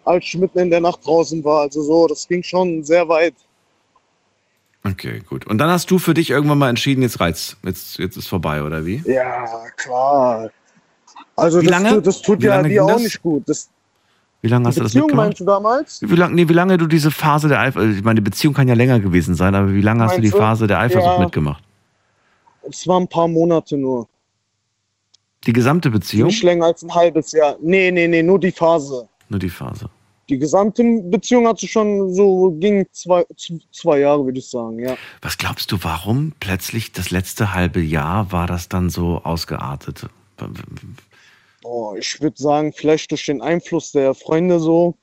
Als 0.05 0.23
ich 0.25 0.37
mitten 0.37 0.59
in 0.59 0.69
der 0.69 0.79
Nacht 0.81 1.05
draußen 1.05 1.43
war. 1.43 1.61
Also 1.61 1.81
so, 1.81 2.07
das 2.07 2.27
ging 2.27 2.43
schon 2.43 2.83
sehr 2.83 3.07
weit. 3.09 3.33
Okay, 4.85 5.19
gut. 5.27 5.45
Und 5.47 5.57
dann 5.57 5.69
hast 5.69 5.91
du 5.91 5.99
für 5.99 6.13
dich 6.13 6.29
irgendwann 6.29 6.59
mal 6.59 6.69
entschieden, 6.69 7.01
jetzt 7.01 7.19
reizt, 7.19 7.57
jetzt, 7.63 7.97
jetzt 7.97 8.15
ist 8.15 8.27
vorbei, 8.27 8.63
oder 8.63 8.85
wie? 8.85 9.01
Ja, 9.05 9.67
klar. 9.75 10.49
Also 11.35 11.61
Wie 11.61 11.65
das, 11.65 11.71
lange? 11.71 11.89
tut- 11.95 12.07
das 12.07 12.21
tut 12.21 12.41
Wie 12.41 12.45
ja 12.45 12.63
dir 12.63 12.83
auch 12.83 12.87
das? 12.89 13.01
nicht 13.03 13.21
gut. 13.21 13.43
Das, 13.49 13.69
Wie 14.41 14.47
lange 14.49 14.67
hast 14.67 14.75
die 14.75 14.79
du 14.79 14.83
das 14.83 14.91
Beziehung 14.93 15.07
mitgemacht? 15.07 15.27
meinst 15.27 15.41
du 15.41 15.45
damals? 15.45 16.01
Wie 16.01 16.15
lange, 16.15 16.35
nee, 16.35 16.47
wie 16.47 16.53
lange 16.53 16.77
du 16.77 16.87
diese 16.87 17.11
Phase 17.11 17.47
der 17.49 17.59
Eifersucht, 17.59 17.97
ich 17.97 18.03
meine, 18.03 18.21
die 18.21 18.23
Beziehung 18.29 18.53
kann 18.53 18.67
ja 18.67 18.75
länger 18.75 18.99
gewesen 18.99 19.35
sein, 19.35 19.55
aber 19.55 19.73
wie 19.73 19.81
lange 19.81 20.03
hast 20.03 20.17
du 20.17 20.21
die 20.21 20.29
du? 20.29 20.37
Phase 20.37 20.67
der 20.67 20.79
Eifersucht 20.79 21.17
Ja. 21.17 21.19
mitgemacht? 21.23 21.63
Es 22.69 22.87
waren 22.87 23.03
ein 23.03 23.07
paar 23.07 23.27
Monate 23.27 23.77
nur. 23.77 24.07
Die 25.45 25.53
gesamte 25.53 25.89
Beziehung? 25.89 26.27
Nicht 26.27 26.43
länger 26.43 26.65
als 26.65 26.83
ein 26.83 26.93
halbes 26.93 27.31
Jahr. 27.31 27.55
Nee, 27.61 27.89
nee, 27.91 28.07
nee, 28.07 28.21
nur 28.21 28.39
die 28.39 28.51
Phase. 28.51 29.07
Nur 29.29 29.39
die 29.39 29.49
Phase. 29.49 29.89
Die 30.29 30.37
gesamte 30.37 30.83
Beziehung 31.05 31.47
hat 31.47 31.57
sich 31.59 31.71
schon 31.71 32.13
so, 32.13 32.51
ging 32.59 32.85
zwei, 32.91 33.25
zwei 33.71 33.99
Jahre, 33.99 34.25
würde 34.25 34.39
ich 34.39 34.49
sagen, 34.49 34.77
ja. 34.79 34.97
Was 35.21 35.37
glaubst 35.37 35.71
du, 35.71 35.77
warum 35.83 36.33
plötzlich 36.41 36.91
das 36.91 37.11
letzte 37.11 37.53
halbe 37.53 37.79
Jahr 37.79 38.31
war 38.33 38.45
das 38.45 38.67
dann 38.67 38.89
so 38.89 39.21
ausgeartet? 39.23 40.05
Boah, 41.67 41.97
ich 41.97 42.21
würde 42.21 42.37
sagen, 42.41 42.71
vielleicht 42.71 43.11
durch 43.11 43.25
den 43.25 43.41
Einfluss 43.41 43.91
der 43.91 44.13
Freunde 44.13 44.57
so. 44.57 44.95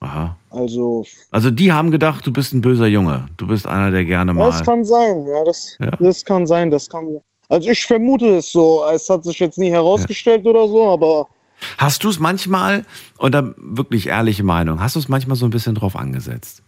Aha. 0.00 0.34
Also, 0.48 1.04
Also 1.30 1.50
die 1.50 1.70
haben 1.72 1.90
gedacht, 1.90 2.26
du 2.26 2.32
bist 2.32 2.54
ein 2.54 2.62
böser 2.62 2.86
Junge. 2.86 3.28
Du 3.36 3.46
bist 3.46 3.66
einer, 3.66 3.90
der 3.90 4.06
gerne 4.06 4.32
mal. 4.32 4.46
das 4.46 4.64
kann 4.64 4.82
sein, 4.82 5.26
ja, 5.26 5.44
das, 5.44 5.76
Ja. 5.78 5.90
das 5.90 6.24
kann 6.24 6.46
sein, 6.46 6.70
das 6.70 6.88
kann. 6.88 7.20
Also 7.50 7.68
ich 7.68 7.84
vermute 7.84 8.36
es 8.38 8.50
so. 8.50 8.82
Es 8.94 9.10
hat 9.10 9.24
sich 9.24 9.38
jetzt 9.40 9.58
nie 9.58 9.70
herausgestellt 9.70 10.46
oder 10.46 10.66
so, 10.68 10.88
aber 10.88 11.28
Hast 11.76 12.02
du 12.02 12.08
es 12.08 12.18
manchmal, 12.18 12.86
und 13.18 13.32
da 13.34 13.52
wirklich 13.58 14.06
ehrliche 14.06 14.44
Meinung, 14.44 14.80
hast 14.80 14.94
du 14.96 15.00
es 15.00 15.08
manchmal 15.08 15.36
so 15.36 15.44
ein 15.44 15.50
bisschen 15.50 15.74
drauf 15.74 15.96
angesetzt? 15.96 16.62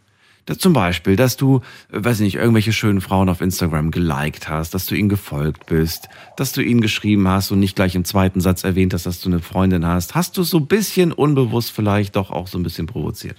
Das 0.51 0.59
zum 0.59 0.73
Beispiel, 0.73 1.15
dass 1.15 1.37
du, 1.37 1.61
äh, 1.93 2.05
weiß 2.05 2.17
ich 2.17 2.25
nicht, 2.25 2.35
irgendwelche 2.35 2.73
schönen 2.73 3.01
Frauen 3.01 3.29
auf 3.29 3.41
Instagram 3.41 3.93
geliked 3.93 4.49
hast, 4.49 4.75
dass 4.75 4.85
du 4.85 4.97
ihnen 4.97 5.09
gefolgt 5.09 5.67
bist, 5.67 6.09
dass 6.37 6.51
du 6.51 6.61
ihnen 6.61 6.81
geschrieben 6.81 7.29
hast 7.29 7.53
und 7.53 7.61
nicht 7.61 7.77
gleich 7.77 7.95
im 7.95 8.05
zweiten 8.05 8.41
Satz 8.41 8.65
erwähnt 8.65 8.93
hast, 8.93 9.07
dass 9.07 9.21
du 9.21 9.29
eine 9.29 9.39
Freundin 9.39 9.87
hast. 9.87 10.17
Hast 10.17 10.37
du 10.37 10.43
es 10.43 10.51
so 10.51 10.57
ein 10.57 10.67
bisschen 10.67 11.13
unbewusst 11.13 11.71
vielleicht 11.71 12.17
doch 12.17 12.33
auch 12.33 12.49
so 12.49 12.59
ein 12.59 12.65
bisschen 12.65 12.89
provoziert? 12.89 13.37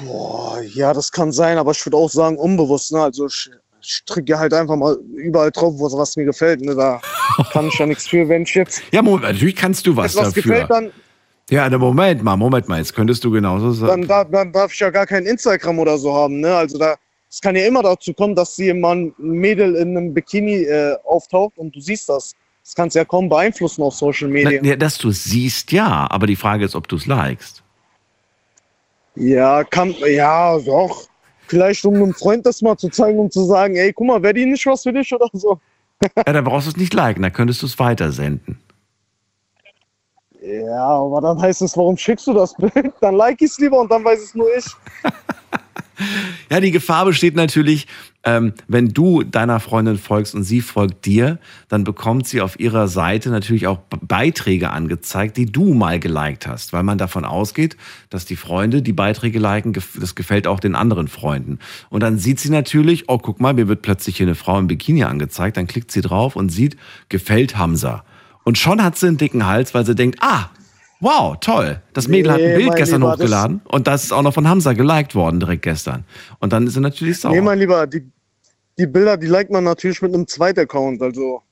Boah, 0.00 0.60
ja, 0.60 0.92
das 0.92 1.12
kann 1.12 1.30
sein, 1.30 1.56
aber 1.56 1.70
ich 1.70 1.86
würde 1.86 1.96
auch 1.96 2.10
sagen, 2.10 2.36
unbewusst, 2.36 2.90
ne? 2.90 3.00
Also 3.00 3.26
ich, 3.28 3.48
drücke 4.06 4.36
halt 4.40 4.52
einfach 4.52 4.74
mal 4.74 4.98
überall 5.14 5.52
drauf, 5.52 5.74
was, 5.78 5.96
was 5.96 6.16
mir 6.16 6.24
gefällt. 6.24 6.62
Ne? 6.62 6.74
Da 6.74 7.00
kann 7.52 7.68
ich 7.68 7.78
ja 7.78 7.86
nichts 7.86 8.08
für, 8.08 8.28
wenn 8.28 8.42
ich 8.42 8.54
jetzt 8.56 8.82
Ja, 8.90 9.02
Moment, 9.02 9.22
natürlich 9.22 9.54
kannst 9.54 9.86
du 9.86 9.94
was 9.94 10.16
etwas 10.16 10.34
dafür. 10.34 10.42
gefällt, 10.42 10.70
dann, 10.70 10.90
ja, 11.50 11.68
na, 11.68 11.78
Moment 11.78 12.22
mal, 12.22 12.36
Moment 12.36 12.68
mal, 12.68 12.78
jetzt 12.78 12.94
könntest 12.94 13.22
du 13.24 13.30
genauso 13.30 13.72
sagen. 13.72 14.02
dann, 14.02 14.08
da, 14.08 14.24
dann 14.24 14.52
darf 14.52 14.72
ich 14.72 14.80
ja 14.80 14.90
gar 14.90 15.06
kein 15.06 15.26
Instagram 15.26 15.78
oder 15.78 15.98
so 15.98 16.14
haben, 16.14 16.40
ne? 16.40 16.54
Also 16.54 16.78
da 16.78 16.96
es 17.30 17.40
kann 17.40 17.54
ja 17.54 17.64
immer 17.64 17.82
dazu 17.82 18.12
kommen, 18.12 18.34
dass 18.34 18.58
mal 18.58 18.96
ein 18.96 19.14
Mädel 19.18 19.76
in 19.76 19.96
einem 19.96 20.12
Bikini 20.12 20.64
äh, 20.64 20.96
auftaucht 21.04 21.56
und 21.58 21.74
du 21.74 21.80
siehst 21.80 22.08
das. 22.08 22.34
Das 22.64 22.74
kannst 22.74 22.96
du 22.96 22.98
ja 22.98 23.04
kaum 23.04 23.28
beeinflussen 23.28 23.82
auf 23.82 23.94
Social 23.94 24.28
Na, 24.28 24.34
Media. 24.34 24.62
ja, 24.62 24.76
dass 24.76 24.98
du 24.98 25.10
es 25.10 25.24
siehst, 25.24 25.70
ja, 25.70 26.08
aber 26.10 26.26
die 26.26 26.36
Frage 26.36 26.64
ist, 26.64 26.74
ob 26.74 26.88
du 26.88 26.96
es 26.96 27.06
likest. 27.06 27.62
Ja, 29.14 29.62
kann, 29.64 29.94
ja, 30.06 30.58
doch. 30.58 31.06
Vielleicht 31.46 31.84
um 31.84 31.94
einem 31.94 32.14
Freund 32.14 32.44
das 32.46 32.62
mal 32.62 32.76
zu 32.76 32.88
zeigen, 32.88 33.18
um 33.18 33.30
zu 33.30 33.44
sagen, 33.44 33.76
ey, 33.76 33.92
guck 33.92 34.06
mal, 34.06 34.22
wäre 34.22 34.34
die 34.34 34.46
nicht 34.46 34.66
was 34.66 34.82
für 34.82 34.92
dich 34.92 35.12
oder 35.12 35.28
so. 35.32 35.58
Ja, 36.16 36.32
dann 36.32 36.44
brauchst 36.44 36.66
du 36.66 36.70
es 36.70 36.76
nicht 36.78 36.94
liken, 36.94 37.22
dann 37.22 37.32
könntest 37.32 37.60
du 37.60 37.66
es 37.66 37.78
weitersenden. 37.78 38.58
Ja, 40.42 40.88
aber 40.88 41.20
dann 41.20 41.40
heißt 41.40 41.62
es, 41.62 41.76
warum 41.76 41.96
schickst 41.96 42.26
du 42.26 42.32
das 42.32 42.54
Bild? 42.54 42.92
Dann 43.00 43.16
like 43.16 43.40
ich 43.42 43.50
es 43.50 43.58
lieber 43.58 43.80
und 43.80 43.90
dann 43.90 44.04
weiß 44.04 44.20
es 44.20 44.34
nur 44.34 44.48
ich. 44.56 44.64
Ja, 46.50 46.60
die 46.60 46.70
Gefahr 46.70 47.04
besteht 47.04 47.36
natürlich, 47.36 47.86
ähm, 48.24 48.54
wenn 48.68 48.88
du 48.88 49.22
deiner 49.22 49.60
Freundin 49.60 49.98
folgst 49.98 50.34
und 50.34 50.44
sie 50.44 50.60
folgt 50.60 51.04
dir, 51.04 51.38
dann 51.68 51.84
bekommt 51.84 52.26
sie 52.26 52.40
auf 52.40 52.58
ihrer 52.58 52.88
Seite 52.88 53.30
natürlich 53.30 53.66
auch 53.66 53.78
Beiträge 54.00 54.70
angezeigt, 54.70 55.36
die 55.36 55.46
du 55.46 55.74
mal 55.74 56.00
geliked 56.00 56.46
hast, 56.46 56.72
weil 56.72 56.82
man 56.82 56.98
davon 56.98 57.24
ausgeht, 57.24 57.76
dass 58.08 58.24
die 58.24 58.36
Freunde 58.36 58.82
die 58.82 58.92
Beiträge 58.92 59.38
liken, 59.38 59.72
das 59.72 60.14
gefällt 60.14 60.46
auch 60.46 60.60
den 60.60 60.74
anderen 60.74 61.08
Freunden. 61.08 61.58
Und 61.88 62.02
dann 62.02 62.18
sieht 62.18 62.40
sie 62.40 62.50
natürlich, 62.50 63.08
oh, 63.08 63.18
guck 63.18 63.40
mal, 63.40 63.54
mir 63.54 63.68
wird 63.68 63.82
plötzlich 63.82 64.16
hier 64.16 64.26
eine 64.26 64.34
Frau 64.34 64.58
im 64.58 64.66
Bikini 64.66 65.04
angezeigt, 65.04 65.56
dann 65.56 65.66
klickt 65.66 65.90
sie 65.90 66.00
drauf 66.00 66.36
und 66.36 66.50
sieht, 66.50 66.76
gefällt 67.08 67.56
Hamza. 67.56 68.04
Und 68.44 68.58
schon 68.58 68.82
hat 68.82 68.96
sie 68.96 69.06
einen 69.08 69.16
dicken 69.18 69.46
Hals, 69.46 69.74
weil 69.74 69.84
sie 69.86 69.94
denkt, 69.94 70.18
ah, 70.22 70.50
wow, 71.00 71.36
toll. 71.40 71.80
Das 71.92 72.08
Mädel 72.08 72.32
hat 72.32 72.40
ein 72.40 72.48
Nee, 72.48 72.56
Bild 72.56 72.76
gestern 72.76 73.00
Lieber, 73.02 73.10
das- 73.12 73.20
hochgeladen 73.20 73.60
und 73.66 73.86
das 73.86 74.04
ist 74.04 74.12
auch 74.12 74.22
noch 74.22 74.34
von 74.34 74.48
Hamza 74.48 74.72
geliked 74.72 75.14
worden 75.14 75.40
direkt 75.40 75.62
gestern. 75.62 76.04
Und 76.40 76.52
dann 76.52 76.66
ist 76.66 76.74
sie 76.74 76.80
natürlich 76.80 77.20
sauer. 77.20 77.32
Nee, 77.32 77.40
mein 77.40 77.58
Lieber, 77.58 77.86
die, 77.86 78.02
die 78.78 78.86
Bilder, 78.86 79.16
die 79.16 79.26
liked 79.26 79.50
man 79.50 79.64
natürlich 79.64 80.00
mit 80.02 80.14
einem 80.14 80.26
zweiten 80.26 80.60
Account. 80.60 81.00
Also, 81.02 81.42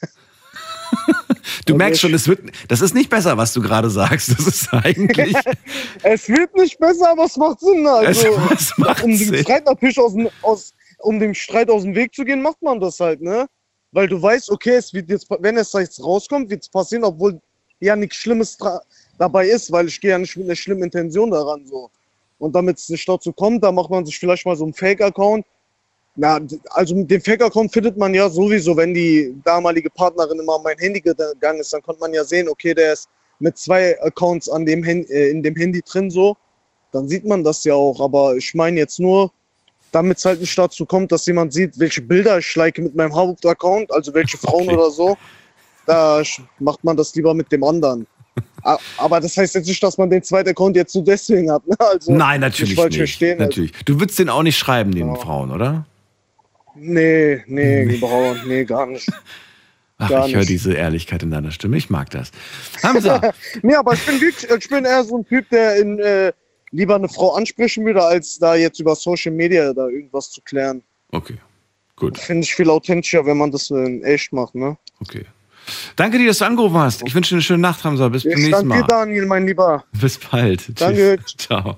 du 1.66 1.74
merkst 1.74 2.00
schon, 2.00 2.14
es 2.14 2.26
wird, 2.28 2.40
das 2.68 2.80
ist 2.80 2.94
nicht 2.94 3.10
besser, 3.10 3.36
was 3.36 3.52
du 3.52 3.60
gerade 3.60 3.90
sagst. 3.90 4.30
Das 4.30 4.46
ist 4.46 4.72
eigentlich, 4.72 5.34
es 6.02 6.28
wird 6.28 6.54
nicht 6.56 6.78
besser, 6.78 7.10
aber 7.10 7.24
es 7.24 7.36
macht 7.36 7.60
Sinn. 7.60 7.86
Also, 7.86 8.28
Es- 8.52 8.76
macht 8.78 9.02
um 9.04 9.14
Sinn. 9.14 9.36
Streit 9.42 9.66
natürlich 9.66 9.98
aus, 9.98 10.14
aus, 10.42 10.72
um 10.98 11.18
dem 11.20 11.34
Streit 11.34 11.70
aus 11.70 11.82
dem 11.82 11.94
Weg 11.94 12.14
zu 12.14 12.24
gehen, 12.24 12.42
macht 12.42 12.60
man 12.62 12.80
das 12.80 12.98
halt, 13.00 13.20
ne? 13.20 13.46
Weil 13.92 14.06
du 14.06 14.20
weißt, 14.20 14.50
okay, 14.50 14.76
es 14.76 14.92
wird 14.92 15.08
jetzt, 15.08 15.26
wenn 15.30 15.56
es 15.56 15.72
jetzt 15.72 16.02
rauskommt, 16.02 16.50
wird 16.50 16.62
es 16.62 16.68
passieren, 16.68 17.04
obwohl 17.04 17.40
ja 17.80 17.96
nichts 17.96 18.16
Schlimmes 18.16 18.58
dabei 19.18 19.48
ist, 19.48 19.72
weil 19.72 19.88
ich 19.88 20.00
gehe 20.00 20.10
ja 20.10 20.18
nicht 20.18 20.36
mit 20.36 20.46
einer 20.46 20.56
schlimmen 20.56 20.84
Intention 20.84 21.30
daran 21.30 21.66
so. 21.66 21.90
Und 22.38 22.54
damit 22.54 22.78
es 22.78 22.88
nicht 22.88 23.08
dazu 23.08 23.32
kommt, 23.32 23.64
da 23.64 23.72
macht 23.72 23.90
man 23.90 24.04
sich 24.04 24.18
vielleicht 24.18 24.46
mal 24.46 24.56
so 24.56 24.64
einen 24.64 24.74
Fake-Account. 24.74 25.44
Na, 26.16 26.40
also 26.70 26.94
mit 26.94 27.10
dem 27.10 27.20
Fake-Account 27.20 27.72
findet 27.72 27.96
man 27.96 28.12
ja 28.14 28.28
sowieso, 28.28 28.76
wenn 28.76 28.92
die 28.92 29.34
damalige 29.44 29.90
Partnerin 29.90 30.38
immer 30.38 30.54
auf 30.54 30.64
mein 30.64 30.78
Handy 30.78 31.00
gegangen 31.00 31.60
ist, 31.60 31.72
dann 31.72 31.82
konnte 31.82 32.00
man 32.00 32.12
ja 32.12 32.24
sehen, 32.24 32.48
okay, 32.48 32.74
der 32.74 32.94
ist 32.94 33.08
mit 33.38 33.56
zwei 33.56 34.00
Accounts 34.02 34.48
an 34.48 34.66
dem 34.66 34.84
Hand, 34.84 35.08
äh, 35.10 35.28
in 35.28 35.42
dem 35.42 35.54
Handy 35.56 35.82
drin 35.82 36.10
so. 36.10 36.36
Dann 36.92 37.08
sieht 37.08 37.24
man 37.24 37.44
das 37.44 37.64
ja 37.64 37.74
auch. 37.74 38.00
Aber 38.00 38.36
ich 38.36 38.54
meine 38.54 38.78
jetzt 38.78 38.98
nur, 38.98 39.32
damit 39.92 40.18
es 40.18 40.24
halt 40.24 40.40
nicht 40.40 40.56
dazu 40.58 40.84
kommt, 40.86 41.12
dass 41.12 41.26
jemand 41.26 41.52
sieht, 41.52 41.78
welche 41.78 42.02
Bilder 42.02 42.38
ich 42.38 42.54
like 42.56 42.78
mit 42.78 42.94
meinem 42.94 43.14
Hauptaccount, 43.14 43.92
also 43.92 44.12
welche 44.14 44.36
Frauen 44.38 44.68
Okay. 44.68 44.76
oder 44.76 44.90
so. 44.90 45.16
Da 45.86 46.22
macht 46.58 46.84
man 46.84 46.96
das 46.96 47.14
lieber 47.14 47.32
mit 47.34 47.50
dem 47.50 47.64
anderen. 47.64 48.06
Aber 48.98 49.20
das 49.20 49.36
heißt 49.36 49.54
jetzt 49.54 49.66
nicht, 49.66 49.82
dass 49.82 49.96
man 49.98 50.10
den 50.10 50.22
zweiten 50.22 50.50
Account 50.50 50.76
jetzt 50.76 50.92
so 50.92 51.00
deswegen 51.00 51.50
hat. 51.50 51.66
Ne? 51.66 51.76
Also, 51.78 52.12
nein, 52.12 52.40
natürlich 52.40 52.76
nicht. 52.76 52.96
verstehen, 52.96 53.38
also. 53.40 53.44
natürlich. 53.44 53.72
Du 53.84 53.98
würdest 53.98 54.18
den 54.18 54.28
auch 54.28 54.42
nicht 54.42 54.58
schreiben, 54.58 54.94
den 54.94 55.16
Frauen, 55.16 55.50
oder? 55.50 55.86
Nee, 56.74 57.42
nee, 57.46 57.82
überhaupt, 57.96 58.46
nee, 58.46 58.64
gar 58.64 58.86
nicht. 58.86 59.10
Ach, 60.00 60.08
Gar 60.08 60.28
ich 60.28 60.36
höre 60.36 60.44
diese 60.44 60.74
Ehrlichkeit 60.74 61.24
in 61.24 61.32
deiner 61.32 61.50
Stimme. 61.50 61.76
Ich 61.76 61.90
mag 61.90 62.08
das. 62.10 62.30
Hamza, 62.84 63.32
nee, 63.62 63.74
aber 63.74 63.94
ich 63.94 64.06
bin 64.06 64.20
wirklich, 64.20 64.48
ich 64.48 64.68
bin 64.68 64.84
eher 64.84 65.02
so 65.02 65.18
ein 65.18 65.26
Typ, 65.26 65.48
der 65.50 65.76
in, 65.76 65.98
äh, 65.98 66.32
lieber 66.70 66.96
eine 66.96 67.08
Frau 67.08 67.34
ansprechen 67.34 67.84
würde, 67.84 68.02
als 68.02 68.38
da 68.38 68.54
jetzt 68.54 68.80
über 68.80 68.94
Social 68.94 69.32
Media 69.32 69.72
da 69.72 69.88
irgendwas 69.88 70.30
zu 70.30 70.40
klären. 70.42 70.82
okay, 71.12 71.36
gut, 71.96 72.18
Finde 72.18 72.44
ich 72.44 72.54
viel 72.54 72.70
authentischer, 72.70 73.24
wenn 73.26 73.36
man 73.36 73.50
das 73.50 73.70
in 73.70 74.02
echt 74.04 74.32
macht, 74.32 74.54
ne? 74.54 74.76
okay. 75.00 75.24
Danke 75.96 76.16
dir, 76.16 76.28
dass 76.28 76.38
du 76.38 76.46
angerufen 76.46 76.78
hast. 76.78 77.02
Ich 77.06 77.14
wünsche 77.14 77.30
dir 77.30 77.36
eine 77.36 77.42
schöne 77.42 77.58
Nacht, 77.60 77.84
Hamza. 77.84 78.08
Bis 78.08 78.22
zum 78.22 78.30
Ich 78.30 78.36
nächsten 78.38 78.52
danke 78.52 78.68
Mal. 78.68 78.80
dir, 78.80 78.86
Daniel, 78.86 79.26
mein 79.26 79.46
Lieber. 79.46 79.84
Bis 80.00 80.16
bald. 80.18 80.80
Danke. 80.80 81.18
Tschüss. 81.22 81.36
Ciao. 81.36 81.76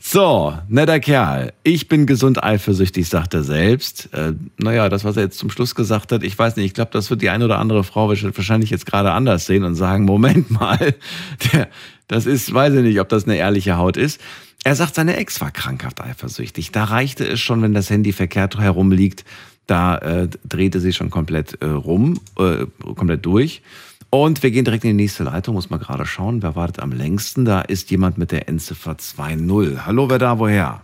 So, 0.00 0.56
netter 0.68 0.98
Kerl. 1.00 1.52
Ich 1.62 1.88
bin 1.88 2.06
gesund 2.06 2.42
eifersüchtig, 2.42 3.06
sagt 3.08 3.34
er 3.34 3.42
selbst. 3.42 4.08
Äh, 4.14 4.32
naja, 4.56 4.88
das, 4.88 5.04
was 5.04 5.16
er 5.18 5.24
jetzt 5.24 5.36
zum 5.36 5.50
Schluss 5.50 5.74
gesagt 5.74 6.10
hat, 6.12 6.22
ich 6.22 6.38
weiß 6.38 6.56
nicht, 6.56 6.64
ich 6.64 6.74
glaube, 6.74 6.92
das 6.92 7.10
wird 7.10 7.20
die 7.20 7.28
eine 7.28 7.44
oder 7.44 7.58
andere 7.58 7.84
Frau 7.84 8.08
wahrscheinlich 8.08 8.70
jetzt 8.70 8.86
gerade 8.86 9.10
anders 9.10 9.44
sehen 9.44 9.64
und 9.64 9.74
sagen, 9.74 10.04
Moment 10.04 10.50
mal, 10.50 10.94
der, 11.52 11.68
das 12.08 12.26
ist, 12.26 12.52
weiß 12.52 12.74
ich 12.74 12.82
nicht, 12.82 13.00
ob 13.00 13.08
das 13.08 13.24
eine 13.24 13.36
ehrliche 13.36 13.76
Haut 13.76 13.96
ist. 13.96 14.20
Er 14.64 14.74
sagt, 14.74 14.94
seine 14.94 15.16
Ex 15.16 15.40
war 15.40 15.50
krankhaft 15.50 16.00
eifersüchtig. 16.00 16.72
Da 16.72 16.84
reichte 16.84 17.26
es 17.26 17.40
schon, 17.40 17.62
wenn 17.62 17.74
das 17.74 17.90
Handy 17.90 18.12
verkehrt 18.12 18.58
herumliegt, 18.58 19.24
da 19.66 19.98
äh, 19.98 20.28
drehte 20.44 20.80
sie 20.80 20.92
schon 20.92 21.10
komplett 21.10 21.60
äh, 21.62 21.66
rum, 21.66 22.20
äh, 22.38 22.66
komplett 22.94 23.24
durch. 23.26 23.62
Und 24.10 24.42
wir 24.42 24.50
gehen 24.50 24.64
direkt 24.64 24.84
in 24.84 24.90
die 24.96 25.02
nächste 25.02 25.24
Leitung, 25.24 25.54
muss 25.54 25.70
mal 25.70 25.78
gerade 25.78 26.06
schauen, 26.06 26.42
wer 26.42 26.54
wartet 26.54 26.80
am 26.80 26.92
längsten. 26.92 27.44
Da 27.44 27.60
ist 27.60 27.90
jemand 27.90 28.18
mit 28.18 28.30
der 28.30 28.48
Endziffer 28.48 28.92
2.0. 28.92 29.84
Hallo, 29.84 30.08
wer 30.08 30.18
da, 30.18 30.38
woher? 30.38 30.82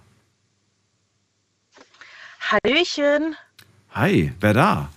Hallöchen, 2.40 3.36
Hi, 3.94 4.32
wer 4.40 4.54
da? 4.54 4.88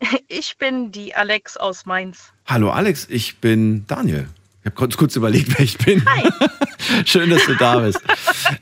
ich 0.28 0.58
bin 0.58 0.92
die 0.92 1.14
Alex 1.14 1.56
aus 1.56 1.86
Mainz. 1.86 2.32
Hallo 2.46 2.70
Alex, 2.70 3.06
ich 3.08 3.38
bin 3.38 3.86
Daniel. 3.86 4.28
Ich 4.62 4.66
habe 4.66 4.76
kurz, 4.76 4.96
kurz 4.96 5.16
überlegt, 5.16 5.58
wer 5.58 5.64
ich 5.64 5.76
bin. 5.76 6.04
Hi. 6.08 6.30
Schön, 7.04 7.30
dass 7.30 7.44
du 7.46 7.56
da 7.56 7.80
bist. 7.80 8.00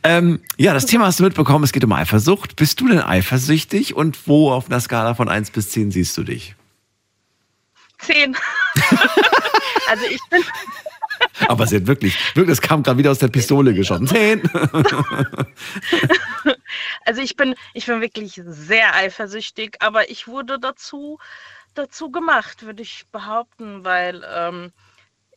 ähm, 0.03 0.41
ja, 0.57 0.73
das 0.73 0.87
Thema 0.87 1.05
hast 1.05 1.21
du 1.21 1.25
mitbekommen, 1.25 1.63
es 1.63 1.73
geht 1.73 1.85
um 1.85 1.93
Eifersucht. 1.93 2.57
Bist 2.57 2.81
du 2.81 2.89
denn 2.89 3.03
eifersüchtig 3.03 3.95
und 3.95 4.27
wo 4.27 4.51
auf 4.51 4.71
einer 4.71 4.81
Skala 4.81 5.13
von 5.13 5.29
1 5.29 5.51
bis 5.51 5.69
10 5.69 5.91
siehst 5.91 6.17
du 6.17 6.23
dich? 6.23 6.55
Zehn. 7.99 8.35
also 9.91 10.05
ich 10.11 10.23
bin, 10.31 10.43
Aber 11.49 11.67
sie 11.67 11.77
hat 11.77 11.87
wirklich, 11.87 12.17
wirklich, 12.35 12.57
das 12.57 12.63
kam 12.67 12.83
gerade 12.83 12.97
wieder 12.97 13.11
aus 13.11 13.19
der 13.19 13.29
Pistole 13.29 13.75
geschossen. 13.75 14.07
10. 14.07 14.43
also 17.05 17.21
ich 17.21 17.37
bin, 17.37 17.55
ich 17.75 17.85
bin 17.85 18.01
wirklich 18.01 18.41
sehr 18.47 18.95
eifersüchtig, 18.95 19.77
aber 19.81 20.09
ich 20.11 20.27
wurde 20.29 20.59
dazu, 20.59 21.19
dazu 21.75 22.11
gemacht, 22.11 22.65
würde 22.65 22.81
ich 22.81 23.05
behaupten, 23.13 23.85
weil 23.85 24.25
ähm, 24.35 24.73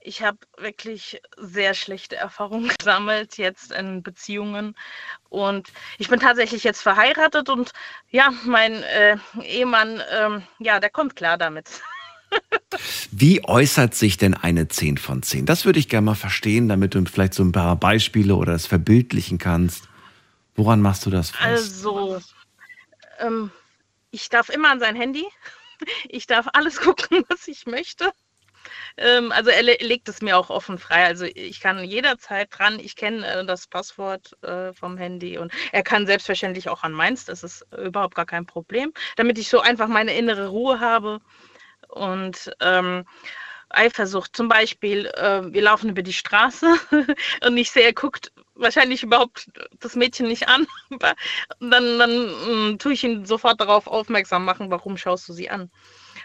ich 0.04 0.22
habe 0.22 0.38
wirklich 0.58 1.22
sehr 1.38 1.74
schlechte 1.74 2.16
Erfahrungen 2.16 2.68
gesammelt 2.78 3.38
jetzt 3.38 3.72
in 3.72 4.04
Beziehungen. 4.04 4.76
Und 5.30 5.70
ich 5.98 6.10
bin 6.10 6.20
tatsächlich 6.20 6.64
jetzt 6.64 6.82
verheiratet 6.82 7.50
und 7.50 7.72
ja, 8.12 8.32
mein 8.46 8.84
äh, 8.84 9.18
Ehemann, 9.42 10.02
ähm, 10.12 10.44
ja, 10.60 10.80
der 10.80 10.90
kommt 10.90 11.16
klar 11.16 11.38
damit. 11.38 11.82
Wie 13.12 13.44
äußert 13.46 13.96
sich 13.96 14.18
denn 14.18 14.34
eine 14.34 14.68
10 14.68 14.98
von 14.98 15.24
10? 15.24 15.46
Das 15.46 15.66
würde 15.66 15.80
ich 15.80 15.90
gerne 15.90 16.06
mal 16.06 16.16
verstehen, 16.16 16.68
damit 16.68 16.96
du 16.96 17.04
vielleicht 17.06 17.36
so 17.36 17.44
ein 17.44 17.52
paar 17.52 17.76
Beispiele 17.76 18.36
oder 18.36 18.54
das 18.54 18.66
verbildlichen 18.66 19.38
kannst. 19.38 19.88
Woran 20.56 20.82
machst 20.82 21.06
du 21.06 21.10
das 21.10 21.32
fest? 21.32 21.44
Also, 21.44 22.22
ähm, 23.20 23.52
ich 24.12 24.30
darf 24.30 24.50
immer 24.50 24.72
an 24.72 24.80
sein 24.80 24.96
Handy. 24.96 25.26
Ich 26.10 26.28
darf 26.28 26.48
alles 26.54 26.78
gucken, 26.82 27.24
was 27.30 27.48
ich 27.48 27.66
möchte. 27.66 28.12
Ähm, 28.98 29.32
also 29.32 29.50
er 29.50 29.64
le 29.64 29.78
legt 29.80 30.10
es 30.10 30.22
mir 30.22 30.38
auch 30.38 30.50
offen 30.50 30.78
frei. 30.78 31.06
Also 31.06 31.26
ich 31.26 31.60
kann 31.60 31.84
jederzeit 31.84 32.50
dran. 32.52 32.80
Ich 32.80 32.96
kenne 32.96 33.26
äh, 33.28 33.46
das 33.46 33.68
Passwort 33.68 34.38
äh, 34.44 34.74
vom 34.74 34.98
Handy 34.98 35.38
und 35.38 35.52
er 35.72 35.84
kann 35.84 36.06
selbstverständlich 36.06 36.70
auch 36.70 36.84
an 36.84 36.94
meins. 36.94 37.26
Das 37.26 37.44
ist 37.44 37.66
überhaupt 37.78 38.16
gar 38.16 38.26
kein 38.26 38.46
Problem, 38.46 38.94
damit 39.16 39.38
ich 39.38 39.50
so 39.50 39.60
einfach 39.62 39.88
meine 39.88 40.14
innere 40.16 40.48
Ruhe 40.48 40.80
habe. 40.80 41.20
Und 41.90 42.52
ähm, 42.60 43.06
Eifersucht 43.74 44.36
zum 44.36 44.48
Beispiel, 44.48 45.08
äh, 45.08 45.42
wir 45.52 45.62
laufen 45.62 45.90
über 45.90 46.04
die 46.04 46.14
Straße 46.14 46.68
und 47.46 47.58
ich 47.58 47.72
sehe, 47.72 47.84
er 47.84 47.94
guckt 47.94 48.32
wahrscheinlich 48.56 49.04
überhaupt 49.04 49.50
das 49.80 49.96
Mädchen 49.96 50.28
nicht 50.28 50.48
an. 50.48 50.68
Dann, 51.60 51.98
dann 52.00 52.72
mh, 52.72 52.78
tue 52.78 52.94
ich 52.94 53.04
ihn 53.04 53.26
sofort 53.26 53.60
darauf 53.60 53.88
aufmerksam 53.88 54.46
machen, 54.46 54.70
warum 54.70 54.98
schaust 54.98 55.28
du 55.28 55.34
sie 55.34 55.50
an. 55.50 55.72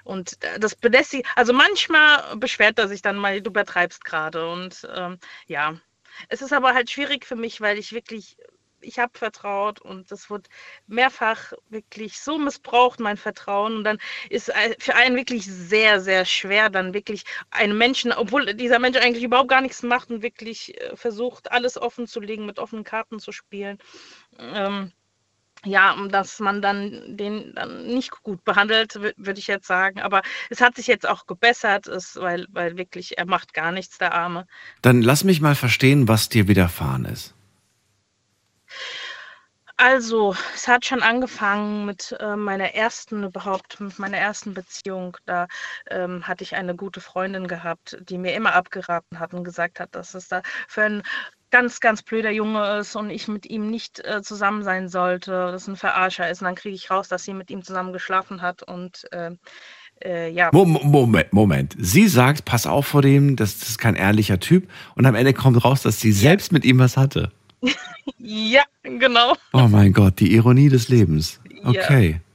Und 0.09 0.39
das 0.59 0.75
belästigt, 0.75 1.27
also 1.37 1.53
manchmal 1.53 2.35
beschwert 2.39 2.79
er 2.79 2.89
sich 2.89 3.03
dann 3.03 3.17
mal, 3.17 3.43
du 3.43 3.51
übertreibst 3.51 4.07
gerade. 4.07 4.49
Und 4.51 4.89
ähm, 4.97 5.19
ja, 5.47 5.79
es 6.31 6.41
ist 6.41 6.55
aber 6.55 6.73
halt 6.73 6.91
schwierig 6.91 7.27
für 7.27 7.37
mich, 7.37 7.61
weil 7.61 7.77
ich 7.77 7.93
wirklich 7.93 8.39
ich 8.81 8.99
habe 8.99 9.19
vertraut 9.19 9.81
und 9.81 10.11
das 10.11 10.31
wird 10.31 10.49
mehrfach 10.87 11.53
wirklich 11.69 12.21
so 12.21 12.39
missbraucht, 12.39 13.01
mein 13.01 13.17
Vertrauen. 13.17 13.77
Und 13.77 13.85
dann 13.85 13.99
ist 14.31 14.53
für 14.79 14.95
einen 14.95 15.17
wirklich 15.17 15.45
sehr, 15.45 16.01
sehr 16.01 16.25
schwer, 16.25 16.71
dann 16.71 16.95
wirklich 16.95 17.25
einen 17.51 17.77
Menschen, 17.77 18.13
obwohl 18.13 18.55
dieser 18.55 18.79
Mensch 18.79 18.97
eigentlich 18.97 19.25
überhaupt 19.25 19.49
gar 19.51 19.61
nichts 19.61 19.83
macht 19.83 20.11
und 20.11 20.23
wirklich 20.23 20.81
äh, 20.81 20.97
versucht, 20.97 21.51
alles 21.53 21.77
offen 21.77 22.07
zu 22.07 22.21
legen, 22.21 22.47
mit 22.47 22.59
offenen 22.59 22.85
Karten 22.85 23.19
zu 23.19 23.33
spielen. 23.33 23.79
Ähm, 24.39 24.93
ja, 25.65 25.97
dass 26.09 26.41
man 26.41 26.63
dann 26.63 27.17
den 27.17 27.55
dann 27.55 27.87
nicht 27.87 28.11
gut 28.23 28.45
behandelt, 28.45 28.95
würde 28.95 29.39
ich 29.39 29.47
jetzt 29.47 29.67
sagen. 29.67 30.01
Aber 30.01 30.23
es 30.51 30.61
hat 30.61 30.77
sich 30.77 30.87
jetzt 30.87 31.09
auch 31.09 31.27
gebessert, 31.27 31.87
ist, 31.87 32.17
weil, 32.17 32.47
weil 32.51 32.77
wirklich 32.77 33.19
er 33.19 33.27
macht 33.27 33.55
gar 33.55 33.73
nichts, 33.73 33.99
der 33.99 34.15
Arme. 34.15 34.47
Dann 34.83 35.03
lass 35.03 35.25
mich 35.25 35.41
mal 35.41 35.55
verstehen, 35.55 36.09
was 36.09 36.29
dir 36.29 36.49
widerfahren 36.49 37.05
ist. 37.05 37.35
Also, 39.81 40.35
es 40.57 40.67
hat 40.67 40.85
schon 40.87 41.03
angefangen 41.05 41.87
mit 41.87 42.11
äh, 42.19 42.35
meiner 42.35 42.75
ersten 42.75 43.23
überhaupt, 43.23 43.79
mit 43.79 43.97
meiner 44.01 44.17
ersten 44.19 44.53
Beziehung. 44.53 45.17
Da 45.25 45.47
ähm, 45.89 46.27
hatte 46.27 46.43
ich 46.43 46.57
eine 46.57 46.75
gute 46.75 47.01
Freundin 47.01 47.47
gehabt, 47.47 47.97
die 48.01 48.19
mir 48.19 48.35
immer 48.35 48.55
abgeraten 48.55 49.21
hat 49.21 49.35
und 49.35 49.45
gesagt 49.45 49.79
hat, 49.79 49.95
dass 49.95 50.15
es 50.15 50.27
da 50.27 50.43
für 50.67 50.83
ein 50.83 51.03
ganz, 51.51 51.81
ganz 51.81 52.03
blöder 52.03 52.31
Junge 52.31 52.79
ist 52.79 52.97
und 52.97 53.11
ich 53.11 53.29
mit 53.29 53.47
ihm 53.47 53.71
nicht 53.71 54.05
äh, 54.05 54.23
zusammen 54.23 54.63
sein 54.63 54.89
sollte, 54.89 55.31
dass 55.31 55.63
es 55.63 55.69
ein 55.69 55.77
Verarscher 55.77 56.31
ist. 56.31 56.43
Und 56.43 56.47
dann 56.47 56.55
kriege 56.55 56.75
ich 56.75 56.91
raus, 56.91 57.09
dass 57.09 57.25
sie 57.25 57.35
mit 57.35 57.51
ihm 57.51 57.63
zusammen 57.63 57.93
geschlafen 57.93 58.43
hat 58.43 58.63
und 58.63 59.11
äh, 59.13 59.31
äh, 60.05 60.31
ja. 60.31 60.51
Moment, 60.53 61.33
Moment. 61.33 61.77
Sie 61.79 62.09
sagt, 62.09 62.45
pass 62.45 62.67
auf 62.67 62.87
vor 62.87 63.03
dem, 63.03 63.37
das, 63.37 63.59
das 63.59 63.71
ist 63.71 63.79
kein 63.79 63.97
ehrlicher 63.97 64.39
Typ. 64.39 64.69
Und 64.95 65.07
am 65.07 65.15
Ende 65.15 65.33
kommt 65.33 65.65
raus, 65.65 65.83
dass 65.83 66.01
sie 66.01 66.13
selbst 66.13 66.53
mit 66.53 66.65
ihm 66.65 66.79
was 66.79 66.97
hatte. 66.97 67.33
ja, 68.19 68.63
genau. 68.83 69.35
Oh 69.53 69.67
mein 69.69 69.93
Gott, 69.93 70.21
die 70.21 70.35
Ironie 70.35 70.69
des 70.69 70.89
Lebens. 70.89 71.41
Okay. 71.65 72.11
Ja. 72.11 72.28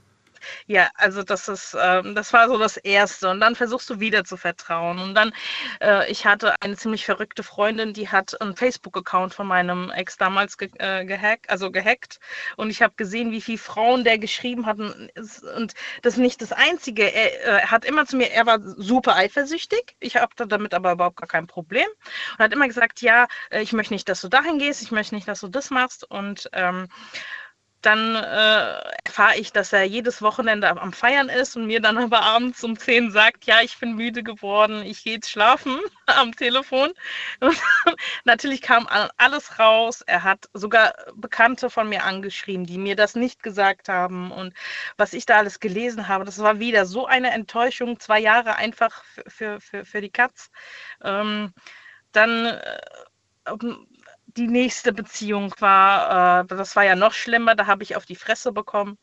Ja, 0.67 0.89
also 0.95 1.23
das 1.23 1.47
ist, 1.49 1.75
ähm, 1.79 2.15
das 2.15 2.31
war 2.31 2.47
so 2.47 2.57
das 2.57 2.77
Erste. 2.77 3.29
Und 3.29 3.39
dann 3.41 3.55
versuchst 3.55 3.89
du 3.89 3.99
wieder 3.99 4.23
zu 4.23 4.37
vertrauen. 4.37 4.99
Und 4.99 5.15
dann, 5.15 5.33
äh, 5.81 6.09
ich 6.09 6.25
hatte 6.25 6.55
eine 6.61 6.77
ziemlich 6.77 7.05
verrückte 7.05 7.43
Freundin, 7.43 7.93
die 7.93 8.09
hat 8.09 8.39
einen 8.41 8.55
Facebook-Account 8.55 9.33
von 9.33 9.47
meinem 9.47 9.89
Ex 9.91 10.17
damals 10.17 10.57
ge 10.57 10.69
äh, 10.79 11.05
gehackt, 11.05 11.49
also 11.49 11.71
gehackt. 11.71 12.19
Und 12.55 12.69
ich 12.69 12.81
habe 12.81 12.93
gesehen, 12.95 13.31
wie 13.31 13.41
viele 13.41 13.57
Frauen 13.57 14.03
der 14.03 14.17
geschrieben 14.17 14.65
hatten. 14.65 15.09
Und 15.55 15.73
das 16.01 16.13
ist 16.13 16.19
nicht 16.19 16.41
das 16.41 16.53
Einzige. 16.53 17.03
Er, 17.13 17.43
äh, 17.43 17.61
er 17.63 17.71
hat 17.71 17.85
immer 17.85 18.05
zu 18.05 18.15
mir, 18.15 18.31
er 18.31 18.45
war 18.45 18.59
super 18.61 19.15
eifersüchtig. 19.15 19.95
Ich 19.99 20.15
habe 20.15 20.33
damit 20.47 20.73
aber 20.73 20.93
überhaupt 20.93 21.17
gar 21.17 21.27
kein 21.27 21.47
Problem. 21.47 21.87
Und 22.33 22.39
hat 22.39 22.53
immer 22.53 22.67
gesagt, 22.67 23.01
ja, 23.01 23.27
äh, 23.49 23.61
ich 23.61 23.73
möchte 23.73 23.93
nicht, 23.93 24.07
dass 24.07 24.21
du 24.21 24.29
dahin 24.29 24.59
gehst, 24.59 24.81
ich 24.81 24.91
möchte 24.91 25.15
nicht, 25.15 25.27
dass 25.27 25.41
du 25.41 25.47
das 25.49 25.69
machst. 25.71 26.09
Und 26.09 26.49
ähm, 26.53 26.87
dann 27.85 28.15
äh, 28.15 28.81
erfahre 29.03 29.37
ich, 29.37 29.51
dass 29.51 29.73
er 29.73 29.83
jedes 29.83 30.21
Wochenende 30.21 30.69
am 30.69 30.93
Feiern 30.93 31.29
ist 31.29 31.55
und 31.55 31.67
mir 31.67 31.81
dann 31.81 31.97
aber 31.97 32.21
abends 32.21 32.63
um 32.63 32.77
10 32.77 33.11
sagt, 33.11 33.45
ja, 33.45 33.61
ich 33.61 33.77
bin 33.77 33.95
müde 33.95 34.23
geworden, 34.23 34.83
ich 34.83 35.03
gehe 35.03 35.15
jetzt 35.15 35.29
schlafen 35.29 35.77
am 36.07 36.35
Telefon. 36.35 36.93
Und 37.39 37.57
natürlich 38.23 38.61
kam 38.61 38.87
alles 39.17 39.59
raus. 39.59 40.01
Er 40.01 40.23
hat 40.23 40.49
sogar 40.53 40.95
Bekannte 41.15 41.69
von 41.69 41.89
mir 41.89 42.03
angeschrieben, 42.03 42.65
die 42.65 42.77
mir 42.77 42.95
das 42.95 43.15
nicht 43.15 43.43
gesagt 43.43 43.89
haben. 43.89 44.31
Und 44.31 44.53
was 44.97 45.13
ich 45.13 45.25
da 45.25 45.37
alles 45.37 45.59
gelesen 45.59 46.07
habe, 46.07 46.25
das 46.25 46.39
war 46.39 46.59
wieder 46.59 46.85
so 46.85 47.05
eine 47.05 47.31
Enttäuschung, 47.31 47.99
zwei 47.99 48.19
Jahre 48.19 48.55
einfach 48.55 49.03
für, 49.03 49.23
für, 49.27 49.61
für, 49.61 49.85
für 49.85 50.01
die 50.01 50.09
Katz. 50.09 50.49
Ähm, 51.03 51.53
dann 52.13 52.45
äh, 52.45 52.81
die 54.37 54.47
nächste 54.47 54.93
Beziehung 54.93 55.53
war, 55.59 56.41
äh, 56.41 56.45
das 56.47 56.75
war 56.75 56.83
ja 56.83 56.95
noch 56.95 57.13
schlimmer, 57.13 57.55
da 57.55 57.67
habe 57.67 57.83
ich 57.83 57.95
auf 57.95 58.05
die 58.05 58.15
Fresse 58.15 58.51
bekommen. 58.51 58.97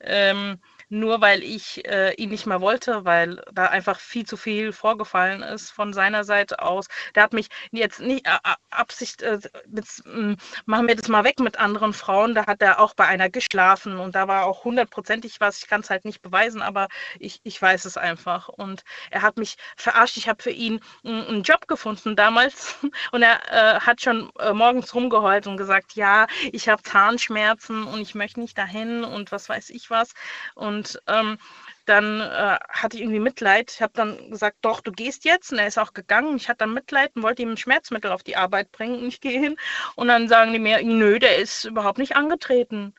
Ähm, 0.00 0.60
nur 0.94 1.20
weil 1.20 1.42
ich 1.42 1.84
äh, 1.86 2.14
ihn 2.14 2.30
nicht 2.30 2.46
mehr 2.46 2.60
wollte, 2.60 3.04
weil 3.04 3.42
da 3.52 3.66
einfach 3.66 3.98
viel 3.98 4.24
zu 4.24 4.36
viel 4.36 4.72
vorgefallen 4.72 5.42
ist 5.42 5.70
von 5.70 5.92
seiner 5.92 6.24
Seite 6.24 6.62
aus. 6.62 6.86
Der 7.14 7.24
hat 7.24 7.32
mich 7.32 7.48
jetzt 7.72 8.00
nicht 8.00 8.26
äh, 8.26 8.38
Absicht, 8.70 9.22
äh, 9.22 9.40
mit, 9.66 9.86
äh, 10.06 10.36
machen 10.66 10.88
wir 10.88 10.94
das 10.94 11.08
mal 11.08 11.24
weg 11.24 11.40
mit 11.40 11.58
anderen 11.58 11.92
Frauen. 11.92 12.34
Da 12.34 12.46
hat 12.46 12.62
er 12.62 12.80
auch 12.80 12.94
bei 12.94 13.06
einer 13.06 13.28
geschlafen 13.28 13.98
und 13.98 14.14
da 14.14 14.28
war 14.28 14.46
auch 14.46 14.64
hundertprozentig 14.64 15.40
was. 15.40 15.58
Ich 15.58 15.66
kann 15.66 15.80
es 15.80 15.90
halt 15.90 16.04
nicht 16.04 16.22
beweisen, 16.22 16.62
aber 16.62 16.88
ich, 17.18 17.40
ich 17.42 17.60
weiß 17.60 17.84
es 17.86 17.96
einfach. 17.96 18.48
Und 18.48 18.82
er 19.10 19.22
hat 19.22 19.36
mich 19.36 19.56
verarscht. 19.76 20.16
Ich 20.16 20.28
habe 20.28 20.42
für 20.42 20.50
ihn 20.50 20.80
einen 21.04 21.42
Job 21.42 21.66
gefunden 21.66 22.14
damals 22.14 22.76
und 23.12 23.22
er 23.22 23.40
äh, 23.50 23.80
hat 23.80 24.00
schon 24.00 24.30
äh, 24.38 24.52
morgens 24.52 24.94
rumgeheult 24.94 25.48
und 25.48 25.56
gesagt, 25.56 25.94
ja, 25.94 26.26
ich 26.52 26.68
habe 26.68 26.82
Zahnschmerzen 26.82 27.84
und 27.84 28.00
ich 28.00 28.14
möchte 28.14 28.40
nicht 28.40 28.56
dahin 28.56 29.02
und 29.02 29.32
was 29.32 29.48
weiß 29.48 29.70
ich 29.70 29.90
was. 29.90 30.14
Und 30.54 30.83
und 30.84 31.02
ähm, 31.06 31.38
dann 31.86 32.20
äh, 32.20 32.58
hatte 32.68 32.96
ich 32.96 33.02
irgendwie 33.02 33.20
Mitleid. 33.20 33.70
Ich 33.72 33.82
habe 33.82 33.92
dann 33.94 34.30
gesagt, 34.30 34.58
doch, 34.62 34.80
du 34.80 34.90
gehst 34.90 35.24
jetzt. 35.24 35.52
Und 35.52 35.58
er 35.58 35.66
ist 35.66 35.78
auch 35.78 35.92
gegangen. 35.92 36.36
Ich 36.36 36.48
hatte 36.48 36.58
dann 36.58 36.74
Mitleid 36.74 37.14
und 37.14 37.22
wollte 37.22 37.42
ihm 37.42 37.56
Schmerzmittel 37.56 38.10
auf 38.10 38.22
die 38.22 38.36
Arbeit 38.36 38.72
bringen. 38.72 39.00
Und 39.00 39.08
ich 39.08 39.20
gehe 39.20 39.38
hin. 39.38 39.56
Und 39.94 40.08
dann 40.08 40.28
sagen 40.28 40.52
die 40.52 40.58
mir, 40.58 40.82
nö, 40.82 41.18
der 41.18 41.36
ist 41.36 41.64
überhaupt 41.64 41.98
nicht 41.98 42.16
angetreten. 42.16 42.94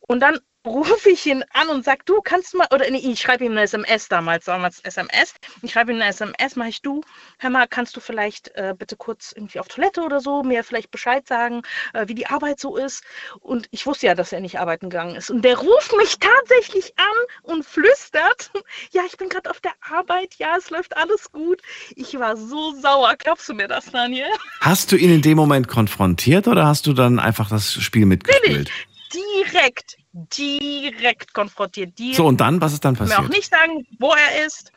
Und 0.00 0.20
dann 0.20 0.40
rufe 0.66 1.10
ich 1.10 1.24
ihn 1.26 1.44
an 1.52 1.68
und 1.68 1.84
sage, 1.84 2.02
du 2.04 2.20
kannst 2.20 2.54
mal, 2.54 2.66
oder 2.72 2.90
nee, 2.90 2.98
ich 2.98 3.20
schreibe 3.20 3.44
ihm 3.44 3.52
eine 3.52 3.62
SMS 3.62 4.08
damals, 4.08 4.44
damals 4.44 4.80
SMS. 4.80 5.34
Ich 5.62 5.72
schreibe 5.72 5.92
ihm 5.92 6.00
eine 6.00 6.10
SMS, 6.10 6.56
mache 6.56 6.68
ich 6.68 6.82
du, 6.82 7.02
hör 7.38 7.50
mal, 7.50 7.66
kannst 7.68 7.96
du 7.96 8.00
vielleicht 8.00 8.48
äh, 8.56 8.74
bitte 8.76 8.96
kurz 8.96 9.32
irgendwie 9.32 9.60
auf 9.60 9.68
Toilette 9.68 10.02
oder 10.02 10.20
so, 10.20 10.42
mir 10.42 10.64
vielleicht 10.64 10.90
Bescheid 10.90 11.26
sagen, 11.26 11.62
äh, 11.94 12.08
wie 12.08 12.14
die 12.14 12.26
Arbeit 12.26 12.60
so 12.60 12.76
ist. 12.76 13.04
Und 13.40 13.68
ich 13.70 13.86
wusste 13.86 14.06
ja, 14.06 14.14
dass 14.14 14.32
er 14.32 14.40
nicht 14.40 14.58
arbeiten 14.58 14.90
gegangen 14.90 15.16
ist. 15.16 15.30
Und 15.30 15.42
der 15.42 15.58
ruft 15.58 15.96
mich 15.96 16.18
tatsächlich 16.18 16.92
an 16.98 17.54
und 17.54 17.64
flüstert, 17.64 18.50
ja, 18.92 19.02
ich 19.06 19.16
bin 19.16 19.28
gerade 19.28 19.50
auf 19.50 19.60
der 19.60 19.72
Arbeit, 19.80 20.34
ja, 20.38 20.56
es 20.56 20.70
läuft 20.70 20.96
alles 20.96 21.30
gut. 21.30 21.62
Ich 21.94 22.18
war 22.18 22.36
so 22.36 22.74
sauer, 22.80 23.14
glaubst 23.16 23.48
du 23.48 23.54
mir 23.54 23.68
das, 23.68 23.86
Daniel? 23.86 24.28
Hast 24.60 24.92
du 24.92 24.96
ihn 24.96 25.12
in 25.12 25.22
dem 25.22 25.36
Moment 25.36 25.68
konfrontiert 25.68 26.48
oder 26.48 26.66
hast 26.66 26.86
du 26.86 26.92
dann 26.92 27.18
einfach 27.18 27.48
das 27.48 27.72
Spiel 27.72 28.06
mitgespielt? 28.06 28.70
Direkt, 29.12 29.96
direkt 30.12 31.34
konfrontiert. 31.34 31.98
Direkt. 31.98 32.16
So, 32.16 32.26
und 32.26 32.40
dann, 32.40 32.60
was 32.60 32.72
ist 32.72 32.84
dann 32.84 32.96
passiert? 32.96 33.18
Mir 33.18 33.24
auch 33.24 33.30
nicht 33.30 33.50
sagen, 33.50 33.86
wo 33.98 34.12
er 34.12 34.46
ist. 34.46 34.72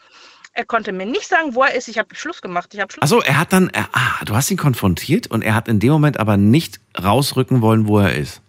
Er 0.53 0.65
konnte 0.65 0.91
mir 0.91 1.05
nicht 1.05 1.27
sagen, 1.27 1.55
wo 1.55 1.63
er 1.63 1.73
ist. 1.75 1.87
Ich 1.87 1.97
habe 1.97 2.13
Schluss 2.13 2.41
gemacht. 2.41 2.73
Ich 2.73 2.81
habe 2.81 2.91
Schluss. 2.91 3.03
Achso, 3.03 3.21
er 3.21 3.37
hat 3.37 3.53
dann, 3.53 3.69
er, 3.69 3.89
ah, 3.93 4.23
du 4.25 4.35
hast 4.35 4.51
ihn 4.51 4.57
konfrontiert 4.57 5.27
und 5.27 5.41
er 5.41 5.55
hat 5.55 5.67
in 5.67 5.79
dem 5.79 5.91
Moment 5.91 6.19
aber 6.19 6.37
nicht 6.37 6.81
rausrücken 7.01 7.61
wollen, 7.61 7.87
wo 7.87 7.99
er 7.99 8.15
ist. 8.15 8.41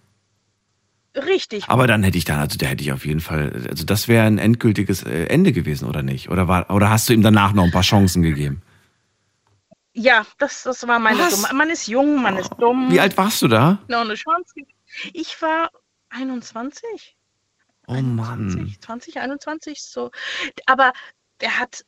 Richtig. 1.14 1.64
Aber 1.68 1.86
dann 1.86 2.02
hätte 2.02 2.16
ich 2.16 2.24
dann, 2.24 2.40
also 2.40 2.56
da 2.58 2.66
hätte 2.66 2.82
ich 2.82 2.92
auf 2.92 3.04
jeden 3.04 3.20
Fall, 3.20 3.66
also 3.68 3.84
das 3.84 4.08
wäre 4.08 4.26
ein 4.26 4.38
endgültiges 4.38 5.02
äh, 5.02 5.26
Ende 5.26 5.52
gewesen, 5.52 5.86
oder 5.86 6.02
nicht? 6.02 6.30
Oder 6.30 6.48
war, 6.48 6.70
oder 6.70 6.88
hast 6.88 7.08
du 7.08 7.12
ihm 7.12 7.22
danach 7.22 7.52
noch 7.52 7.64
ein 7.64 7.70
paar 7.70 7.82
Chancen 7.82 8.22
gegeben? 8.22 8.62
Ja, 9.94 10.24
das, 10.38 10.62
das 10.62 10.86
war 10.88 10.98
meine 10.98 11.18
Was? 11.18 11.42
Dumme. 11.42 11.54
Man 11.54 11.70
ist 11.70 11.86
jung, 11.86 12.22
man 12.22 12.38
ist 12.38 12.50
dumm. 12.58 12.90
Wie 12.90 12.98
alt 12.98 13.16
warst 13.18 13.42
du 13.42 13.48
da? 13.48 13.78
Noch 13.88 14.00
eine 14.00 14.14
Chance. 14.14 14.54
Ich 15.12 15.40
war 15.40 15.70
21. 16.10 17.16
Oh 17.86 17.94
Mann. 17.94 18.74
20, 18.80 19.18
21, 19.18 19.82
so. 19.82 20.10
Aber 20.66 20.92
der 21.40 21.58
hat 21.58 21.84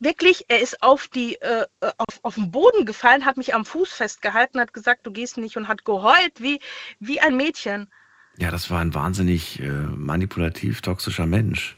wirklich, 0.00 0.44
er 0.48 0.60
ist 0.60 0.82
auf 0.82 1.08
die 1.08 1.36
äh, 1.40 1.64
äh, 1.80 1.92
auf, 1.96 2.20
auf 2.22 2.34
den 2.34 2.50
Boden 2.50 2.86
gefallen, 2.86 3.24
hat 3.24 3.36
mich 3.36 3.54
am 3.54 3.64
Fuß 3.64 3.90
festgehalten, 3.90 4.60
hat 4.60 4.72
gesagt, 4.72 5.06
du 5.06 5.10
gehst 5.10 5.38
nicht 5.38 5.56
und 5.56 5.68
hat 5.68 5.84
geheult 5.84 6.40
wie 6.40 6.60
wie 7.00 7.20
ein 7.20 7.36
Mädchen. 7.36 7.90
Ja, 8.36 8.50
das 8.50 8.70
war 8.70 8.80
ein 8.80 8.94
wahnsinnig 8.94 9.60
äh, 9.60 9.68
manipulativ 9.68 10.80
toxischer 10.80 11.26
Mensch. 11.26 11.76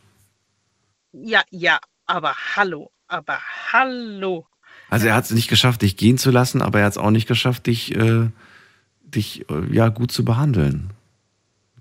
Ja, 1.13 1.43
ja, 1.51 1.79
aber 2.07 2.35
hallo, 2.55 2.91
aber 3.09 3.41
hallo. 3.73 4.47
Also 4.91 5.07
er 5.07 5.15
hat 5.15 5.25
es 5.25 5.31
nicht 5.31 5.49
geschafft, 5.49 5.83
dich 5.83 5.97
gehen 5.97 6.19
zu 6.19 6.31
lassen, 6.31 6.63
aber 6.63 6.81
er 6.81 6.87
hat 6.87 6.93
es 6.93 6.99
auch 6.99 7.11
nicht 7.11 7.29
geschafft, 7.29 7.67
dich, 7.67 7.95
äh, 7.95 8.29
dich 9.15 9.49
äh, 9.51 9.75
ja 9.75 9.89
gut 9.89 10.13
zu 10.13 10.25
behandeln. 10.25 10.91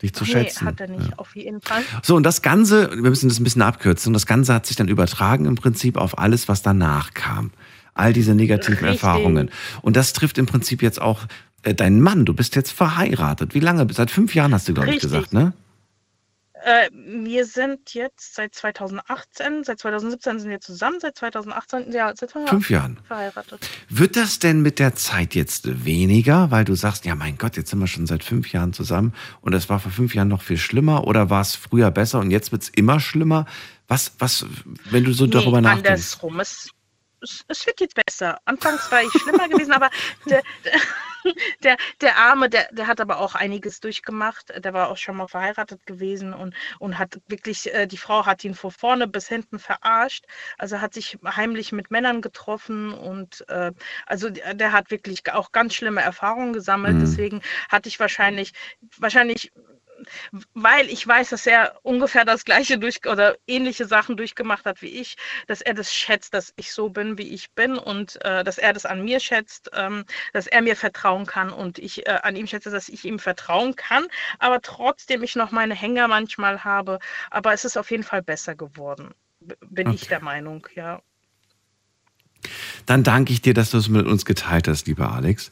Dich 0.01 0.13
zu 0.13 0.23
nee, 0.23 0.31
schätzen. 0.31 0.65
hat 0.65 0.79
er 0.79 0.87
nicht, 0.87 1.09
Ja. 1.09 1.17
auf 1.17 1.35
jeden 1.35 1.59
Fall. 1.61 1.81
So, 2.03 2.15
und 2.15 2.23
das 2.23 2.41
Ganze, 2.41 2.89
wir 2.91 3.09
müssen 3.09 3.27
das 3.27 3.39
ein 3.39 3.43
bisschen 3.43 3.61
abkürzen, 3.61 4.13
das 4.13 4.25
Ganze 4.25 4.53
hat 4.53 4.65
sich 4.65 4.77
dann 4.77 4.87
übertragen 4.87 5.45
im 5.45 5.55
Prinzip 5.55 5.97
auf 5.97 6.17
alles, 6.17 6.47
was 6.47 6.61
danach 6.61 7.13
kam. 7.13 7.51
All 7.93 8.13
diese 8.13 8.33
negativen 8.33 8.75
Richtig. 8.85 9.03
Erfahrungen. 9.03 9.49
Und 9.81 9.97
das 9.97 10.13
trifft 10.13 10.37
im 10.37 10.45
Prinzip 10.45 10.81
jetzt 10.81 11.01
auch 11.01 11.25
äh, 11.63 11.73
deinen 11.73 11.99
Mann. 11.99 12.23
Du 12.23 12.33
bist 12.33 12.55
jetzt 12.55 12.71
verheiratet. 12.71 13.53
Wie 13.53 13.59
lange? 13.59 13.85
Seit 13.93 14.09
fünf 14.09 14.35
Jahren 14.35 14.53
hast 14.53 14.69
du, 14.69 14.73
glaube 14.73 14.93
ich, 14.95 15.01
gesagt, 15.01 15.33
ne? 15.33 15.51
Äh, 16.63 16.89
wir 16.91 17.45
sind 17.45 17.93
jetzt 17.93 18.35
seit 18.35 18.53
2018, 18.53 19.63
seit 19.63 19.79
2017 19.79 20.39
sind 20.39 20.49
wir 20.49 20.59
zusammen, 20.59 20.99
seit 20.99 21.17
2018, 21.17 21.91
ja, 21.91 22.13
seit 22.15 22.31
Fünf 22.31 22.69
Jahren. 22.69 22.99
verheiratet. 23.07 23.67
Wird 23.87 24.15
das 24.15 24.39
denn 24.39 24.61
mit 24.61 24.79
der 24.79 24.95
Zeit 24.95 25.35
jetzt 25.35 25.85
weniger, 25.85 26.51
weil 26.51 26.65
du 26.65 26.75
sagst, 26.75 27.05
ja 27.05 27.15
mein 27.15 27.37
Gott, 27.37 27.55
jetzt 27.55 27.69
sind 27.69 27.79
wir 27.79 27.87
schon 27.87 28.07
seit 28.07 28.23
fünf 28.23 28.51
Jahren 28.51 28.73
zusammen 28.73 29.13
und 29.41 29.53
es 29.53 29.69
war 29.69 29.79
vor 29.79 29.91
fünf 29.91 30.13
Jahren 30.15 30.27
noch 30.27 30.41
viel 30.41 30.57
schlimmer 30.57 31.07
oder 31.07 31.29
war 31.29 31.41
es 31.41 31.55
früher 31.55 31.91
besser 31.91 32.19
und 32.19 32.31
jetzt 32.31 32.51
wird 32.51 32.63
es 32.63 32.69
immer 32.69 32.99
schlimmer? 32.99 33.45
Was, 33.87 34.11
was, 34.19 34.45
wenn 34.91 35.03
du 35.03 35.13
so 35.13 35.27
darüber 35.27 35.61
nee, 35.61 35.67
nachdenkst? 35.67 35.89
andersrum. 35.89 36.39
Es, 36.39 36.69
es, 37.21 37.45
es 37.47 37.65
wird 37.65 37.79
jetzt 37.79 37.95
besser. 37.95 38.37
Anfangs 38.45 38.91
war 38.91 39.01
ich 39.01 39.11
schlimmer 39.11 39.47
gewesen, 39.47 39.71
aber 39.71 39.89
der, 40.29 40.43
der, 40.65 40.73
der, 41.63 41.77
der 42.01 42.17
Arme, 42.17 42.49
der, 42.49 42.69
der 42.71 42.87
hat 42.87 43.01
aber 43.01 43.19
auch 43.19 43.35
einiges 43.35 43.79
durchgemacht. 43.79 44.53
Der 44.63 44.73
war 44.73 44.89
auch 44.89 44.97
schon 44.97 45.17
mal 45.17 45.27
verheiratet 45.27 45.85
gewesen 45.85 46.33
und, 46.33 46.55
und 46.79 46.97
hat 46.97 47.19
wirklich, 47.27 47.73
äh, 47.73 47.87
die 47.87 47.97
Frau 47.97 48.25
hat 48.25 48.43
ihn 48.43 48.55
von 48.55 48.71
vorne 48.71 49.07
bis 49.07 49.27
hinten 49.27 49.59
verarscht. 49.59 50.25
Also 50.57 50.81
hat 50.81 50.93
sich 50.93 51.17
heimlich 51.25 51.71
mit 51.71 51.91
Männern 51.91 52.21
getroffen 52.21 52.93
und 52.93 53.45
äh, 53.49 53.71
also 54.05 54.29
der, 54.29 54.53
der 54.53 54.71
hat 54.71 54.91
wirklich 54.91 55.31
auch 55.31 55.51
ganz 55.51 55.73
schlimme 55.73 56.01
Erfahrungen 56.01 56.53
gesammelt. 56.53 56.95
Mhm. 56.95 57.01
Deswegen 57.01 57.41
hatte 57.69 57.89
ich 57.89 57.99
wahrscheinlich, 57.99 58.53
wahrscheinlich 58.97 59.51
weil 60.53 60.89
ich 60.89 61.05
weiß, 61.05 61.29
dass 61.29 61.45
er 61.47 61.79
ungefähr 61.83 62.25
das 62.25 62.45
gleiche 62.45 62.77
durch 62.77 63.05
oder 63.05 63.37
ähnliche 63.47 63.85
Sachen 63.85 64.17
durchgemacht 64.17 64.65
hat 64.65 64.81
wie 64.81 64.99
ich, 64.99 65.15
dass 65.47 65.61
er 65.61 65.73
das 65.73 65.93
schätzt, 65.93 66.33
dass 66.33 66.53
ich 66.55 66.71
so 66.71 66.89
bin, 66.89 67.17
wie 67.17 67.29
ich 67.29 67.51
bin 67.51 67.77
und 67.77 68.23
äh, 68.23 68.43
dass 68.43 68.57
er 68.57 68.73
das 68.73 68.85
an 68.85 69.03
mir 69.03 69.19
schätzt, 69.19 69.69
ähm, 69.73 70.05
dass 70.33 70.47
er 70.47 70.61
mir 70.61 70.75
vertrauen 70.75 71.25
kann 71.25 71.51
und 71.51 71.79
ich 71.79 72.07
äh, 72.07 72.19
an 72.23 72.35
ihm 72.35 72.47
schätze, 72.47 72.69
dass 72.69 72.89
ich 72.89 73.05
ihm 73.05 73.19
vertrauen 73.19 73.75
kann, 73.75 74.07
aber 74.39 74.61
trotzdem 74.61 75.23
ich 75.23 75.35
noch 75.35 75.51
meine 75.51 75.75
Hänger 75.75 76.07
manchmal 76.07 76.63
habe. 76.63 76.99
Aber 77.31 77.53
es 77.53 77.65
ist 77.65 77.77
auf 77.77 77.91
jeden 77.91 78.03
Fall 78.03 78.21
besser 78.21 78.55
geworden, 78.55 79.13
bin 79.39 79.91
ich 79.91 80.03
Okay. 80.03 80.09
der 80.09 80.23
Meinung, 80.23 80.67
ja. 80.75 81.01
Dann 82.85 83.03
danke 83.03 83.33
ich 83.33 83.41
dir, 83.41 83.53
dass 83.53 83.71
du 83.71 83.77
es 83.77 83.89
mit 83.89 84.07
uns 84.07 84.25
geteilt 84.25 84.67
hast, 84.67 84.87
lieber 84.87 85.11
Alex. 85.11 85.51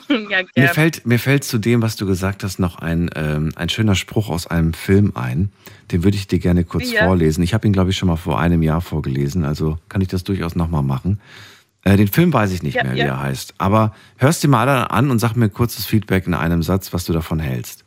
ja, 0.08 0.16
Mir 0.18 0.44
gerne. 0.54 0.68
fällt, 0.74 1.06
mir 1.06 1.18
fällt 1.18 1.44
zu 1.44 1.58
dem, 1.58 1.82
was 1.82 1.96
du 1.96 2.06
gesagt 2.06 2.44
hast, 2.44 2.58
noch 2.58 2.76
ein, 2.78 3.10
ähm, 3.14 3.52
ein 3.56 3.68
schöner 3.68 3.94
Spruch 3.94 4.28
aus 4.28 4.46
einem 4.46 4.72
Film 4.74 5.12
ein. 5.14 5.50
Den 5.92 6.04
würde 6.04 6.16
ich 6.16 6.26
dir 6.26 6.38
gerne 6.38 6.64
kurz 6.64 6.92
Ja. 6.92 7.04
vorlesen. 7.04 7.42
Ich 7.42 7.54
habe 7.54 7.66
ihn, 7.66 7.72
glaube 7.72 7.90
ich, 7.90 7.96
schon 7.96 8.08
mal 8.08 8.16
vor 8.16 8.38
einem 8.40 8.62
Jahr 8.62 8.80
vorgelesen, 8.80 9.44
also 9.44 9.78
kann 9.88 10.00
ich 10.00 10.08
das 10.08 10.24
durchaus 10.24 10.56
nochmal 10.56 10.82
machen. 10.82 11.20
Äh, 11.84 11.96
den 11.96 12.08
Film 12.08 12.32
weiß 12.32 12.52
ich 12.52 12.62
nicht 12.62 12.74
Ja, 12.74 12.84
mehr, 12.84 12.94
wie 12.94 13.00
er 13.00 13.20
heißt. 13.20 13.54
Aber 13.58 13.94
hörst 14.16 14.42
dir 14.42 14.48
mal 14.48 14.68
an 14.68 15.10
und 15.10 15.18
sag 15.20 15.34
mir 15.36 15.48
kurzes 15.48 15.86
Feedback 15.86 16.26
in 16.26 16.34
einem 16.34 16.62
Satz, 16.62 16.92
was 16.92 17.04
du 17.04 17.12
davon 17.12 17.38
hältst. 17.38 17.84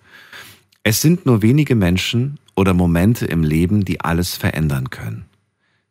Es 0.83 1.01
sind 1.01 1.25
nur 1.25 1.41
wenige 1.41 1.75
Menschen 1.75 2.39
oder 2.55 2.73
Momente 2.73 3.25
im 3.25 3.43
Leben, 3.43 3.83
die 3.85 3.99
alles 4.01 4.35
verändern 4.37 4.89
können. 4.89 5.25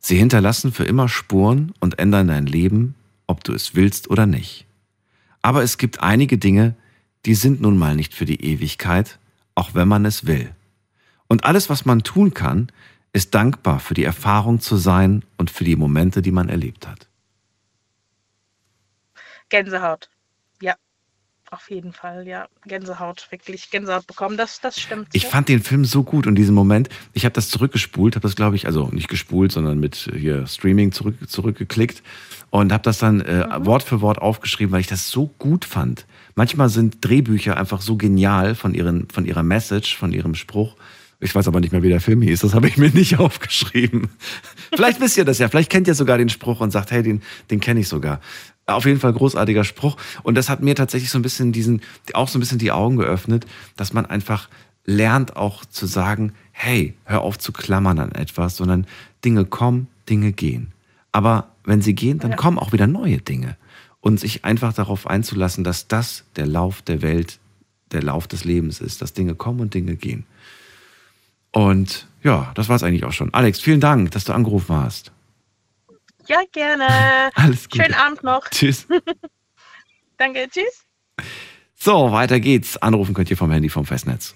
Sie 0.01 0.17
hinterlassen 0.17 0.73
für 0.73 0.85
immer 0.85 1.09
Spuren 1.09 1.73
und 1.81 1.99
ändern 1.99 2.29
dein 2.29 2.47
Leben, 2.47 2.95
ob 3.27 3.45
du 3.45 3.53
es 3.53 3.75
willst 3.75 4.09
oder 4.11 4.25
nicht. 4.27 4.65
Aber 5.43 5.63
es 5.63 5.79
gibt 5.79 6.01
einige 6.01 6.39
Dinge, 6.39 6.75
die 7.27 7.35
sind 7.35 7.61
nun 7.61 7.79
mal 7.79 7.95
nicht 7.95 8.15
für 8.15 8.25
die 8.25 8.45
Ewigkeit, 8.45 9.19
auch 9.55 9.75
wenn 9.75 9.89
man 9.89 10.05
es 10.05 10.27
will. 10.27 10.55
Und 11.27 11.45
alles, 11.45 11.69
was 11.69 11.85
man 11.85 12.03
tun 12.03 12.33
kann, 12.33 12.73
ist 13.13 13.35
dankbar 13.35 13.81
für 13.81 13.95
die 13.95 14.05
Erfahrung 14.05 14.61
zu 14.61 14.77
sein 14.77 15.25
und 15.37 15.51
für 15.51 15.65
die 15.65 15.77
Momente, 15.77 16.23
die 16.23 16.31
man 16.31 16.49
erlebt 16.49 16.87
hat. 16.87 17.09
Gänsehaut. 19.49 20.11
Ja, 20.61 20.75
auf 21.51 21.71
jeden 21.71 21.93
Fall, 21.93 22.27
ja. 22.27 22.49
Gänsehaut, 22.67 23.27
wirklich 23.31 23.71
Gänsehaut 23.71 24.07
bekommen, 24.07 24.37
das, 24.37 24.61
das 24.61 24.79
stimmt. 24.79 25.09
Ich 25.13 25.25
ja. 25.25 25.29
fand 25.31 25.49
den 25.49 25.63
Film 25.63 25.85
so 25.85 26.03
gut 26.03 26.27
in 26.27 26.35
diesem 26.35 26.55
Moment. 26.55 26.89
Ich 27.15 27.25
habe 27.25 27.33
das 27.33 27.49
zurückgespult, 27.49 28.15
habe 28.15 28.23
das 28.23 28.37
glaube 28.37 28.57
ich, 28.57 28.67
also 28.67 28.89
nicht 28.89 29.09
gespult, 29.09 29.53
sondern 29.53 29.81
mit 29.81 30.11
hier 30.15 30.47
Streaming 30.47 30.93
zurück, 30.93 31.17
zurückgeklickt 31.27 32.03
und 32.51 32.73
habe 32.73 32.83
das 32.83 32.99
dann 32.99 33.21
äh, 33.21 33.47
Wort 33.61 33.83
für 33.83 34.01
Wort 34.01 34.19
aufgeschrieben, 34.19 34.73
weil 34.73 34.81
ich 34.81 34.87
das 34.87 35.11
so 35.11 35.31
gut 35.39 35.65
fand. 35.65 36.07
Manchmal 36.35 36.69
sind 36.69 36.99
Drehbücher 37.01 37.57
einfach 37.57 37.81
so 37.81 37.97
genial 37.97 38.55
von, 38.55 38.75
ihren, 38.75 39.09
von 39.11 39.25
ihrer 39.25 39.43
Message, 39.43 39.97
von 39.97 40.13
ihrem 40.13 40.35
Spruch. 40.35 40.77
Ich 41.21 41.35
weiß 41.35 41.49
aber 41.49 41.61
nicht 41.61 41.73
mehr, 41.73 41.83
wie 41.83 41.89
der 41.89 42.01
Film 42.01 42.23
hieß. 42.23 42.41
Das 42.41 42.55
habe 42.55 42.69
ich 42.69 42.77
mir 42.77 42.91
nicht 42.95 43.19
aufgeschrieben. 43.19 44.09
Vielleicht 44.73 45.01
wisst 45.01 45.17
ihr 45.17 45.25
das 45.25 45.39
ja. 45.39 45.49
Vielleicht 45.49 45.71
kennt 45.71 45.89
ihr 45.89 45.95
sogar 45.95 46.17
den 46.17 46.29
Spruch 46.29 46.61
und 46.61 46.71
sagt, 46.71 46.91
hey, 46.91 47.03
den, 47.03 47.23
den 47.51 47.61
kenne 47.61 47.81
ich 47.81 47.89
sogar. 47.89 48.21
Auf 48.67 48.85
jeden 48.85 49.01
Fall 49.01 49.13
großartiger 49.13 49.65
Spruch. 49.65 49.97
Und 50.23 50.37
das 50.37 50.49
hat 50.49 50.63
mir 50.63 50.75
tatsächlich 50.75 51.11
so 51.11 51.19
ein 51.19 51.23
bisschen 51.23 51.53
diesen, 51.53 51.81
auch 52.13 52.29
so 52.29 52.39
ein 52.39 52.41
bisschen 52.41 52.59
die 52.59 52.71
Augen 52.71 52.97
geöffnet, 52.97 53.47
dass 53.77 53.93
man 53.93 54.07
einfach 54.07 54.49
lernt 54.85 55.37
auch 55.37 55.65
zu 55.65 55.87
sagen, 55.87 56.33
hey, 56.53 56.95
hör 57.05 57.23
auf 57.23 57.39
zu 57.39 57.53
klammern 57.53 57.99
an 57.99 58.13
etwas, 58.13 58.57
sondern 58.57 58.87
Dinge 59.25 59.45
kommen, 59.45 59.89
Dinge 60.09 60.33
gehen. 60.33 60.73
Aber 61.13 61.49
wenn 61.69 61.83
sie 61.83 61.95
gehen, 61.95 62.19
dann 62.19 62.37
kommen 62.37 62.59
auch 62.59 62.73
wieder 62.73 62.87
neue 62.87 63.19
Dinge. 63.19 63.57
Und 64.01 64.19
sich 64.19 64.45
einfach 64.45 64.73
darauf 64.73 65.07
einzulassen, 65.07 65.65
dass 65.65 65.89
das 65.89 66.25
der 66.37 66.47
Lauf 66.47 66.83
der 66.83 67.03
Welt, 67.03 67.39
der 67.93 68.03
Lauf 68.03 68.27
des 68.27 68.45
Lebens 68.45 68.81
ist, 68.81 69.03
dass 69.03 69.13
Dinge 69.13 69.35
kommen 69.35 69.61
und 69.61 69.75
Dinge 69.75 69.97
gehen. 69.97 70.25
Und 71.53 72.07
ja, 72.23 72.53
das 72.55 72.69
war 72.69 72.77
es 72.77 72.83
eigentlich 72.83 73.05
auch 73.05 73.13
schon. 73.13 73.35
Alex, 73.35 73.61
vielen 73.61 73.81
Dank, 73.81 74.13
dass 74.13 74.25
du 74.25 74.33
angerufen 74.33 74.75
hast. 74.77 75.13
Ja, 76.27 76.41
gerne. 76.53 76.87
Alles 77.35 77.69
Gute. 77.69 77.85
Schönen 77.85 77.95
Abend 77.95 78.23
noch. 78.23 78.49
Tschüss. 78.49 78.87
Danke, 80.17 80.49
tschüss. 80.51 80.85
So, 81.75 82.13
weiter 82.13 82.41
geht's. 82.41 82.77
Anrufen 82.77 83.15
könnt 83.15 83.31
ihr 83.31 83.37
vom 83.37 83.51
Handy 83.51 83.69
vom 83.69 83.85
Festnetz. 83.85 84.35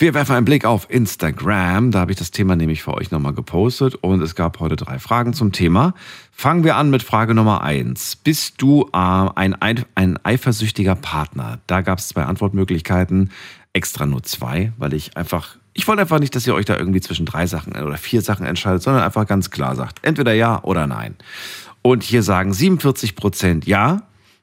Wir 0.00 0.14
werfen 0.14 0.36
einen 0.36 0.44
Blick 0.44 0.64
auf 0.64 0.88
Instagram. 0.88 1.90
Da 1.90 1.98
habe 1.98 2.12
ich 2.12 2.18
das 2.18 2.30
Thema 2.30 2.54
nämlich 2.54 2.84
für 2.84 2.94
euch 2.94 3.10
nochmal 3.10 3.32
gepostet 3.32 3.96
und 3.96 4.22
es 4.22 4.36
gab 4.36 4.60
heute 4.60 4.76
drei 4.76 5.00
Fragen 5.00 5.32
zum 5.32 5.50
Thema. 5.50 5.92
Fangen 6.30 6.62
wir 6.62 6.76
an 6.76 6.88
mit 6.90 7.02
Frage 7.02 7.34
Nummer 7.34 7.64
eins. 7.64 8.14
Bist 8.14 8.62
du 8.62 8.88
äh, 8.92 8.96
ein, 8.96 9.56
ein, 9.60 10.18
eifersüchtiger 10.22 10.94
Partner? 10.94 11.58
Da 11.66 11.80
gab 11.80 11.98
es 11.98 12.06
zwei 12.06 12.22
Antwortmöglichkeiten, 12.22 13.32
extra 13.72 14.06
nur 14.06 14.22
zwei, 14.22 14.72
weil 14.76 14.94
ich 14.94 15.16
einfach, 15.16 15.56
ich 15.72 15.88
wollte 15.88 16.02
einfach 16.02 16.20
nicht, 16.20 16.36
dass 16.36 16.46
ihr 16.46 16.54
euch 16.54 16.66
da 16.66 16.76
irgendwie 16.76 17.00
zwischen 17.00 17.26
drei 17.26 17.48
Sachen 17.48 17.72
oder 17.72 17.96
vier 17.96 18.22
Sachen 18.22 18.46
entscheidet, 18.46 18.82
sondern 18.82 19.02
einfach 19.02 19.26
ganz 19.26 19.50
klar 19.50 19.74
sagt, 19.74 19.98
entweder 20.06 20.32
ja 20.32 20.62
oder 20.62 20.86
nein. 20.86 21.16
Und 21.82 22.04
hier 22.04 22.22
sagen 22.22 22.52
47 22.52 23.16
Prozent 23.16 23.66
ja, 23.66 24.02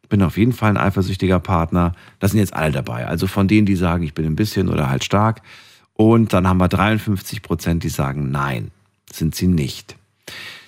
bin 0.09 0.21
auf 0.21 0.37
jeden 0.37 0.53
Fall 0.53 0.71
ein 0.71 0.77
eifersüchtiger 0.77 1.39
Partner. 1.39 1.93
Das 2.19 2.31
sind 2.31 2.39
jetzt 2.39 2.53
alle 2.53 2.71
dabei. 2.71 3.07
Also 3.07 3.27
von 3.27 3.47
denen, 3.47 3.65
die 3.65 3.75
sagen, 3.75 4.03
ich 4.03 4.13
bin 4.13 4.25
ein 4.25 4.35
bisschen 4.35 4.69
oder 4.69 4.89
halt 4.89 5.03
stark. 5.03 5.41
Und 5.93 6.33
dann 6.33 6.47
haben 6.47 6.57
wir 6.57 6.67
53 6.67 7.41
Prozent, 7.41 7.83
die 7.83 7.89
sagen, 7.89 8.29
nein, 8.31 8.71
sind 9.11 9.35
sie 9.35 9.47
nicht. 9.47 9.95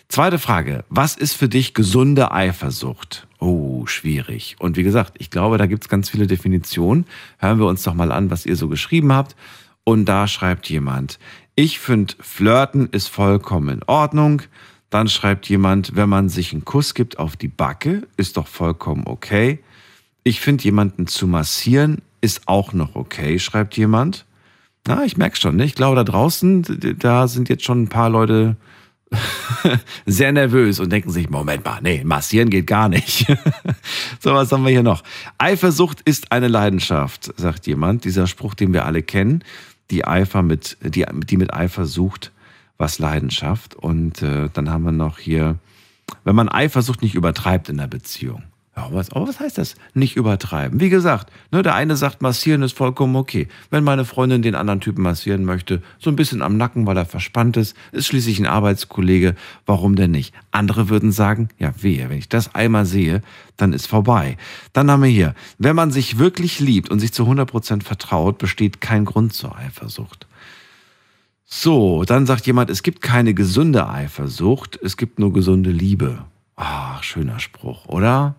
Zweite 0.09 0.39
Frage. 0.39 0.85
Was 0.89 1.17
ist 1.17 1.33
für 1.33 1.49
dich 1.49 1.73
gesunde 1.73 2.31
Eifersucht? 2.31 3.27
Oh, 3.39 3.85
schwierig. 3.87 4.55
Und 4.57 4.77
wie 4.77 4.83
gesagt, 4.83 5.15
ich 5.19 5.29
glaube, 5.29 5.57
da 5.57 5.65
gibt 5.65 5.83
es 5.83 5.89
ganz 5.89 6.09
viele 6.09 6.27
Definitionen. 6.27 7.05
Hören 7.39 7.59
wir 7.59 7.67
uns 7.67 7.83
doch 7.83 7.93
mal 7.93 8.11
an, 8.13 8.31
was 8.31 8.45
ihr 8.45 8.55
so 8.55 8.69
geschrieben 8.69 9.11
habt. 9.11 9.35
Und 9.83 10.05
da 10.05 10.27
schreibt 10.27 10.69
jemand, 10.69 11.19
ich 11.55 11.79
finde, 11.79 12.13
Flirten 12.19 12.87
ist 12.91 13.07
vollkommen 13.07 13.69
in 13.69 13.83
Ordnung. 13.83 14.43
Dann 14.89 15.09
schreibt 15.09 15.49
jemand, 15.49 15.95
wenn 15.95 16.09
man 16.09 16.29
sich 16.29 16.53
einen 16.53 16.65
Kuss 16.65 16.93
gibt 16.93 17.19
auf 17.19 17.35
die 17.35 17.49
Backe, 17.49 18.07
ist 18.15 18.37
doch 18.37 18.47
vollkommen 18.47 19.03
okay. 19.05 19.59
Ich 20.23 20.39
finde, 20.39 20.63
jemanden 20.63 21.07
zu 21.07 21.27
massieren 21.27 22.01
ist 22.21 22.47
auch 22.47 22.73
noch 22.73 22.95
okay, 22.95 23.39
schreibt 23.39 23.77
jemand. 23.77 24.25
Na, 24.87 25.03
ich 25.03 25.17
merke 25.17 25.37
schon, 25.37 25.57
ne? 25.57 25.65
ich 25.65 25.75
glaube, 25.75 25.95
da 25.97 26.03
draußen, 26.03 26.95
da 26.97 27.27
sind 27.27 27.49
jetzt 27.49 27.65
schon 27.65 27.83
ein 27.83 27.89
paar 27.89 28.09
Leute 28.09 28.55
sehr 30.05 30.31
nervös 30.31 30.79
und 30.79 30.91
denken 30.91 31.11
sich, 31.11 31.29
Moment 31.29 31.63
mal, 31.63 31.79
nee, 31.81 32.03
massieren 32.03 32.49
geht 32.49 32.67
gar 32.67 32.89
nicht. 32.89 33.27
so, 34.19 34.33
was 34.33 34.51
haben 34.51 34.63
wir 34.63 34.71
hier 34.71 34.83
noch? 34.83 35.03
Eifersucht 35.37 36.01
ist 36.01 36.31
eine 36.31 36.47
Leidenschaft, 36.47 37.33
sagt 37.37 37.67
jemand. 37.67 38.05
Dieser 38.05 38.27
Spruch, 38.27 38.53
den 38.53 38.73
wir 38.73 38.85
alle 38.85 39.03
kennen. 39.03 39.43
die 39.91 40.05
Eifer 40.05 40.41
mit, 40.41 40.77
die, 40.81 41.05
die 41.25 41.37
mit 41.37 41.53
Eifer 41.53 41.85
sucht, 41.85 42.31
was 42.77 42.99
Leidenschaft. 42.99 43.75
Und 43.75 44.21
äh, 44.21 44.49
dann 44.53 44.69
haben 44.69 44.83
wir 44.83 44.91
noch 44.91 45.19
hier, 45.19 45.57
wenn 46.23 46.35
man 46.35 46.49
Eifersucht 46.49 47.01
nicht 47.01 47.15
übertreibt 47.15 47.69
in 47.69 47.77
der 47.77 47.87
Beziehung. 47.87 48.43
Ja, 48.77 48.89
was, 48.91 49.11
aber 49.11 49.27
was 49.27 49.39
heißt 49.39 49.57
das? 49.57 49.73
Nicht 49.95 50.17
übertreiben. 50.17 50.79
Wie 50.79 50.89
gesagt, 50.89 51.31
ne, 51.51 51.63
der 51.63 51.73
eine 51.73 51.95
sagt, 51.95 52.21
massieren 52.21 52.61
ist 52.61 52.77
vollkommen 52.77 53.15
okay. 53.15 53.47
Wenn 53.71 53.83
meine 53.83 54.05
Freundin 54.05 54.43
den 54.43 54.53
anderen 54.53 54.81
Typen 54.81 55.01
massieren 55.01 55.45
möchte, 55.45 55.81
so 55.97 56.11
ein 56.11 56.15
bisschen 56.15 56.43
am 56.43 56.57
Nacken, 56.57 56.85
weil 56.85 56.95
er 56.95 57.07
verspannt 57.07 57.57
ist, 57.57 57.75
ist 57.91 58.05
schließlich 58.05 58.37
ein 58.37 58.45
Arbeitskollege, 58.45 59.33
warum 59.65 59.95
denn 59.95 60.11
nicht? 60.11 60.31
Andere 60.51 60.89
würden 60.89 61.11
sagen, 61.11 61.49
ja 61.57 61.73
wehe, 61.81 62.07
wenn 62.11 62.19
ich 62.19 62.29
das 62.29 62.53
einmal 62.53 62.85
sehe, 62.85 63.23
dann 63.57 63.73
ist 63.73 63.87
vorbei. 63.87 64.37
Dann 64.73 64.91
haben 64.91 65.01
wir 65.01 65.09
hier, 65.09 65.33
wenn 65.57 65.75
man 65.75 65.89
sich 65.89 66.19
wirklich 66.19 66.59
liebt 66.59 66.91
und 66.91 66.99
sich 66.99 67.11
zu 67.11 67.23
100% 67.23 67.81
vertraut, 67.81 68.37
besteht 68.37 68.79
kein 68.79 69.05
Grund 69.05 69.33
zur 69.33 69.57
Eifersucht. 69.57 70.27
So, 71.49 72.03
dann 72.03 72.25
sagt 72.25 72.45
jemand, 72.45 72.69
es 72.69 72.83
gibt 72.83 73.01
keine 73.01 73.33
gesunde 73.33 73.87
Eifersucht, 73.87 74.77
es 74.83 74.97
gibt 74.97 75.17
nur 75.17 75.31
gesunde 75.31 75.69
Liebe. 75.69 76.25
Ah, 76.57 77.01
schöner 77.01 77.39
Spruch, 77.39 77.85
oder? 77.85 78.35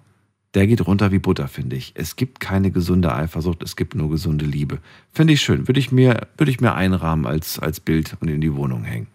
Der 0.53 0.67
geht 0.67 0.87
runter 0.87 1.11
wie 1.11 1.19
Butter, 1.19 1.49
finde 1.49 1.77
ich. 1.77 1.93
Es 1.95 2.17
gibt 2.17 2.39
keine 2.39 2.71
gesunde 2.71 3.15
Eifersucht, 3.15 3.63
es 3.63 3.77
gibt 3.77 3.95
nur 3.95 4.11
gesunde 4.11 4.45
Liebe. 4.45 4.81
Finde 5.11 5.33
ich 5.33 5.41
schön. 5.41 5.67
Würde 5.67 5.81
ich 5.81 5.91
mir, 5.91 6.29
würde 6.37 6.51
ich 6.51 6.61
mir 6.61 6.75
einrahmen 6.75 7.25
als, 7.25 7.59
als 7.59 7.81
Bild 7.81 8.15
und 8.21 8.29
in 8.29 8.43
die 8.43 8.55
Wohnung 8.55 8.85
hängen. 8.85 9.07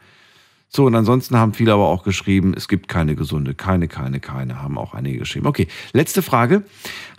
So, 0.70 0.86
und 0.86 0.96
ansonsten 0.96 1.38
haben 1.38 1.54
viele 1.54 1.74
aber 1.74 1.88
auch 1.88 2.02
geschrieben, 2.04 2.56
es 2.58 2.68
gibt 2.68 2.88
keine 2.88 3.16
gesunde, 3.16 3.54
keine, 3.54 3.88
keine, 3.88 4.20
keine, 4.20 4.60
haben 4.60 4.80
auch 4.80 4.96
einige 4.96 5.20
geschrieben. 5.20 5.46
Okay, 5.46 5.68
letzte 5.92 6.24
Frage. 6.24 6.64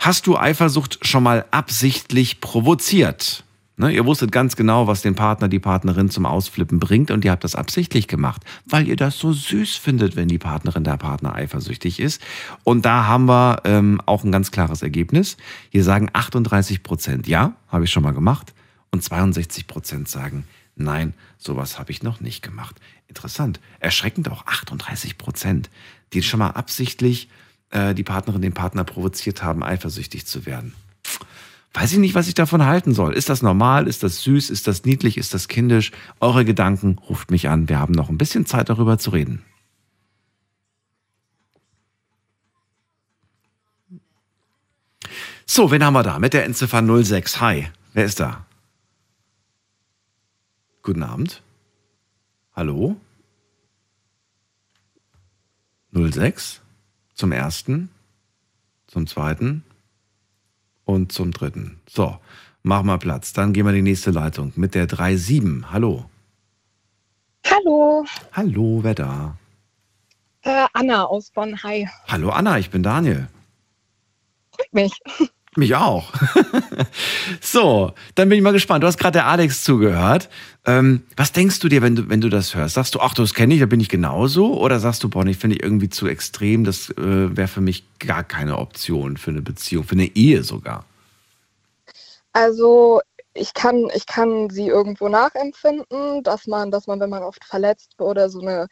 Hast 0.01 0.27
du 0.27 0.37
Eifersucht 0.37 1.07
schon 1.07 1.23
mal 1.23 1.45
absichtlich 1.51 2.41
provoziert? 2.41 3.44
Ne, 3.77 3.91
ihr 3.91 4.05
wusstet 4.05 4.31
ganz 4.31 4.55
genau, 4.55 4.87
was 4.87 5.01
den 5.01 5.15
Partner, 5.15 5.49
die 5.49 5.59
Partnerin 5.59 6.09
zum 6.09 6.25
Ausflippen 6.25 6.79
bringt 6.79 7.11
und 7.11 7.25
ihr 7.25 7.31
habt 7.31 7.43
das 7.43 7.55
absichtlich 7.55 8.07
gemacht, 8.07 8.41
weil 8.65 8.87
ihr 8.87 8.95
das 8.95 9.19
so 9.19 9.33
süß 9.33 9.75
findet, 9.75 10.15
wenn 10.15 10.29
die 10.29 10.37
Partnerin, 10.37 10.85
der 10.85 10.95
Partner 10.95 11.35
eifersüchtig 11.35 11.99
ist. 11.99 12.21
Und 12.63 12.85
da 12.85 13.05
haben 13.05 13.25
wir 13.25 13.63
ähm, 13.65 13.99
auch 14.05 14.23
ein 14.23 14.31
ganz 14.31 14.51
klares 14.51 14.81
Ergebnis. 14.81 15.35
Hier 15.71 15.83
sagen 15.83 16.09
38 16.13 16.83
Prozent, 16.83 17.27
ja, 17.27 17.57
habe 17.67 17.83
ich 17.83 17.91
schon 17.91 18.03
mal 18.03 18.13
gemacht. 18.13 18.53
Und 18.91 19.03
62 19.03 19.67
Prozent 19.67 20.07
sagen, 20.07 20.45
nein, 20.77 21.13
sowas 21.37 21.77
habe 21.77 21.91
ich 21.91 22.01
noch 22.01 22.21
nicht 22.21 22.41
gemacht. 22.41 22.79
Interessant. 23.09 23.59
Erschreckend 23.81 24.31
auch 24.31 24.45
38 24.45 25.17
Prozent, 25.17 25.69
die 26.13 26.23
schon 26.23 26.39
mal 26.39 26.51
absichtlich 26.51 27.27
äh, 27.71 27.93
die 27.93 28.03
Partnerin, 28.03 28.41
den 28.41 28.53
Partner 28.53 28.85
provoziert 28.85 29.43
haben, 29.43 29.63
eifersüchtig 29.63 30.25
zu 30.25 30.45
werden 30.45 30.73
weiß 31.75 31.91
ich 31.91 31.97
nicht, 31.99 32.15
was 32.15 32.27
ich 32.27 32.33
davon 32.33 32.65
halten 32.65 32.93
soll. 32.93 33.13
Ist 33.13 33.29
das 33.29 33.41
normal? 33.41 33.87
Ist 33.87 34.01
das 34.01 34.23
süß? 34.23 34.49
Ist 34.49 34.67
das 34.67 34.85
niedlich? 34.85 35.17
Ist 35.17 35.33
das 35.33 35.47
kindisch? 35.47 35.91
Eure 36.21 36.45
Gedanken 36.45 36.97
ruft 37.09 37.31
mich 37.31 37.49
an. 37.49 37.67
Wir 37.67 37.79
haben 37.79 37.93
noch 37.93 38.09
ein 38.09 38.17
bisschen 38.17 38.45
Zeit 38.45 38.69
darüber 38.69 38.97
zu 38.97 39.09
reden. 39.09 39.43
So, 45.45 45.69
wen 45.69 45.83
haben 45.83 45.93
wir 45.93 46.03
da? 46.03 46.17
Mit 46.17 46.33
der 46.33 46.45
Endziffer 46.45 46.81
06. 47.03 47.39
Hi, 47.41 47.67
wer 47.93 48.05
ist 48.05 48.19
da? 48.19 48.45
Guten 50.81 51.03
Abend. 51.03 51.43
Hallo? 52.53 52.95
06 55.91 56.61
zum 57.13 57.31
ersten, 57.31 57.89
zum 58.87 59.07
zweiten, 59.07 59.63
und 60.85 61.11
zum 61.11 61.31
dritten. 61.31 61.79
So, 61.87 62.17
mach 62.63 62.83
mal 62.83 62.97
Platz. 62.97 63.33
Dann 63.33 63.53
gehen 63.53 63.65
wir 63.65 63.71
in 63.71 63.83
die 63.83 63.91
nächste 63.91 64.11
Leitung 64.11 64.53
mit 64.55 64.75
der 64.75 64.87
3.7. 64.87 65.65
Hallo. 65.71 66.09
Hallo. 67.45 68.05
Hallo, 68.31 68.79
wer 68.83 68.95
da? 68.95 69.37
Äh, 70.41 70.67
Anna 70.73 71.05
aus 71.05 71.31
Bonn. 71.31 71.61
Hi. 71.63 71.87
Hallo 72.07 72.29
Anna, 72.29 72.59
ich 72.59 72.69
bin 72.69 72.83
Daniel. 72.83 73.27
Freut 74.51 74.73
mich. 74.73 74.99
Mich 75.57 75.73
auch. 75.75 76.11
so, 77.41 77.93
dann 78.15 78.27
bin 78.27 78.37
ich 78.37 78.43
mal 78.43 78.51
gespannt. 78.51 78.83
Du 78.83 78.87
hast 78.87 78.97
gerade 78.97 79.13
der 79.13 79.27
Alex 79.27 79.63
zugehört. 79.63 80.29
Ähm, 80.65 81.03
was 81.15 81.31
denkst 81.31 81.59
du 81.59 81.69
dir, 81.69 81.81
wenn 81.81 81.95
du, 81.95 82.09
wenn 82.09 82.19
du 82.19 82.29
das 82.29 82.55
hörst? 82.55 82.75
Sagst 82.75 82.95
du, 82.95 82.99
ach, 82.99 83.13
das 83.13 83.33
kenne 83.33 83.53
ich, 83.53 83.61
da 83.61 83.65
bin 83.65 83.79
ich 83.79 83.87
genauso? 83.87 84.57
Oder 84.59 84.79
sagst 84.79 85.03
du, 85.03 85.09
boah, 85.09 85.25
ich 85.25 85.37
finde 85.37 85.55
ich 85.55 85.63
irgendwie 85.63 85.89
zu 85.89 86.07
extrem, 86.07 86.65
das 86.65 86.89
äh, 86.89 87.37
wäre 87.37 87.47
für 87.47 87.61
mich 87.61 87.85
gar 87.99 88.23
keine 88.23 88.57
Option 88.57 89.15
für 89.15 89.31
eine 89.31 89.41
Beziehung, 89.41 89.85
für 89.85 89.93
eine 89.93 90.13
Ehe 90.15 90.43
sogar? 90.43 90.85
Also 92.33 92.99
ich 93.33 93.53
kann, 93.53 93.89
ich 93.93 94.07
kann 94.07 94.49
sie 94.49 94.67
irgendwo 94.67 95.07
nachempfinden, 95.07 96.23
dass 96.23 96.47
man, 96.47 96.71
dass 96.71 96.87
man, 96.87 96.99
wenn 96.99 97.09
man 97.09 97.23
oft 97.23 97.45
verletzt 97.45 98.01
oder 98.01 98.29
so 98.29 98.41
eine 98.41 98.67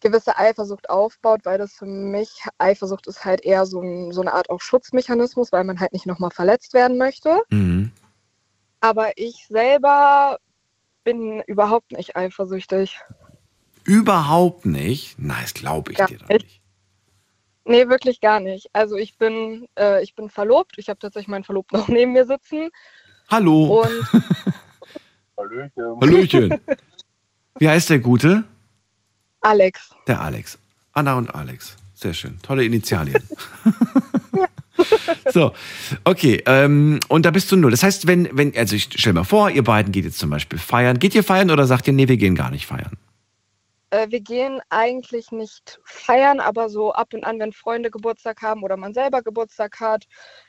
gewisse 0.00 0.36
Eifersucht 0.36 0.90
aufbaut, 0.90 1.40
weil 1.44 1.58
das 1.58 1.72
für 1.72 1.86
mich, 1.86 2.42
Eifersucht 2.58 3.06
ist 3.06 3.24
halt 3.24 3.42
eher 3.42 3.66
so, 3.66 3.80
ein, 3.80 4.12
so 4.12 4.20
eine 4.20 4.34
Art 4.34 4.50
auch 4.50 4.60
Schutzmechanismus, 4.60 5.52
weil 5.52 5.64
man 5.64 5.80
halt 5.80 5.92
nicht 5.92 6.06
nochmal 6.06 6.30
verletzt 6.30 6.74
werden 6.74 6.98
möchte. 6.98 7.42
Mhm. 7.50 7.90
Aber 8.80 9.12
ich 9.16 9.46
selber 9.48 10.38
bin 11.04 11.40
überhaupt 11.46 11.92
nicht 11.92 12.16
eifersüchtig. 12.16 13.00
Überhaupt 13.84 14.66
nicht? 14.66 15.18
Nein, 15.18 15.38
das 15.42 15.54
glaube 15.54 15.92
ich 15.92 15.98
Gar 15.98 16.08
dir 16.08 16.18
doch 16.18 16.28
nicht. 16.28 16.60
Nee, 17.66 17.88
wirklich 17.88 18.20
gar 18.20 18.40
nicht. 18.40 18.68
Also 18.72 18.96
ich 18.96 19.16
bin, 19.16 19.66
äh, 19.78 20.02
ich 20.02 20.14
bin 20.14 20.28
verlobt. 20.28 20.74
Ich 20.76 20.88
habe 20.88 20.98
tatsächlich 20.98 21.28
meinen 21.28 21.44
Verlobten 21.44 21.78
noch 21.80 21.88
neben 21.88 22.12
mir 22.12 22.26
sitzen. 22.26 22.70
Hallo. 23.30 23.82
Und 23.82 24.22
Hallöchen. 25.38 26.00
Hallöchen. 26.00 26.60
Wie 27.58 27.68
heißt 27.68 27.90
der 27.90 28.00
Gute? 28.00 28.44
Alex. 29.44 29.90
Der 30.06 30.20
Alex. 30.20 30.58
Anna 30.92 31.14
und 31.18 31.34
Alex. 31.34 31.76
Sehr 31.94 32.14
schön. 32.14 32.38
Tolle 32.42 32.64
Initialien. 32.64 33.22
so, 35.32 35.52
okay. 36.04 36.42
Ähm, 36.46 37.00
und 37.08 37.26
da 37.26 37.30
bist 37.30 37.50
du 37.52 37.56
null. 37.56 37.70
Das 37.70 37.82
heißt, 37.82 38.06
wenn, 38.06 38.28
wenn, 38.36 38.56
also 38.56 38.74
ich 38.74 38.88
stell 38.96 39.12
mal 39.12 39.24
vor, 39.24 39.50
ihr 39.50 39.64
beiden 39.64 39.92
geht 39.92 40.04
jetzt 40.04 40.18
zum 40.18 40.30
Beispiel 40.30 40.58
feiern. 40.58 40.98
Geht 40.98 41.14
ihr 41.14 41.24
feiern 41.24 41.50
oder 41.50 41.66
sagt 41.66 41.86
ihr, 41.86 41.92
nee, 41.92 42.08
wir 42.08 42.16
gehen 42.16 42.34
gar 42.34 42.50
nicht 42.50 42.66
feiern? 42.66 42.96
Äh, 43.90 44.10
wir 44.10 44.20
gehen 44.20 44.60
eigentlich 44.70 45.30
nicht 45.30 45.78
feiern, 45.84 46.40
aber 46.40 46.68
so 46.68 46.92
ab 46.92 47.12
und 47.12 47.24
an, 47.24 47.38
wenn 47.38 47.52
Freunde 47.52 47.90
Geburtstag 47.90 48.42
haben 48.42 48.62
oder 48.62 48.76
man 48.76 48.94
selber 48.94 49.22
Geburtstag 49.22 49.78
hat, 49.80 50.04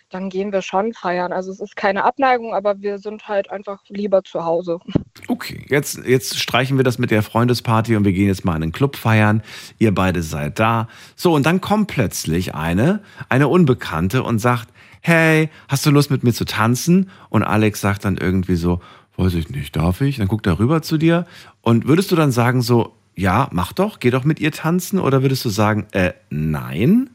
dann 0.10 0.30
gehen 0.30 0.52
wir 0.52 0.62
schon 0.62 0.94
feiern. 0.94 1.34
Also 1.34 1.52
es 1.52 1.60
ist 1.60 1.76
keine 1.76 2.04
Abneigung, 2.04 2.54
aber 2.54 2.80
wir 2.82 3.00
sind 3.00 3.28
halt 3.28 3.50
einfach 3.52 3.80
lieber 3.88 4.24
zu 4.24 4.46
Hause. 4.46 4.80
Okay, 5.28 5.66
jetzt, 5.70 6.00
jetzt 6.06 6.40
streichen 6.40 6.78
wir 6.78 6.84
das 6.84 7.00
mit 7.00 7.12
der 7.12 7.24
Freundesparty 7.24 7.96
und 7.96 8.06
wir 8.06 8.14
gehen 8.14 8.28
jetzt 8.28 8.46
mal 8.46 8.56
in 8.56 8.64
einen 8.64 8.72
Club 8.72 8.96
feiern. 8.96 9.42
Ihr 9.80 9.94
beide 9.94 10.22
seid 10.22 10.60
da. 10.60 10.88
So, 11.16 11.34
und 11.34 11.46
dann 11.46 11.62
kommt 11.62 11.88
plötzlich 11.88 12.54
eine, 12.54 13.02
eine 13.30 13.48
Unbekannte 13.48 14.24
und 14.24 14.40
sagt, 14.40 14.70
hey, 15.02 15.50
hast 15.68 15.86
du 15.86 15.92
Lust 15.92 16.12
mit 16.12 16.24
mir 16.24 16.34
zu 16.34 16.46
tanzen? 16.46 17.10
Und 17.30 17.44
Alex 17.44 17.82
sagt 17.82 18.06
dann 18.06 18.18
irgendwie 18.18 18.56
so, 18.56 18.82
weiß 19.18 19.34
ich 19.36 19.50
nicht, 19.50 19.76
darf 19.76 20.02
ich? 20.02 20.18
Dann 20.18 20.28
guckt 20.28 20.48
er 20.48 20.60
rüber 20.60 20.82
zu 20.82 20.98
dir. 20.98 21.26
Und 21.62 21.88
würdest 21.88 22.12
du 22.12 22.16
dann 22.16 22.32
sagen 22.32 22.62
so, 22.62 22.94
ja, 23.16 23.48
mach 23.52 23.74
doch, 23.74 24.00
geh 24.00 24.12
doch 24.12 24.24
mit 24.24 24.40
ihr 24.40 24.52
tanzen? 24.52 25.00
Oder 25.00 25.22
würdest 25.22 25.46
du 25.46 25.50
sagen, 25.50 25.88
äh, 25.92 26.14
nein? 26.30 27.10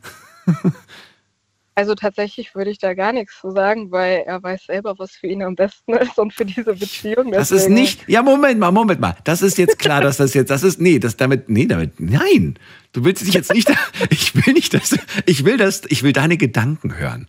Also 1.77 1.95
tatsächlich 1.95 2.55
würde 2.55 2.71
ich 2.71 2.79
da 2.79 2.95
gar 2.95 3.13
nichts 3.13 3.41
zu 3.41 3.53
sagen, 3.53 3.91
weil 3.91 4.25
er 4.27 4.43
weiß 4.43 4.67
selber, 4.67 4.99
was 4.99 5.13
für 5.13 5.29
ihn 5.29 5.43
am 5.43 5.55
besten 5.55 5.95
ist 5.97 6.19
und 6.19 6.35
für 6.35 6.45
diese 6.45 6.75
Beziehung. 6.75 7.31
Das 7.31 7.51
ist 7.51 7.61
Deswegen- 7.63 7.75
nicht, 7.75 8.09
ja, 8.09 8.23
Moment 8.23 8.59
mal, 8.59 8.71
Moment 8.73 9.01
mal. 9.01 9.17
Das 9.25 9.41
ist 9.41 9.57
jetzt 9.57 9.79
klar, 9.79 10.01
dass 10.01 10.17
das 10.19 10.35
jetzt, 10.35 10.51
das 10.51 10.63
ist, 10.63 10.81
nee, 10.81 10.99
das 10.99 11.17
damit, 11.17 11.49
nee, 11.49 11.67
damit, 11.67 11.99
nein. 12.01 12.59
Du 12.93 13.05
willst 13.05 13.27
dich 13.27 13.35
jetzt 13.35 13.53
nicht, 13.55 13.71
ich 14.11 14.35
will 14.35 14.53
nicht, 14.55 14.75
dass, 14.75 14.97
ich 15.27 15.45
will 15.45 15.57
das, 15.57 15.83
ich 15.89 16.03
will 16.03 16.13
deine 16.13 16.37
Gedanken 16.37 16.99
hören. 16.99 17.29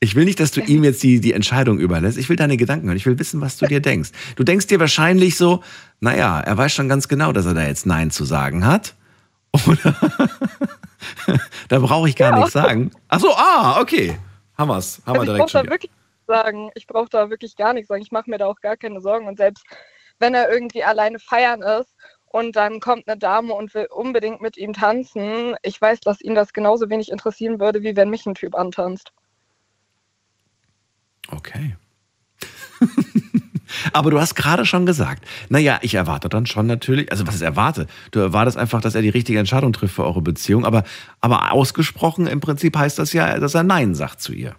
Ich 0.00 0.14
will 0.14 0.26
nicht, 0.26 0.38
dass 0.38 0.50
du 0.50 0.60
ihm 0.60 0.84
jetzt 0.84 1.02
die, 1.02 1.18
die 1.18 1.32
Entscheidung 1.32 1.78
überlässt. 1.78 2.18
Ich 2.18 2.28
will 2.28 2.36
deine 2.36 2.58
Gedanken 2.58 2.88
hören. 2.88 2.96
Ich 2.98 3.06
will 3.06 3.18
wissen, 3.18 3.40
was 3.40 3.56
du 3.56 3.66
dir 3.66 3.80
denkst. 3.80 4.10
Du 4.36 4.44
denkst 4.44 4.66
dir 4.66 4.78
wahrscheinlich 4.78 5.38
so, 5.38 5.62
naja, 6.00 6.40
er 6.40 6.58
weiß 6.58 6.74
schon 6.74 6.90
ganz 6.90 7.08
genau, 7.08 7.32
dass 7.32 7.46
er 7.46 7.54
da 7.54 7.66
jetzt 7.66 7.86
Nein 7.86 8.10
zu 8.10 8.26
sagen 8.26 8.66
hat. 8.66 8.94
Oder? 9.66 9.96
da 11.68 11.78
brauche 11.78 12.08
ich 12.08 12.16
gar 12.16 12.32
Ja. 12.32 12.36
nichts 12.38 12.52
sagen. 12.52 12.90
Ach 13.08 13.20
so, 13.20 13.32
ah, 13.34 13.80
okay. 13.80 14.18
Haben 14.56 14.68
wir's. 14.68 15.02
Haben 15.06 15.18
Also 15.18 15.22
ich 15.22 15.26
direkt 15.26 15.38
brauche 15.40 15.50
schon 15.50 15.66
da 15.66 15.70
wirklich 15.72 15.92
sagen. 16.26 16.70
Ich 16.74 16.86
brauche 16.86 17.08
da 17.08 17.30
wirklich 17.30 17.56
gar 17.56 17.72
nichts 17.72 17.88
sagen. 17.88 18.02
Ich 18.02 18.12
mache 18.12 18.30
mir 18.30 18.38
da 18.38 18.46
auch 18.46 18.60
gar 18.60 18.76
keine 18.76 19.00
Sorgen. 19.00 19.26
Und 19.26 19.36
selbst 19.38 19.64
wenn 20.18 20.34
er 20.34 20.50
irgendwie 20.50 20.84
alleine 20.84 21.18
feiern 21.18 21.62
ist 21.62 21.94
und 22.26 22.56
dann 22.56 22.80
kommt 22.80 23.08
eine 23.08 23.18
Dame 23.18 23.52
und 23.54 23.74
will 23.74 23.86
unbedingt 23.90 24.40
mit 24.40 24.56
ihm 24.56 24.72
tanzen, 24.72 25.56
ich 25.62 25.80
weiß, 25.80 26.00
dass 26.00 26.20
ihn 26.20 26.34
das 26.34 26.52
genauso 26.52 26.88
wenig 26.88 27.10
interessieren 27.10 27.60
würde, 27.60 27.82
wie 27.82 27.96
wenn 27.96 28.10
mich 28.10 28.26
ein 28.26 28.34
Typ 28.34 28.54
antanzt. 28.54 29.12
Okay. 31.30 31.76
Aber 33.92 34.10
du 34.10 34.20
hast 34.20 34.34
gerade 34.34 34.64
schon 34.64 34.86
gesagt, 34.86 35.24
naja, 35.48 35.78
ich 35.82 35.94
erwarte 35.94 36.28
dann 36.28 36.46
schon 36.46 36.66
natürlich, 36.66 37.10
also 37.10 37.26
was 37.26 37.36
ich 37.36 37.42
erwarte, 37.42 37.86
du 38.10 38.20
erwartest 38.20 38.56
einfach, 38.56 38.80
dass 38.80 38.94
er 38.94 39.02
die 39.02 39.08
richtige 39.08 39.38
Entscheidung 39.38 39.72
trifft 39.72 39.94
für 39.94 40.04
eure 40.04 40.22
Beziehung, 40.22 40.64
aber, 40.64 40.84
aber 41.20 41.52
ausgesprochen 41.52 42.26
im 42.26 42.40
Prinzip 42.40 42.76
heißt 42.76 42.98
das 42.98 43.12
ja, 43.12 43.38
dass 43.38 43.54
er 43.54 43.62
Nein 43.62 43.94
sagt 43.94 44.20
zu 44.20 44.32
ihr. 44.32 44.56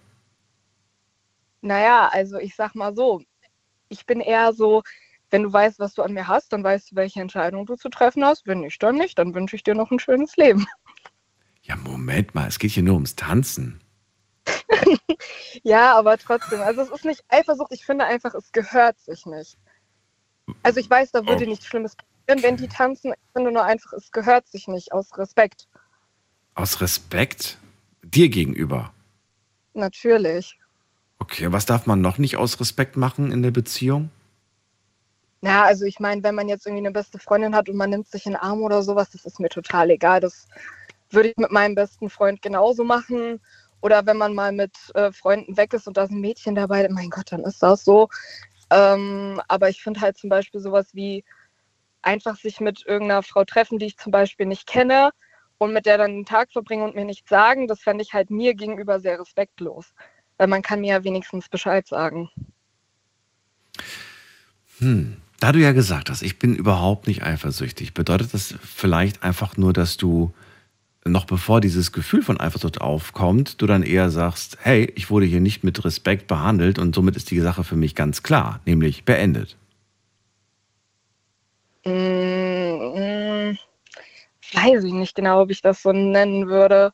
Naja, 1.61 2.10
also 2.11 2.38
ich 2.38 2.56
sag 2.56 2.76
mal 2.76 2.95
so, 2.95 3.22
ich 3.89 4.06
bin 4.06 4.19
eher 4.19 4.53
so, 4.53 4.84
wenn 5.31 5.43
du 5.43 5.52
weißt, 5.52 5.80
was 5.80 5.93
du 5.93 6.03
an 6.03 6.14
mir 6.14 6.27
hast, 6.27 6.53
dann 6.53 6.64
weißt 6.64 6.91
du, 6.91 6.95
welche 6.95 7.22
Entscheidung 7.22 7.65
du 7.65 7.76
zu 7.76 7.89
treffen 7.89 8.23
hast. 8.23 8.47
Wenn 8.47 8.61
nicht, 8.61 8.81
dann 8.81 8.95
nicht. 8.95 9.18
Dann 9.18 9.34
wünsche 9.34 9.56
ich 9.56 9.64
dir 9.64 9.76
noch 9.76 9.91
ein 9.91 9.99
schönes 9.99 10.38
Leben. 10.38 10.65
Ja, 11.64 11.76
Moment 11.76 12.35
mal, 12.35 12.47
es 12.47 12.60
geht 12.60 12.72
hier 12.72 12.84
nur 12.84 12.93
ums 12.93 13.15
Tanzen. 13.15 13.81
Ja, 15.63 15.95
aber 15.95 16.17
trotzdem. 16.17 16.61
Also 16.61 16.81
es 16.81 16.89
ist 16.89 17.05
nicht 17.05 17.23
Eifersucht. 17.30 17.72
Ich 17.72 17.85
finde 17.85 18.05
einfach, 18.05 18.34
es 18.35 18.51
gehört 18.51 18.99
sich 18.99 19.26
nicht. 19.26 19.57
Also 20.63 20.80
ich 20.80 20.89
weiß, 20.89 21.11
da 21.11 21.26
würde 21.26 21.45
Oh. 21.45 21.49
nichts 21.49 21.65
Schlimmes 21.65 21.95
passieren, 21.95 22.43
wenn 22.43 22.57
die 22.57 22.67
tanzen. 22.67 23.13
Ich 23.13 23.31
finde 23.34 23.51
nur 23.51 23.63
einfach, 23.63 23.93
es 23.93 24.11
gehört 24.11 24.47
sich 24.47 24.67
nicht 24.67 24.91
aus 24.93 25.17
Respekt. 25.17 25.67
Aus 26.53 26.81
Respekt 26.81 27.57
dir 28.03 28.30
gegenüber. 28.30 28.93
Natürlich. 29.73 30.57
Okay, 31.19 31.51
was 31.51 31.65
darf 31.65 31.85
man 31.85 32.01
noch 32.01 32.17
nicht 32.17 32.38
aus 32.38 32.59
Respekt 32.59 32.97
machen 32.97 33.31
in 33.31 33.41
der 33.41 33.51
Beziehung? 33.51 34.09
Ja, 35.41 35.63
also 35.63 35.85
ich 35.85 35.99
meine, 35.99 36.23
wenn 36.23 36.35
man 36.35 36.49
jetzt 36.49 36.65
irgendwie 36.65 36.85
eine 36.85 36.91
beste 36.91 37.19
Freundin 37.19 37.55
hat 37.55 37.69
und 37.69 37.76
man 37.77 37.89
nimmt 37.89 38.07
sich 38.07 38.26
in 38.26 38.34
den 38.34 38.41
Arm 38.41 38.61
oder 38.61 38.81
sowas, 38.84 39.09
das 39.11 39.26
ist 39.26 39.39
mir 39.39 39.49
total 39.49 39.89
egal. 39.91 40.19
Das 40.19 40.47
würde 41.11 41.30
ich 41.30 41.38
mit 41.38 41.51
meinem 41.51 41.76
besten 41.76 42.09
Freund 42.09 42.41
genauso 42.41 42.84
machen. 42.84 43.39
Oder 43.81 44.06
wenn 44.06 44.18
man 44.18 44.34
mal 44.34 44.52
mit 44.52 44.76
äh, 44.95 45.11
Freunden 45.11 45.57
weg 45.57 45.73
ist 45.73 45.88
und 45.88 45.97
da 45.97 46.03
ist 46.03 46.11
ein 46.11 46.22
Mädchen 46.22 46.56
dabei, 46.56 46.88
mein 46.89 47.10
Gott, 47.10 47.31
dann 47.31 47.43
ist 47.43 47.61
das 47.61 47.85
so. 47.85 48.10
Ähm, 48.72 49.41
aber 49.47 49.69
ich 49.69 49.81
finde 49.81 50.02
halt 50.02 50.18
zum 50.18 50.30
Beispiel 50.30 50.60
sowas 50.60 50.88
wie 50.93 51.23
einfach 52.02 52.38
sich 52.38 52.60
mit 52.60 52.85
irgendeiner 52.85 53.23
Frau 53.23 53.43
treffen, 53.43 53.80
die 53.80 53.88
ich 53.88 53.97
zum 53.97 54.11
Beispiel 54.11 54.45
nicht 54.45 54.68
kenne 54.68 55.11
und 55.57 55.73
mit 55.73 55.85
der 55.85 55.97
dann 55.97 56.11
den 56.11 56.26
Tag 56.26 56.52
verbringen 56.52 56.84
und 56.84 56.95
mir 56.95 57.06
nichts 57.06 57.30
sagen, 57.30 57.68
das 57.68 57.81
fände 57.81 58.03
ich 58.03 58.14
halt 58.14 58.30
mir 58.30 58.53
gegenüber 58.56 58.99
sehr 58.99 59.19
respektlos. 59.19 59.93
Weil 60.38 60.47
man 60.47 60.61
kann 60.61 60.81
mir 60.81 60.95
ja 60.95 61.03
wenigstens 61.03 61.47
Bescheid 61.49 61.88
sagen. 61.88 62.30
Hm. 64.80 65.18
Da 65.39 65.52
du 65.52 65.60
ja 65.60 65.73
gesagt 65.73 66.10
hast, 66.10 66.22
ich 66.22 66.39
bin 66.39 66.56
überhaupt 66.56 67.07
nicht 67.07 67.23
eifersüchtig, 67.23 67.93
bedeutet 67.93 68.34
das 68.34 68.56
vielleicht 68.64 69.22
einfach 69.22 69.57
nur, 69.57 69.73
dass 69.73 69.97
du 69.97 70.34
noch 71.07 71.26
bevor 71.26 71.61
dieses 71.61 71.91
Gefühl 71.91 72.23
von 72.23 72.40
Eifersucht 72.40 72.82
aufkommt, 72.82 73.61
du 73.61 73.68
dann 73.68 73.84
eher 73.84 74.10
sagst, 74.10 74.57
hey, 74.61 74.91
ich 74.95 75.11
wurde 75.11 75.27
hier 75.27 75.40
nicht 75.40 75.64
mit 75.64 75.86
Respekt 75.86 76.27
behandelt 76.27 76.80
und 76.80 76.95
somit 76.95 77.15
ist 77.15 77.30
die 77.30 77.40
Sache 77.40 77.64
für 77.64 77.76
mich 77.76 77.94
ganz 77.94 78.23
klar, 78.23 78.60
nämlich 78.65 79.06
beendet. 79.06 79.56
Mm, 81.86 83.56
weiß 84.53 84.84
ich 84.84 84.94
nicht 84.94 85.15
genau, 85.15 85.41
ob 85.41 85.52
ich 85.52 85.61
das 85.61 85.84
so 85.84 85.91
nennen 85.91 86.48
würde. 86.48 86.91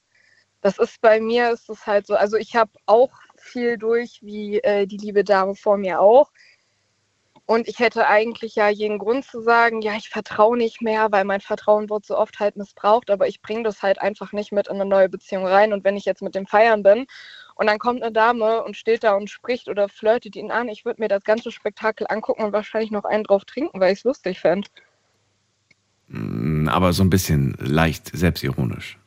Das 0.59 0.77
ist 0.77 0.99
bei 1.01 1.21
mir, 1.21 1.51
ist 1.51 1.69
es 1.69 1.87
halt 1.87 2.05
so, 2.05 2.15
also 2.15 2.35
ich 2.35 2.55
habe 2.55 2.71
auch 2.85 3.11
viel 3.37 3.77
durch, 3.77 4.19
wie 4.21 4.59
äh, 4.59 4.85
die 4.85 4.97
liebe 4.97 5.23
Dame 5.23 5.55
vor 5.55 5.77
mir 5.77 6.01
auch. 6.01 6.31
Und 7.51 7.67
ich 7.67 7.79
hätte 7.79 8.07
eigentlich 8.07 8.55
ja 8.55 8.69
jeden 8.69 8.97
Grund 8.97 9.25
zu 9.25 9.41
sagen, 9.41 9.81
ja, 9.81 9.97
ich 9.97 10.07
vertraue 10.07 10.55
nicht 10.55 10.81
mehr, 10.81 11.11
weil 11.11 11.25
mein 11.25 11.41
Vertrauen 11.41 11.89
wird 11.89 12.05
so 12.05 12.17
oft 12.17 12.39
halt 12.39 12.55
missbraucht, 12.55 13.09
aber 13.09 13.27
ich 13.27 13.41
bringe 13.41 13.63
das 13.63 13.83
halt 13.83 13.99
einfach 13.99 14.31
nicht 14.31 14.53
mit 14.53 14.69
in 14.69 14.75
eine 14.75 14.85
neue 14.85 15.09
Beziehung 15.09 15.45
rein. 15.45 15.73
Und 15.73 15.83
wenn 15.83 15.97
ich 15.97 16.05
jetzt 16.05 16.21
mit 16.21 16.33
dem 16.33 16.47
Feiern 16.47 16.81
bin 16.81 17.07
und 17.55 17.67
dann 17.67 17.77
kommt 17.77 18.03
eine 18.03 18.13
Dame 18.13 18.63
und 18.63 18.77
steht 18.77 19.03
da 19.03 19.15
und 19.15 19.29
spricht 19.29 19.67
oder 19.67 19.89
flirtet 19.89 20.37
ihn 20.37 20.49
an, 20.49 20.69
ich 20.69 20.85
würde 20.85 21.01
mir 21.01 21.09
das 21.09 21.25
ganze 21.25 21.51
Spektakel 21.51 22.07
angucken 22.07 22.41
und 22.41 22.53
wahrscheinlich 22.53 22.89
noch 22.89 23.03
einen 23.03 23.25
drauf 23.25 23.43
trinken, 23.43 23.81
weil 23.81 23.91
ich 23.91 23.99
es 23.99 24.05
lustig 24.05 24.39
fände. 24.39 24.69
Hm, 26.07 26.69
Aber 26.69 26.93
so 26.93 27.03
ein 27.03 27.09
bisschen 27.09 27.57
leicht 27.59 28.15
selbstironisch. 28.15 28.97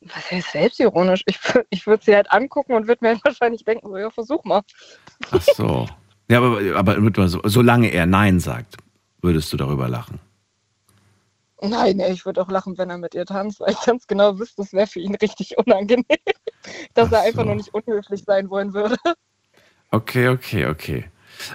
Was 0.00 0.28
heißt 0.28 0.50
selbstironisch? 0.50 1.22
Ich, 1.26 1.38
ich 1.70 1.86
würde 1.86 2.04
sie 2.04 2.16
halt 2.16 2.32
angucken 2.32 2.72
und 2.72 2.88
würde 2.88 3.04
mir 3.04 3.10
halt 3.10 3.20
wahrscheinlich 3.24 3.64
denken, 3.64 3.90
so, 3.90 3.96
ja, 3.96 4.10
versuch 4.10 4.42
mal. 4.42 4.62
Ach 5.30 5.42
so. 5.54 5.86
Ja, 6.30 6.38
aber, 6.38 6.60
aber 6.76 7.28
so- 7.28 7.40
solange 7.44 7.88
er 7.88 8.06
Nein 8.06 8.38
sagt, 8.38 8.76
würdest 9.20 9.52
du 9.52 9.56
darüber 9.56 9.88
lachen. 9.88 10.20
Nein, 11.60 12.00
ich 12.00 12.24
würde 12.24 12.40
auch 12.40 12.48
lachen, 12.50 12.78
wenn 12.78 12.88
er 12.88 12.98
mit 12.98 13.14
ihr 13.14 13.26
tanzt, 13.26 13.60
weil 13.60 13.72
ich 13.72 13.80
ganz 13.84 14.06
genau 14.06 14.38
wüsste, 14.38 14.62
das 14.62 14.72
wäre 14.72 14.86
für 14.86 15.00
ihn 15.00 15.14
richtig 15.16 15.58
unangenehm. 15.58 16.04
Dass 16.94 17.10
er 17.10 17.22
einfach 17.22 17.44
nur 17.44 17.56
nicht 17.56 17.74
unhöflich 17.74 18.22
sein 18.24 18.48
wollen 18.48 18.72
würde. 18.72 18.96
Okay, 19.90 20.28
okay, 20.28 20.66
okay. 20.66 21.04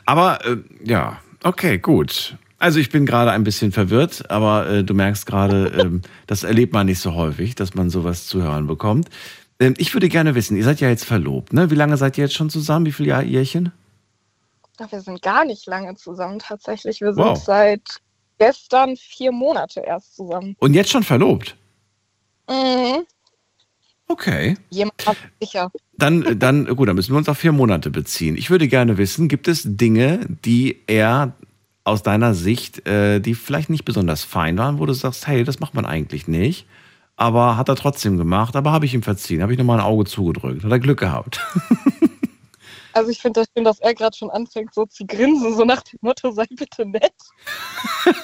Aber 0.06 0.46
äh, 0.46 0.58
ja, 0.84 1.22
okay, 1.44 1.78
gut. 1.78 2.36
Also 2.60 2.80
ich 2.80 2.90
bin 2.90 3.06
gerade 3.06 3.32
ein 3.32 3.44
bisschen 3.46 3.72
verwirrt, 3.72 4.30
aber 4.30 4.68
äh, 4.68 4.84
du 4.84 4.94
merkst 4.94 5.26
gerade, 5.26 5.68
ähm, 5.78 6.02
das 6.28 6.44
erlebt 6.44 6.74
man 6.74 6.88
nicht 6.88 7.00
so 7.00 7.14
häufig, 7.14 7.56
dass 7.56 7.76
man 7.76 7.90
sowas 7.90 8.28
zu 8.28 8.44
hören 8.44 8.68
bekommt. 8.68 9.08
Ähm, 9.60 9.74
ich 9.78 9.94
würde 9.94 10.10
gerne 10.10 10.36
wissen, 10.36 10.58
ihr 10.58 10.64
seid 10.66 10.82
ja 10.82 10.90
jetzt 10.90 11.06
verlobt, 11.06 11.54
ne? 11.54 11.72
Wie 11.72 11.76
lange 11.76 11.96
seid 11.98 12.18
ihr 12.18 12.26
jetzt 12.26 12.36
schon 12.36 12.50
zusammen? 12.50 12.86
Wie 12.86 12.92
viele 12.92 13.10
Jahr 13.10 13.24
Jährchen? 13.24 13.66
Ja, 13.66 13.85
Wir 14.90 15.02
sind 15.02 15.22
gar 15.22 15.46
nicht 15.46 15.66
lange 15.68 15.96
zusammen 15.96 16.40
tatsächlich. 16.40 17.02
Wir 17.02 17.14
sind 17.14 17.24
Wow. 17.24 17.38
seit 17.44 18.02
gestern 18.38 18.96
vier 18.98 19.32
Monate 19.32 19.82
erst 19.82 20.16
zusammen. 20.16 20.56
Und 20.60 20.74
jetzt 20.74 20.90
schon 20.92 21.04
verlobt? 21.04 21.56
Mhm. 22.50 23.06
Okay. 24.08 24.56
Jemand 24.70 25.06
hat 25.06 25.18
sicher. 25.42 25.72
Dann, 25.98 26.38
dann, 26.38 26.66
gut, 26.76 26.88
dann 26.88 26.96
müssen 26.96 27.14
wir 27.14 27.18
uns 27.18 27.30
auf 27.30 27.38
vier 27.40 27.52
Monate 27.54 27.90
beziehen. 27.90 28.38
Ich 28.38 28.50
würde 28.50 28.68
gerne 28.68 28.98
wissen, 28.98 29.28
gibt 29.30 29.48
es 29.48 29.64
Dinge, 29.66 30.20
die 30.46 30.82
er 30.88 31.34
aus 31.86 32.04
deiner 32.04 32.34
Sicht, 32.34 32.86
äh, 32.88 33.20
die 33.20 33.34
vielleicht 33.36 33.70
nicht 33.70 33.86
besonders 33.86 34.24
fein 34.24 34.58
waren, 34.58 34.80
wo 34.80 34.86
du 34.86 34.94
sagst, 34.94 35.28
hey, 35.28 35.44
das 35.44 35.60
macht 35.60 35.74
man 35.74 35.86
eigentlich 35.86 36.28
nicht, 36.28 36.68
aber 37.16 37.58
hat 37.58 37.70
er 37.70 37.76
trotzdem 37.76 38.18
gemacht, 38.18 38.56
aber 38.56 38.72
habe 38.72 38.86
ich 38.86 38.94
ihm 38.94 39.04
verziehen, 39.04 39.42
habe 39.42 39.54
ich 39.54 39.58
nochmal 39.60 39.80
ein 39.80 39.86
Auge 39.86 40.06
zugedrückt, 40.06 40.64
hat 40.64 40.72
er 40.72 40.80
Glück 40.80 41.00
gehabt. 41.00 41.40
Also 42.96 43.10
ich 43.10 43.20
finde 43.20 43.42
das 43.42 43.48
schön, 43.54 43.66
dass 43.66 43.80
er 43.82 43.94
gerade 43.94 44.16
schon 44.16 44.30
anfängt, 44.32 44.74
so 44.74 44.86
zu 44.86 45.06
grinsen, 45.06 45.54
so 45.54 45.66
nach 45.66 45.82
dem 45.82 46.00
Motto, 46.02 46.32
sei 46.32 46.46
bitte 46.50 46.86
nett. 46.86 47.14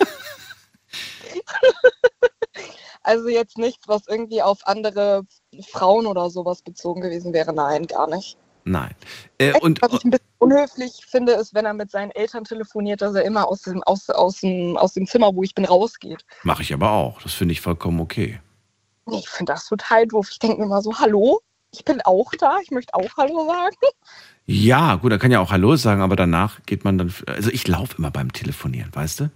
also 3.04 3.28
jetzt 3.28 3.58
nichts, 3.58 3.86
was 3.90 4.04
irgendwie 4.08 4.42
auf 4.42 4.66
andere 4.66 5.24
Frauen 5.72 6.06
oder 6.06 6.30
sowas 6.30 6.62
bezogen 6.62 7.02
gewesen 7.02 7.34
wäre. 7.34 7.52
Nein, 7.52 7.86
gar 7.86 8.08
nicht. 8.08 8.38
Nein. 8.64 8.96
Äh, 9.40 9.60
und 9.60 9.82
Was 9.82 9.92
ich 9.92 10.06
ein 10.06 10.12
bisschen 10.12 10.26
unhöflich 10.40 11.06
finde, 11.06 11.34
ist, 11.34 11.54
wenn 11.54 11.66
er 11.66 11.74
mit 11.74 11.92
seinen 11.92 12.12
Eltern 12.12 12.46
telefoniert, 12.46 13.02
dass 13.02 13.14
er 13.14 13.26
immer 13.26 13.50
aus 13.50 13.64
dem, 13.64 13.84
aus, 13.84 14.10
aus 14.10 14.40
dem, 14.40 14.78
aus 14.78 14.94
dem 14.94 15.06
Zimmer, 15.06 15.36
wo 15.36 15.44
ich 15.44 15.54
bin, 15.54 15.66
rausgeht. 15.66 16.24
mache 16.44 16.62
ich 16.62 16.74
aber 16.74 16.92
auch. 16.92 17.22
Das 17.22 17.34
finde 17.34 17.52
ich 17.52 17.60
vollkommen 17.60 18.00
okay. 18.00 18.40
Nee, 19.06 19.18
Ich 19.18 19.28
finde 19.28 19.52
das 19.52 19.66
total 19.66 20.08
doof. 20.08 20.30
Ich 20.32 20.40
denke 20.40 20.60
mir 20.60 20.64
immer 20.64 20.82
so, 20.82 20.98
hallo, 20.98 21.42
ich 21.72 21.86
bin 21.86 22.02
auch 22.02 22.32
da, 22.38 22.60
ich 22.62 22.72
möchte 22.72 22.94
auch 22.94 23.18
Hallo 23.18 23.48
sagen. 23.48 23.76
Ja, 24.46 24.96
gut, 24.96 25.12
er 25.12 25.20
kann 25.20 25.32
ja 25.32 25.40
auch 25.40 25.52
Hallo 25.52 25.76
sagen, 25.76 26.02
aber 26.02 26.16
danach 26.16 26.60
geht 26.66 26.84
man 26.84 26.98
dann. 26.98 27.14
Also 27.26 27.50
ich 27.50 27.68
laufe 27.68 27.96
immer 27.98 28.12
beim 28.12 28.34
Telefonieren, 28.34 28.90
weißt 28.94 29.22
du? 29.22 29.30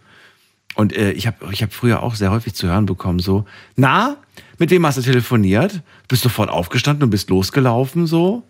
Und 0.75 0.93
äh, 0.93 1.11
ich 1.11 1.25
habe 1.27 1.37
ich 1.51 1.63
hab 1.63 1.71
früher 1.71 2.03
auch 2.03 2.15
sehr 2.15 2.31
häufig 2.31 2.53
zu 2.53 2.67
hören 2.67 2.85
bekommen, 2.85 3.19
so, 3.19 3.45
na, 3.75 4.17
mit 4.57 4.69
wem 4.71 4.85
hast 4.85 4.97
du 4.97 5.01
telefoniert? 5.01 5.81
Bist 6.09 6.23
sofort 6.23 6.49
aufgestanden 6.49 7.03
und 7.03 7.09
bist 7.11 7.29
losgelaufen, 7.29 8.07
so? 8.07 8.43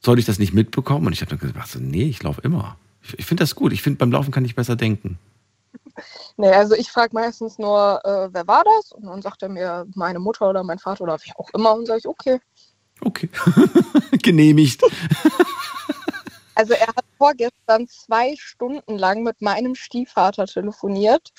Soll 0.00 0.18
ich 0.18 0.24
das 0.24 0.38
nicht 0.38 0.54
mitbekommen? 0.54 1.06
Und 1.06 1.12
ich 1.12 1.20
habe 1.20 1.30
dann 1.30 1.38
gesagt, 1.40 1.68
so, 1.68 1.78
nee, 1.80 2.04
ich 2.04 2.22
laufe 2.22 2.40
immer. 2.42 2.76
Ich, 3.02 3.18
ich 3.18 3.26
finde 3.26 3.42
das 3.42 3.54
gut. 3.54 3.72
Ich 3.72 3.82
finde, 3.82 3.98
beim 3.98 4.12
Laufen 4.12 4.30
kann 4.30 4.44
ich 4.44 4.54
besser 4.54 4.76
denken. 4.76 5.18
Nee, 6.36 6.50
also 6.50 6.74
ich 6.74 6.90
frage 6.90 7.14
meistens 7.14 7.58
nur, 7.58 8.00
äh, 8.04 8.28
wer 8.32 8.46
war 8.46 8.64
das? 8.64 8.92
Und 8.92 9.06
dann 9.06 9.22
sagt 9.22 9.42
er 9.42 9.48
mir 9.48 9.86
meine 9.94 10.18
Mutter 10.18 10.48
oder 10.48 10.62
mein 10.62 10.78
Vater 10.78 11.02
oder 11.02 11.18
wie 11.22 11.32
auch 11.36 11.50
immer. 11.54 11.74
Und 11.74 11.86
sage 11.86 12.00
ich, 12.00 12.08
okay. 12.08 12.40
Genehmigt. 14.22 14.82
Also 16.54 16.74
er 16.74 16.88
hat 16.88 17.04
vorgestern 17.16 17.88
zwei 17.88 18.34
Stunden 18.38 18.98
lang 18.98 19.22
mit 19.22 19.40
meinem 19.40 19.74
Stiefvater 19.74 20.46
telefoniert 20.46 21.30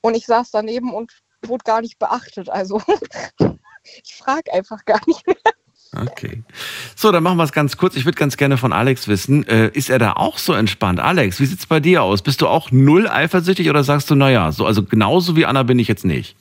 und 0.00 0.16
ich 0.16 0.24
saß 0.24 0.50
daneben 0.50 0.94
und 0.94 1.12
wurde 1.44 1.64
gar 1.64 1.82
nicht 1.82 1.98
beachtet. 1.98 2.48
Also 2.48 2.80
ich 4.02 4.14
frage 4.14 4.52
einfach 4.52 4.84
gar 4.84 5.00
nicht 5.06 5.26
mehr. 5.26 5.36
Okay. 5.94 6.42
So, 6.96 7.12
dann 7.12 7.22
machen 7.22 7.36
wir 7.36 7.44
es 7.44 7.52
ganz 7.52 7.76
kurz. 7.76 7.96
Ich 7.96 8.06
würde 8.06 8.16
ganz 8.16 8.38
gerne 8.38 8.56
von 8.56 8.72
Alex 8.72 9.08
wissen, 9.08 9.46
äh, 9.46 9.68
ist 9.74 9.90
er 9.90 9.98
da 9.98 10.14
auch 10.14 10.38
so 10.38 10.54
entspannt? 10.54 11.00
Alex, 11.00 11.38
wie 11.38 11.46
sieht's 11.46 11.66
bei 11.66 11.80
dir 11.80 12.02
aus? 12.02 12.22
Bist 12.22 12.40
du 12.40 12.48
auch 12.48 12.70
null 12.70 13.06
eifersüchtig 13.06 13.68
oder 13.68 13.84
sagst 13.84 14.08
du, 14.08 14.14
naja, 14.14 14.52
so, 14.52 14.64
also 14.64 14.82
genauso 14.82 15.36
wie 15.36 15.44
Anna 15.44 15.64
bin 15.64 15.78
ich 15.78 15.88
jetzt 15.88 16.06
nicht? 16.06 16.34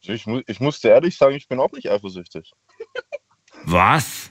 Ich, 0.00 0.26
mu 0.26 0.40
ich 0.46 0.60
muss 0.60 0.80
dir 0.80 0.90
ehrlich 0.90 1.16
sagen, 1.16 1.34
ich 1.34 1.46
bin 1.46 1.60
auch 1.60 1.72
nicht 1.72 1.90
eifersüchtig. 1.90 2.52
Was? 3.66 4.30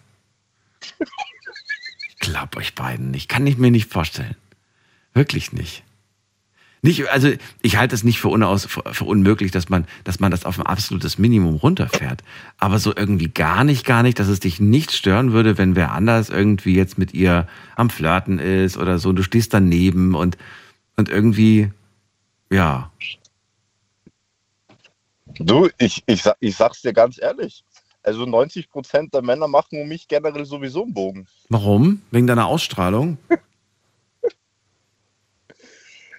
Ich 2.07 2.19
glaube 2.19 2.57
euch 2.57 2.75
beiden 2.75 3.11
nicht. 3.11 3.29
Kann 3.29 3.47
ich 3.47 3.57
mir 3.57 3.71
nicht 3.71 3.91
vorstellen. 3.91 4.35
Wirklich 5.13 5.53
nicht. 5.53 5.83
Nicht, 6.85 7.07
also 7.09 7.31
ich 7.61 7.77
halte 7.77 7.95
es 7.95 8.03
nicht 8.03 8.19
für, 8.19 8.27
unaus, 8.27 8.65
für, 8.65 9.05
unmöglich, 9.05 9.51
dass 9.51 9.69
man, 9.69 9.85
dass 10.03 10.19
man 10.19 10.31
das 10.31 10.43
auf 10.43 10.59
ein 10.59 10.65
absolutes 10.65 11.17
Minimum 11.17 11.55
runterfährt. 11.55 12.23
Aber 12.57 12.77
so 12.77 12.93
irgendwie 12.93 13.29
gar 13.29 13.63
nicht, 13.63 13.85
gar 13.85 14.03
nicht, 14.03 14.19
dass 14.19 14.27
es 14.27 14.41
dich 14.41 14.59
nicht 14.59 14.91
stören 14.91 15.31
würde, 15.31 15.57
wenn 15.57 15.77
wer 15.77 15.93
anders 15.93 16.29
irgendwie 16.29 16.75
jetzt 16.75 16.97
mit 16.97 17.13
ihr 17.13 17.47
am 17.77 17.89
Flirten 17.89 18.37
ist 18.37 18.75
oder 18.75 18.99
so. 18.99 19.09
Und 19.09 19.15
du 19.15 19.23
stehst 19.23 19.53
daneben 19.53 20.13
und, 20.13 20.37
und 20.97 21.07
irgendwie, 21.07 21.71
ja. 22.51 22.91
Du, 25.39 25.69
ich, 25.77 26.03
ich, 26.05 26.23
ich 26.41 26.55
sag's 26.57 26.81
dir 26.81 26.91
ganz 26.91 27.17
ehrlich. 27.17 27.63
Also 28.03 28.25
90 28.25 28.69
Prozent 28.69 29.13
der 29.13 29.21
Männer 29.21 29.47
machen 29.47 29.81
um 29.81 29.87
mich 29.87 30.07
generell 30.07 30.45
sowieso 30.45 30.83
einen 30.83 30.93
Bogen. 30.93 31.25
Warum? 31.49 32.01
Wegen 32.11 32.27
deiner 32.27 32.47
Ausstrahlung? 32.47 33.17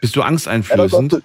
Bist 0.00 0.16
du 0.16 0.22
angsteinflößend? 0.22 1.22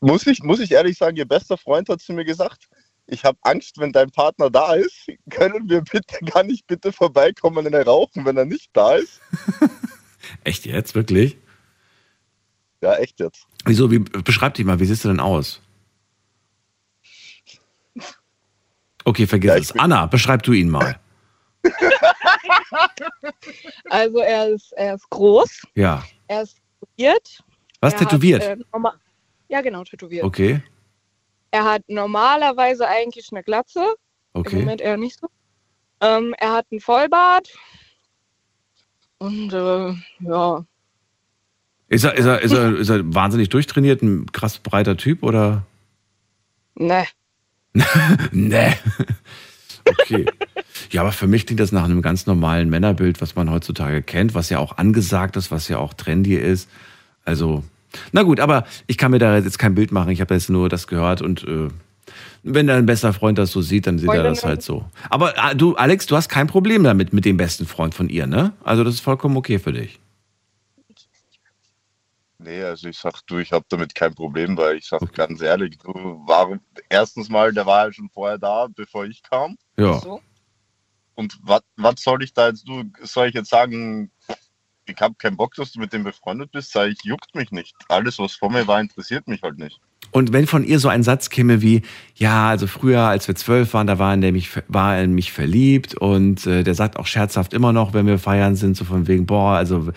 Muss 0.00 0.26
ich, 0.26 0.42
muss 0.42 0.60
ich 0.60 0.72
ehrlich 0.72 0.96
sagen, 0.96 1.16
ihr 1.16 1.26
bester 1.26 1.58
Freund 1.58 1.88
hat 1.88 2.00
zu 2.00 2.12
mir 2.12 2.24
gesagt, 2.24 2.68
ich 3.06 3.24
habe 3.24 3.38
Angst, 3.42 3.78
wenn 3.78 3.92
dein 3.92 4.10
Partner 4.10 4.50
da 4.50 4.74
ist, 4.74 5.08
können 5.30 5.68
wir 5.68 5.82
bitte, 5.82 6.24
kann 6.26 6.48
ich 6.48 6.64
bitte 6.64 6.92
vorbeikommen 6.92 7.66
und 7.66 7.74
rauchen, 7.74 8.24
wenn 8.24 8.36
er 8.36 8.44
nicht 8.44 8.70
da 8.72 8.94
ist? 8.94 9.20
Echt 10.44 10.64
jetzt? 10.64 10.94
Wirklich? 10.94 11.36
Ja, 12.82 12.94
echt 12.94 13.20
jetzt. 13.20 13.46
Wieso? 13.66 13.90
Wie, 13.90 13.98
beschreib 13.98 14.54
dich 14.54 14.64
mal, 14.64 14.80
wie 14.80 14.86
siehst 14.86 15.04
du 15.04 15.08
denn 15.08 15.20
aus? 15.20 15.60
Okay, 19.04 19.26
vergiss 19.26 19.54
es. 19.54 19.72
Anna, 19.78 20.06
beschreib 20.06 20.42
du 20.42 20.52
ihn 20.52 20.68
mal. 20.68 20.98
Also 23.90 24.18
er 24.18 24.48
ist, 24.48 24.72
er 24.72 24.94
ist 24.94 25.08
groß, 25.10 25.62
Ja. 25.74 26.02
er 26.28 26.42
ist 26.42 26.56
tätowiert. 26.96 27.42
Was, 27.80 27.92
er 27.94 27.98
tätowiert? 27.98 28.42
Hat, 28.48 28.58
äh, 28.58 28.88
ja, 29.48 29.60
genau, 29.60 29.84
tätowiert. 29.84 30.24
Okay, 30.24 30.62
Er 31.50 31.64
hat 31.64 31.82
normalerweise 31.88 32.86
eigentlich 32.86 33.28
eine 33.32 33.42
Glatze. 33.42 33.80
Im 34.34 34.40
okay. 34.40 34.56
Moment 34.56 34.80
eher 34.80 34.96
nicht 34.96 35.18
so. 35.18 35.28
Ähm, 36.00 36.34
er 36.38 36.52
hat 36.52 36.66
einen 36.70 36.80
Vollbart. 36.80 37.48
Und 39.18 39.52
äh, 39.52 39.92
ja, 40.20 40.64
Ist 41.88 42.04
er, 42.04 42.14
ist, 42.14 42.24
er, 42.26 42.40
ist, 42.40 42.52
er, 42.52 42.76
ist 42.76 42.88
er 42.88 43.14
wahnsinnig 43.14 43.48
durchtrainiert, 43.48 44.00
ein 44.02 44.30
krass 44.32 44.58
breiter 44.58 44.96
Typ 44.96 45.22
oder? 45.22 45.66
ne. 46.76 47.04
nee. 48.32 48.72
Okay. 49.84 50.26
Ja, 50.90 51.02
aber 51.02 51.12
für 51.12 51.26
mich 51.26 51.46
klingt 51.46 51.60
das 51.60 51.72
nach 51.72 51.84
einem 51.84 52.02
ganz 52.02 52.26
normalen 52.26 52.68
Männerbild, 52.68 53.20
was 53.20 53.36
man 53.36 53.50
heutzutage 53.50 54.02
kennt, 54.02 54.34
was 54.34 54.50
ja 54.50 54.58
auch 54.58 54.78
angesagt 54.78 55.36
ist, 55.36 55.50
was 55.50 55.68
ja 55.68 55.78
auch 55.78 55.94
trendy 55.94 56.34
ist. 56.34 56.68
Also, 57.24 57.64
na 58.12 58.22
gut, 58.22 58.40
aber 58.40 58.64
ich 58.86 58.98
kann 58.98 59.10
mir 59.10 59.18
da 59.18 59.38
jetzt 59.38 59.58
kein 59.58 59.74
Bild 59.74 59.92
machen. 59.92 60.10
Ich 60.10 60.20
habe 60.20 60.34
jetzt 60.34 60.50
nur 60.50 60.68
das 60.68 60.86
gehört 60.86 61.22
und 61.22 61.44
äh, 61.44 61.68
wenn 62.42 62.66
dein 62.66 62.86
bester 62.86 63.12
Freund 63.12 63.38
das 63.38 63.52
so 63.52 63.62
sieht, 63.62 63.86
dann 63.86 63.98
sieht 63.98 64.08
er 64.08 64.14
Freundin 64.14 64.32
das 64.32 64.44
halt 64.44 64.62
so. 64.62 64.84
Aber 65.10 65.34
ah, 65.36 65.54
du, 65.54 65.76
Alex, 65.76 66.06
du 66.06 66.16
hast 66.16 66.28
kein 66.28 66.46
Problem 66.46 66.82
damit 66.82 67.12
mit 67.12 67.24
dem 67.24 67.36
besten 67.36 67.66
Freund 67.66 67.94
von 67.94 68.08
ihr, 68.08 68.26
ne? 68.26 68.52
Also 68.64 68.84
das 68.84 68.94
ist 68.94 69.00
vollkommen 69.00 69.36
okay 69.36 69.58
für 69.58 69.72
dich. 69.72 70.00
Nee, 72.42 72.62
also 72.62 72.88
ich 72.88 72.98
sag 72.98 73.20
du, 73.26 73.38
ich 73.38 73.52
habe 73.52 73.66
damit 73.68 73.94
kein 73.94 74.14
Problem, 74.14 74.56
weil 74.56 74.76
ich 74.76 74.88
sag 74.88 75.12
ganz 75.12 75.42
ehrlich, 75.42 75.76
du, 75.78 75.92
warum, 76.26 76.60
erstens 76.88 77.28
mal, 77.28 77.52
der 77.52 77.66
war 77.66 77.86
ja 77.86 77.92
schon 77.92 78.08
vorher 78.08 78.38
da, 78.38 78.66
bevor 78.74 79.04
ich 79.04 79.22
kam. 79.22 79.56
Ja. 79.76 80.00
Und 81.14 81.38
was 81.44 82.02
soll 82.02 82.22
ich 82.22 82.32
da 82.32 82.48
jetzt, 82.48 82.66
du, 82.66 82.84
soll 83.02 83.28
ich 83.28 83.34
jetzt 83.34 83.50
sagen, 83.50 84.10
ich 84.86 85.00
habe 85.00 85.14
keinen 85.16 85.36
Bock, 85.36 85.54
dass 85.54 85.72
du 85.72 85.80
mit 85.80 85.92
dem 85.92 86.02
befreundet 86.02 86.50
bist, 86.50 86.72
sag 86.72 86.88
ich, 86.88 86.98
juckt 87.04 87.34
mich 87.34 87.50
nicht. 87.50 87.74
Alles, 87.88 88.18
was 88.18 88.32
vor 88.32 88.50
mir 88.50 88.66
war, 88.66 88.80
interessiert 88.80 89.28
mich 89.28 89.42
halt 89.42 89.58
nicht. 89.58 89.78
Und 90.12 90.32
wenn 90.32 90.46
von 90.46 90.64
ihr 90.64 90.78
so 90.80 90.88
ein 90.88 91.02
Satz 91.02 91.28
käme 91.30 91.62
wie, 91.62 91.82
ja, 92.16 92.48
also 92.48 92.66
früher, 92.66 93.02
als 93.02 93.28
wir 93.28 93.36
zwölf 93.36 93.74
waren, 93.74 93.86
da 93.86 93.98
war 93.98 94.10
er, 94.10 94.14
in 94.14 94.20
der 94.22 94.32
mich, 94.32 94.50
war 94.66 94.96
er 94.96 95.04
in 95.04 95.12
mich 95.12 95.30
verliebt 95.30 95.94
und 95.94 96.46
äh, 96.46 96.64
der 96.64 96.74
sagt 96.74 96.98
auch 96.98 97.06
scherzhaft 97.06 97.52
immer 97.52 97.72
noch, 97.72 97.92
wenn 97.92 98.06
wir 98.06 98.18
feiern 98.18 98.56
sind, 98.56 98.76
so 98.76 98.84
von 98.84 99.06
wegen, 99.06 99.26
boah, 99.26 99.56
also 99.56 99.92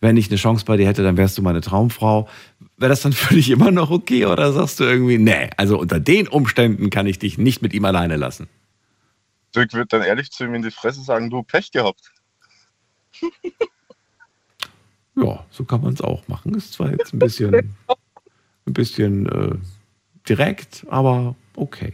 wenn 0.00 0.16
ich 0.16 0.28
eine 0.28 0.36
Chance 0.36 0.64
bei 0.64 0.76
dir 0.76 0.86
hätte, 0.86 1.02
dann 1.02 1.16
wärst 1.16 1.36
du 1.38 1.42
meine 1.42 1.60
Traumfrau. 1.60 2.28
Wäre 2.76 2.90
das 2.90 3.02
dann 3.02 3.12
für 3.12 3.34
dich 3.34 3.50
immer 3.50 3.70
noch 3.70 3.90
okay 3.90 4.26
oder 4.26 4.52
sagst 4.52 4.80
du 4.80 4.84
irgendwie, 4.84 5.18
nee, 5.18 5.50
also 5.56 5.78
unter 5.78 6.00
den 6.00 6.28
Umständen 6.28 6.90
kann 6.90 7.06
ich 7.06 7.18
dich 7.18 7.38
nicht 7.38 7.62
mit 7.62 7.72
ihm 7.72 7.84
alleine 7.84 8.16
lassen? 8.16 8.48
Ich 9.56 9.72
würde 9.72 9.86
dann 9.86 10.02
ehrlich 10.02 10.30
zu 10.30 10.44
ihm 10.44 10.54
in 10.54 10.62
die 10.62 10.70
Fresse 10.70 11.02
sagen, 11.02 11.30
du 11.30 11.42
Pech 11.42 11.72
gehabt. 11.72 12.12
Ja, 15.20 15.44
so 15.50 15.64
kann 15.64 15.80
man 15.80 15.94
es 15.94 16.00
auch 16.00 16.28
machen. 16.28 16.54
Ist 16.54 16.74
zwar 16.74 16.92
jetzt 16.92 17.12
ein 17.12 17.18
bisschen, 17.18 17.52
ein 18.66 18.72
bisschen 18.72 19.26
äh, 19.26 19.56
direkt, 20.28 20.86
aber 20.88 21.34
okay. 21.56 21.92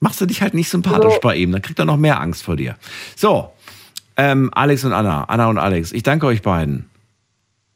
Machst 0.00 0.20
du 0.20 0.26
dich 0.26 0.42
halt 0.42 0.54
nicht 0.54 0.68
sympathisch 0.70 1.14
So. 1.14 1.20
bei 1.20 1.36
ihm, 1.36 1.52
dann 1.52 1.62
kriegt 1.62 1.78
er 1.78 1.84
noch 1.84 1.96
mehr 1.96 2.20
Angst 2.20 2.42
vor 2.42 2.56
dir. 2.56 2.76
So, 3.16 3.52
ähm, 4.16 4.50
Alex 4.54 4.84
und 4.84 4.92
Anna, 4.92 5.24
Anna 5.24 5.46
und 5.48 5.58
Alex, 5.58 5.92
ich 5.92 6.02
danke 6.02 6.26
euch 6.26 6.42
beiden. 6.42 6.88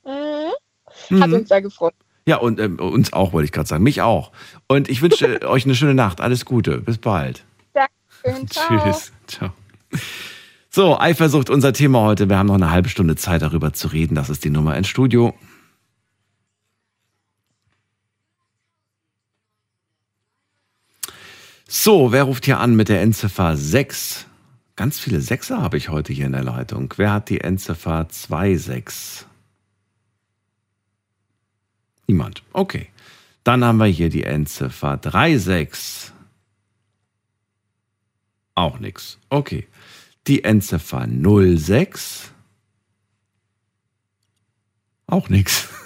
Mhm. 0.04 1.20
Hat 1.20 1.28
Mhm. 1.28 1.34
uns 1.34 1.48
sehr 1.48 1.62
gefreut. 1.62 1.94
Ja, 2.26 2.36
und 2.36 2.60
ähm, 2.60 2.78
uns 2.78 3.12
auch, 3.12 3.32
wollte 3.32 3.46
ich 3.46 3.52
gerade 3.52 3.68
sagen. 3.68 3.82
Mich 3.82 4.02
auch. 4.02 4.32
Und 4.68 4.88
ich 4.88 5.02
wünsche 5.02 5.40
euch 5.48 5.64
eine 5.64 5.74
schöne 5.74 5.94
Nacht. 5.94 6.20
Alles 6.20 6.44
Gute. 6.44 6.78
Bis 6.78 6.98
bald. 6.98 7.44
Dankeschön. 7.72 8.48
Ciao. 8.50 8.78
Tschüss. 8.84 9.12
Ciao. 9.26 9.50
So, 10.68 10.98
Eifersucht, 11.00 11.50
unser 11.50 11.72
Thema 11.72 12.00
heute. 12.02 12.28
Wir 12.28 12.38
haben 12.38 12.46
noch 12.46 12.54
eine 12.54 12.70
halbe 12.70 12.88
Stunde 12.88 13.16
Zeit, 13.16 13.42
darüber 13.42 13.72
zu 13.72 13.88
reden. 13.88 14.14
Das 14.14 14.30
ist 14.30 14.44
die 14.44 14.50
Nummer 14.50 14.76
ins 14.76 14.86
Studio. 14.88 15.34
So, 21.68 22.12
wer 22.12 22.24
ruft 22.24 22.44
hier 22.44 22.58
an 22.58 22.74
mit 22.74 22.88
der 22.88 23.00
Endziffer 23.02 23.56
6? 23.56 24.26
Ganz 24.81 24.98
viele 24.98 25.20
Sechser 25.20 25.61
habe 25.61 25.77
ich 25.77 25.90
heute 25.90 26.15
hier 26.15 26.24
in 26.24 26.32
der 26.32 26.43
Leitung. 26.43 26.94
Wer 26.97 27.12
hat 27.12 27.28
die 27.28 27.43
Endziffer 27.43 28.07
26? 28.09 29.27
Niemand. 32.07 32.43
Okay. 32.55 32.89
Dann 33.44 33.62
haben 33.62 33.77
wir 33.77 33.89
hier 33.89 34.09
die 34.09 34.23
Endziffer 34.23 34.98
36. 35.02 36.12
Auch 38.55 38.78
nix. 38.78 39.19
Okay. 39.28 39.69
Die 40.27 40.44
Endziffer 40.44 41.07
06. 41.07 42.32
Auch 45.09 45.28
nix. 45.28 45.69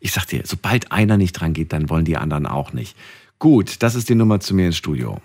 Ich 0.00 0.12
sag 0.12 0.26
dir, 0.26 0.42
sobald 0.44 0.90
einer 0.90 1.16
nicht 1.16 1.32
dran 1.32 1.54
geht, 1.54 1.72
dann 1.72 1.88
wollen 1.88 2.04
die 2.04 2.16
anderen 2.16 2.46
auch 2.46 2.72
nicht. 2.72 2.96
Gut, 3.38 3.82
das 3.82 3.94
ist 3.94 4.08
die 4.08 4.16
Nummer 4.16 4.40
zu 4.40 4.52
mir 4.54 4.66
ins 4.66 4.76
Studio. 4.76 5.22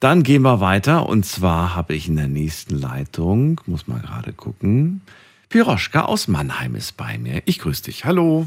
Dann 0.00 0.22
gehen 0.22 0.42
wir 0.42 0.60
weiter 0.60 1.08
und 1.08 1.26
zwar 1.26 1.74
habe 1.74 1.92
ich 1.96 2.06
in 2.06 2.14
der 2.14 2.28
nächsten 2.28 2.78
Leitung, 2.78 3.60
muss 3.66 3.88
mal 3.88 3.98
gerade 3.98 4.32
gucken, 4.32 5.02
Piroschka 5.48 6.04
aus 6.04 6.28
Mannheim 6.28 6.76
ist 6.76 6.96
bei 6.96 7.18
mir. 7.18 7.42
Ich 7.46 7.58
grüße 7.58 7.82
dich. 7.82 8.04
Hallo. 8.04 8.46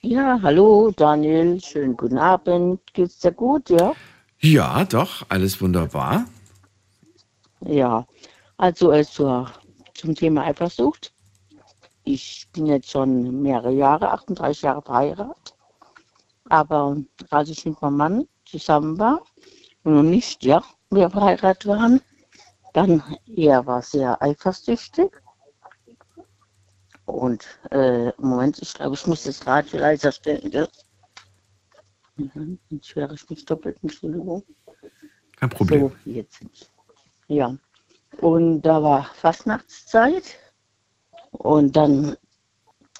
Ja, 0.00 0.40
hallo 0.40 0.90
Daniel, 0.96 1.60
schönen 1.60 1.94
guten 1.94 2.16
Abend. 2.16 2.80
Geht's 2.94 3.18
dir 3.18 3.32
gut, 3.32 3.68
ja? 3.68 3.92
Ja, 4.40 4.84
doch, 4.84 5.26
alles 5.28 5.60
wunderbar. 5.60 6.24
Ja, 7.60 8.06
also 8.56 8.92
äh, 8.92 9.04
zur, 9.04 9.50
zum 9.92 10.14
Thema 10.14 10.44
Eifersucht. 10.44 11.12
Ich 12.04 12.46
bin 12.54 12.64
jetzt 12.64 12.90
schon 12.90 13.42
mehrere 13.42 13.72
Jahre, 13.72 14.10
38 14.12 14.62
Jahre 14.62 14.80
verheiratet. 14.80 15.54
Aber 16.48 16.96
als 17.28 17.50
ich 17.50 17.66
mit 17.66 17.82
meinem 17.82 17.96
Mann 17.98 18.28
zusammen 18.46 18.98
war 18.98 19.20
noch 19.84 20.02
nicht, 20.02 20.44
ja, 20.44 20.62
wir 20.90 21.10
verheiratet 21.10 21.66
waren, 21.66 22.00
dann 22.72 23.02
er 23.26 23.66
war 23.66 23.82
sehr 23.82 24.20
eifersüchtig. 24.22 25.10
Und 27.04 27.46
äh, 27.70 28.12
Moment, 28.18 28.60
ich 28.60 28.72
glaube, 28.74 28.94
ich 28.94 29.06
muss 29.06 29.24
das 29.24 29.46
Radio 29.46 29.78
leiser 29.78 30.10
stellen. 30.10 30.50
Gell? 30.50 30.68
Mhm, 32.16 32.58
Jetzt 32.70 32.94
höre 32.94 33.12
ich 33.12 33.28
mich 33.28 33.44
doppelt, 33.44 33.78
Entschuldigung. 33.82 34.42
Kein 35.36 35.50
Problem. 35.50 35.80
So, 36.04 36.10
jetzt. 36.10 36.40
Ja. 37.28 37.56
Und 38.20 38.62
da 38.62 38.82
war 38.82 39.04
Fastnachtszeit. 39.14 40.38
Und 41.32 41.76
dann, 41.76 42.16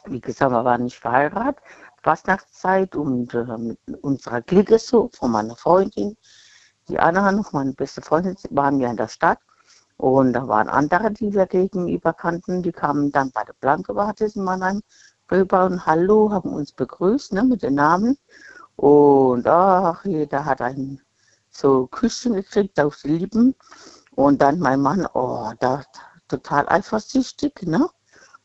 wie 0.06 0.20
gesagt, 0.20 0.52
wir 0.52 0.64
waren 0.64 0.84
nicht 0.84 0.98
verheiratet. 0.98 1.62
Fastnachtszeit 2.02 2.94
und 2.94 3.32
äh, 3.32 3.56
mit 3.56 3.78
unserer 4.02 4.42
Clique 4.42 4.78
so, 4.78 5.08
von 5.14 5.30
meiner 5.30 5.56
Freundin, 5.56 6.16
die 6.88 6.98
Anna 6.98 7.32
noch, 7.32 7.52
meine 7.52 7.72
beste 7.72 8.02
Freundin, 8.02 8.36
waren 8.50 8.78
wir 8.78 8.88
in 8.88 8.96
der 8.96 9.08
Stadt. 9.08 9.38
Und 9.96 10.32
da 10.32 10.48
waren 10.48 10.68
andere, 10.68 11.10
die 11.12 11.32
wir 11.32 11.46
gegenüber 11.46 12.12
kannten, 12.12 12.62
die 12.62 12.72
kamen 12.72 13.12
dann 13.12 13.30
bei 13.30 13.44
der 13.44 13.54
Blanke-Warte 13.54 14.26
in 14.34 14.42
Mannheim 14.44 14.82
rüber 15.30 15.66
und 15.66 15.86
Hallo, 15.86 16.30
haben 16.30 16.52
uns 16.52 16.72
begrüßt 16.72 17.32
ne, 17.32 17.44
mit 17.44 17.62
den 17.62 17.74
Namen. 17.74 18.18
Und 18.76 19.46
ach, 19.46 20.04
jeder 20.04 20.44
hat 20.44 20.60
ein 20.60 21.00
so 21.50 21.86
Küsschen 21.86 22.34
gekriegt 22.34 22.78
auf 22.80 23.00
die 23.02 23.18
Lippen. 23.18 23.54
Und 24.16 24.42
dann 24.42 24.58
mein 24.58 24.80
Mann, 24.80 25.06
oh, 25.14 25.52
da 25.60 25.82
total 26.28 26.68
eifersüchtig, 26.68 27.62
ne? 27.62 27.88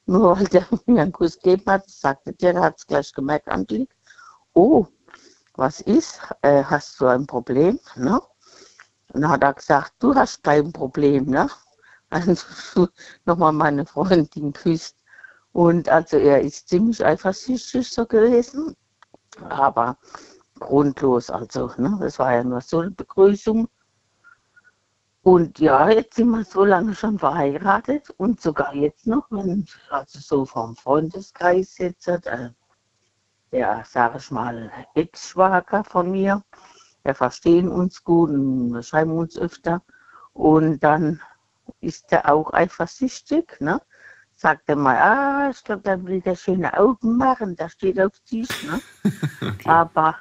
Nur 0.06 0.40
weil 0.40 0.48
der 0.48 0.66
mir 0.86 1.02
einen 1.02 1.12
Kuss 1.12 1.36
gegeben 1.40 1.64
hat, 1.68 1.90
sagte 1.90 2.34
der, 2.34 2.54
der 2.54 2.62
hat 2.64 2.78
es 2.78 2.88
gleich 2.88 3.14
gemerkt 3.14 3.48
am 3.48 3.66
Blick. 3.66 3.90
Oh, 4.54 4.88
was 5.60 5.82
ist? 5.82 6.20
Äh, 6.42 6.64
hast 6.64 7.00
du 7.02 7.08
ein 7.08 7.28
Problem, 7.28 7.80
ne? 7.96 8.22
Und 9.14 9.22
dann 9.22 9.32
hat 9.32 9.44
er 9.44 9.54
gesagt, 9.54 9.94
du 10.00 10.16
hast 10.16 10.44
kein 10.44 10.72
Problem, 10.72 11.26
ne? 11.26 11.50
Also 12.12 12.88
nochmal 13.26 13.54
meine 13.54 13.86
Freundin 13.86 14.52
küsst. 14.52 14.98
Und 15.52 15.90
also 15.90 16.18
er 16.18 16.42
ist 16.42 16.70
ziemlich 16.70 17.06
eifersüchtig 17.06 17.92
so 17.92 18.06
gewesen, 18.08 18.76
aber 19.50 19.98
grundlos, 20.60 21.30
also, 21.30 21.72
ne? 21.78 21.98
Das 22.02 22.18
war 22.20 22.34
ja 22.34 22.44
nur 22.44 22.62
so 22.62 22.80
eine 22.80 22.92
Begrüßung. 22.92 23.68
Und 25.22 25.60
ja, 25.60 25.90
jetzt 25.90 26.16
sind 26.16 26.30
wir 26.30 26.46
so 26.46 26.66
lange 26.66 26.96
schon 26.96 27.20
verheiratet 27.20 28.10
und 28.18 28.42
sogar 28.42 28.74
jetzt 28.74 29.06
noch, 29.06 29.28
wenn, 29.30 29.68
also 29.90 30.20
so 30.20 30.46
vom 30.46 30.76
Freundeskreis 30.76 31.78
jetzt, 31.78 32.08
äh, 32.08 32.50
der, 33.52 33.84
sag 33.86 34.16
ich 34.16 34.32
mal, 34.32 34.72
Ex-Schwager 34.96 35.84
von 35.84 36.12
mir, 36.12 36.44
wir 37.04 37.16
verstehen 37.16 37.70
uns 37.70 38.04
gut 38.04 38.30
und 38.30 38.84
schreiben 38.84 39.12
uns 39.12 39.38
öfter. 39.38 39.82
Und 40.34 40.80
dann 40.84 41.22
ist 41.82 42.12
er 42.12 42.32
auch 42.32 42.54
eifersüchtig, 42.54 43.60
ne? 43.60 43.82
Sagt 44.36 44.70
er 44.70 44.76
mal, 44.76 44.98
ah, 44.98 45.50
ich 45.50 45.64
glaube, 45.64 45.82
dann 45.82 46.06
will 46.08 46.22
der 46.22 46.36
schöne 46.36 46.78
Augen 46.78 47.18
machen, 47.18 47.56
da 47.56 47.70
steht 47.70 48.00
auf 48.00 48.20
Tisch, 48.26 48.64
ne? 48.64 48.80
Aber, 49.66 50.16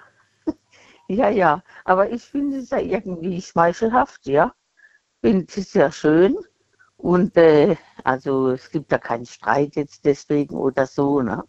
ja, 1.09 1.29
ja, 1.29 1.63
aber 1.85 2.11
ich 2.11 2.25
finde 2.25 2.59
es 2.59 2.71
ja 2.71 2.79
irgendwie 2.79 3.41
schmeichelhaft, 3.41 4.27
ja. 4.27 4.53
Finde 5.21 5.47
es 5.49 5.73
sehr 5.73 5.93
schön. 5.93 6.37
Und 6.97 7.37
äh, 7.37 7.77
also 8.05 8.51
es 8.51 8.71
gibt 8.71 8.91
da 8.93 8.99
keinen 8.99 9.27
Streit 9.27 9.77
jetzt 9.77 10.05
deswegen 10.05 10.57
oder 10.57 10.87
so, 10.87 11.23
ne? 11.23 11.45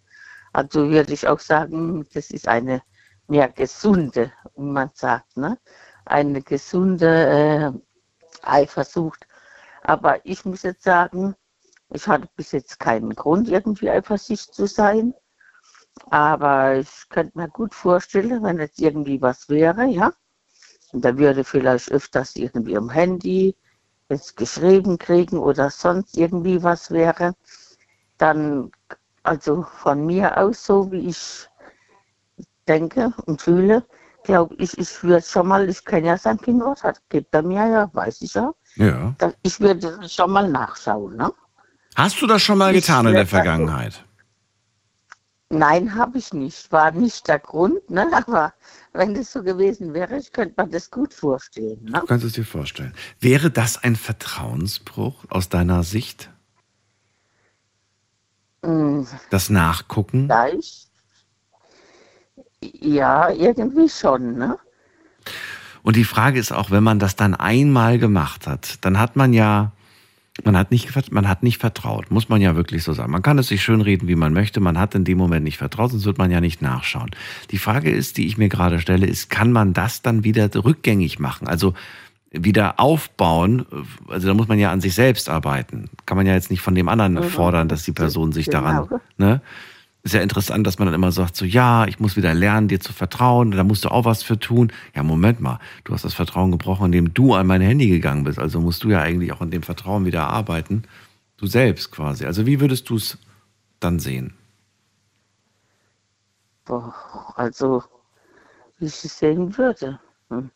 Also 0.53 0.89
würde 0.89 1.13
ich 1.13 1.27
auch 1.27 1.39
sagen, 1.39 2.07
das 2.13 2.31
ist 2.31 2.47
eine 2.47 2.81
mehr 3.27 3.49
gesunde, 3.49 4.31
wie 4.55 4.63
man 4.63 4.89
sagt, 4.93 5.37
ne? 5.37 5.57
Eine 6.05 6.41
gesunde 6.41 7.07
äh, 7.07 7.71
Eifersucht. 8.41 9.27
Aber 9.83 10.25
ich 10.25 10.45
muss 10.45 10.63
jetzt 10.63 10.83
sagen, 10.83 11.35
ich 11.91 12.07
hatte 12.07 12.29
bis 12.35 12.51
jetzt 12.51 12.79
keinen 12.79 13.15
Grund, 13.15 13.49
irgendwie 13.49 13.89
eifersüchtig 13.89 14.53
zu 14.53 14.67
sein. 14.67 15.13
Aber 16.09 16.77
ich 16.77 17.09
könnte 17.09 17.37
mir 17.37 17.49
gut 17.49 17.73
vorstellen, 17.75 18.43
wenn 18.43 18.59
jetzt 18.59 18.79
irgendwie 18.79 19.21
was 19.21 19.49
wäre, 19.49 19.85
ja. 19.85 20.11
Und 20.91 21.05
da 21.05 21.17
würde 21.17 21.43
vielleicht 21.43 21.91
öfters 21.91 22.35
irgendwie 22.35 22.77
am 22.77 22.89
Handy 22.89 23.55
jetzt 24.09 24.37
geschrieben 24.37 24.97
kriegen 24.97 25.37
oder 25.37 25.69
sonst 25.69 26.17
irgendwie 26.17 26.63
was 26.63 26.89
wäre, 26.89 27.35
dann, 28.17 28.71
also 29.23 29.65
von 29.81 30.05
mir 30.05 30.37
aus, 30.37 30.65
so 30.65 30.91
wie 30.91 31.09
ich 31.09 31.47
denke 32.67 33.13
und 33.25 33.41
fühle, 33.41 33.85
glaube 34.23 34.55
ich, 34.59 34.77
ich 34.77 35.03
würde 35.03 35.25
schon 35.25 35.47
mal, 35.47 35.67
ich 35.69 35.83
kenne 35.83 36.07
ja 36.07 36.17
sein 36.17 36.37
Pinwort, 36.37 36.83
hat, 36.83 37.01
gibt 37.09 37.33
er 37.33 37.41
mir 37.41 37.67
ja, 37.67 37.89
weiß 37.93 38.21
ich 38.21 38.33
ja. 38.33 38.53
Ja. 38.75 39.15
Ich 39.43 39.59
würde 39.59 40.07
schon 40.07 40.31
mal 40.31 40.49
nachschauen, 40.49 41.15
ne? 41.15 41.33
Hast 41.95 42.21
du 42.21 42.27
das 42.27 42.41
schon 42.41 42.57
mal 42.57 42.73
Ich 42.73 42.81
getan 42.81 43.07
in 43.07 43.13
der 43.13 43.27
Vergangenheit? 43.27 44.05
Nein, 45.49 45.95
habe 45.95 46.19
ich 46.19 46.31
nicht. 46.31 46.71
War 46.71 46.91
nicht 46.91 47.27
der 47.27 47.39
Grund, 47.39 47.89
ne? 47.89 48.07
Aber 48.13 48.53
wenn 48.93 49.15
das 49.15 49.31
so 49.31 49.41
gewesen 49.41 49.93
wäre, 49.93 50.17
ich 50.17 50.31
könnte 50.31 50.61
mir 50.61 50.69
das 50.69 50.91
gut 50.91 51.13
vorstellen, 51.13 51.83
ne? 51.83 51.99
Du 51.99 52.05
kannst 52.05 52.25
es 52.25 52.33
dir 52.33 52.45
vorstellen. 52.45 52.93
Wäre 53.19 53.49
das 53.49 53.83
ein 53.83 53.95
Vertrauensbruch 53.95 55.25
aus 55.29 55.49
deiner 55.49 55.83
Sicht? 55.83 56.29
Mm, 58.61 59.03
Das 59.29 59.49
Nachgucken? 59.49 60.27
Gleich. 60.27 60.87
Ja, 62.61 63.29
irgendwie 63.29 63.89
schon, 63.89 64.37
ne? 64.37 64.57
Und 65.81 65.95
die 65.95 66.03
Frage 66.03 66.39
ist 66.39 66.51
auch, 66.51 66.71
wenn 66.71 66.83
man 66.83 66.99
das 66.99 67.15
dann 67.15 67.33
einmal 67.35 67.99
gemacht 67.99 68.47
hat, 68.47 68.83
dann 68.83 68.99
hat 68.99 69.15
man 69.15 69.31
ja, 69.31 69.71
man 70.43 70.57
hat 70.57 70.71
nicht, 70.71 71.11
man 71.11 71.27
hat 71.27 71.41
nicht 71.41 71.57
vertraut, 71.57 72.11
muss 72.11 72.27
man 72.27 72.41
ja 72.41 72.55
wirklich 72.55 72.83
so 72.83 72.91
sagen. 72.91 73.11
Man 73.11 73.21
kann 73.21 73.37
es 73.39 73.47
sich 73.47 73.63
schön 73.63 73.79
reden, 73.79 74.07
wie 74.09 74.15
man 74.15 74.33
möchte, 74.33 74.59
man 74.59 74.77
hat 74.77 74.93
in 74.93 75.05
dem 75.05 75.17
Moment 75.17 75.45
nicht 75.45 75.57
vertraut, 75.57 75.91
sonst 75.91 76.05
wird 76.05 76.17
man 76.17 76.31
ja 76.31 76.41
nicht 76.41 76.61
nachschauen. 76.61 77.11
Die 77.51 77.57
Frage 77.57 77.91
ist, 77.91 78.17
die 78.17 78.27
ich 78.27 78.37
mir 78.37 78.49
gerade 78.49 78.79
stelle, 78.79 79.07
ist, 79.07 79.29
kann 79.29 79.53
man 79.53 79.73
das 79.73 80.01
dann 80.01 80.25
wieder 80.25 80.49
rückgängig 80.53 81.17
machen? 81.19 81.47
Also 81.47 81.73
wieder 82.31 82.79
aufbauen, 82.79 83.65
also 84.07 84.27
da 84.27 84.33
muss 84.33 84.47
man 84.47 84.59
ja 84.59 84.71
an 84.71 84.81
sich 84.81 84.93
selbst 84.93 85.29
arbeiten. 85.29 85.89
Kann 86.05 86.15
man 86.17 86.27
ja 86.27 86.33
jetzt 86.33 86.51
nicht 86.51 86.61
von 86.61 86.75
dem 86.75 86.87
anderen 86.87 87.15
Mhm. 87.15 87.23
fordern, 87.23 87.67
dass 87.67 87.83
die 87.83 87.91
Person 87.91 88.31
sich 88.31 88.47
daran, 88.49 88.87
Genau. 88.87 89.01
ne? 89.17 89.41
Ist 90.01 90.13
ja 90.13 90.21
interessant, 90.21 90.65
dass 90.65 90.79
man 90.79 90.85
dann 90.85 90.95
immer 90.95 91.11
sagt, 91.11 91.35
so, 91.35 91.43
ja, 91.43 91.85
ich 91.85 91.99
muss 91.99 92.15
wieder 92.15 92.33
lernen, 92.33 92.69
dir 92.69 92.79
zu 92.79 92.93
vertrauen, 92.93 93.51
da 93.51 93.63
musst 93.65 93.83
du 93.83 93.89
auch 93.89 94.05
was 94.05 94.23
für 94.23 94.39
tun. 94.39 94.71
Ja, 94.95 95.03
Moment 95.03 95.41
mal, 95.41 95.59
du 95.83 95.93
hast 95.93 96.05
das 96.05 96.13
Vertrauen 96.13 96.51
gebrochen, 96.51 96.85
indem 96.85 97.13
du 97.13 97.33
an 97.33 97.47
mein 97.47 97.59
Handy 97.61 97.89
gegangen 97.89 98.23
bist. 98.23 98.39
Also 98.39 98.61
musst 98.61 98.83
du 98.85 98.89
ja 98.89 99.01
eigentlich 99.01 99.33
auch 99.33 99.41
an 99.41 99.51
dem 99.51 99.61
Vertrauen 99.61 100.05
wieder 100.05 100.27
arbeiten. 100.29 100.83
Du 101.35 101.47
selbst 101.47 101.91
quasi. 101.91 102.25
Also 102.25 102.45
wie 102.45 102.61
würdest 102.61 102.89
du 102.89 102.95
es 102.95 103.17
dann 103.81 103.99
sehen? 103.99 104.33
Boah, 106.65 106.93
also, 107.35 107.83
wie 108.77 108.85
ich 108.85 109.03
es 109.03 109.19
sehen 109.19 109.57
würde. 109.57 109.99
Hm. 110.29 110.49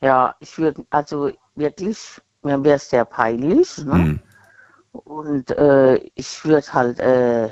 Ja, 0.00 0.34
ich 0.40 0.58
würde, 0.58 0.84
also 0.90 1.30
wirklich, 1.54 2.20
mir 2.42 2.62
wäre 2.62 2.76
es 2.76 2.90
sehr 2.90 3.04
peinlich, 3.04 3.78
ne? 3.78 3.92
Hm. 3.92 4.20
Und 4.92 5.50
äh, 5.50 5.96
ich 6.14 6.44
würde 6.44 6.72
halt 6.72 7.00
äh, 7.00 7.50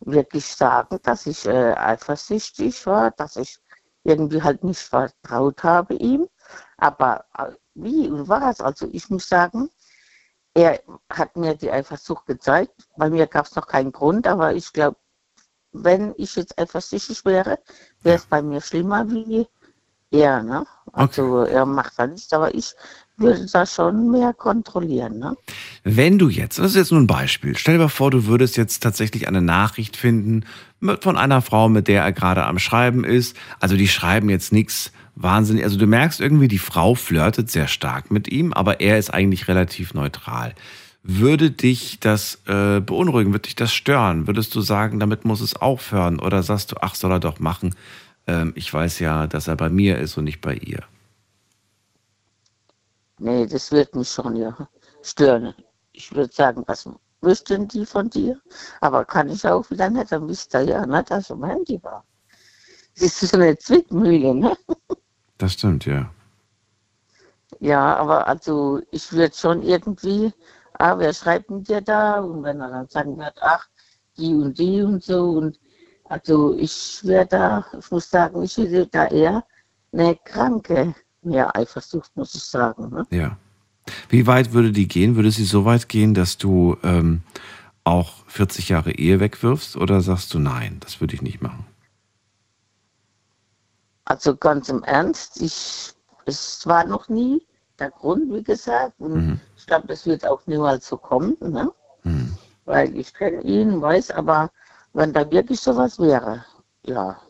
wirklich 0.00 0.46
sagen, 0.46 0.98
dass 1.02 1.26
ich 1.26 1.46
äh, 1.46 1.74
eifersüchtig 1.74 2.86
war, 2.86 3.10
dass 3.12 3.36
ich 3.36 3.58
irgendwie 4.04 4.42
halt 4.42 4.62
nicht 4.64 4.80
vertraut 4.80 5.62
habe 5.62 5.94
ihm. 5.94 6.28
Aber 6.76 7.24
äh, 7.38 7.52
wie 7.74 8.08
und 8.08 8.28
was? 8.28 8.60
Also 8.60 8.88
ich 8.92 9.08
muss 9.10 9.28
sagen, 9.28 9.70
er 10.54 10.80
hat 11.10 11.36
mir 11.36 11.54
die 11.54 11.70
Eifersucht 11.70 12.26
gezeigt. 12.26 12.88
Bei 12.96 13.08
mir 13.08 13.26
gab 13.26 13.46
es 13.46 13.56
noch 13.56 13.66
keinen 13.66 13.92
Grund, 13.92 14.26
aber 14.26 14.54
ich 14.54 14.72
glaube, 14.72 14.96
wenn 15.72 16.14
ich 16.18 16.36
jetzt 16.36 16.58
eifersüchtig 16.58 17.24
wäre, 17.24 17.58
wäre 18.02 18.16
es 18.16 18.26
bei 18.26 18.42
mir 18.42 18.60
schlimmer 18.60 19.08
wie 19.10 19.48
er. 20.12 20.42
Ne? 20.42 20.64
Also 20.92 21.42
er 21.42 21.66
macht 21.66 21.94
da 21.96 22.06
nichts, 22.06 22.32
aber 22.32 22.54
ich 22.54 22.74
würde 23.16 23.46
da 23.52 23.66
schon 23.66 24.10
mehr 24.10 24.32
kontrollieren. 24.32 25.18
Ne? 25.18 25.36
Wenn 25.84 26.18
du 26.18 26.28
jetzt, 26.28 26.58
das 26.58 26.72
ist 26.72 26.76
jetzt 26.76 26.92
nur 26.92 27.00
ein 27.00 27.06
Beispiel, 27.06 27.56
stell 27.56 27.74
dir 27.74 27.84
mal 27.84 27.88
vor, 27.88 28.10
du 28.10 28.26
würdest 28.26 28.56
jetzt 28.56 28.82
tatsächlich 28.82 29.28
eine 29.28 29.42
Nachricht 29.42 29.96
finden 29.96 30.44
von 31.00 31.16
einer 31.16 31.42
Frau, 31.42 31.68
mit 31.68 31.88
der 31.88 32.02
er 32.02 32.12
gerade 32.12 32.44
am 32.44 32.58
Schreiben 32.58 33.04
ist. 33.04 33.36
Also 33.60 33.76
die 33.76 33.88
schreiben 33.88 34.28
jetzt 34.28 34.52
nichts 34.52 34.92
wahnsinnig. 35.14 35.64
Also 35.64 35.78
du 35.78 35.86
merkst 35.86 36.20
irgendwie, 36.20 36.48
die 36.48 36.58
Frau 36.58 36.94
flirtet 36.94 37.50
sehr 37.50 37.68
stark 37.68 38.10
mit 38.10 38.28
ihm, 38.28 38.52
aber 38.52 38.80
er 38.80 38.98
ist 38.98 39.12
eigentlich 39.12 39.48
relativ 39.48 39.94
neutral. 39.94 40.54
Würde 41.04 41.50
dich 41.50 41.98
das 41.98 42.42
äh, 42.46 42.80
beunruhigen? 42.80 43.32
Würde 43.32 43.42
dich 43.42 43.56
das 43.56 43.72
stören? 43.72 44.28
Würdest 44.28 44.54
du 44.54 44.60
sagen, 44.60 45.00
damit 45.00 45.24
muss 45.24 45.40
es 45.40 45.56
aufhören? 45.56 46.20
Oder 46.20 46.44
sagst 46.44 46.70
du, 46.70 46.76
ach, 46.80 46.94
soll 46.94 47.10
er 47.10 47.18
doch 47.18 47.40
machen? 47.40 47.74
Ähm, 48.26 48.52
ich 48.56 48.72
weiß 48.72 49.00
ja, 49.00 49.26
dass 49.26 49.48
er 49.48 49.56
bei 49.56 49.68
mir 49.68 49.98
ist 49.98 50.16
und 50.16 50.24
nicht 50.24 50.40
bei 50.40 50.54
ihr. 50.54 50.82
Nee, 53.18 53.46
das 53.46 53.70
wird 53.72 53.94
mich 53.94 54.08
schon 54.08 54.36
ja 54.36 54.56
stören. 55.02 55.54
Ich 55.92 56.14
würde 56.14 56.32
sagen, 56.32 56.64
was 56.66 56.88
wüssten 57.20 57.68
die 57.68 57.86
von 57.86 58.10
dir? 58.10 58.40
Aber 58.80 59.04
kann 59.04 59.28
ich 59.28 59.46
auch 59.46 59.68
wieder 59.70 59.88
nicht, 59.90 60.12
dann 60.12 60.28
wisst 60.28 60.54
ihr 60.54 60.62
ja 60.62 60.86
nicht, 60.86 61.10
dass 61.10 61.30
am 61.30 61.44
Handy 61.44 61.82
war. 61.82 62.04
Das 62.94 63.22
ist 63.22 63.30
so 63.30 63.36
eine 63.36 63.56
Zwickmühle, 63.56 64.34
ne? 64.34 64.56
Das 65.38 65.54
stimmt, 65.54 65.86
ja. 65.86 66.10
Ja, 67.60 67.96
aber 67.96 68.26
also 68.26 68.80
ich 68.90 69.12
würde 69.12 69.34
schon 69.34 69.62
irgendwie, 69.62 70.32
ah, 70.78 70.98
wer 70.98 71.12
schreibt 71.14 71.48
denn 71.50 71.62
dir 71.62 71.80
da? 71.80 72.20
Und 72.20 72.42
wenn 72.42 72.60
er 72.60 72.70
dann 72.70 72.88
sagen 72.88 73.16
wird, 73.16 73.34
ach, 73.40 73.68
die 74.16 74.34
und 74.34 74.58
die 74.58 74.82
und 74.82 75.02
so. 75.02 75.30
Und 75.30 75.58
also 76.12 76.54
ich 76.58 77.00
wäre 77.04 77.24
da, 77.24 77.64
ich 77.78 77.90
muss 77.90 78.10
sagen, 78.10 78.42
ich 78.42 78.58
hätte 78.58 78.86
da 78.86 79.06
eher 79.06 79.44
eine 79.92 80.14
kranke 80.14 80.94
mehr 81.22 81.56
Eifersucht, 81.56 82.14
muss 82.16 82.34
ich 82.34 82.44
sagen. 82.44 82.90
Ne? 82.90 83.06
Ja. 83.08 83.38
Wie 84.10 84.26
weit 84.26 84.52
würde 84.52 84.72
die 84.72 84.88
gehen? 84.88 85.16
Würde 85.16 85.30
sie 85.30 85.44
so 85.46 85.64
weit 85.64 85.88
gehen, 85.88 86.12
dass 86.12 86.36
du 86.36 86.76
ähm, 86.82 87.22
auch 87.84 88.26
40 88.26 88.68
Jahre 88.68 88.92
Ehe 88.92 89.20
wegwirfst? 89.20 89.74
Oder 89.76 90.02
sagst 90.02 90.34
du, 90.34 90.38
nein, 90.38 90.80
das 90.80 91.00
würde 91.00 91.14
ich 91.14 91.22
nicht 91.22 91.40
machen? 91.40 91.64
Also 94.04 94.36
ganz 94.36 94.68
im 94.68 94.82
Ernst, 94.82 95.40
ich, 95.40 95.94
es 96.26 96.66
war 96.66 96.84
noch 96.84 97.08
nie 97.08 97.40
der 97.78 97.90
Grund, 97.90 98.30
wie 98.34 98.42
gesagt. 98.42 99.00
Und 99.00 99.14
Mhm. 99.14 99.40
ich 99.56 99.64
glaube, 99.66 99.86
das 99.88 100.04
wird 100.04 100.26
auch 100.26 100.46
niemals 100.46 100.86
so 100.86 100.98
kommen, 100.98 101.38
ne? 101.40 101.72
weil 102.66 102.94
ich 102.96 103.14
kenne 103.14 103.40
ihn, 103.42 103.80
weiß, 103.80 104.10
aber 104.10 104.50
wenn 104.92 105.12
da 105.12 105.30
wirklich 105.30 105.60
sowas 105.60 105.98
wäre, 105.98 106.44
ja, 106.84 107.20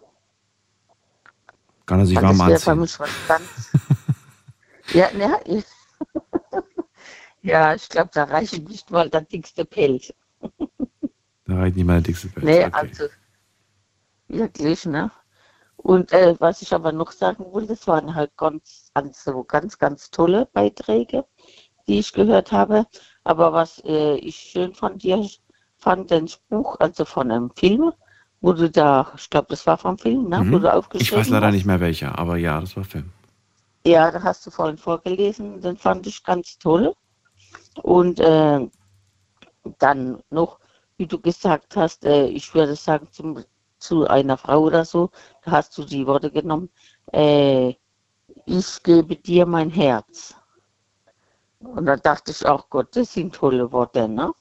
Kann 1.86 2.00
er 2.00 2.06
sich 2.06 2.20
warm 2.20 2.36
für 2.36 2.44
anziehen? 2.44 2.80
mich 2.80 2.98
was 2.98 3.10
ganz. 3.28 3.70
ja, 4.92 5.10
ne, 5.12 5.40
ich, 5.44 5.64
ja, 7.42 7.74
ich 7.74 7.88
glaube, 7.88 8.10
da 8.12 8.24
reicht 8.24 8.68
nicht 8.68 8.90
mal 8.90 9.10
der 9.10 9.22
dickste 9.22 9.64
Pelz. 9.64 10.12
Da 11.44 11.56
reicht 11.56 11.76
nicht 11.76 11.86
mal 11.86 11.94
der 11.94 12.02
dickste 12.02 12.28
Pelz. 12.28 12.44
Nee, 12.44 12.64
okay. 12.64 12.70
also 12.72 13.04
wirklich, 14.28 14.86
ne? 14.86 15.10
Und 15.76 16.12
äh, 16.12 16.36
was 16.38 16.62
ich 16.62 16.72
aber 16.72 16.92
noch 16.92 17.10
sagen 17.10 17.44
wollte, 17.52 17.68
das 17.68 17.86
waren 17.88 18.14
halt 18.14 18.36
ganz, 18.36 18.90
also 18.94 19.42
ganz, 19.44 19.76
ganz 19.78 20.10
tolle 20.10 20.46
Beiträge, 20.52 21.26
die 21.88 21.98
ich 21.98 22.12
gehört 22.12 22.52
habe. 22.52 22.86
Aber 23.24 23.52
was 23.52 23.80
äh, 23.84 24.14
ich 24.16 24.36
schön 24.36 24.74
von 24.74 24.98
dir 24.98 25.16
fand, 25.82 26.10
den 26.10 26.28
Spruch, 26.28 26.76
also 26.78 27.04
von 27.04 27.30
einem 27.30 27.50
Film, 27.56 27.92
du 28.40 28.70
da, 28.70 29.12
ich 29.16 29.28
glaube, 29.30 29.48
das 29.50 29.66
war 29.66 29.78
vom 29.78 29.98
Film, 29.98 30.28
ne? 30.28 30.40
Mhm. 30.40 30.60
du 30.60 30.72
aufgeschrieben 30.72 31.06
Ich 31.06 31.12
weiß 31.12 31.28
leider 31.30 31.50
nicht 31.50 31.66
mehr 31.66 31.80
welcher, 31.80 32.18
aber 32.18 32.36
ja, 32.36 32.60
das 32.60 32.76
war 32.76 32.84
Film. 32.84 33.12
Ja, 33.84 34.10
da 34.10 34.22
hast 34.22 34.46
du 34.46 34.50
vorhin 34.50 34.78
vorgelesen, 34.78 35.60
den 35.60 35.76
fand 35.76 36.06
ich 36.06 36.22
ganz 36.22 36.58
toll. 36.58 36.94
Und 37.82 38.20
äh, 38.20 38.68
dann 39.78 40.22
noch, 40.30 40.60
wie 40.96 41.06
du 41.06 41.20
gesagt 41.20 41.76
hast, 41.76 42.04
äh, 42.04 42.26
ich 42.26 42.54
würde 42.54 42.76
sagen, 42.76 43.08
zum, 43.10 43.42
zu 43.78 44.06
einer 44.06 44.36
Frau 44.36 44.60
oder 44.60 44.84
so, 44.84 45.10
da 45.44 45.52
hast 45.52 45.76
du 45.76 45.84
die 45.84 46.06
Worte 46.06 46.30
genommen, 46.30 46.68
äh, 47.12 47.74
ich 48.46 48.82
gebe 48.82 49.16
dir 49.16 49.46
mein 49.46 49.70
Herz. 49.70 50.34
Und 51.58 51.86
da 51.86 51.96
dachte 51.96 52.32
ich 52.32 52.44
auch, 52.44 52.68
Gott, 52.70 52.94
das 52.96 53.12
sind 53.12 53.34
tolle 53.34 53.70
Worte, 53.72 54.08
ne? 54.08 54.32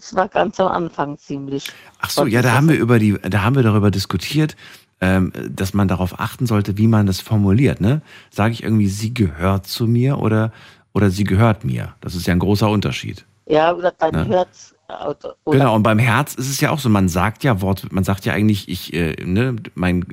Es 0.00 0.14
war 0.14 0.28
ganz 0.28 0.58
am 0.58 0.68
Anfang 0.68 1.18
ziemlich. 1.18 1.70
Ach 2.00 2.08
so, 2.10 2.26
ja, 2.26 2.40
da 2.42 2.52
haben 2.52 2.68
wir 2.68 2.76
über 2.78 2.98
die, 2.98 3.18
da 3.20 3.42
haben 3.42 3.54
wir 3.54 3.62
darüber 3.62 3.90
diskutiert, 3.90 4.56
ähm, 5.02 5.32
dass 5.48 5.74
man 5.74 5.88
darauf 5.88 6.18
achten 6.18 6.46
sollte, 6.46 6.78
wie 6.78 6.86
man 6.86 7.06
das 7.06 7.20
formuliert. 7.20 7.80
Ne? 7.80 8.00
Sage 8.30 8.54
ich 8.54 8.62
irgendwie, 8.62 8.88
sie 8.88 9.12
gehört 9.12 9.66
zu 9.66 9.86
mir 9.86 10.18
oder, 10.18 10.52
oder 10.94 11.10
sie 11.10 11.24
gehört 11.24 11.64
mir? 11.64 11.94
Das 12.00 12.14
ist 12.14 12.26
ja 12.26 12.32
ein 12.32 12.38
großer 12.38 12.68
Unterschied. 12.70 13.26
Ja, 13.46 13.72
oder 13.74 13.92
dein 13.98 14.14
Ja. 14.14 14.24
Herz. 14.24 14.74
Oder, 15.06 15.36
Genau, 15.46 15.76
und 15.76 15.82
beim 15.84 15.98
Herz 16.00 16.34
ist 16.34 16.48
es 16.48 16.60
ja 16.60 16.70
auch 16.70 16.80
so, 16.80 16.88
man 16.88 17.08
sagt 17.08 17.44
ja 17.44 17.60
Wort, 17.60 17.92
man 17.92 18.02
sagt 18.02 18.24
ja 18.24 18.32
eigentlich, 18.32 18.68
ich, 18.68 18.92
äh, 18.92 19.14
ne, 19.24 19.54
mein, 19.74 20.04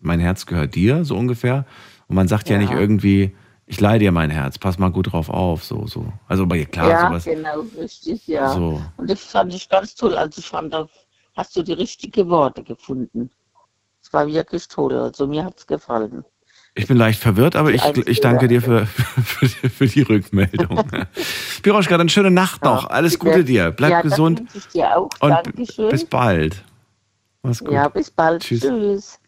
mein 0.00 0.20
Herz 0.20 0.46
gehört 0.46 0.74
dir, 0.74 1.04
so 1.04 1.16
ungefähr. 1.16 1.64
Und 2.08 2.16
man 2.16 2.28
sagt 2.28 2.48
ja, 2.48 2.56
Ja. 2.56 2.62
nicht 2.62 2.72
irgendwie, 2.72 3.32
ich 3.70 3.80
leihe 3.80 4.00
dir 4.00 4.10
mein 4.10 4.30
Herz, 4.30 4.58
pass 4.58 4.78
mal 4.78 4.90
gut 4.90 5.12
drauf 5.12 5.28
auf, 5.30 5.62
so, 5.62 5.86
so. 5.86 6.12
Also, 6.26 6.42
aber 6.42 6.58
klar, 6.64 6.88
ja, 6.88 7.06
sowas. 7.06 7.24
genau, 7.24 7.64
richtig, 7.78 8.26
ja. 8.26 8.48
So. 8.52 8.82
Und 8.96 9.08
das 9.08 9.20
fand 9.20 9.54
ich 9.54 9.68
ganz 9.68 9.94
toll. 9.94 10.16
Also 10.16 10.40
ich 10.40 10.48
fand, 10.48 10.74
da 10.74 10.88
hast 11.36 11.54
du 11.56 11.62
die 11.62 11.74
richtigen 11.74 12.28
Worte 12.28 12.64
gefunden. 12.64 13.30
Es 14.02 14.12
war 14.12 14.26
wirklich 14.26 14.66
toll. 14.66 14.92
Also 14.94 15.28
mir 15.28 15.44
hat 15.44 15.56
es 15.56 15.68
gefallen. 15.68 16.24
Ich 16.74 16.88
bin 16.88 16.96
leicht 16.96 17.20
verwirrt, 17.20 17.54
aber 17.54 17.72
ich, 17.72 17.84
ich 18.08 18.20
danke 18.20 18.48
dir 18.48 18.60
für, 18.60 18.86
für, 19.24 19.46
für 19.70 19.86
die 19.86 20.02
Rückmeldung. 20.02 20.82
Piroschka, 21.62 21.96
dann 21.96 22.08
schöne 22.08 22.32
Nacht 22.32 22.64
noch. 22.64 22.90
Alles 22.90 23.20
Gute 23.20 23.44
dir. 23.44 23.70
Bleib 23.70 23.92
ja, 23.92 24.02
das 24.02 24.10
gesund 24.10 24.40
wünsche 24.40 24.58
ich 24.58 24.66
dir 24.66 24.96
auch. 24.96 25.10
und 25.20 25.30
Dankeschön. 25.30 25.90
bis 25.90 26.04
bald. 26.04 26.64
Mach's 27.42 27.60
gut. 27.60 27.70
Ja, 27.72 27.86
bis 27.86 28.10
bald. 28.10 28.42
Tschüss. 28.42 28.62
Tschüss. 28.62 29.20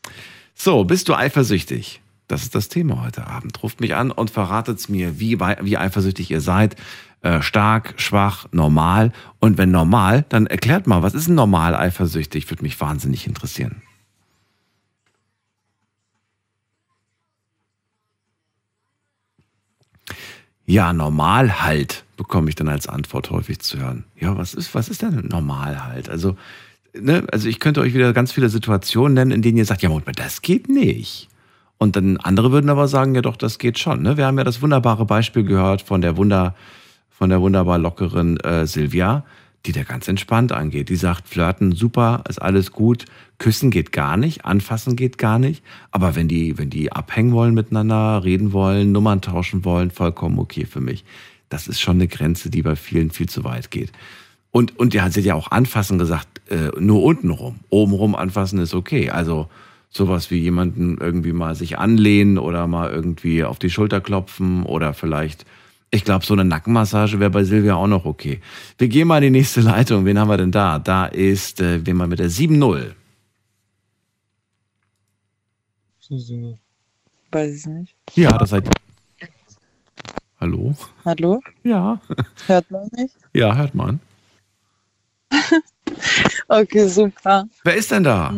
So, 0.55 0.83
bist 0.83 1.09
du 1.09 1.15
eifersüchtig? 1.15 2.02
Das 2.33 2.45
ist 2.45 2.55
das 2.55 2.71
Thema 2.71 3.03
heute 3.03 3.27
Abend. 3.27 3.63
Ruft 3.63 3.83
mich 3.83 3.95
an 3.95 4.11
und 4.11 4.31
verratet 4.31 4.89
mir, 4.89 5.21
wie, 5.21 5.39
wie 5.39 5.77
eifersüchtig 5.77 6.31
ihr 6.31 6.41
seid. 6.41 6.77
Äh, 7.21 7.43
stark, 7.43 7.93
schwach, 7.99 8.47
normal. 8.53 9.13
Und 9.39 9.59
wenn 9.59 9.71
normal, 9.71 10.25
dann 10.31 10.47
erklärt 10.47 10.87
mal, 10.87 11.03
was 11.03 11.13
ist 11.13 11.29
normal 11.29 11.75
eifersüchtig? 11.75 12.51
Würde 12.51 12.63
mich 12.63 12.81
wahnsinnig 12.81 13.27
interessieren. 13.27 13.83
Ja, 20.65 20.95
normal 20.95 21.61
halt, 21.61 22.07
bekomme 22.17 22.49
ich 22.49 22.55
dann 22.55 22.69
als 22.69 22.87
Antwort 22.87 23.29
häufig 23.31 23.61
zu 23.61 23.79
hören. 23.79 24.05
Ja, 24.19 24.39
was 24.39 24.55
ist, 24.55 24.75
was 24.75 24.89
ist 24.89 25.03
denn 25.03 25.27
normal 25.29 25.85
halt? 25.85 26.09
Also, 26.09 26.39
ne, 26.99 27.27
also 27.31 27.47
ich 27.47 27.61
könnte 27.61 27.83
euch 27.83 27.93
wieder 27.93 28.15
ganz 28.15 28.33
viele 28.33 28.49
Situationen 28.49 29.13
nennen, 29.13 29.33
in 29.33 29.43
denen 29.43 29.59
ihr 29.59 29.67
sagt, 29.67 29.83
ja, 29.83 29.91
Moment, 29.91 30.19
das 30.19 30.41
geht 30.41 30.71
nicht. 30.71 31.29
Und 31.83 31.97
dann 31.97 32.17
andere 32.19 32.53
würden 32.53 32.71
aber 32.71 32.87
sagen, 32.87 33.17
ja 33.17 33.23
doch, 33.23 33.37
das 33.37 33.59
geht 33.59 33.77
schon. 33.77 34.03
Ne? 34.03 34.17
Wir 34.17 34.27
haben 34.27 34.39
ja 34.39 34.45
das 34.45 34.63
wunderbare 34.63 35.05
Beispiel 35.05 35.43
gehört 35.43 35.83
von 35.83 36.01
der 36.01 36.17
Wunder, 36.17 36.55
von 37.11 37.29
der 37.29 37.41
wunderbar 37.41 37.77
lockeren 37.77 38.39
äh, 38.39 38.69
Silvia, 38.69 39.25
die 39.67 39.73
da 39.73 39.83
ganz 39.83 40.07
entspannt 40.07 40.53
angeht. 40.53 40.91
Die 40.91 40.95
sagt, 40.95 41.29
flirten 41.29 41.73
super, 41.73 42.23
ist 42.29 42.41
alles 42.41 42.71
gut, 42.71 43.07
küssen 43.39 43.73
geht 43.73 43.91
gar 43.91 44.17
nicht, 44.17 44.45
anfassen 44.45 44.95
geht 44.95 45.19
gar 45.19 45.41
nicht. 45.41 45.65
Aber 45.91 46.15
wenn 46.15 46.29
die, 46.29 46.57
wenn 46.57 46.71
die 46.71 46.93
abhängen 46.93 47.33
wollen 47.33 47.53
miteinander, 47.53 48.23
reden 48.23 48.53
wollen, 48.53 48.93
Nummern 48.93 49.21
tauschen 49.21 49.65
wollen, 49.65 49.91
vollkommen 49.91 50.39
okay 50.39 50.67
für 50.67 50.81
mich. 50.81 51.05
Das 51.49 51.67
ist 51.67 51.81
schon 51.81 51.97
eine 51.97 52.07
Grenze, 52.07 52.49
die 52.49 52.63
bei 52.63 52.77
vielen 52.77 53.11
viel 53.11 53.29
zu 53.29 53.43
weit 53.43 53.73
geht. 53.73 53.91
Und, 54.53 54.79
und 54.79 54.95
ja, 54.95 55.11
sie 55.11 55.19
hat 55.19 55.27
ja 55.27 55.35
auch 55.35 55.51
anfassen 55.51 55.99
gesagt, 55.99 56.29
äh, 56.49 56.71
nur 56.79 57.03
unten 57.03 57.31
rum. 57.31 57.59
Oben 57.71 57.93
rum 57.93 58.15
anfassen 58.15 58.61
ist 58.61 58.73
okay. 58.73 59.11
Also 59.11 59.49
sowas 59.93 60.31
wie 60.31 60.39
jemanden 60.39 60.97
irgendwie 60.99 61.33
mal 61.33 61.55
sich 61.55 61.79
anlehnen 61.79 62.39
oder 62.39 62.67
mal 62.67 62.91
irgendwie 62.91 63.45
auf 63.45 63.59
die 63.59 63.71
Schulter 63.71 64.01
klopfen 64.01 64.65
oder 64.65 64.95
vielleicht, 64.95 65.45
ich 65.91 66.05
glaube, 66.05 66.25
so 66.25 66.33
eine 66.33 66.45
Nackenmassage 66.45 67.21
wäre 67.21 67.31
bei 67.31 67.45
Silvia 67.45 67.75
auch 67.75 67.87
noch 67.87 68.07
okay. 68.07 68.41
Wir 68.79 68.89
gehen 68.89 69.07
mal 69.07 69.23
in 69.23 69.33
die 69.33 69.39
nächste 69.39 69.61
Leitung. 69.73 70.07
Wen 70.07 70.19
haben 70.19 70.29
wir 70.29 70.39
denn 70.39 70.51
da? 70.51 70.79
Da 70.79 71.07
ist, 71.07 71.61
äh, 71.61 71.85
wen 71.87 71.97
mal 71.97 72.09
mit 72.09 72.19
der 72.19 72.31
7-0. 72.31 72.95
Weiß 77.31 77.55
ich 77.55 77.67
nicht. 77.67 77.95
Ja, 78.15 78.37
das 78.37 78.51
seid 78.51 78.69
Hallo? 80.41 80.75
Hallo? 81.05 81.41
Ja. 81.63 82.01
Hört 82.47 82.71
man 82.71 82.89
mich? 82.97 83.13
Ja, 83.33 83.55
hört 83.55 83.75
man. 83.75 84.01
Okay, 86.49 86.89
super. 86.89 87.47
Wer 87.65 87.77
ist 87.77 87.91
denn 87.91 88.05
da? 88.05 88.35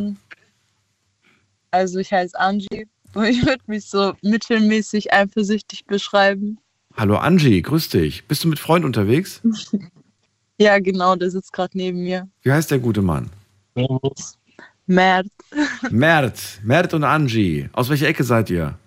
Also 1.74 1.98
ich 1.98 2.12
heiße 2.12 2.38
Angie 2.38 2.86
und 3.14 3.24
ich 3.24 3.44
würde 3.44 3.64
mich 3.66 3.86
so 3.86 4.12
mittelmäßig 4.22 5.12
eifersüchtig 5.12 5.84
beschreiben. 5.86 6.58
Hallo 6.96 7.16
Angie, 7.16 7.60
grüß 7.62 7.88
dich. 7.88 8.24
Bist 8.26 8.44
du 8.44 8.48
mit 8.48 8.60
Freund 8.60 8.84
unterwegs? 8.84 9.42
Ja, 10.56 10.78
genau, 10.78 11.16
der 11.16 11.32
sitzt 11.32 11.52
gerade 11.52 11.76
neben 11.76 12.04
mir. 12.04 12.28
Wie 12.42 12.52
heißt 12.52 12.70
der 12.70 12.78
gute 12.78 13.02
Mann? 13.02 13.28
Mert 14.86 15.26
Mert. 15.90 16.60
Mert 16.62 16.94
und 16.94 17.02
Angie. 17.02 17.68
Aus 17.72 17.90
welcher 17.90 18.06
Ecke 18.06 18.22
seid 18.22 18.50
ihr? 18.50 18.78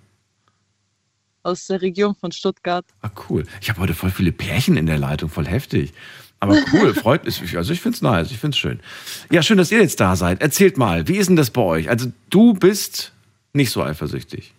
aus 1.44 1.68
der 1.68 1.82
Region 1.82 2.16
von 2.16 2.32
Stuttgart. 2.32 2.86
Ah, 3.02 3.10
cool. 3.30 3.46
Ich 3.62 3.70
habe 3.70 3.82
heute 3.82 3.94
voll 3.94 4.12
viele 4.12 4.32
Pärchen 4.32 4.78
in 4.78 4.86
der 4.86 4.98
Leitung, 4.98 5.30
voll 5.30 5.46
heftig. 5.48 5.94
Aber 6.40 6.58
cool, 6.72 6.94
freut 6.94 7.26
mich. 7.26 7.58
Also 7.58 7.74
ich 7.74 7.82
finde 7.82 7.96
es 7.96 8.02
nice, 8.02 8.32
ich 8.32 8.38
finde 8.38 8.56
es 8.56 8.60
schön. 8.60 8.80
Ja, 9.32 9.42
schön, 9.42 9.58
dass 9.58 9.72
ihr 9.72 9.82
jetzt 9.82 10.00
da 10.00 10.16
seid. 10.16 10.42
Erzählt 10.42 10.78
mal, 10.78 11.08
wie 11.08 11.18
ist 11.18 11.28
denn 11.28 11.36
das 11.36 11.50
bei 11.50 11.62
euch? 11.62 11.90
Also 11.90 12.12
du 12.30 12.54
bist 12.54 13.12
nicht 13.54 13.72
so 13.72 13.84
eifersüchtig. 13.84 14.54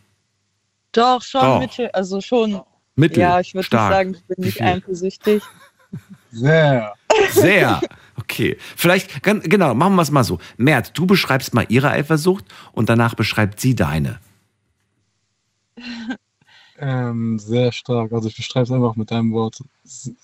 Doch, 0.92 1.22
schon 1.22 1.40
Doch. 1.40 1.60
mittel, 1.60 1.88
also 1.92 2.20
schon. 2.20 2.60
Mittel, 2.96 3.20
Ja, 3.20 3.38
ich 3.38 3.55
würde 3.55 3.68
sagen, 3.70 4.14
ich 4.14 4.24
bin 4.24 4.44
nicht 4.44 4.60
eifersüchtig. 4.60 5.42
Sehr. 6.32 6.94
Sehr. 7.30 7.80
Okay. 8.16 8.56
Vielleicht, 8.76 9.22
genau, 9.22 9.74
machen 9.74 9.94
wir 9.94 10.02
es 10.02 10.10
mal 10.10 10.24
so. 10.24 10.38
Mert, 10.56 10.98
du 10.98 11.06
beschreibst 11.06 11.55
mal 11.55 11.66
ihre 11.68 11.90
Eifersucht 11.90 12.44
und 12.72 12.88
danach 12.88 13.14
beschreibt 13.14 13.60
sie 13.60 13.74
deine. 13.76 14.18
Ähm, 16.78 17.38
sehr 17.38 17.72
stark. 17.72 18.12
Also 18.12 18.28
ich 18.28 18.36
beschreibe 18.36 18.64
es 18.64 18.70
einfach 18.70 18.96
mit 18.96 19.12
einem 19.12 19.32
Wort. 19.32 19.62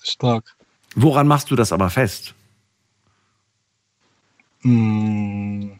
Stark. 0.03 0.54
Woran 0.95 1.27
machst 1.27 1.51
du 1.51 1.55
das 1.55 1.71
aber 1.71 1.89
fest? 1.89 2.33
Hm, 4.61 5.77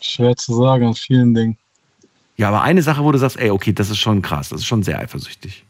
schwer 0.00 0.34
zu 0.36 0.54
sagen 0.54 0.86
an 0.88 0.94
vielen 0.94 1.34
Dingen. 1.34 1.58
Ja, 2.36 2.48
aber 2.48 2.62
eine 2.62 2.82
Sache, 2.82 3.04
wo 3.04 3.12
du 3.12 3.18
sagst, 3.18 3.36
ey, 3.36 3.50
okay, 3.50 3.72
das 3.72 3.90
ist 3.90 3.98
schon 3.98 4.22
krass, 4.22 4.48
das 4.48 4.60
ist 4.60 4.66
schon 4.66 4.82
sehr 4.82 4.98
eifersüchtig. 4.98 5.64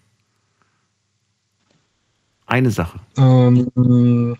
Eine 2.46 2.70
Sache, 2.70 2.98
Ähm, 3.18 4.36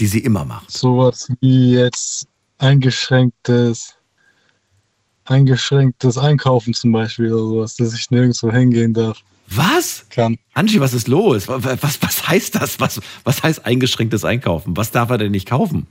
die 0.00 0.06
sie 0.06 0.20
immer 0.20 0.44
macht. 0.44 0.70
sowas 0.70 1.30
wie 1.40 1.74
jetzt 1.74 2.26
eingeschränktes, 2.58 3.96
eingeschränktes 5.24 6.18
Einkaufen 6.18 6.74
zum 6.74 6.90
Beispiel 6.92 7.32
oder 7.32 7.44
sowas, 7.44 7.76
dass 7.76 7.94
ich 7.94 8.10
nirgendwo 8.10 8.50
hingehen 8.50 8.94
darf. 8.94 9.18
Was? 9.48 10.06
Kann. 10.10 10.38
Angie, 10.54 10.80
was 10.80 10.94
ist 10.94 11.08
los? 11.08 11.48
Was, 11.48 11.82
was, 11.82 12.02
was 12.02 12.28
heißt 12.28 12.54
das? 12.56 12.80
Was, 12.80 13.00
was 13.24 13.42
heißt 13.42 13.66
eingeschränktes 13.66 14.24
Einkaufen? 14.24 14.76
Was 14.76 14.90
darf 14.90 15.10
er 15.10 15.18
denn 15.18 15.32
nicht 15.32 15.48
kaufen? 15.48 15.86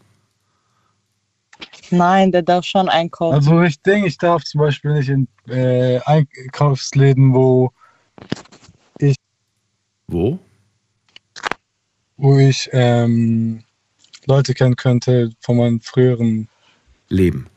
Nein, 1.91 2.31
der 2.31 2.41
darf 2.41 2.65
schon 2.65 2.89
einkaufen. 2.89 3.35
Also 3.35 3.61
ich 3.61 3.79
denke, 3.81 4.07
ich 4.07 4.17
darf 4.17 4.43
zum 4.43 4.59
Beispiel 4.59 4.93
nicht 4.93 5.09
in 5.09 5.27
äh, 5.47 5.99
Einkaufsläden, 6.05 7.33
wo 7.33 7.71
ich, 8.97 9.15
Wo? 10.07 10.39
wo 12.17 12.37
ich 12.37 12.69
ähm, 12.73 13.63
Leute 14.25 14.53
kennen 14.53 14.75
könnte 14.75 15.31
von 15.39 15.57
meinem 15.57 15.81
früheren 15.81 16.47
Leben. 17.09 17.47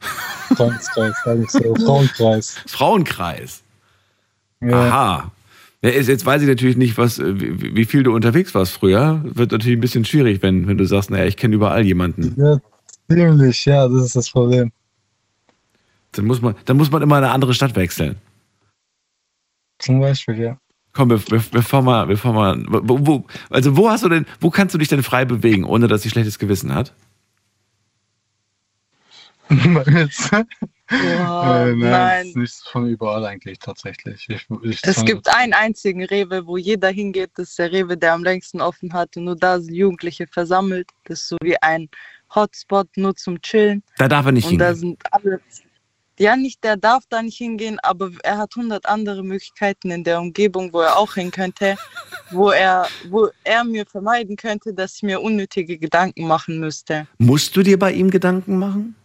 Freundeskreis, 0.54 1.14
sag 1.24 1.38
ich 1.38 1.50
so, 1.50 1.74
Frauenkreis. 1.74 2.56
Frauenkreis. 2.66 3.62
Ja. 4.60 4.88
Aha. 4.88 5.32
Jetzt 5.86 6.26
weiß 6.26 6.42
ich 6.42 6.48
natürlich 6.48 6.76
nicht, 6.76 6.98
was, 6.98 7.18
äh, 7.18 7.34
wie, 7.36 7.84
viel 7.84 8.02
du 8.02 8.14
unterwegs 8.14 8.54
warst 8.54 8.72
früher. 8.72 9.20
Wird 9.24 9.52
natürlich 9.52 9.76
ein 9.76 9.80
bisschen 9.80 10.04
schwierig, 10.04 10.42
wenn, 10.42 10.66
wenn 10.66 10.78
du 10.78 10.84
sagst, 10.84 11.10
naja, 11.10 11.26
ich 11.26 11.36
kenne 11.36 11.54
überall 11.54 11.84
jemanden. 11.84 12.34
Ja, 12.36 12.58
ziemlich, 13.08 13.64
ja, 13.64 13.86
das 13.86 14.06
ist 14.06 14.16
das 14.16 14.30
Problem. 14.30 14.72
Dann 16.12 16.24
muss 16.24 16.40
man, 16.42 16.54
dann 16.64 16.76
muss 16.76 16.90
man 16.90 17.02
immer 17.02 17.18
in 17.18 17.24
eine 17.24 17.32
andere 17.32 17.54
Stadt 17.54 17.76
wechseln. 17.76 18.16
Zum 19.78 20.00
Beispiel, 20.00 20.38
ja. 20.38 20.58
Komm, 20.92 21.08
be 21.08 21.18
be 21.18 21.42
bevor 21.52 21.82
wir, 21.82 22.06
bevor 22.06 22.32
wir, 22.32 22.64
wo, 22.68 23.06
wo, 23.06 23.24
also 23.50 23.76
wo 23.76 23.90
hast 23.90 24.02
du 24.02 24.08
denn, 24.08 24.24
wo 24.40 24.50
kannst 24.50 24.74
du 24.74 24.78
dich 24.78 24.88
denn 24.88 25.02
frei 25.02 25.26
bewegen, 25.26 25.64
ohne 25.64 25.88
dass 25.88 26.02
sie 26.02 26.10
schlechtes 26.10 26.38
Gewissen 26.38 26.74
hat? 26.74 26.94
äh, 30.90 31.74
nein, 31.74 31.78
nein. 31.78 32.26
ist 32.28 32.36
nicht 32.36 32.68
von 32.68 32.86
überall 32.88 33.24
eigentlich 33.24 33.58
tatsächlich. 33.58 34.26
Ich, 34.28 34.46
ich 34.62 34.80
Es 34.82 35.04
gibt 35.04 35.28
einen 35.34 35.52
einzigen 35.52 36.04
Rewe, 36.04 36.46
wo 36.46 36.56
jeder 36.56 36.90
hingeht. 36.90 37.30
Das 37.36 37.50
ist 37.50 37.58
der 37.58 37.72
Rewe, 37.72 37.96
der 37.96 38.12
am 38.12 38.22
längsten 38.22 38.60
offen 38.60 38.92
hat. 38.92 39.16
Und 39.16 39.24
nur 39.24 39.36
da 39.36 39.60
sind 39.60 39.74
Jugendliche 39.74 40.26
versammelt. 40.26 40.88
Das 41.04 41.20
ist 41.20 41.28
so 41.28 41.36
wie 41.42 41.60
ein 41.62 41.88
Hotspot, 42.34 42.88
nur 42.96 43.16
zum 43.16 43.40
Chillen. 43.42 43.82
Da 43.98 44.08
darf 44.08 44.26
er 44.26 44.32
nicht 44.32 44.46
Und 44.46 44.58
da 44.58 44.66
hingehen. 44.66 44.80
sind 44.80 45.12
alle. 45.12 45.40
Ja, 46.18 46.34
nicht, 46.34 46.64
der 46.64 46.78
darf 46.78 47.04
da 47.10 47.20
nicht 47.20 47.36
hingehen, 47.36 47.78
aber 47.82 48.10
er 48.22 48.38
hat 48.38 48.56
hundert 48.56 48.86
andere 48.86 49.22
Möglichkeiten 49.22 49.90
in 49.90 50.02
der 50.02 50.18
Umgebung, 50.18 50.72
wo 50.72 50.80
er 50.80 50.96
auch 50.96 51.12
hin 51.12 51.30
könnte, 51.30 51.76
wo 52.30 52.50
er, 52.50 52.86
wo 53.10 53.28
er 53.44 53.64
mir 53.64 53.84
vermeiden 53.84 54.34
könnte, 54.36 54.72
dass 54.72 54.96
ich 54.96 55.02
mir 55.02 55.20
unnötige 55.20 55.76
Gedanken 55.76 56.26
machen 56.26 56.58
müsste. 56.58 57.06
Musst 57.18 57.54
du 57.54 57.62
dir 57.62 57.78
bei 57.78 57.92
ihm 57.92 58.10
Gedanken 58.10 58.58
machen? 58.58 58.96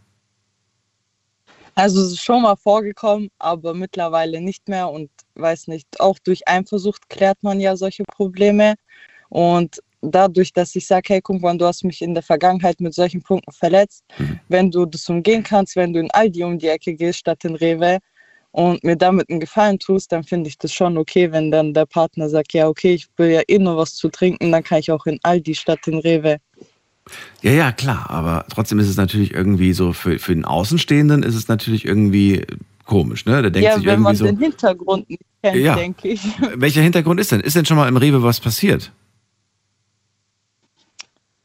Also 1.75 2.01
es 2.01 2.11
ist 2.11 2.23
schon 2.23 2.41
mal 2.41 2.55
vorgekommen, 2.55 3.29
aber 3.39 3.73
mittlerweile 3.73 4.41
nicht 4.41 4.67
mehr 4.67 4.89
und 4.89 5.09
weiß 5.35 5.67
nicht, 5.67 5.99
auch 5.99 6.19
durch 6.19 6.47
Eifersucht 6.47 7.09
klärt 7.09 7.41
man 7.41 7.59
ja 7.59 7.75
solche 7.75 8.03
Probleme. 8.03 8.75
Und 9.29 9.81
dadurch, 10.01 10.51
dass 10.51 10.75
ich 10.75 10.85
sage, 10.85 11.13
hey, 11.13 11.21
guck 11.21 11.41
mal, 11.41 11.57
du 11.57 11.65
hast 11.65 11.83
mich 11.83 12.01
in 12.01 12.13
der 12.13 12.23
Vergangenheit 12.23 12.81
mit 12.81 12.93
solchen 12.93 13.21
Punkten 13.21 13.51
verletzt, 13.51 14.03
wenn 14.49 14.69
du 14.69 14.85
das 14.85 15.07
umgehen 15.09 15.43
kannst, 15.43 15.75
wenn 15.75 15.93
du 15.93 15.99
in 15.99 16.11
Aldi 16.11 16.43
um 16.43 16.59
die 16.59 16.67
Ecke 16.67 16.93
gehst 16.93 17.19
statt 17.19 17.45
in 17.45 17.55
Rewe 17.55 17.99
und 18.51 18.83
mir 18.83 18.97
damit 18.97 19.29
einen 19.29 19.39
Gefallen 19.39 19.79
tust, 19.79 20.11
dann 20.11 20.23
finde 20.23 20.49
ich 20.49 20.57
das 20.57 20.73
schon 20.73 20.97
okay, 20.97 21.31
wenn 21.31 21.51
dann 21.51 21.73
der 21.73 21.85
Partner 21.85 22.27
sagt, 22.27 22.53
ja, 22.53 22.67
okay, 22.67 22.95
ich 22.95 23.07
will 23.15 23.31
ja 23.31 23.41
eh 23.47 23.59
nur 23.59 23.77
was 23.77 23.95
zu 23.95 24.09
trinken, 24.09 24.51
dann 24.51 24.63
kann 24.63 24.79
ich 24.79 24.91
auch 24.91 25.05
in 25.05 25.19
Aldi 25.23 25.55
statt 25.55 25.87
in 25.87 25.99
Rewe. 25.99 26.37
Ja, 27.41 27.51
ja, 27.51 27.71
klar, 27.71 28.09
aber 28.09 28.45
trotzdem 28.49 28.79
ist 28.79 28.87
es 28.87 28.97
natürlich 28.97 29.33
irgendwie 29.33 29.73
so, 29.73 29.93
für, 29.93 30.19
für 30.19 30.33
den 30.35 30.45
Außenstehenden 30.45 31.23
ist 31.23 31.35
es 31.35 31.47
natürlich 31.47 31.85
irgendwie 31.85 32.45
komisch, 32.85 33.25
ne? 33.25 33.41
Der 33.41 33.51
denkt 33.51 33.69
ja, 33.69 33.75
sich 33.75 33.85
wenn 33.85 33.93
irgendwie 33.93 34.03
man 34.03 34.15
so. 34.15 34.25
den 34.25 34.37
Hintergrund 34.37 35.09
nicht 35.09 35.21
kennt, 35.41 35.63
Ja. 35.63 35.75
denke 35.75 36.09
ich. 36.09 36.23
Welcher 36.55 36.81
Hintergrund 36.81 37.19
ist 37.19 37.31
denn? 37.31 37.41
Ist 37.41 37.55
denn 37.55 37.65
schon 37.65 37.77
mal 37.77 37.87
im 37.87 37.97
Rewe 37.97 38.21
was 38.21 38.39
passiert? 38.39 38.91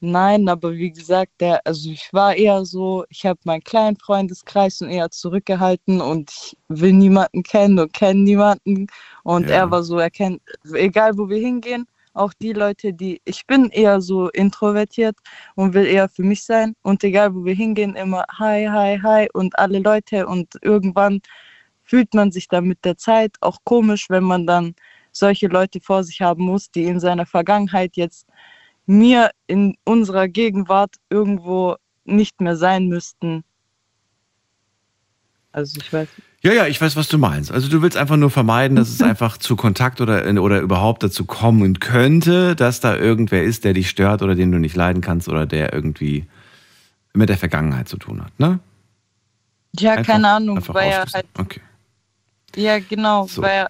Nein, 0.00 0.46
aber 0.50 0.72
wie 0.74 0.90
gesagt, 0.92 1.32
der, 1.40 1.66
also 1.66 1.90
ich 1.90 2.12
war 2.12 2.34
eher 2.36 2.66
so, 2.66 3.04
ich 3.08 3.24
habe 3.24 3.40
meinen 3.44 3.64
kleinen 3.64 3.96
Freundeskreis 3.96 4.82
und 4.82 4.90
eher 4.90 5.10
zurückgehalten 5.10 6.02
und 6.02 6.30
ich 6.30 6.56
will 6.68 6.92
niemanden 6.92 7.42
kennen 7.42 7.78
und 7.78 7.94
kenne 7.94 8.20
niemanden. 8.20 8.88
Und 9.24 9.48
Ja. 9.48 9.56
er 9.56 9.70
war 9.70 9.82
so, 9.82 9.98
er 9.98 10.10
kennt, 10.10 10.42
egal 10.74 11.16
wo 11.16 11.28
wir 11.30 11.38
hingehen, 11.38 11.86
auch 12.16 12.32
die 12.34 12.52
Leute, 12.52 12.92
die, 12.92 13.20
ich 13.24 13.46
bin 13.46 13.70
eher 13.70 14.00
so 14.00 14.28
introvertiert 14.30 15.16
und 15.54 15.74
will 15.74 15.86
eher 15.86 16.08
für 16.08 16.22
mich 16.22 16.44
sein. 16.44 16.74
Und 16.82 17.04
egal 17.04 17.34
wo 17.34 17.44
wir 17.44 17.54
hingehen, 17.54 17.94
immer 17.96 18.24
hi, 18.38 18.66
hi, 18.66 18.98
hi 19.02 19.28
und 19.32 19.58
alle 19.58 19.78
Leute. 19.78 20.26
Und 20.26 20.54
irgendwann 20.62 21.20
fühlt 21.84 22.14
man 22.14 22.32
sich 22.32 22.48
dann 22.48 22.64
mit 22.64 22.84
der 22.84 22.96
Zeit 22.96 23.36
auch 23.40 23.58
komisch, 23.64 24.10
wenn 24.10 24.24
man 24.24 24.46
dann 24.46 24.74
solche 25.12 25.46
Leute 25.48 25.80
vor 25.80 26.04
sich 26.04 26.20
haben 26.20 26.44
muss, 26.44 26.70
die 26.70 26.84
in 26.84 27.00
seiner 27.00 27.26
Vergangenheit 27.26 27.96
jetzt 27.96 28.26
mir 28.86 29.30
in 29.46 29.76
unserer 29.84 30.28
Gegenwart 30.28 30.96
irgendwo 31.10 31.76
nicht 32.04 32.40
mehr 32.40 32.56
sein 32.56 32.88
müssten. 32.88 33.44
Also 35.52 35.80
ich 35.80 35.92
weiß. 35.92 36.08
Ja, 36.46 36.52
ja, 36.52 36.66
ich 36.68 36.80
weiß, 36.80 36.94
was 36.94 37.08
du 37.08 37.18
meinst. 37.18 37.50
Also 37.50 37.68
du 37.68 37.82
willst 37.82 37.96
einfach 37.96 38.16
nur 38.16 38.30
vermeiden, 38.30 38.76
dass 38.76 38.88
es 38.88 39.02
einfach 39.02 39.36
zu 39.36 39.56
Kontakt 39.56 40.00
oder, 40.00 40.24
oder 40.40 40.60
überhaupt 40.60 41.02
dazu 41.02 41.24
kommen 41.24 41.80
könnte, 41.80 42.54
dass 42.54 42.78
da 42.78 42.94
irgendwer 42.96 43.42
ist, 43.42 43.64
der 43.64 43.72
dich 43.72 43.90
stört 43.90 44.22
oder 44.22 44.36
den 44.36 44.52
du 44.52 44.58
nicht 44.60 44.76
leiden 44.76 45.02
kannst 45.02 45.28
oder 45.28 45.44
der 45.44 45.72
irgendwie 45.72 46.24
mit 47.14 47.30
der 47.30 47.36
Vergangenheit 47.36 47.88
zu 47.88 47.96
tun 47.96 48.22
hat, 48.24 48.38
ne? 48.38 48.60
Ja, 49.76 49.94
Einfach- 49.94 50.12
keine 50.12 50.28
Ahnung, 50.28 50.62
weil 50.68 50.92
er 50.92 51.04
halt. 51.12 51.26
Okay. 51.36 51.60
Ja, 52.54 52.78
genau, 52.78 53.26
So. 53.26 53.42
weil 53.42 53.50
er, 53.50 53.68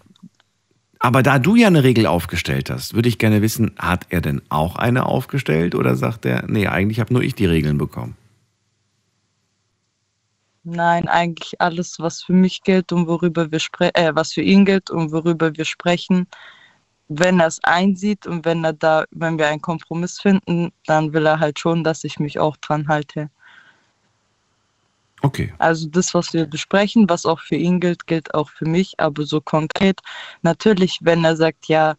Aber 0.98 1.22
da 1.22 1.38
du 1.38 1.56
ja 1.56 1.68
eine 1.68 1.82
Regel 1.82 2.04
aufgestellt 2.04 2.68
hast, 2.68 2.92
würde 2.92 3.08
ich 3.08 3.16
gerne 3.16 3.40
wissen, 3.40 3.72
hat 3.78 4.04
er 4.10 4.20
denn 4.20 4.42
auch 4.50 4.76
eine 4.76 5.06
aufgestellt 5.06 5.74
oder 5.74 5.96
sagt 5.96 6.26
er, 6.26 6.44
nee, 6.46 6.66
eigentlich 6.66 7.00
habe 7.00 7.14
nur 7.14 7.22
ich 7.22 7.34
die 7.34 7.46
Regeln 7.46 7.78
bekommen? 7.78 8.16
Nein, 10.66 11.08
eigentlich 11.08 11.60
alles, 11.60 11.98
was 11.98 12.22
für 12.22 12.32
mich 12.32 12.62
gilt 12.62 12.92
und 12.92 13.06
worüber 13.06 13.50
wir 13.50 13.60
sprechen, 13.60 13.94
äh, 13.94 14.14
was 14.14 14.32
für 14.32 14.42
ihn 14.42 14.64
gilt 14.64 14.90
und 14.90 15.12
worüber 15.12 15.56
wir 15.56 15.64
sprechen, 15.64 16.26
wenn 17.08 17.40
er 17.40 17.46
es 17.46 17.62
einsieht 17.62 18.26
und 18.26 18.44
wenn 18.44 18.64
er 18.64 18.72
da, 18.72 19.04
wenn 19.12 19.38
wir 19.38 19.46
einen 19.48 19.62
Kompromiss 19.62 20.20
finden, 20.20 20.72
dann 20.86 21.12
will 21.12 21.26
er 21.26 21.40
halt 21.40 21.58
schon, 21.58 21.84
dass 21.84 22.04
ich 22.04 22.18
mich 22.18 22.38
auch 22.38 22.56
dran 22.56 22.88
halte. 22.88 23.30
Okay. 25.22 25.52
Also 25.58 25.88
das, 25.88 26.12
was 26.14 26.32
wir 26.34 26.46
besprechen, 26.46 27.08
was 27.08 27.24
auch 27.24 27.40
für 27.40 27.56
ihn 27.56 27.80
gilt, 27.80 28.06
gilt 28.06 28.34
auch 28.34 28.50
für 28.50 28.66
mich, 28.66 28.98
aber 28.98 29.24
so 29.24 29.40
konkret. 29.40 30.00
Natürlich, 30.42 30.98
wenn 31.02 31.24
er 31.24 31.36
sagt, 31.36 31.66
ja, 31.68 31.94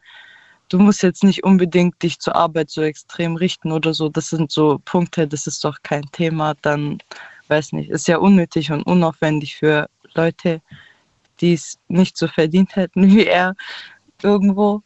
du 0.70 0.80
musst 0.80 1.02
jetzt 1.04 1.24
nicht 1.24 1.44
unbedingt 1.44 2.02
dich 2.04 2.20
zur 2.20 2.36
Arbeit 2.36 2.70
so 2.70 2.82
extrem 2.82 3.36
richten 3.36 3.72
oder 3.72 3.94
so, 3.94 4.10
das 4.10 4.30
sind 4.30 4.52
so 4.52 4.80
Punkte, 4.86 5.28
das 5.28 5.48
ist 5.48 5.64
doch 5.64 5.78
kein 5.84 6.04
Thema, 6.12 6.54
dann 6.62 7.00
weiß 7.50 7.74
nicht, 7.74 7.90
ist 7.90 8.08
ja 8.08 8.18
unnötig 8.18 8.72
und 8.72 8.84
unaufwendig 8.84 9.56
für 9.56 9.90
Leute, 10.14 10.62
die 11.40 11.54
es 11.54 11.78
nicht 11.88 12.18
so 12.18 12.28
verdient 12.28 12.76
hätten 12.76 13.08
wie 13.08 13.26
er 13.26 13.56
irgendwo. 14.24 14.82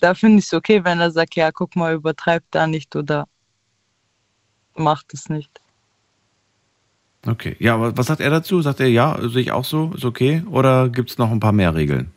Da 0.00 0.14
finde 0.14 0.38
ich 0.38 0.46
es 0.46 0.54
okay, 0.54 0.84
wenn 0.84 1.00
er 1.00 1.10
sagt, 1.10 1.34
ja, 1.34 1.50
guck 1.50 1.74
mal, 1.74 1.94
übertreib 1.94 2.44
da 2.50 2.66
nicht 2.66 2.94
oder 2.94 3.26
macht 4.76 5.12
es 5.12 5.28
nicht. 5.28 5.60
Okay. 7.26 7.56
Ja, 7.58 7.74
aber 7.74 7.96
was 7.96 8.06
sagt 8.06 8.20
er 8.20 8.30
dazu? 8.30 8.62
Sagt 8.62 8.80
er, 8.80 8.88
ja, 8.88 9.18
sehe 9.28 9.42
ich 9.42 9.52
auch 9.52 9.64
so, 9.64 9.92
ist 9.94 10.04
okay? 10.04 10.44
Oder 10.50 10.88
gibt 10.88 11.10
es 11.10 11.18
noch 11.18 11.30
ein 11.30 11.40
paar 11.40 11.52
mehr 11.52 11.74
Regeln? 11.74 12.12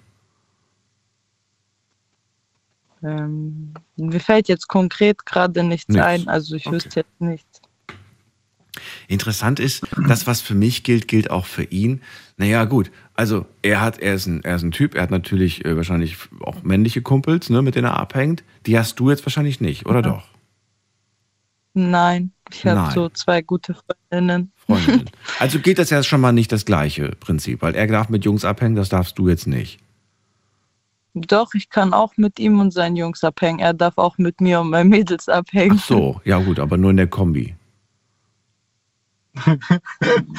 Ähm, 3.03 3.73
mir 3.95 4.19
fällt 4.19 4.47
jetzt 4.47 4.67
konkret 4.67 5.25
gerade 5.25 5.63
nichts 5.63 5.95
Nichts. 5.95 6.07
ein, 6.07 6.27
also 6.27 6.55
ich 6.55 6.67
Okay. 6.67 6.75
wüsste 6.75 6.99
jetzt 6.99 7.19
nichts. 7.19 7.50
Interessant 9.11 9.59
ist, 9.59 9.85
das, 10.07 10.25
was 10.25 10.39
für 10.39 10.55
mich 10.55 10.83
gilt, 10.83 11.09
gilt 11.09 11.31
auch 11.31 11.45
für 11.45 11.63
ihn. 11.63 12.01
Naja, 12.37 12.63
gut. 12.63 12.91
Also, 13.13 13.45
er 13.61 13.81
hat, 13.81 13.99
er 13.99 14.13
ist 14.13 14.25
ein, 14.25 14.41
er 14.45 14.55
ist 14.55 14.63
ein 14.63 14.71
Typ, 14.71 14.95
er 14.95 15.03
hat 15.03 15.11
natürlich 15.11 15.65
äh, 15.65 15.75
wahrscheinlich 15.75 16.15
auch 16.39 16.63
männliche 16.63 17.01
Kumpels, 17.01 17.49
ne, 17.49 17.61
mit 17.61 17.75
denen 17.75 17.87
er 17.87 17.99
abhängt. 17.99 18.45
Die 18.65 18.79
hast 18.79 18.99
du 19.01 19.09
jetzt 19.09 19.25
wahrscheinlich 19.25 19.59
nicht, 19.59 19.85
oder 19.85 20.01
doch? 20.01 20.23
Nein, 21.73 22.31
ich 22.49 22.65
habe 22.65 22.93
so 22.93 23.09
zwei 23.09 23.41
gute 23.41 23.75
Freundinnen. 23.75 24.53
Freundinnen. 24.55 25.09
Also 25.39 25.59
gilt 25.59 25.79
das 25.79 25.89
ja 25.89 26.03
schon 26.03 26.21
mal 26.21 26.31
nicht 26.31 26.51
das 26.53 26.63
gleiche 26.63 27.09
Prinzip, 27.19 27.61
weil 27.61 27.75
er 27.75 27.87
darf 27.87 28.07
mit 28.07 28.23
Jungs 28.23 28.45
abhängen, 28.45 28.75
das 28.75 28.87
darfst 28.87 29.19
du 29.19 29.27
jetzt 29.27 29.47
nicht. 29.47 29.79
Doch, 31.13 31.53
ich 31.53 31.69
kann 31.69 31.93
auch 31.93 32.15
mit 32.15 32.39
ihm 32.39 32.61
und 32.61 32.71
seinen 32.71 32.95
Jungs 32.95 33.25
abhängen. 33.25 33.59
Er 33.59 33.73
darf 33.73 33.97
auch 33.97 34.17
mit 34.17 34.39
mir 34.39 34.61
und 34.61 34.69
meinen 34.69 34.89
Mädels 34.89 35.27
abhängen. 35.27 35.77
Ach 35.81 35.85
so, 35.85 36.21
ja 36.23 36.39
gut, 36.39 36.59
aber 36.59 36.77
nur 36.77 36.91
in 36.91 36.97
der 36.97 37.07
Kombi. 37.07 37.55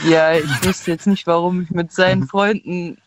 Ja, 0.09 0.35
ich 0.35 0.65
wüsste 0.65 0.91
jetzt 0.91 1.07
nicht, 1.07 1.27
warum 1.27 1.63
ich 1.63 1.71
mit 1.71 1.93
seinen 1.93 2.27
Freunden 2.27 2.99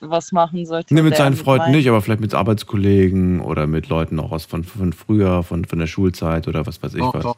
was 0.00 0.32
machen 0.32 0.66
sollte. 0.66 0.94
Nee, 0.94 1.02
mit 1.02 1.16
seinen 1.16 1.36
Freunden 1.36 1.70
nicht, 1.70 1.88
aber 1.88 2.02
vielleicht 2.02 2.20
mit 2.20 2.34
Arbeitskollegen 2.34 3.40
oder 3.40 3.66
mit 3.66 3.88
Leuten 3.88 4.20
auch 4.20 4.30
aus 4.30 4.44
von, 4.44 4.64
von 4.64 4.92
früher, 4.92 5.42
von, 5.42 5.64
von 5.64 5.78
der 5.78 5.86
Schulzeit 5.86 6.48
oder 6.48 6.66
was 6.66 6.82
weiß 6.82 6.94
ich 6.94 7.00
Doch, 7.00 7.14
was. 7.14 7.22
doch. 7.22 7.36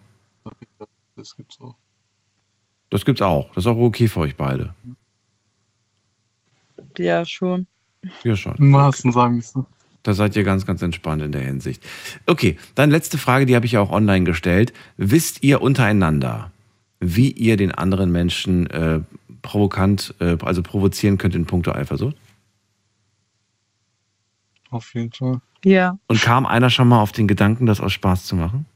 Das 1.16 1.36
gibt's 1.36 1.60
auch. 1.60 1.74
Das 2.90 3.04
gibt's 3.04 3.22
auch. 3.22 3.48
Das 3.54 3.64
ist 3.64 3.66
auch 3.66 3.76
okay 3.76 4.08
für 4.08 4.20
euch 4.20 4.36
beide. 4.36 4.74
Ja, 6.96 7.24
schon. 7.24 7.66
Ja, 8.24 8.36
schon. 8.36 8.54
Im 8.56 8.72
wahrsten 8.72 9.12
sagen 9.12 9.40
so. 9.40 9.66
Da 10.02 10.14
seid 10.14 10.36
ihr 10.36 10.44
ganz, 10.44 10.64
ganz 10.64 10.80
entspannt 10.80 11.22
in 11.22 11.32
der 11.32 11.42
Hinsicht. 11.42 11.84
Okay, 12.26 12.56
dann 12.74 12.90
letzte 12.90 13.18
Frage, 13.18 13.46
die 13.46 13.54
habe 13.56 13.66
ich 13.66 13.72
ja 13.72 13.80
auch 13.80 13.90
online 13.90 14.24
gestellt. 14.24 14.72
Wisst 14.96 15.42
ihr 15.42 15.60
untereinander, 15.60 16.50
wie 17.00 17.30
ihr 17.30 17.56
den 17.56 17.72
anderen 17.72 18.10
Menschen 18.10 18.66
äh, 18.70 19.00
provokant, 19.42 20.14
äh, 20.20 20.36
also 20.42 20.62
provozieren 20.62 21.18
könnt 21.18 21.34
in 21.34 21.46
puncto 21.46 21.72
Eifersucht? 21.72 22.16
Auf 24.70 24.94
jeden 24.94 25.12
Fall. 25.12 25.40
Ja, 25.64 25.98
Und 26.08 26.20
kam 26.20 26.46
einer 26.46 26.70
schon 26.70 26.88
mal 26.88 27.00
auf 27.00 27.12
den 27.12 27.26
Gedanken, 27.26 27.66
das 27.66 27.80
aus 27.80 27.92
Spaß 27.92 28.24
zu 28.26 28.36
machen? 28.36 28.66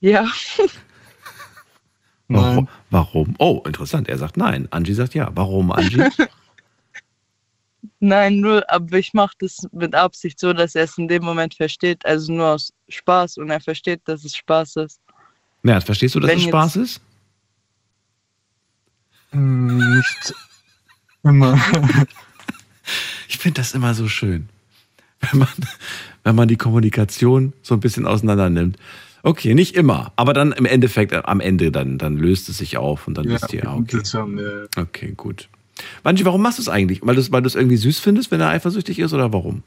ja. 0.00 0.26
Warum? 2.28 2.68
Warum? 2.90 3.34
Oh, 3.38 3.62
interessant. 3.66 4.08
Er 4.08 4.16
sagt 4.16 4.38
nein. 4.38 4.66
Angie 4.70 4.94
sagt 4.94 5.14
ja. 5.14 5.30
Warum, 5.34 5.70
Angie? 5.70 6.02
Nein, 8.00 8.40
nur, 8.40 8.68
aber 8.70 8.98
ich 8.98 9.12
mache 9.12 9.34
das 9.38 9.58
mit 9.72 9.94
Absicht 9.94 10.40
so, 10.40 10.52
dass 10.52 10.74
er 10.74 10.84
es 10.84 10.98
in 10.98 11.08
dem 11.08 11.22
Moment 11.24 11.54
versteht. 11.54 12.04
Also 12.06 12.32
nur 12.32 12.46
aus 12.54 12.72
Spaß 12.88 13.38
und 13.38 13.50
er 13.50 13.60
versteht, 13.60 14.00
dass 14.06 14.24
es 14.24 14.34
Spaß 14.36 14.76
ist. 14.76 15.00
Mert, 15.62 15.84
verstehst 15.84 16.14
du, 16.14 16.20
dass 16.20 16.30
Wenn 16.30 16.38
es 16.38 16.44
Spaß 16.44 16.76
ist? 16.76 17.00
Hm, 19.30 19.96
Nicht 19.96 20.34
immer. 21.22 21.58
Ich 23.28 23.38
finde 23.38 23.60
das 23.60 23.74
immer 23.74 23.94
so 23.94 24.08
schön, 24.08 24.48
wenn 25.20 25.40
man, 25.40 25.48
wenn 26.22 26.34
man 26.36 26.46
die 26.48 26.56
Kommunikation 26.56 27.52
so 27.62 27.74
ein 27.74 27.80
bisschen 27.80 28.06
auseinander 28.06 28.50
nimmt 28.50 28.76
Okay, 29.24 29.54
nicht 29.54 29.76
immer. 29.76 30.12
Aber 30.16 30.32
dann 30.32 30.52
im 30.52 30.64
Endeffekt, 30.66 31.12
am 31.14 31.40
Ende, 31.40 31.70
dann, 31.70 31.96
dann 31.96 32.16
löst 32.16 32.48
es 32.48 32.58
sich 32.58 32.76
auf 32.76 33.06
und 33.06 33.14
dann 33.14 33.26
Ja, 33.26 33.34
wisst 33.34 33.52
ihr, 33.52 33.64
okay. 33.72 34.04
schon, 34.04 34.38
ja. 34.38 34.64
Okay, 34.76 35.14
gut. 35.16 35.48
Manchi, 36.02 36.24
warum 36.24 36.42
machst 36.42 36.58
du 36.58 36.62
es 36.62 36.68
eigentlich? 36.68 37.00
Weil 37.02 37.14
du 37.14 37.20
es 37.20 37.30
weil 37.30 37.42
du's 37.42 37.54
irgendwie 37.54 37.76
süß 37.76 38.00
findest, 38.00 38.30
wenn 38.30 38.40
er 38.40 38.48
eifersüchtig 38.48 38.98
ist 38.98 39.12
oder 39.12 39.32
warum? 39.32 39.62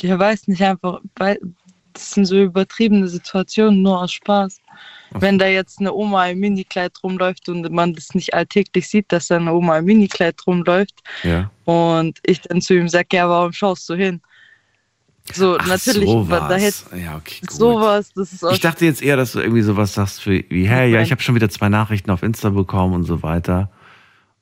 Ich 0.00 0.10
weiß 0.10 0.48
nicht 0.48 0.62
einfach, 0.62 1.00
weil 1.16 1.38
das 2.00 2.10
sind 2.12 2.24
so 2.26 2.36
übertriebene 2.36 3.08
Situationen, 3.08 3.82
nur 3.82 4.00
aus 4.02 4.12
Spaß. 4.12 4.58
Wenn 5.12 5.38
da 5.38 5.46
jetzt 5.46 5.80
eine 5.80 5.92
Oma 5.92 6.28
im 6.28 6.38
Minikleid 6.38 6.92
rumläuft 7.02 7.48
und 7.48 7.68
man 7.72 7.94
das 7.94 8.14
nicht 8.14 8.32
alltäglich 8.32 8.88
sieht, 8.88 9.10
dass 9.10 9.26
da 9.28 9.36
eine 9.36 9.52
Oma 9.52 9.78
im 9.78 9.84
Minikleid 9.86 10.36
rumläuft 10.46 11.00
Ja. 11.24 11.50
und 11.64 12.18
ich 12.24 12.40
dann 12.42 12.60
zu 12.60 12.74
ihm 12.74 12.88
sage, 12.88 13.08
ja, 13.12 13.28
warum 13.28 13.52
schaust 13.52 13.88
du 13.88 13.94
hin? 13.94 14.20
So, 15.32 15.56
Ach, 15.58 15.66
natürlich, 15.66 16.08
sowas. 16.08 16.48
da 16.48 16.56
hätte 16.56 17.04
Ja, 17.04 17.16
okay, 17.16 17.40
gut. 17.40 17.50
sowas, 17.50 18.12
das 18.14 18.32
ist 18.32 18.44
auch 18.44 18.52
Ich 18.52 18.60
dachte 18.60 18.84
jetzt 18.84 19.02
eher, 19.02 19.16
dass 19.16 19.32
du 19.32 19.40
irgendwie 19.40 19.62
sowas 19.62 19.94
sagst 19.94 20.26
wie, 20.26 20.46
wie 20.48 20.68
hey, 20.68 20.90
ja, 20.90 21.00
ich 21.02 21.10
habe 21.10 21.22
schon 21.22 21.34
wieder 21.34 21.48
zwei 21.48 21.68
Nachrichten 21.68 22.10
auf 22.10 22.22
Insta 22.22 22.50
bekommen 22.50 22.94
und 22.94 23.04
so 23.04 23.22
weiter. 23.22 23.70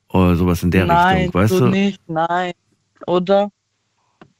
Oder 0.08 0.36
sowas 0.36 0.62
in 0.62 0.70
der 0.70 0.86
nein, 0.86 1.16
Richtung, 1.26 1.40
weißt 1.40 1.50
so 1.54 1.60
du? 1.60 1.66
nicht, 1.66 2.00
nein. 2.08 2.52
Oder? 3.06 3.50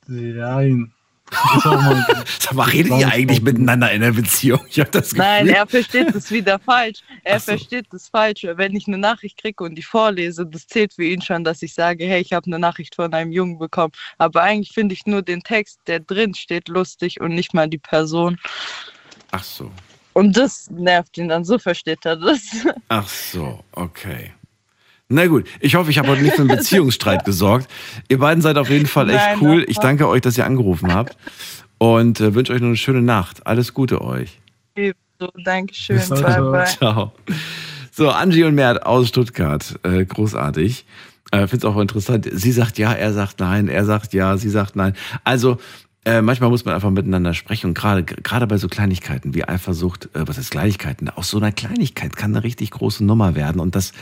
Nein. 0.07 0.93
Sag 2.39 2.55
mal, 2.55 2.69
redet 2.69 2.99
ihr 2.99 3.09
eigentlich 3.09 3.43
miteinander 3.43 3.91
in 3.93 4.01
der 4.01 4.13
Beziehung? 4.13 4.61
Ich 4.69 4.81
habe 4.81 4.91
das 4.91 5.11
Gefühl. 5.11 5.19
Nein, 5.19 5.49
er 5.49 5.67
versteht 5.67 6.15
es 6.15 6.31
wieder 6.31 6.59
falsch. 6.59 7.01
Er 7.23 7.39
so. 7.41 7.53
versteht 7.53 7.93
es 7.93 8.09
falsch. 8.09 8.45
Wenn 8.45 8.75
ich 8.75 8.87
eine 8.87 8.99
Nachricht 8.99 9.39
kriege 9.39 9.63
und 9.65 9.75
die 9.75 9.83
vorlese, 9.83 10.47
das 10.47 10.67
zählt 10.67 10.95
für 10.95 11.05
ihn 11.05 11.23
schon, 11.23 11.45
dass 11.45 11.63
ich 11.63 11.75
sage, 11.75 12.05
hey, 12.05 12.21
ich 12.21 12.33
habe 12.33 12.47
eine 12.47 12.59
Nachricht 12.59 12.95
von 12.95 13.13
einem 13.13 13.33
Jungen 13.33 13.59
bekommen. 13.59 13.93
Aber 14.19 14.43
eigentlich 14.43 14.73
finde 14.73 14.95
ich 14.95 15.07
nur 15.07 15.23
den 15.23 15.43
Text, 15.43 15.81
der 15.87 16.01
drin 16.01 16.35
steht, 16.35 16.69
lustig 16.69 17.21
und 17.21 17.35
nicht 17.35 17.55
mal 17.55 17.69
die 17.69 17.79
Person. 17.79 18.39
Ach 19.31 19.45
so. 19.45 19.71
Und 20.15 20.37
das 20.37 20.69
nervt 20.71 21.17
ihn 21.19 21.29
dann, 21.29 21.45
so 21.45 21.59
versteht 21.59 22.05
er 22.05 22.17
das. 22.17 22.41
Ach 22.89 23.09
so, 23.09 23.63
okay. 23.73 24.33
Na 25.11 25.27
gut, 25.27 25.47
ich 25.61 25.75
hoffe, 25.75 25.91
ich 25.91 25.99
habe 25.99 26.09
heute 26.09 26.23
nicht 26.23 26.35
für 26.35 26.43
einen 26.43 26.49
Beziehungsstreit 26.57 27.25
gesorgt. 27.25 27.69
Ihr 28.09 28.19
beiden 28.19 28.43
seid 28.43 28.59
auf 28.59 28.69
jeden 28.69 28.87
Fall 28.87 29.09
echt 29.09 29.19
Nein, 29.19 29.39
cool. 29.41 29.65
Ich 29.67 29.79
danke 29.79 30.07
euch, 30.07 30.21
dass 30.21 30.37
ihr 30.37 30.45
angerufen 30.45 30.93
habt 30.93 31.17
und 31.79 32.21
äh, 32.21 32.35
wünsche 32.35 32.53
euch 32.53 32.61
noch 32.61 32.69
eine 32.69 32.77
schöne 32.77 33.01
Nacht. 33.01 33.47
Alles 33.47 33.73
Gute 33.73 34.03
euch. 34.03 34.39
So, 35.21 35.29
Dankeschön. 35.43 36.01
Bye, 36.11 36.43
bye. 36.43 36.65
Ciao. 36.67 37.13
So, 37.91 38.11
Angie 38.11 38.45
und 38.45 38.55
Mert 38.55 38.87
aus 38.87 39.09
Stuttgart. 39.09 39.81
Äh, 39.83 40.05
großartig. 40.05 40.85
Äh, 41.33 41.47
Finde 41.49 41.57
es 41.57 41.65
auch 41.65 41.77
interessant. 41.79 42.29
Sie 42.31 42.53
sagt 42.53 42.79
ja, 42.79 42.93
er 42.93 43.13
sagt 43.13 43.41
nein, 43.41 43.69
er 43.69 43.85
sagt 43.85 44.13
ja, 44.15 44.37
sie 44.37 44.49
sagt 44.49 44.77
nein. 44.77 44.95
Also, 45.25 45.59
äh, 46.05 46.23
manchmal 46.23 46.51
muss 46.51 46.65
man 46.65 46.75
einfach 46.75 46.91
miteinander 46.91 47.35
sprechen 47.35 47.69
und 47.69 47.75
gerade 47.75 48.05
gerade 48.05 48.47
bei 48.47 48.59
so 48.59 48.69
Kleinigkeiten 48.69 49.35
wie 49.35 49.45
Eifersucht, 49.45 50.11
äh, 50.15 50.29
was 50.29 50.39
heißt 50.39 50.53
Kleinigkeiten, 50.53 51.09
aus 51.09 51.31
so 51.31 51.39
einer 51.39 51.51
Kleinigkeit 51.51 52.15
kann 52.15 52.37
eine 52.37 52.45
richtig 52.45 52.71
große 52.71 53.05
Nummer 53.05 53.35
werden 53.35 53.61
und 53.61 53.75
das 53.75 53.93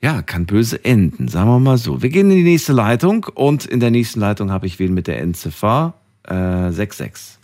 ja, 0.00 0.22
kann 0.22 0.46
böse 0.46 0.84
enden, 0.84 1.28
sagen 1.28 1.48
wir 1.50 1.58
mal 1.58 1.76
so. 1.78 2.02
Wir 2.02 2.10
gehen 2.10 2.30
in 2.30 2.36
die 2.38 2.42
nächste 2.44 2.72
Leitung 2.72 3.26
und 3.34 3.66
in 3.66 3.80
der 3.80 3.90
nächsten 3.90 4.20
Leitung 4.20 4.50
habe 4.52 4.66
ich 4.66 4.78
wen 4.78 4.94
mit 4.94 5.06
der 5.06 5.20
Endziffer 5.20 5.94
äh, 6.24 6.70
66. 6.70 7.38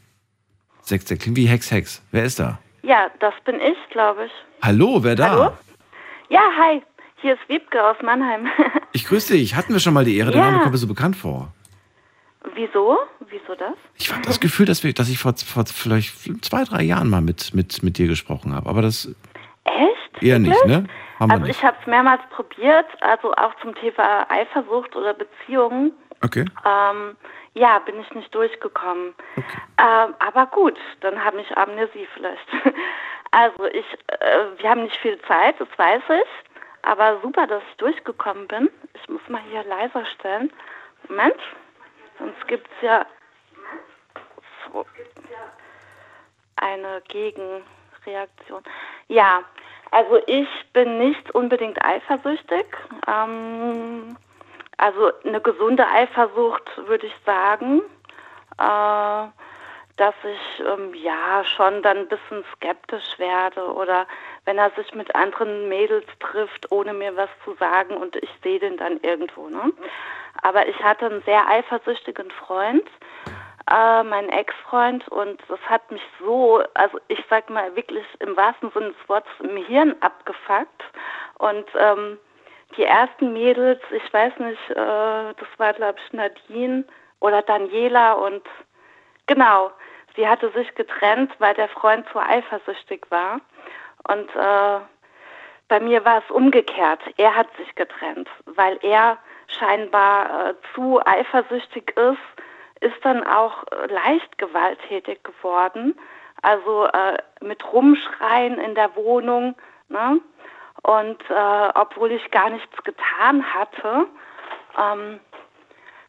66 0.82 1.18
klingt 1.18 1.36
wie 1.36 1.47
Hex 1.47 1.70
Hex. 1.70 2.02
Wer 2.12 2.24
ist 2.24 2.39
da? 2.39 2.59
Ja, 2.82 3.09
das 3.20 3.35
bin 3.44 3.56
ich, 3.56 3.76
glaube 3.90 4.26
ich. 4.26 4.32
Hallo, 4.62 5.02
wer 5.02 5.14
da? 5.16 5.31
Hallo? 5.31 5.51
Ja, 6.28 6.43
hi. 6.59 6.82
Hier 7.22 7.35
ist 7.35 7.40
Wiebke 7.48 7.82
aus 7.82 7.97
Mannheim. 8.02 8.47
Ich 8.97 9.06
grüße 9.06 9.32
dich. 9.32 9.56
Hatten 9.56 9.72
wir 9.72 9.81
schon 9.81 9.93
mal 9.93 10.05
die 10.05 10.16
Ehre? 10.16 10.31
Der 10.31 10.40
Ja. 10.40 10.47
Name 10.51 10.60
kommt 10.60 10.70
mir 10.72 10.78
so 10.78 10.86
bekannt 10.86 11.16
vor. 11.16 11.52
Wieso? 12.55 12.97
Wieso 13.28 13.56
das? 13.59 13.74
Ich 13.97 14.12
habe 14.12 14.22
das 14.22 14.39
Gefühl, 14.39 14.66
dass, 14.66 14.85
wir, 14.85 14.93
dass 14.93 15.09
ich 15.09 15.18
vor, 15.18 15.35
vor 15.35 15.64
vielleicht 15.66 16.14
zwei, 16.44 16.62
drei 16.62 16.82
Jahren 16.85 17.10
mal 17.10 17.20
mit, 17.20 17.52
mit, 17.55 17.82
mit 17.82 17.98
dir 17.98 18.06
gesprochen 18.06 18.55
habe. 18.55 18.68
Aber 18.68 18.82
das 18.82 19.09
Echt? 19.64 20.22
eher 20.22 20.39
nicht, 20.39 20.64
ne? 20.66 20.85
Haben 21.18 21.30
also 21.30 21.46
ich 21.46 21.62
habe 21.64 21.76
es 21.80 21.86
mehrmals 21.86 22.22
probiert, 22.30 22.86
also 23.00 23.32
auch 23.34 23.54
zum 23.62 23.74
Thema 23.74 24.30
Eifersucht 24.30 24.96
oder 24.96 25.14
Beziehungen. 25.14 25.92
Okay. 26.22 26.44
Ähm, 26.64 27.16
ja, 27.54 27.78
bin 27.80 28.00
ich 28.00 28.10
nicht 28.14 28.34
durchgekommen. 28.34 29.14
Ähm, 29.36 30.14
aber 30.18 30.46
gut, 30.46 30.78
dann 31.00 31.22
habe 31.22 31.40
ich 31.40 31.56
Amnesie 31.56 32.06
vielleicht. 32.14 32.48
Also 33.34 33.64
ich, 33.64 33.84
äh, 34.20 34.44
wir 34.58 34.70
haben 34.70 34.84
nicht 34.84 34.96
viel 34.98 35.20
Zeit, 35.22 35.56
das 35.58 35.66
weiß 35.76 36.04
ich. 36.08 36.28
Aber 36.82 37.18
super, 37.20 37.48
dass 37.48 37.64
ich 37.68 37.76
durchgekommen 37.78 38.46
bin. 38.46 38.70
Ich 38.94 39.08
muss 39.08 39.22
mal 39.28 39.42
hier 39.50 39.64
leiser 39.64 40.06
stellen. 40.06 40.52
Moment, 41.08 41.40
sonst 42.20 42.46
gibt 42.46 42.68
es 42.76 42.82
ja 42.82 43.04
so 44.72 44.86
eine 46.56 47.02
Gegenreaktion. 47.08 48.62
Ja, 49.08 49.42
also 49.90 50.19
ich 50.27 50.48
bin 50.73 50.98
nicht 50.98 51.35
unbedingt 51.35 51.85
eifersüchtig. 51.85 52.66
Ähm, 53.06 54.16
also 54.77 55.12
eine 55.24 55.40
gesunde 55.40 55.86
Eifersucht 55.86 56.69
würde 56.89 57.06
ich 57.06 57.15
sagen, 57.24 57.82
äh, 58.59 59.28
dass 59.97 60.15
ich 60.24 60.65
ähm, 60.66 60.93
ja 60.94 61.44
schon 61.44 61.82
dann 61.82 61.98
ein 61.98 62.09
bisschen 62.09 62.44
skeptisch 62.56 63.19
werde 63.19 63.73
oder 63.73 64.06
wenn 64.44 64.59
er 64.59 64.70
sich 64.70 64.93
mit 64.94 65.15
anderen 65.15 65.69
Mädels 65.69 66.06
trifft, 66.19 66.70
ohne 66.73 66.93
mir 66.93 67.16
was 67.16 67.31
zu 67.44 67.55
sagen 67.55 67.97
und 67.97 68.16
ich 68.16 68.31
sehe 68.43 68.59
den 68.59 68.77
dann 68.77 68.98
irgendwo. 69.02 69.48
Ne? 69.48 69.73
Aber 70.43 70.66
ich 70.66 70.82
hatte 70.82 71.06
einen 71.06 71.23
sehr 71.23 71.48
eifersüchtigen 71.48 72.31
Freund, 72.32 72.85
äh, 73.70 74.02
meinen 74.02 74.28
Ex-Freund. 74.28 75.06
Und 75.08 75.40
das 75.48 75.60
hat 75.68 75.90
mich 75.90 76.02
so, 76.18 76.62
also 76.74 76.98
ich 77.08 77.22
sag 77.30 77.48
mal 77.50 77.74
wirklich 77.76 78.04
im 78.20 78.36
wahrsten 78.36 78.70
Sinne 78.72 78.92
des 78.92 79.08
Wortes 79.08 79.32
im 79.40 79.56
Hirn 79.56 79.94
abgefuckt. 80.00 80.84
Und 81.38 81.66
ähm, 81.78 82.18
die 82.76 82.84
ersten 82.84 83.32
Mädels, 83.32 83.80
ich 83.90 84.12
weiß 84.12 84.32
nicht, 84.38 84.70
äh, 84.70 84.74
das 84.74 85.48
war 85.58 85.72
glaube 85.72 85.98
ich 86.04 86.12
Nadine 86.12 86.84
oder 87.20 87.42
Daniela 87.42 88.14
und 88.14 88.42
genau, 89.26 89.70
sie 90.16 90.28
hatte 90.28 90.50
sich 90.50 90.74
getrennt, 90.74 91.32
weil 91.38 91.54
der 91.54 91.68
Freund 91.68 92.06
zu 92.10 92.18
eifersüchtig 92.18 93.06
war. 93.10 93.40
Und 94.08 94.28
äh, 94.34 94.80
bei 95.68 95.80
mir 95.80 96.04
war 96.04 96.18
es 96.18 96.30
umgekehrt. 96.30 97.00
Er 97.16 97.34
hat 97.34 97.48
sich 97.56 97.74
getrennt, 97.74 98.28
weil 98.44 98.78
er 98.82 99.18
scheinbar 99.46 100.50
äh, 100.50 100.54
zu 100.74 101.00
eifersüchtig 101.06 101.96
ist, 101.96 102.18
ist 102.80 102.96
dann 103.02 103.26
auch 103.26 103.64
äh, 103.70 103.92
leicht 103.92 104.38
gewalttätig 104.38 105.22
geworden. 105.22 105.98
Also 106.42 106.86
äh, 106.86 107.18
mit 107.40 107.64
Rumschreien 107.72 108.59
in 108.59 108.74
der 108.74 108.94
Wohnung. 108.96 109.55
Ne? 109.88 110.20
Und 110.82 111.20
äh, 111.30 111.68
obwohl 111.74 112.12
ich 112.12 112.30
gar 112.30 112.51
nichts 112.51 112.76
getan 112.84 113.42
hatte, 113.55 114.06
ähm, 114.78 115.20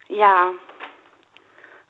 ja. 0.07 0.51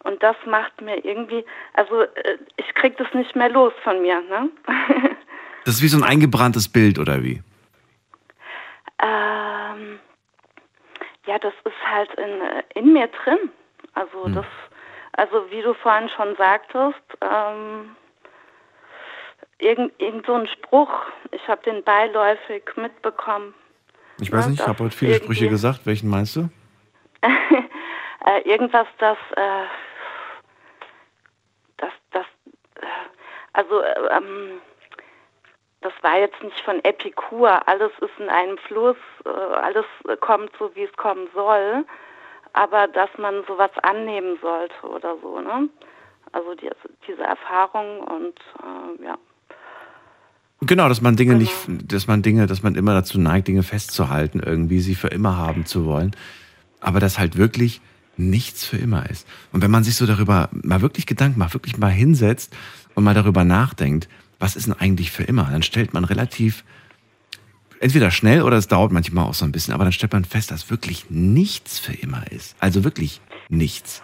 Und 0.03 0.21
das 0.21 0.35
macht 0.45 0.81
mir 0.81 1.03
irgendwie, 1.03 1.43
also 1.73 2.01
äh, 2.03 2.37
ich 2.57 2.73
krieg 2.75 2.95
das 2.97 3.11
nicht 3.13 3.35
mehr 3.35 3.49
los 3.49 3.73
von 3.83 4.01
mir. 4.01 4.21
Ne? 4.21 4.49
Das 5.65 5.77
ist 5.77 5.81
wie 5.81 5.87
so 5.87 5.97
ein 5.97 6.03
eingebranntes 6.03 6.71
Bild, 6.71 6.99
oder 6.99 7.23
wie? 7.23 7.41
Ähm, 9.01 9.99
ja, 11.25 11.39
das 11.39 11.53
ist 11.63 11.91
halt 11.91 12.13
in, 12.13 12.41
äh, 12.41 12.63
in 12.75 12.93
mir 12.93 13.07
drin. 13.07 13.49
Also 13.95 14.27
das, 14.29 14.45
also 15.17 15.49
wie 15.49 15.61
du 15.61 15.73
vorhin 15.75 16.09
schon 16.09 16.35
sagtest, 16.35 17.01
ähm, 17.21 17.95
irgend, 19.59 19.93
irgend 19.99 20.25
so 20.25 20.33
ein 20.33 20.47
Spruch, 20.47 20.91
ich 21.31 21.47
habe 21.47 21.63
den 21.63 21.83
beiläufig 21.83 22.63
mitbekommen. 22.75 23.53
Ich 24.19 24.31
weiß 24.31 24.47
nicht, 24.47 24.61
ich 24.61 24.67
habe 24.67 24.83
heute 24.83 24.95
viele 24.95 25.15
Sprüche 25.15 25.49
gesagt. 25.49 25.85
Welchen 25.85 26.09
meinst 26.09 26.35
du? 26.35 26.49
äh, 27.21 28.41
irgendwas, 28.43 28.87
das, 28.97 29.17
äh, 29.35 29.65
das, 31.77 31.91
das, 32.11 32.25
äh, 32.81 32.85
also, 33.53 33.81
äh, 33.81 34.17
ähm, 34.17 34.61
das 35.81 35.93
war 36.01 36.17
jetzt 36.17 36.41
nicht 36.41 36.59
von 36.61 36.83
Epikur. 36.83 37.67
Alles 37.67 37.91
ist 37.99 38.17
in 38.19 38.29
einem 38.29 38.57
Fluss, 38.57 38.97
äh, 39.25 39.29
alles 39.29 39.85
kommt 40.21 40.51
so, 40.57 40.73
wie 40.75 40.83
es 40.83 40.93
kommen 40.93 41.27
soll. 41.33 41.85
Aber 42.55 42.87
dass 42.87 43.09
man 43.17 43.43
sowas 43.49 43.71
annehmen 43.83 44.37
sollte 44.41 44.87
oder 44.87 45.17
so, 45.21 45.41
ne? 45.41 45.67
Also 46.31 46.55
die, 46.55 46.69
diese 47.05 47.21
Erfahrung 47.21 47.99
und 47.99 48.39
äh, 48.63 49.05
ja. 49.05 49.17
Genau, 50.61 50.87
dass 50.87 51.01
man 51.01 51.17
Dinge 51.17 51.35
nicht, 51.35 51.53
dass 51.67 52.07
man 52.07 52.21
Dinge, 52.21 52.47
dass 52.47 52.63
man 52.63 52.75
immer 52.75 52.93
dazu 52.93 53.19
neigt, 53.19 53.49
Dinge 53.49 53.61
festzuhalten, 53.61 54.39
irgendwie 54.39 54.79
sie 54.79 54.95
für 54.95 55.09
immer 55.09 55.35
haben 55.35 55.65
zu 55.65 55.85
wollen. 55.85 56.15
Aber 56.79 57.01
dass 57.01 57.19
halt 57.19 57.37
wirklich 57.37 57.81
nichts 58.15 58.65
für 58.65 58.77
immer 58.77 59.09
ist. 59.09 59.27
Und 59.51 59.61
wenn 59.61 59.71
man 59.71 59.83
sich 59.83 59.97
so 59.97 60.05
darüber 60.05 60.47
mal 60.53 60.81
wirklich 60.81 61.05
Gedanken 61.05 61.39
macht, 61.39 61.55
wirklich 61.55 61.77
mal 61.77 61.91
hinsetzt 61.91 62.55
und 62.93 63.03
mal 63.03 63.13
darüber 63.13 63.43
nachdenkt, 63.43 64.07
was 64.39 64.55
ist 64.55 64.67
denn 64.67 64.79
eigentlich 64.79 65.11
für 65.11 65.23
immer, 65.23 65.49
dann 65.51 65.61
stellt 65.61 65.93
man 65.93 66.05
relativ, 66.05 66.63
entweder 67.85 68.09
schnell 68.09 68.41
oder 68.41 68.57
es 68.57 68.67
dauert 68.67 68.91
manchmal 68.91 69.25
auch 69.25 69.35
so 69.35 69.45
ein 69.45 69.51
bisschen, 69.51 69.71
aber 69.71 69.83
dann 69.83 69.93
stellt 69.93 70.11
man 70.11 70.25
fest, 70.25 70.49
dass 70.49 70.71
wirklich 70.71 71.05
nichts 71.09 71.77
für 71.77 71.93
immer 71.93 72.23
ist. 72.31 72.55
Also 72.59 72.83
wirklich 72.83 73.21
nichts. 73.47 74.01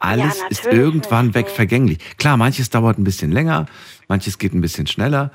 alles 0.00 0.38
Ja, 0.38 0.46
ist 0.48 0.66
irgendwann 0.66 1.32
weg 1.32 1.48
vergänglich. 1.48 1.98
Klar, 2.18 2.36
manches 2.36 2.70
dauert 2.70 2.98
ein 2.98 3.04
bisschen 3.04 3.30
länger, 3.30 3.66
manches 4.08 4.38
geht 4.38 4.52
ein 4.52 4.60
bisschen 4.60 4.88
schneller. 4.88 5.30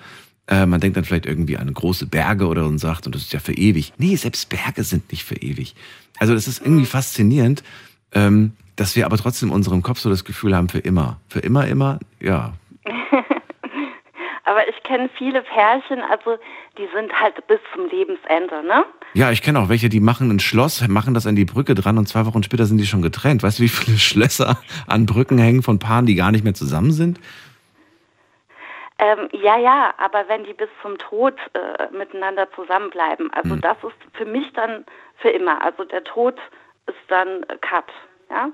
Äh, 0.47 0.65
man 0.65 0.81
denkt 0.81 0.97
dann 0.97 1.05
vielleicht 1.05 1.25
irgendwie 1.25 1.55
an 1.55 1.73
große 1.73 2.05
Berge 2.07 2.47
oder 2.47 2.65
und 2.65 2.79
sagt, 2.79 3.05
und 3.05 3.15
das 3.15 3.21
ist 3.21 3.33
ja 3.33 3.39
für 3.39 3.53
ewig. 3.53 3.93
Nee, 3.97 4.17
selbst 4.17 4.49
Berge 4.49 4.83
sind 4.83 5.09
nicht 5.13 5.23
für 5.23 5.37
ewig. 5.37 5.73
Also 6.19 6.33
das 6.33 6.49
ist 6.49 6.59
irgendwie 6.59 6.85
faszinierend, 6.85 7.63
ähm, 8.11 8.51
dass 8.75 8.97
wir 8.97 9.05
aber 9.05 9.17
trotzdem 9.17 9.49
in 9.49 9.55
unserem 9.55 9.81
Kopf 9.81 9.99
so 9.99 10.09
das 10.09 10.25
Gefühl 10.25 10.53
haben, 10.53 10.67
für 10.67 10.79
immer. 10.79 11.21
Für 11.29 11.39
immer, 11.39 11.65
immer, 11.65 11.99
ja. 12.19 12.55
Aber 14.45 14.67
ich 14.69 14.81
kenne 14.83 15.09
viele 15.17 15.41
Pärchen, 15.41 16.01
also 16.01 16.37
die 16.77 16.87
sind 16.93 17.11
halt 17.19 17.45
bis 17.47 17.59
zum 17.73 17.89
Lebensende, 17.89 18.63
ne? 18.63 18.85
Ja, 19.13 19.31
ich 19.31 19.41
kenne 19.41 19.59
auch 19.59 19.69
welche, 19.69 19.89
die 19.89 19.99
machen 19.99 20.29
ein 20.29 20.39
Schloss, 20.39 20.87
machen 20.87 21.13
das 21.15 21.25
an 21.25 21.35
die 21.35 21.45
Brücke 21.45 21.73
dran 21.73 21.97
und 21.97 22.07
zwei 22.07 22.25
Wochen 22.27 22.43
später 22.43 22.65
sind 22.65 22.77
die 22.77 22.85
schon 22.85 23.01
getrennt. 23.01 23.41
Weißt 23.41 23.57
du, 23.59 23.63
wie 23.63 23.69
viele 23.69 23.97
Schlösser 23.97 24.57
an 24.87 25.05
Brücken 25.07 25.37
hängen 25.39 25.63
von 25.63 25.79
Paaren, 25.79 26.05
die 26.05 26.15
gar 26.15 26.31
nicht 26.31 26.43
mehr 26.43 26.53
zusammen 26.53 26.91
sind? 26.91 27.19
Ähm, 28.97 29.27
ja, 29.33 29.57
ja, 29.57 29.93
aber 29.97 30.23
wenn 30.29 30.45
die 30.45 30.53
bis 30.53 30.69
zum 30.81 30.97
Tod 30.97 31.33
äh, 31.53 31.91
miteinander 31.95 32.47
zusammenbleiben, 32.53 33.31
also 33.33 33.55
Hm. 33.55 33.61
das 33.61 33.77
ist 33.83 33.97
für 34.13 34.25
mich 34.25 34.53
dann 34.53 34.85
für 35.17 35.29
immer. 35.29 35.61
Also 35.61 35.83
der 35.83 36.03
Tod 36.03 36.35
ist 36.87 36.95
dann 37.09 37.43
äh, 37.43 37.57
Cut, 37.59 37.91
ja? 38.29 38.49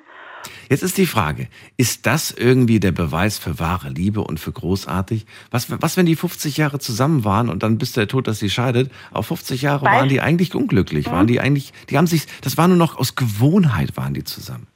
Jetzt 0.70 0.84
ist 0.84 0.98
die 0.98 1.06
Frage, 1.06 1.48
ist 1.78 2.06
das 2.06 2.32
irgendwie 2.32 2.80
der 2.80 2.92
Beweis 2.92 3.38
für 3.40 3.60
wahre 3.60 3.90
Liebe 3.90 4.22
und 4.22 4.40
für 4.40 4.52
großartig? 4.52 5.26
Was, 5.52 5.68
was 5.82 5.98
wenn 5.98 6.06
die 6.06 6.16
50 6.16 6.58
Jahre 6.58 6.80
zusammen 6.80 7.24
waren 7.26 7.50
und 7.50 7.64
dann 7.64 7.78
bis 7.78 7.94
der 7.94 8.08
Tod, 8.08 8.28
dass 8.28 8.40
sie 8.40 8.50
scheidet, 8.50 8.92
auf 9.12 9.28
50 9.28 9.62
Jahre 9.62 9.86
Weil- 9.86 9.94
waren 10.00 10.10
die 10.10 10.22
eigentlich 10.22 10.56
unglücklich, 10.56 11.08
Mhm. 11.08 11.12
waren 11.12 11.28
die 11.28 11.40
eigentlich, 11.40 11.74
die 11.90 11.98
haben 11.98 12.08
sich, 12.08 12.26
das 12.42 12.58
war 12.58 12.68
nur 12.68 12.78
noch 12.78 12.98
aus 12.98 13.16
Gewohnheit 13.16 13.98
waren 13.98 14.14
die 14.14 14.24
zusammen. 14.24 14.68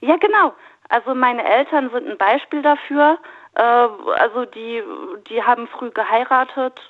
Ja, 0.00 0.16
genau. 0.16 0.52
Also 0.90 1.14
meine 1.14 1.42
Eltern 1.44 1.90
sind 1.92 2.06
ein 2.08 2.16
Beispiel 2.18 2.62
dafür. 2.62 3.18
Äh, 3.54 3.62
also 3.62 4.44
die, 4.54 4.82
die 5.28 5.42
haben 5.42 5.66
früh 5.68 5.90
geheiratet 5.90 6.80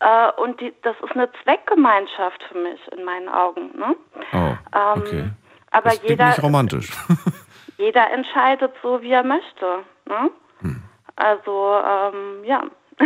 äh, 0.00 0.30
und 0.40 0.60
die, 0.60 0.72
das 0.82 0.94
ist 1.04 1.12
eine 1.16 1.28
Zweckgemeinschaft 1.42 2.42
für 2.50 2.58
mich 2.58 2.80
in 2.96 3.04
meinen 3.04 3.28
Augen. 3.28 3.70
Ne? 3.78 3.96
Oh, 4.32 4.36
Ähm, 4.36 4.56
okay. 5.02 5.24
Aber 5.72 5.90
Das 5.90 6.02
jeder, 6.02 6.28
nicht 6.28 6.42
romantisch. 6.42 6.90
jeder 7.80 8.12
entscheidet 8.12 8.72
so, 8.82 9.02
wie 9.02 9.10
er 9.10 9.24
möchte. 9.24 9.84
Ne? 10.08 10.30
Hm. 10.60 10.82
Also 11.16 11.80
ähm, 11.84 12.44
ja. 12.44 12.64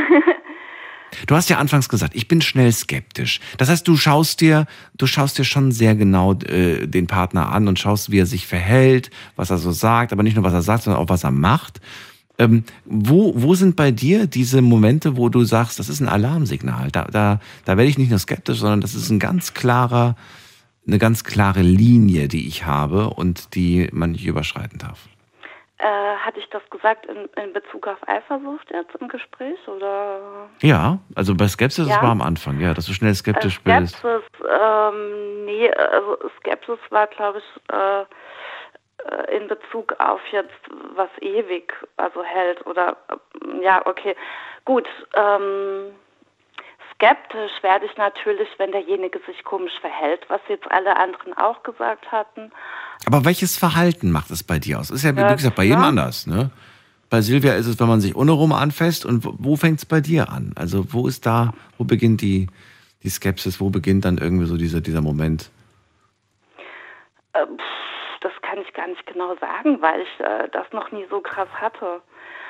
Du 1.28 1.36
hast 1.36 1.48
ja 1.48 1.58
anfangs 1.58 1.88
gesagt, 1.88 2.16
ich 2.16 2.26
bin 2.26 2.42
schnell 2.42 2.72
skeptisch. 2.72 3.40
Das 3.58 3.68
heißt, 3.68 3.86
du 3.86 3.96
schaust 3.96 4.40
dir, 4.40 4.66
du 4.94 5.06
schaust 5.06 5.38
dir 5.38 5.44
schon 5.44 5.70
sehr 5.70 5.94
genau 5.94 6.32
äh, 6.32 6.88
den 6.88 7.06
Partner 7.06 7.52
an 7.52 7.68
und 7.68 7.78
schaust, 7.78 8.10
wie 8.10 8.18
er 8.18 8.26
sich 8.26 8.48
verhält, 8.48 9.10
was 9.36 9.50
er 9.50 9.58
so 9.58 9.70
sagt, 9.70 10.12
aber 10.12 10.24
nicht 10.24 10.34
nur 10.34 10.44
was 10.44 10.52
er 10.52 10.62
sagt, 10.62 10.82
sondern 10.82 11.00
auch 11.00 11.08
was 11.08 11.22
er 11.22 11.30
macht. 11.30 11.80
Ähm, 12.36 12.64
wo, 12.84 13.32
wo 13.36 13.54
sind 13.54 13.76
bei 13.76 13.92
dir 13.92 14.26
diese 14.26 14.60
Momente, 14.60 15.16
wo 15.16 15.28
du 15.28 15.44
sagst, 15.44 15.78
das 15.78 15.88
ist 15.88 16.00
ein 16.00 16.08
Alarmsignal? 16.08 16.90
Da, 16.90 17.04
da, 17.04 17.38
da 17.64 17.76
werde 17.76 17.88
ich 17.88 17.98
nicht 17.98 18.10
nur 18.10 18.18
skeptisch, 18.18 18.58
sondern 18.58 18.80
das 18.80 18.96
ist 18.96 19.08
ein 19.08 19.20
ganz 19.20 19.54
klarer, 19.54 20.16
eine 20.86 20.98
ganz 20.98 21.24
klare 21.24 21.60
Linie, 21.60 22.28
die 22.28 22.46
ich 22.46 22.64
habe 22.66 23.10
und 23.10 23.54
die 23.54 23.88
man 23.92 24.12
nicht 24.12 24.26
überschreiten 24.26 24.78
darf. 24.78 25.08
Äh, 25.78 25.86
hatte 26.16 26.38
ich 26.38 26.48
das 26.50 26.62
gesagt 26.70 27.06
in, 27.06 27.28
in 27.42 27.52
Bezug 27.52 27.86
auf 27.86 27.98
Eifersucht 28.06 28.70
jetzt 28.70 28.94
im 29.00 29.08
Gespräch 29.08 29.58
oder? 29.66 30.48
Ja, 30.62 30.98
also 31.14 31.34
bei 31.34 31.48
Skepsis 31.48 31.88
Ja. 31.88 32.00
war 32.00 32.10
am 32.10 32.22
Anfang, 32.22 32.60
ja, 32.60 32.74
dass 32.74 32.86
du 32.86 32.92
schnell 32.92 33.14
skeptisch 33.14 33.60
äh, 33.64 33.80
bist. 33.80 33.96
Skepsis, 33.96 34.22
ähm, 34.48 35.44
nee, 35.44 35.70
also 35.70 36.16
Skepsis 36.38 36.78
war, 36.90 37.06
glaube 37.08 37.38
ich, 37.40 37.74
äh, 37.74 38.02
äh, 39.04 39.36
in 39.36 39.48
Bezug 39.48 39.94
auf 39.98 40.20
jetzt, 40.30 40.54
was 40.94 41.10
ewig 41.20 41.72
also 41.96 42.22
hält 42.22 42.64
oder 42.66 42.96
äh, 43.08 43.62
ja, 43.62 43.82
okay. 43.84 44.14
Gut, 44.64 44.88
ähm, 45.14 45.92
skeptisch 46.94 47.52
werde 47.62 47.86
ich 47.86 47.96
natürlich, 47.96 48.48
wenn 48.58 48.72
derjenige 48.72 49.20
sich 49.26 49.42
komisch 49.44 49.72
verhält, 49.80 50.20
was 50.28 50.40
jetzt 50.48 50.70
alle 50.70 50.96
anderen 50.96 51.34
auch 51.34 51.62
gesagt 51.62 52.10
hatten. 52.10 52.50
Aber 53.06 53.24
welches 53.24 53.56
Verhalten 53.56 54.10
macht 54.10 54.30
es 54.30 54.42
bei 54.42 54.58
dir 54.58 54.80
aus? 54.80 54.90
Ist 54.90 55.04
ja, 55.04 55.14
wie 55.16 55.20
Ja, 55.20 55.34
gesagt, 55.34 55.56
bei 55.56 55.64
jedem 55.64 55.82
anders. 55.82 56.26
Ne? 56.26 56.50
Bei 57.10 57.20
Silvia 57.20 57.54
ist 57.54 57.66
es, 57.66 57.78
wenn 57.78 57.88
man 57.88 58.00
sich 58.00 58.16
ohne 58.16 58.32
rum 58.32 58.52
anfasst. 58.52 59.04
Und 59.04 59.24
wo, 59.24 59.34
wo 59.38 59.56
fängt 59.56 59.78
es 59.78 59.86
bei 59.86 60.00
dir 60.00 60.30
an? 60.30 60.52
Also 60.56 60.92
wo 60.92 61.06
ist 61.06 61.26
da, 61.26 61.52
wo 61.78 61.84
beginnt 61.84 62.22
die, 62.22 62.48
die 63.02 63.10
Skepsis? 63.10 63.60
Wo 63.60 63.70
beginnt 63.70 64.04
dann 64.04 64.18
irgendwie 64.18 64.46
so 64.46 64.56
dieser, 64.56 64.80
dieser 64.80 65.02
Moment? 65.02 65.50
Äh, 67.34 67.46
pff, 67.46 68.20
das 68.20 68.32
kann 68.42 68.58
ich 68.58 68.72
gar 68.72 68.86
nicht 68.88 69.04
genau 69.06 69.36
sagen, 69.36 69.80
weil 69.82 70.00
ich 70.00 70.20
äh, 70.20 70.48
das 70.52 70.66
noch 70.72 70.90
nie 70.92 71.04
so 71.10 71.20
krass 71.20 71.48
hatte. 71.60 72.00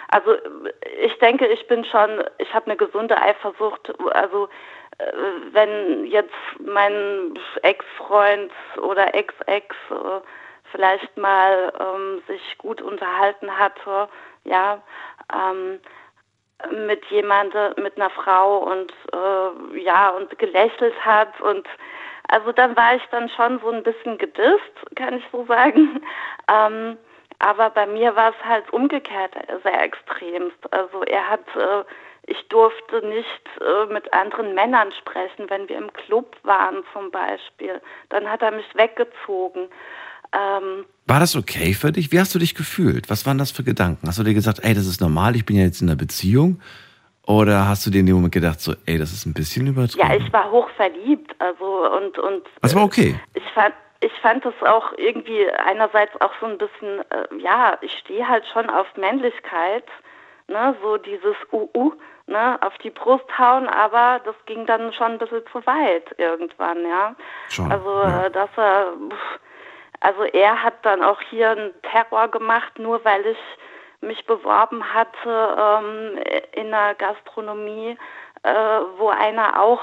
Also 0.09 0.33
äh, 0.33 0.73
ich 1.01 1.19
denke, 1.19 1.47
ich 1.47 1.67
bin 1.67 1.85
schon, 1.85 2.25
ich 2.39 2.53
habe 2.55 2.67
eine 2.67 2.77
gesunde 2.77 3.17
Eifersucht. 3.17 3.93
Also 4.13 4.49
äh, 4.99 5.05
wenn 5.53 6.07
jetzt 6.07 6.33
mein 6.59 7.39
Ex-Freund 7.63 8.53
oder 8.83 9.15
Ex-Ex 9.15 9.75
äh, 9.91 10.21
vielleicht 10.73 11.17
mal 11.17 11.73
ähm, 11.81 12.23
sich 12.27 12.59
gut 12.59 12.83
unterhalten 12.83 13.59
hatte, 13.59 14.09
ja, 14.45 14.83
ähm, 15.33 15.81
mit 16.87 17.05
jemandem, 17.07 17.75
mit 17.83 17.97
einer 17.97 18.11
Frau 18.11 18.59
und 18.59 18.93
äh, 19.13 19.81
ja 19.81 20.11
und 20.11 20.39
gelächelt 20.39 20.95
hat 21.05 21.41
und 21.41 21.67
also 22.29 22.53
dann 22.53 22.77
war 22.77 22.95
ich 22.95 23.03
dann 23.11 23.29
schon 23.29 23.61
so 23.61 23.71
ein 23.71 23.83
bisschen 23.83 24.17
gedisst, 24.19 24.97
kann 24.97 25.19
ich 25.19 25.25
so 25.33 25.45
sagen. 25.47 26.03
Ähm, 26.47 26.99
aber 27.45 27.69
bei 27.69 27.87
mir 27.87 28.17
war 28.17 28.31
es 28.31 28.45
halt 28.45 28.73
umgekehrt 28.73 29.35
sehr 29.63 29.83
extremst. 29.83 30.57
Also 30.71 31.03
er 31.03 31.29
hat, 31.29 31.45
äh, 31.55 31.85
ich 32.27 32.49
durfte 32.49 33.07
nicht 33.07 33.45
äh, 33.61 33.93
mit 33.93 34.11
anderen 34.15 34.55
Männern 34.55 34.91
sprechen, 34.99 35.51
wenn 35.51 35.69
wir 35.69 35.77
im 35.77 35.93
Club 35.93 36.37
waren 36.43 36.83
zum 36.95 37.11
Beispiel. 37.11 37.83
Dann 38.09 38.31
hat 38.31 38.41
er 38.41 38.51
mich 38.51 38.65
weggezogen. 38.75 39.69
Ähm, 40.33 40.87
War 41.07 41.21
das 41.21 41.37
okay 41.37 41.75
für 41.75 41.93
dich? 41.93 42.11
Wie 42.13 42.19
hast 42.19 42.35
du 42.35 42.39
dich 42.39 42.55
gefühlt? 42.55 43.11
Was 43.11 43.27
waren 43.27 43.37
das 43.37 43.51
für 43.51 43.63
Gedanken? 43.63 44.09
Hast 44.09 44.19
du 44.19 44.23
dir 44.23 44.33
gesagt, 44.35 44.61
ey, 44.63 44.73
das 44.73 44.87
ist 44.87 45.03
normal, 45.03 45.37
ich 45.37 45.45
bin 45.45 45.57
ja 45.57 45.65
jetzt 45.65 45.83
in 45.83 45.89
einer 45.91 45.99
Beziehung? 45.99 46.63
Oder 47.27 47.69
hast 47.69 47.87
du 47.87 47.91
dir 47.91 48.01
in 48.01 48.07
dem 48.07 48.17
Moment 48.17 48.33
gedacht, 48.33 48.61
so, 48.61 48.73
ey, 48.87 48.97
das 48.97 49.13
ist 49.13 49.27
ein 49.27 49.35
bisschen 49.35 49.67
übertrieben? 49.67 50.09
ja, 50.09 50.17
ich 50.17 50.33
war 50.33 50.51
hochverliebt, 50.51 51.35
also 51.39 51.91
und 51.99 52.19
und 52.19 52.43
Das 52.63 52.75
war 52.75 52.85
okay. 52.85 53.19
ich 53.35 53.45
fand 53.55 53.75
ich 54.05 54.13
fand 54.21 54.45
das 54.45 54.55
auch 54.63 54.93
irgendwie 54.99 55.49
einerseits 55.51 56.21
auch 56.21 56.33
so 56.41 56.47
ein 56.47 56.59
bisschen 56.59 57.01
äh, 57.11 57.37
ja 57.39 57.79
ich 57.81 57.93
stehe 57.99 58.29
halt 58.29 58.47
schon 58.53 58.69
auf 58.69 58.87
Männlichkeit 58.97 59.85
ne 60.47 60.77
so 60.83 60.99
dieses 60.99 61.37
uh 61.53 61.93
ne 62.27 62.59
auf 62.61 62.77
die 62.79 62.91
Brust 62.91 63.27
hauen 63.39 63.67
aber 63.67 64.21
das 64.25 64.35
ging 64.47 64.67
dann 64.67 64.93
schon 64.93 65.13
ein 65.13 65.19
bisschen 65.19 65.43
zu 65.51 65.65
weit 65.67 66.15
irgendwann 66.19 66.87
ja 66.87 67.15
Schon, 67.49 67.73
also 67.73 67.91
ja. 68.03 68.27
äh, 68.27 68.31
dass 68.31 68.51
er 68.57 68.93
also 70.01 70.25
er 70.25 70.63
hat 70.63 70.75
dann 70.83 71.03
auch 71.03 71.21
hier 71.31 71.51
einen 71.51 71.73
Terror 71.83 72.29
gemacht 72.29 72.79
nur 72.79 73.03
weil 73.05 73.25
ich 73.27 73.39
mich 74.03 74.27
beworben 74.27 74.85
hatte 74.93 75.57
ähm, 75.59 76.19
in 76.53 76.71
der 76.71 76.95
Gastronomie 76.95 77.97
äh, 78.43 78.81
wo 78.99 79.09
einer 79.09 79.63
auch 79.63 79.81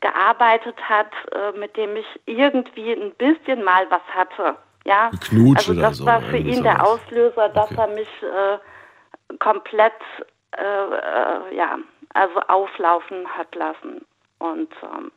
gearbeitet 0.00 0.76
hat, 0.88 1.10
äh, 1.32 1.58
mit 1.58 1.76
dem 1.76 1.96
ich 1.96 2.06
irgendwie 2.26 2.92
ein 2.92 3.12
bisschen 3.12 3.62
mal 3.64 3.86
was 3.90 4.02
hatte. 4.14 4.56
Ja, 4.84 5.10
Geknutscht 5.10 5.68
also 5.68 5.80
das 5.80 5.98
so, 5.98 6.06
war 6.06 6.22
für 6.22 6.38
ihn 6.38 6.62
der. 6.62 6.86
Auslöser, 6.86 7.50
dass 7.50 7.70
er 7.72 7.86
mich 7.88 8.08
äh, 8.22 9.36
komplett 9.38 9.92
äh, 10.56 10.62
äh, 10.62 11.56
ja, 11.56 11.78
also 12.14 12.40
auflaufen 12.48 13.28
hat 13.28 13.54
lassen. 13.54 14.04
Und 14.38 14.72
ähm, 14.82 15.12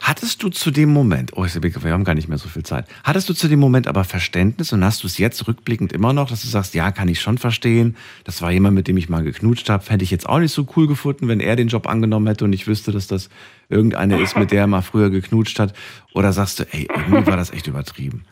Hattest 0.00 0.42
du 0.42 0.48
zu 0.48 0.70
dem 0.70 0.92
Moment, 0.92 1.32
oh, 1.36 1.44
wir 1.44 1.92
haben 1.92 2.04
gar 2.04 2.14
nicht 2.14 2.28
mehr 2.28 2.38
so 2.38 2.48
viel 2.48 2.64
Zeit, 2.64 2.86
hattest 3.04 3.28
du 3.28 3.34
zu 3.34 3.48
dem 3.48 3.60
Moment 3.60 3.86
aber 3.86 4.04
Verständnis 4.04 4.72
und 4.72 4.84
hast 4.84 5.02
du 5.02 5.06
es 5.06 5.18
jetzt 5.18 5.46
rückblickend 5.46 5.92
immer 5.92 6.12
noch, 6.12 6.28
dass 6.28 6.42
du 6.42 6.48
sagst, 6.48 6.74
ja, 6.74 6.90
kann 6.90 7.08
ich 7.08 7.20
schon 7.20 7.38
verstehen, 7.38 7.96
das 8.24 8.42
war 8.42 8.50
jemand, 8.50 8.74
mit 8.74 8.88
dem 8.88 8.96
ich 8.96 9.08
mal 9.08 9.22
geknutscht 9.22 9.68
habe, 9.70 9.84
hätte 9.88 10.04
ich 10.04 10.10
jetzt 10.10 10.28
auch 10.28 10.38
nicht 10.38 10.52
so 10.52 10.66
cool 10.76 10.88
gefunden, 10.88 11.28
wenn 11.28 11.40
er 11.40 11.56
den 11.56 11.68
Job 11.68 11.86
angenommen 11.86 12.26
hätte 12.26 12.44
und 12.44 12.52
ich 12.52 12.66
wüsste, 12.66 12.90
dass 12.90 13.06
das 13.06 13.28
irgendeine 13.68 14.20
ist, 14.20 14.36
mit 14.36 14.50
der 14.50 14.62
er 14.62 14.66
mal 14.66 14.82
früher 14.82 15.10
geknutscht 15.10 15.58
hat? 15.58 15.72
Oder 16.14 16.32
sagst 16.32 16.60
du, 16.60 16.64
ey, 16.72 16.88
irgendwie 16.94 17.26
war 17.26 17.36
das 17.36 17.50
echt 17.50 17.66
übertrieben? 17.66 18.24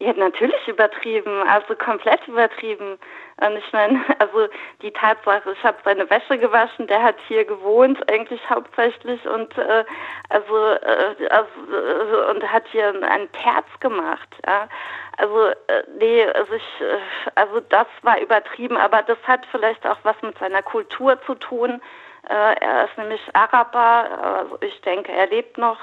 Ja, 0.00 0.12
natürlich 0.12 0.66
übertrieben, 0.66 1.48
also 1.48 1.76
komplett 1.76 2.26
übertrieben. 2.26 2.98
Und 3.36 3.56
ich 3.56 3.72
meine, 3.72 4.00
also 4.18 4.48
die 4.82 4.90
Tatsache, 4.90 5.52
ich 5.52 5.62
habe 5.62 5.78
seine 5.84 6.08
Wäsche 6.10 6.36
gewaschen, 6.36 6.88
der 6.88 7.00
hat 7.02 7.16
hier 7.28 7.44
gewohnt, 7.44 7.98
eigentlich 8.10 8.40
hauptsächlich 8.50 9.24
und 9.26 9.56
äh, 9.56 9.84
also, 10.30 10.56
äh, 10.66 11.28
also 11.30 11.48
äh, 11.72 12.30
und 12.30 12.52
hat 12.52 12.64
hier 12.72 12.88
einen 12.88 13.30
Terz 13.32 13.66
gemacht, 13.80 14.28
ja. 14.46 14.68
Also 15.16 15.46
äh, 15.46 15.84
nee, 15.96 16.24
also 16.24 16.54
ich, 16.54 16.80
äh, 16.80 16.98
also 17.36 17.60
das 17.60 17.86
war 18.02 18.20
übertrieben, 18.20 18.76
aber 18.76 19.02
das 19.02 19.18
hat 19.22 19.46
vielleicht 19.52 19.86
auch 19.86 19.98
was 20.02 20.20
mit 20.22 20.36
seiner 20.38 20.62
Kultur 20.62 21.20
zu 21.22 21.36
tun. 21.36 21.80
Äh, 22.28 22.56
er 22.60 22.86
ist 22.86 22.98
nämlich 22.98 23.20
Araber, 23.32 24.38
also 24.40 24.58
ich 24.60 24.80
denke, 24.80 25.12
er 25.12 25.28
lebt 25.28 25.56
noch, 25.56 25.78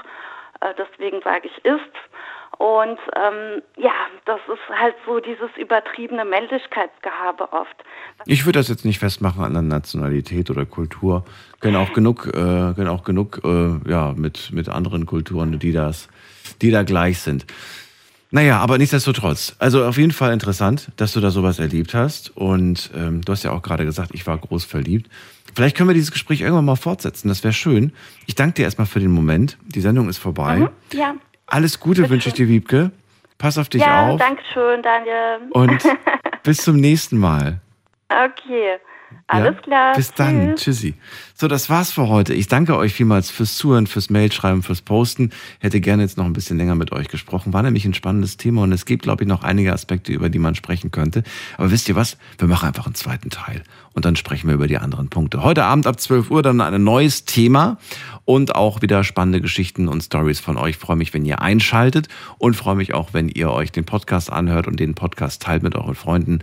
deswegen 0.78 1.22
sage 1.22 1.48
ich 1.48 1.66
ist. 1.66 1.96
Und 2.62 3.00
ähm, 3.16 3.64
ja, 3.76 3.92
das 4.26 4.40
ist 4.48 4.80
halt 4.80 4.94
so 5.08 5.20
dieses 5.20 5.50
übertriebene 5.58 6.24
Männlichkeitsgehabe 6.24 7.52
oft. 7.54 7.76
Ich 8.28 8.46
würde 8.46 8.60
das 8.60 8.68
jetzt 8.68 8.86
nicht 8.86 9.00
festmachen 9.00 9.44
an 9.44 9.54
der 9.54 9.64
Nationalität 9.64 10.52
oder 10.52 10.68
Kultur. 10.68 11.26
Können 11.60 11.76
auch 11.76 11.92
genug, 11.92 12.28
äh, 12.28 12.32
können 12.32 12.88
auch 12.88 13.04
genug 13.04 13.42
äh, 13.44 13.90
ja, 13.90 14.14
mit, 14.16 14.52
mit 14.54 14.70
anderen 14.70 15.08
Kulturen, 15.08 15.58
die 15.58 15.72
das, 15.72 16.08
die 16.62 16.70
da 16.70 16.84
gleich 16.84 17.18
sind. 17.18 17.48
Naja, 18.30 18.60
aber 18.60 18.78
nichtsdestotrotz. 18.78 19.56
Also 19.58 19.84
auf 19.84 19.98
jeden 19.98 20.12
Fall 20.12 20.32
interessant, 20.32 20.92
dass 20.98 21.14
du 21.14 21.20
da 21.20 21.32
sowas 21.32 21.58
erlebt 21.58 21.96
hast. 21.96 22.30
Und 22.38 22.92
ähm, 22.96 23.26
du 23.26 23.32
hast 23.32 23.42
ja 23.42 23.54
auch 23.54 23.64
gerade 23.64 23.86
gesagt, 23.86 24.12
ich 24.14 24.28
war 24.28 24.38
groß 24.38 24.66
verliebt. 24.66 25.10
Vielleicht 25.56 25.76
können 25.76 25.90
wir 25.90 25.96
dieses 25.96 26.12
Gespräch 26.12 26.42
irgendwann 26.42 26.66
mal 26.66 26.76
fortsetzen. 26.76 27.28
Das 27.28 27.44
wäre 27.44 27.54
schön. 27.54 27.92
Ich 28.28 28.36
danke 28.36 28.54
dir 28.54 28.66
erstmal 28.66 28.86
für 28.86 29.00
den 29.00 29.12
Moment. 29.12 29.58
Die 29.66 29.82
Sendung 29.82 30.10
ist 30.10 30.20
vorbei. 30.20 30.60
Mhm, 30.60 30.70
ja. 30.94 31.16
Alles 31.52 31.82
Gute 31.82 32.10
wünsche 32.10 32.30
ich 32.30 32.36
dir, 32.36 32.48
Wiebke. 32.48 32.92
Pass 33.38 33.58
auf 33.58 33.68
dich 33.68 33.82
ja, 33.82 34.08
auf. 34.08 34.20
danke 34.20 34.42
schön, 34.54 34.82
Daniel. 34.82 35.40
Und 35.52 35.84
bis 36.44 36.60
zum 36.60 36.78
nächsten 36.78 37.18
Mal. 37.18 37.60
okay. 38.10 38.80
Alles 39.28 39.56
Ja? 39.56 39.62
klar. 39.62 39.96
Bis 39.96 40.14
dann. 40.14 40.56
Tschüss. 40.56 40.62
Tschüssi. 40.80 40.94
So, 41.36 41.48
das 41.48 41.70
war's 41.70 41.92
für 41.92 42.08
heute. 42.10 42.34
Ich 42.34 42.48
danke 42.48 42.76
euch 42.78 42.94
vielmals 42.94 43.32
fürs 43.32 43.56
Zuhören, 43.58 43.88
fürs 43.88 44.10
Mailschreiben, 44.10 44.62
fürs 44.62 44.82
Posten. 44.82 45.32
Hätte 45.60 45.80
gerne 45.82 46.04
jetzt 46.04 46.18
noch 46.18 46.26
ein 46.26 46.34
bisschen 46.34 46.58
länger 46.58 46.76
mit 46.76 46.92
euch 46.92 47.08
gesprochen. 47.08 47.54
War 47.54 47.64
nämlich 47.64 47.86
ein 47.86 47.94
spannendes 47.94 48.38
Thema 48.38 48.64
und 48.64 48.72
es 48.74 48.86
gibt, 48.86 49.04
glaube 49.04 49.24
ich, 49.24 49.28
noch 49.28 49.44
einige 49.44 49.74
Aspekte, 49.74 50.12
über 50.12 50.30
die 50.30 50.40
man 50.40 50.56
sprechen 50.56 50.92
könnte. 50.92 51.24
Aber 51.58 51.72
wisst 51.72 51.88
ihr 51.90 51.96
was? 51.96 52.18
Wir 52.38 52.48
machen 52.48 52.68
einfach 52.68 52.86
einen 52.86 52.96
zweiten 52.96 53.30
Teil 53.30 53.64
und 53.94 54.06
dann 54.06 54.16
sprechen 54.16 54.48
wir 54.48 54.56
über 54.56 54.68
die 54.68 54.78
anderen 54.78 55.10
Punkte. 55.10 55.44
Heute 55.44 55.64
Abend 55.64 55.88
ab 55.88 56.00
12 56.00 56.30
Uhr 56.30 56.44
dann 56.44 56.62
ein 56.62 56.84
neues 56.84 57.26
Thema 57.26 57.78
und 58.26 58.56
auch 58.56 58.82
wieder 58.82 59.04
spannende 59.04 59.42
Geschichten 59.42 59.88
und 59.88 60.02
Stories 60.04 60.40
von 60.40 60.58
euch. 60.58 60.72
Ich 60.72 60.78
freue 60.78 60.96
mich, 60.96 61.14
wenn 61.14 61.26
ihr 61.26 61.42
einschaltet 61.42 62.08
und 62.38 62.56
freue 62.56 62.76
mich 62.76 62.94
auch, 62.94 63.10
wenn 63.14 63.28
ihr 63.30 63.52
euch 63.52 63.72
den 63.72 63.84
Podcast 63.86 64.32
anhört 64.32 64.68
und 64.68 64.80
den 64.80 64.94
Podcast 64.96 65.42
teilt 65.42 65.64
mit 65.64 65.76
euren 65.76 65.96
Freunden. 65.96 66.40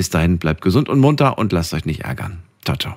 Bis 0.00 0.08
dahin 0.08 0.38
bleibt 0.38 0.62
gesund 0.62 0.88
und 0.88 0.98
munter 0.98 1.36
und 1.36 1.52
lasst 1.52 1.74
euch 1.74 1.84
nicht 1.84 2.06
ärgern. 2.06 2.38
Ciao, 2.64 2.74
ciao. 2.74 2.94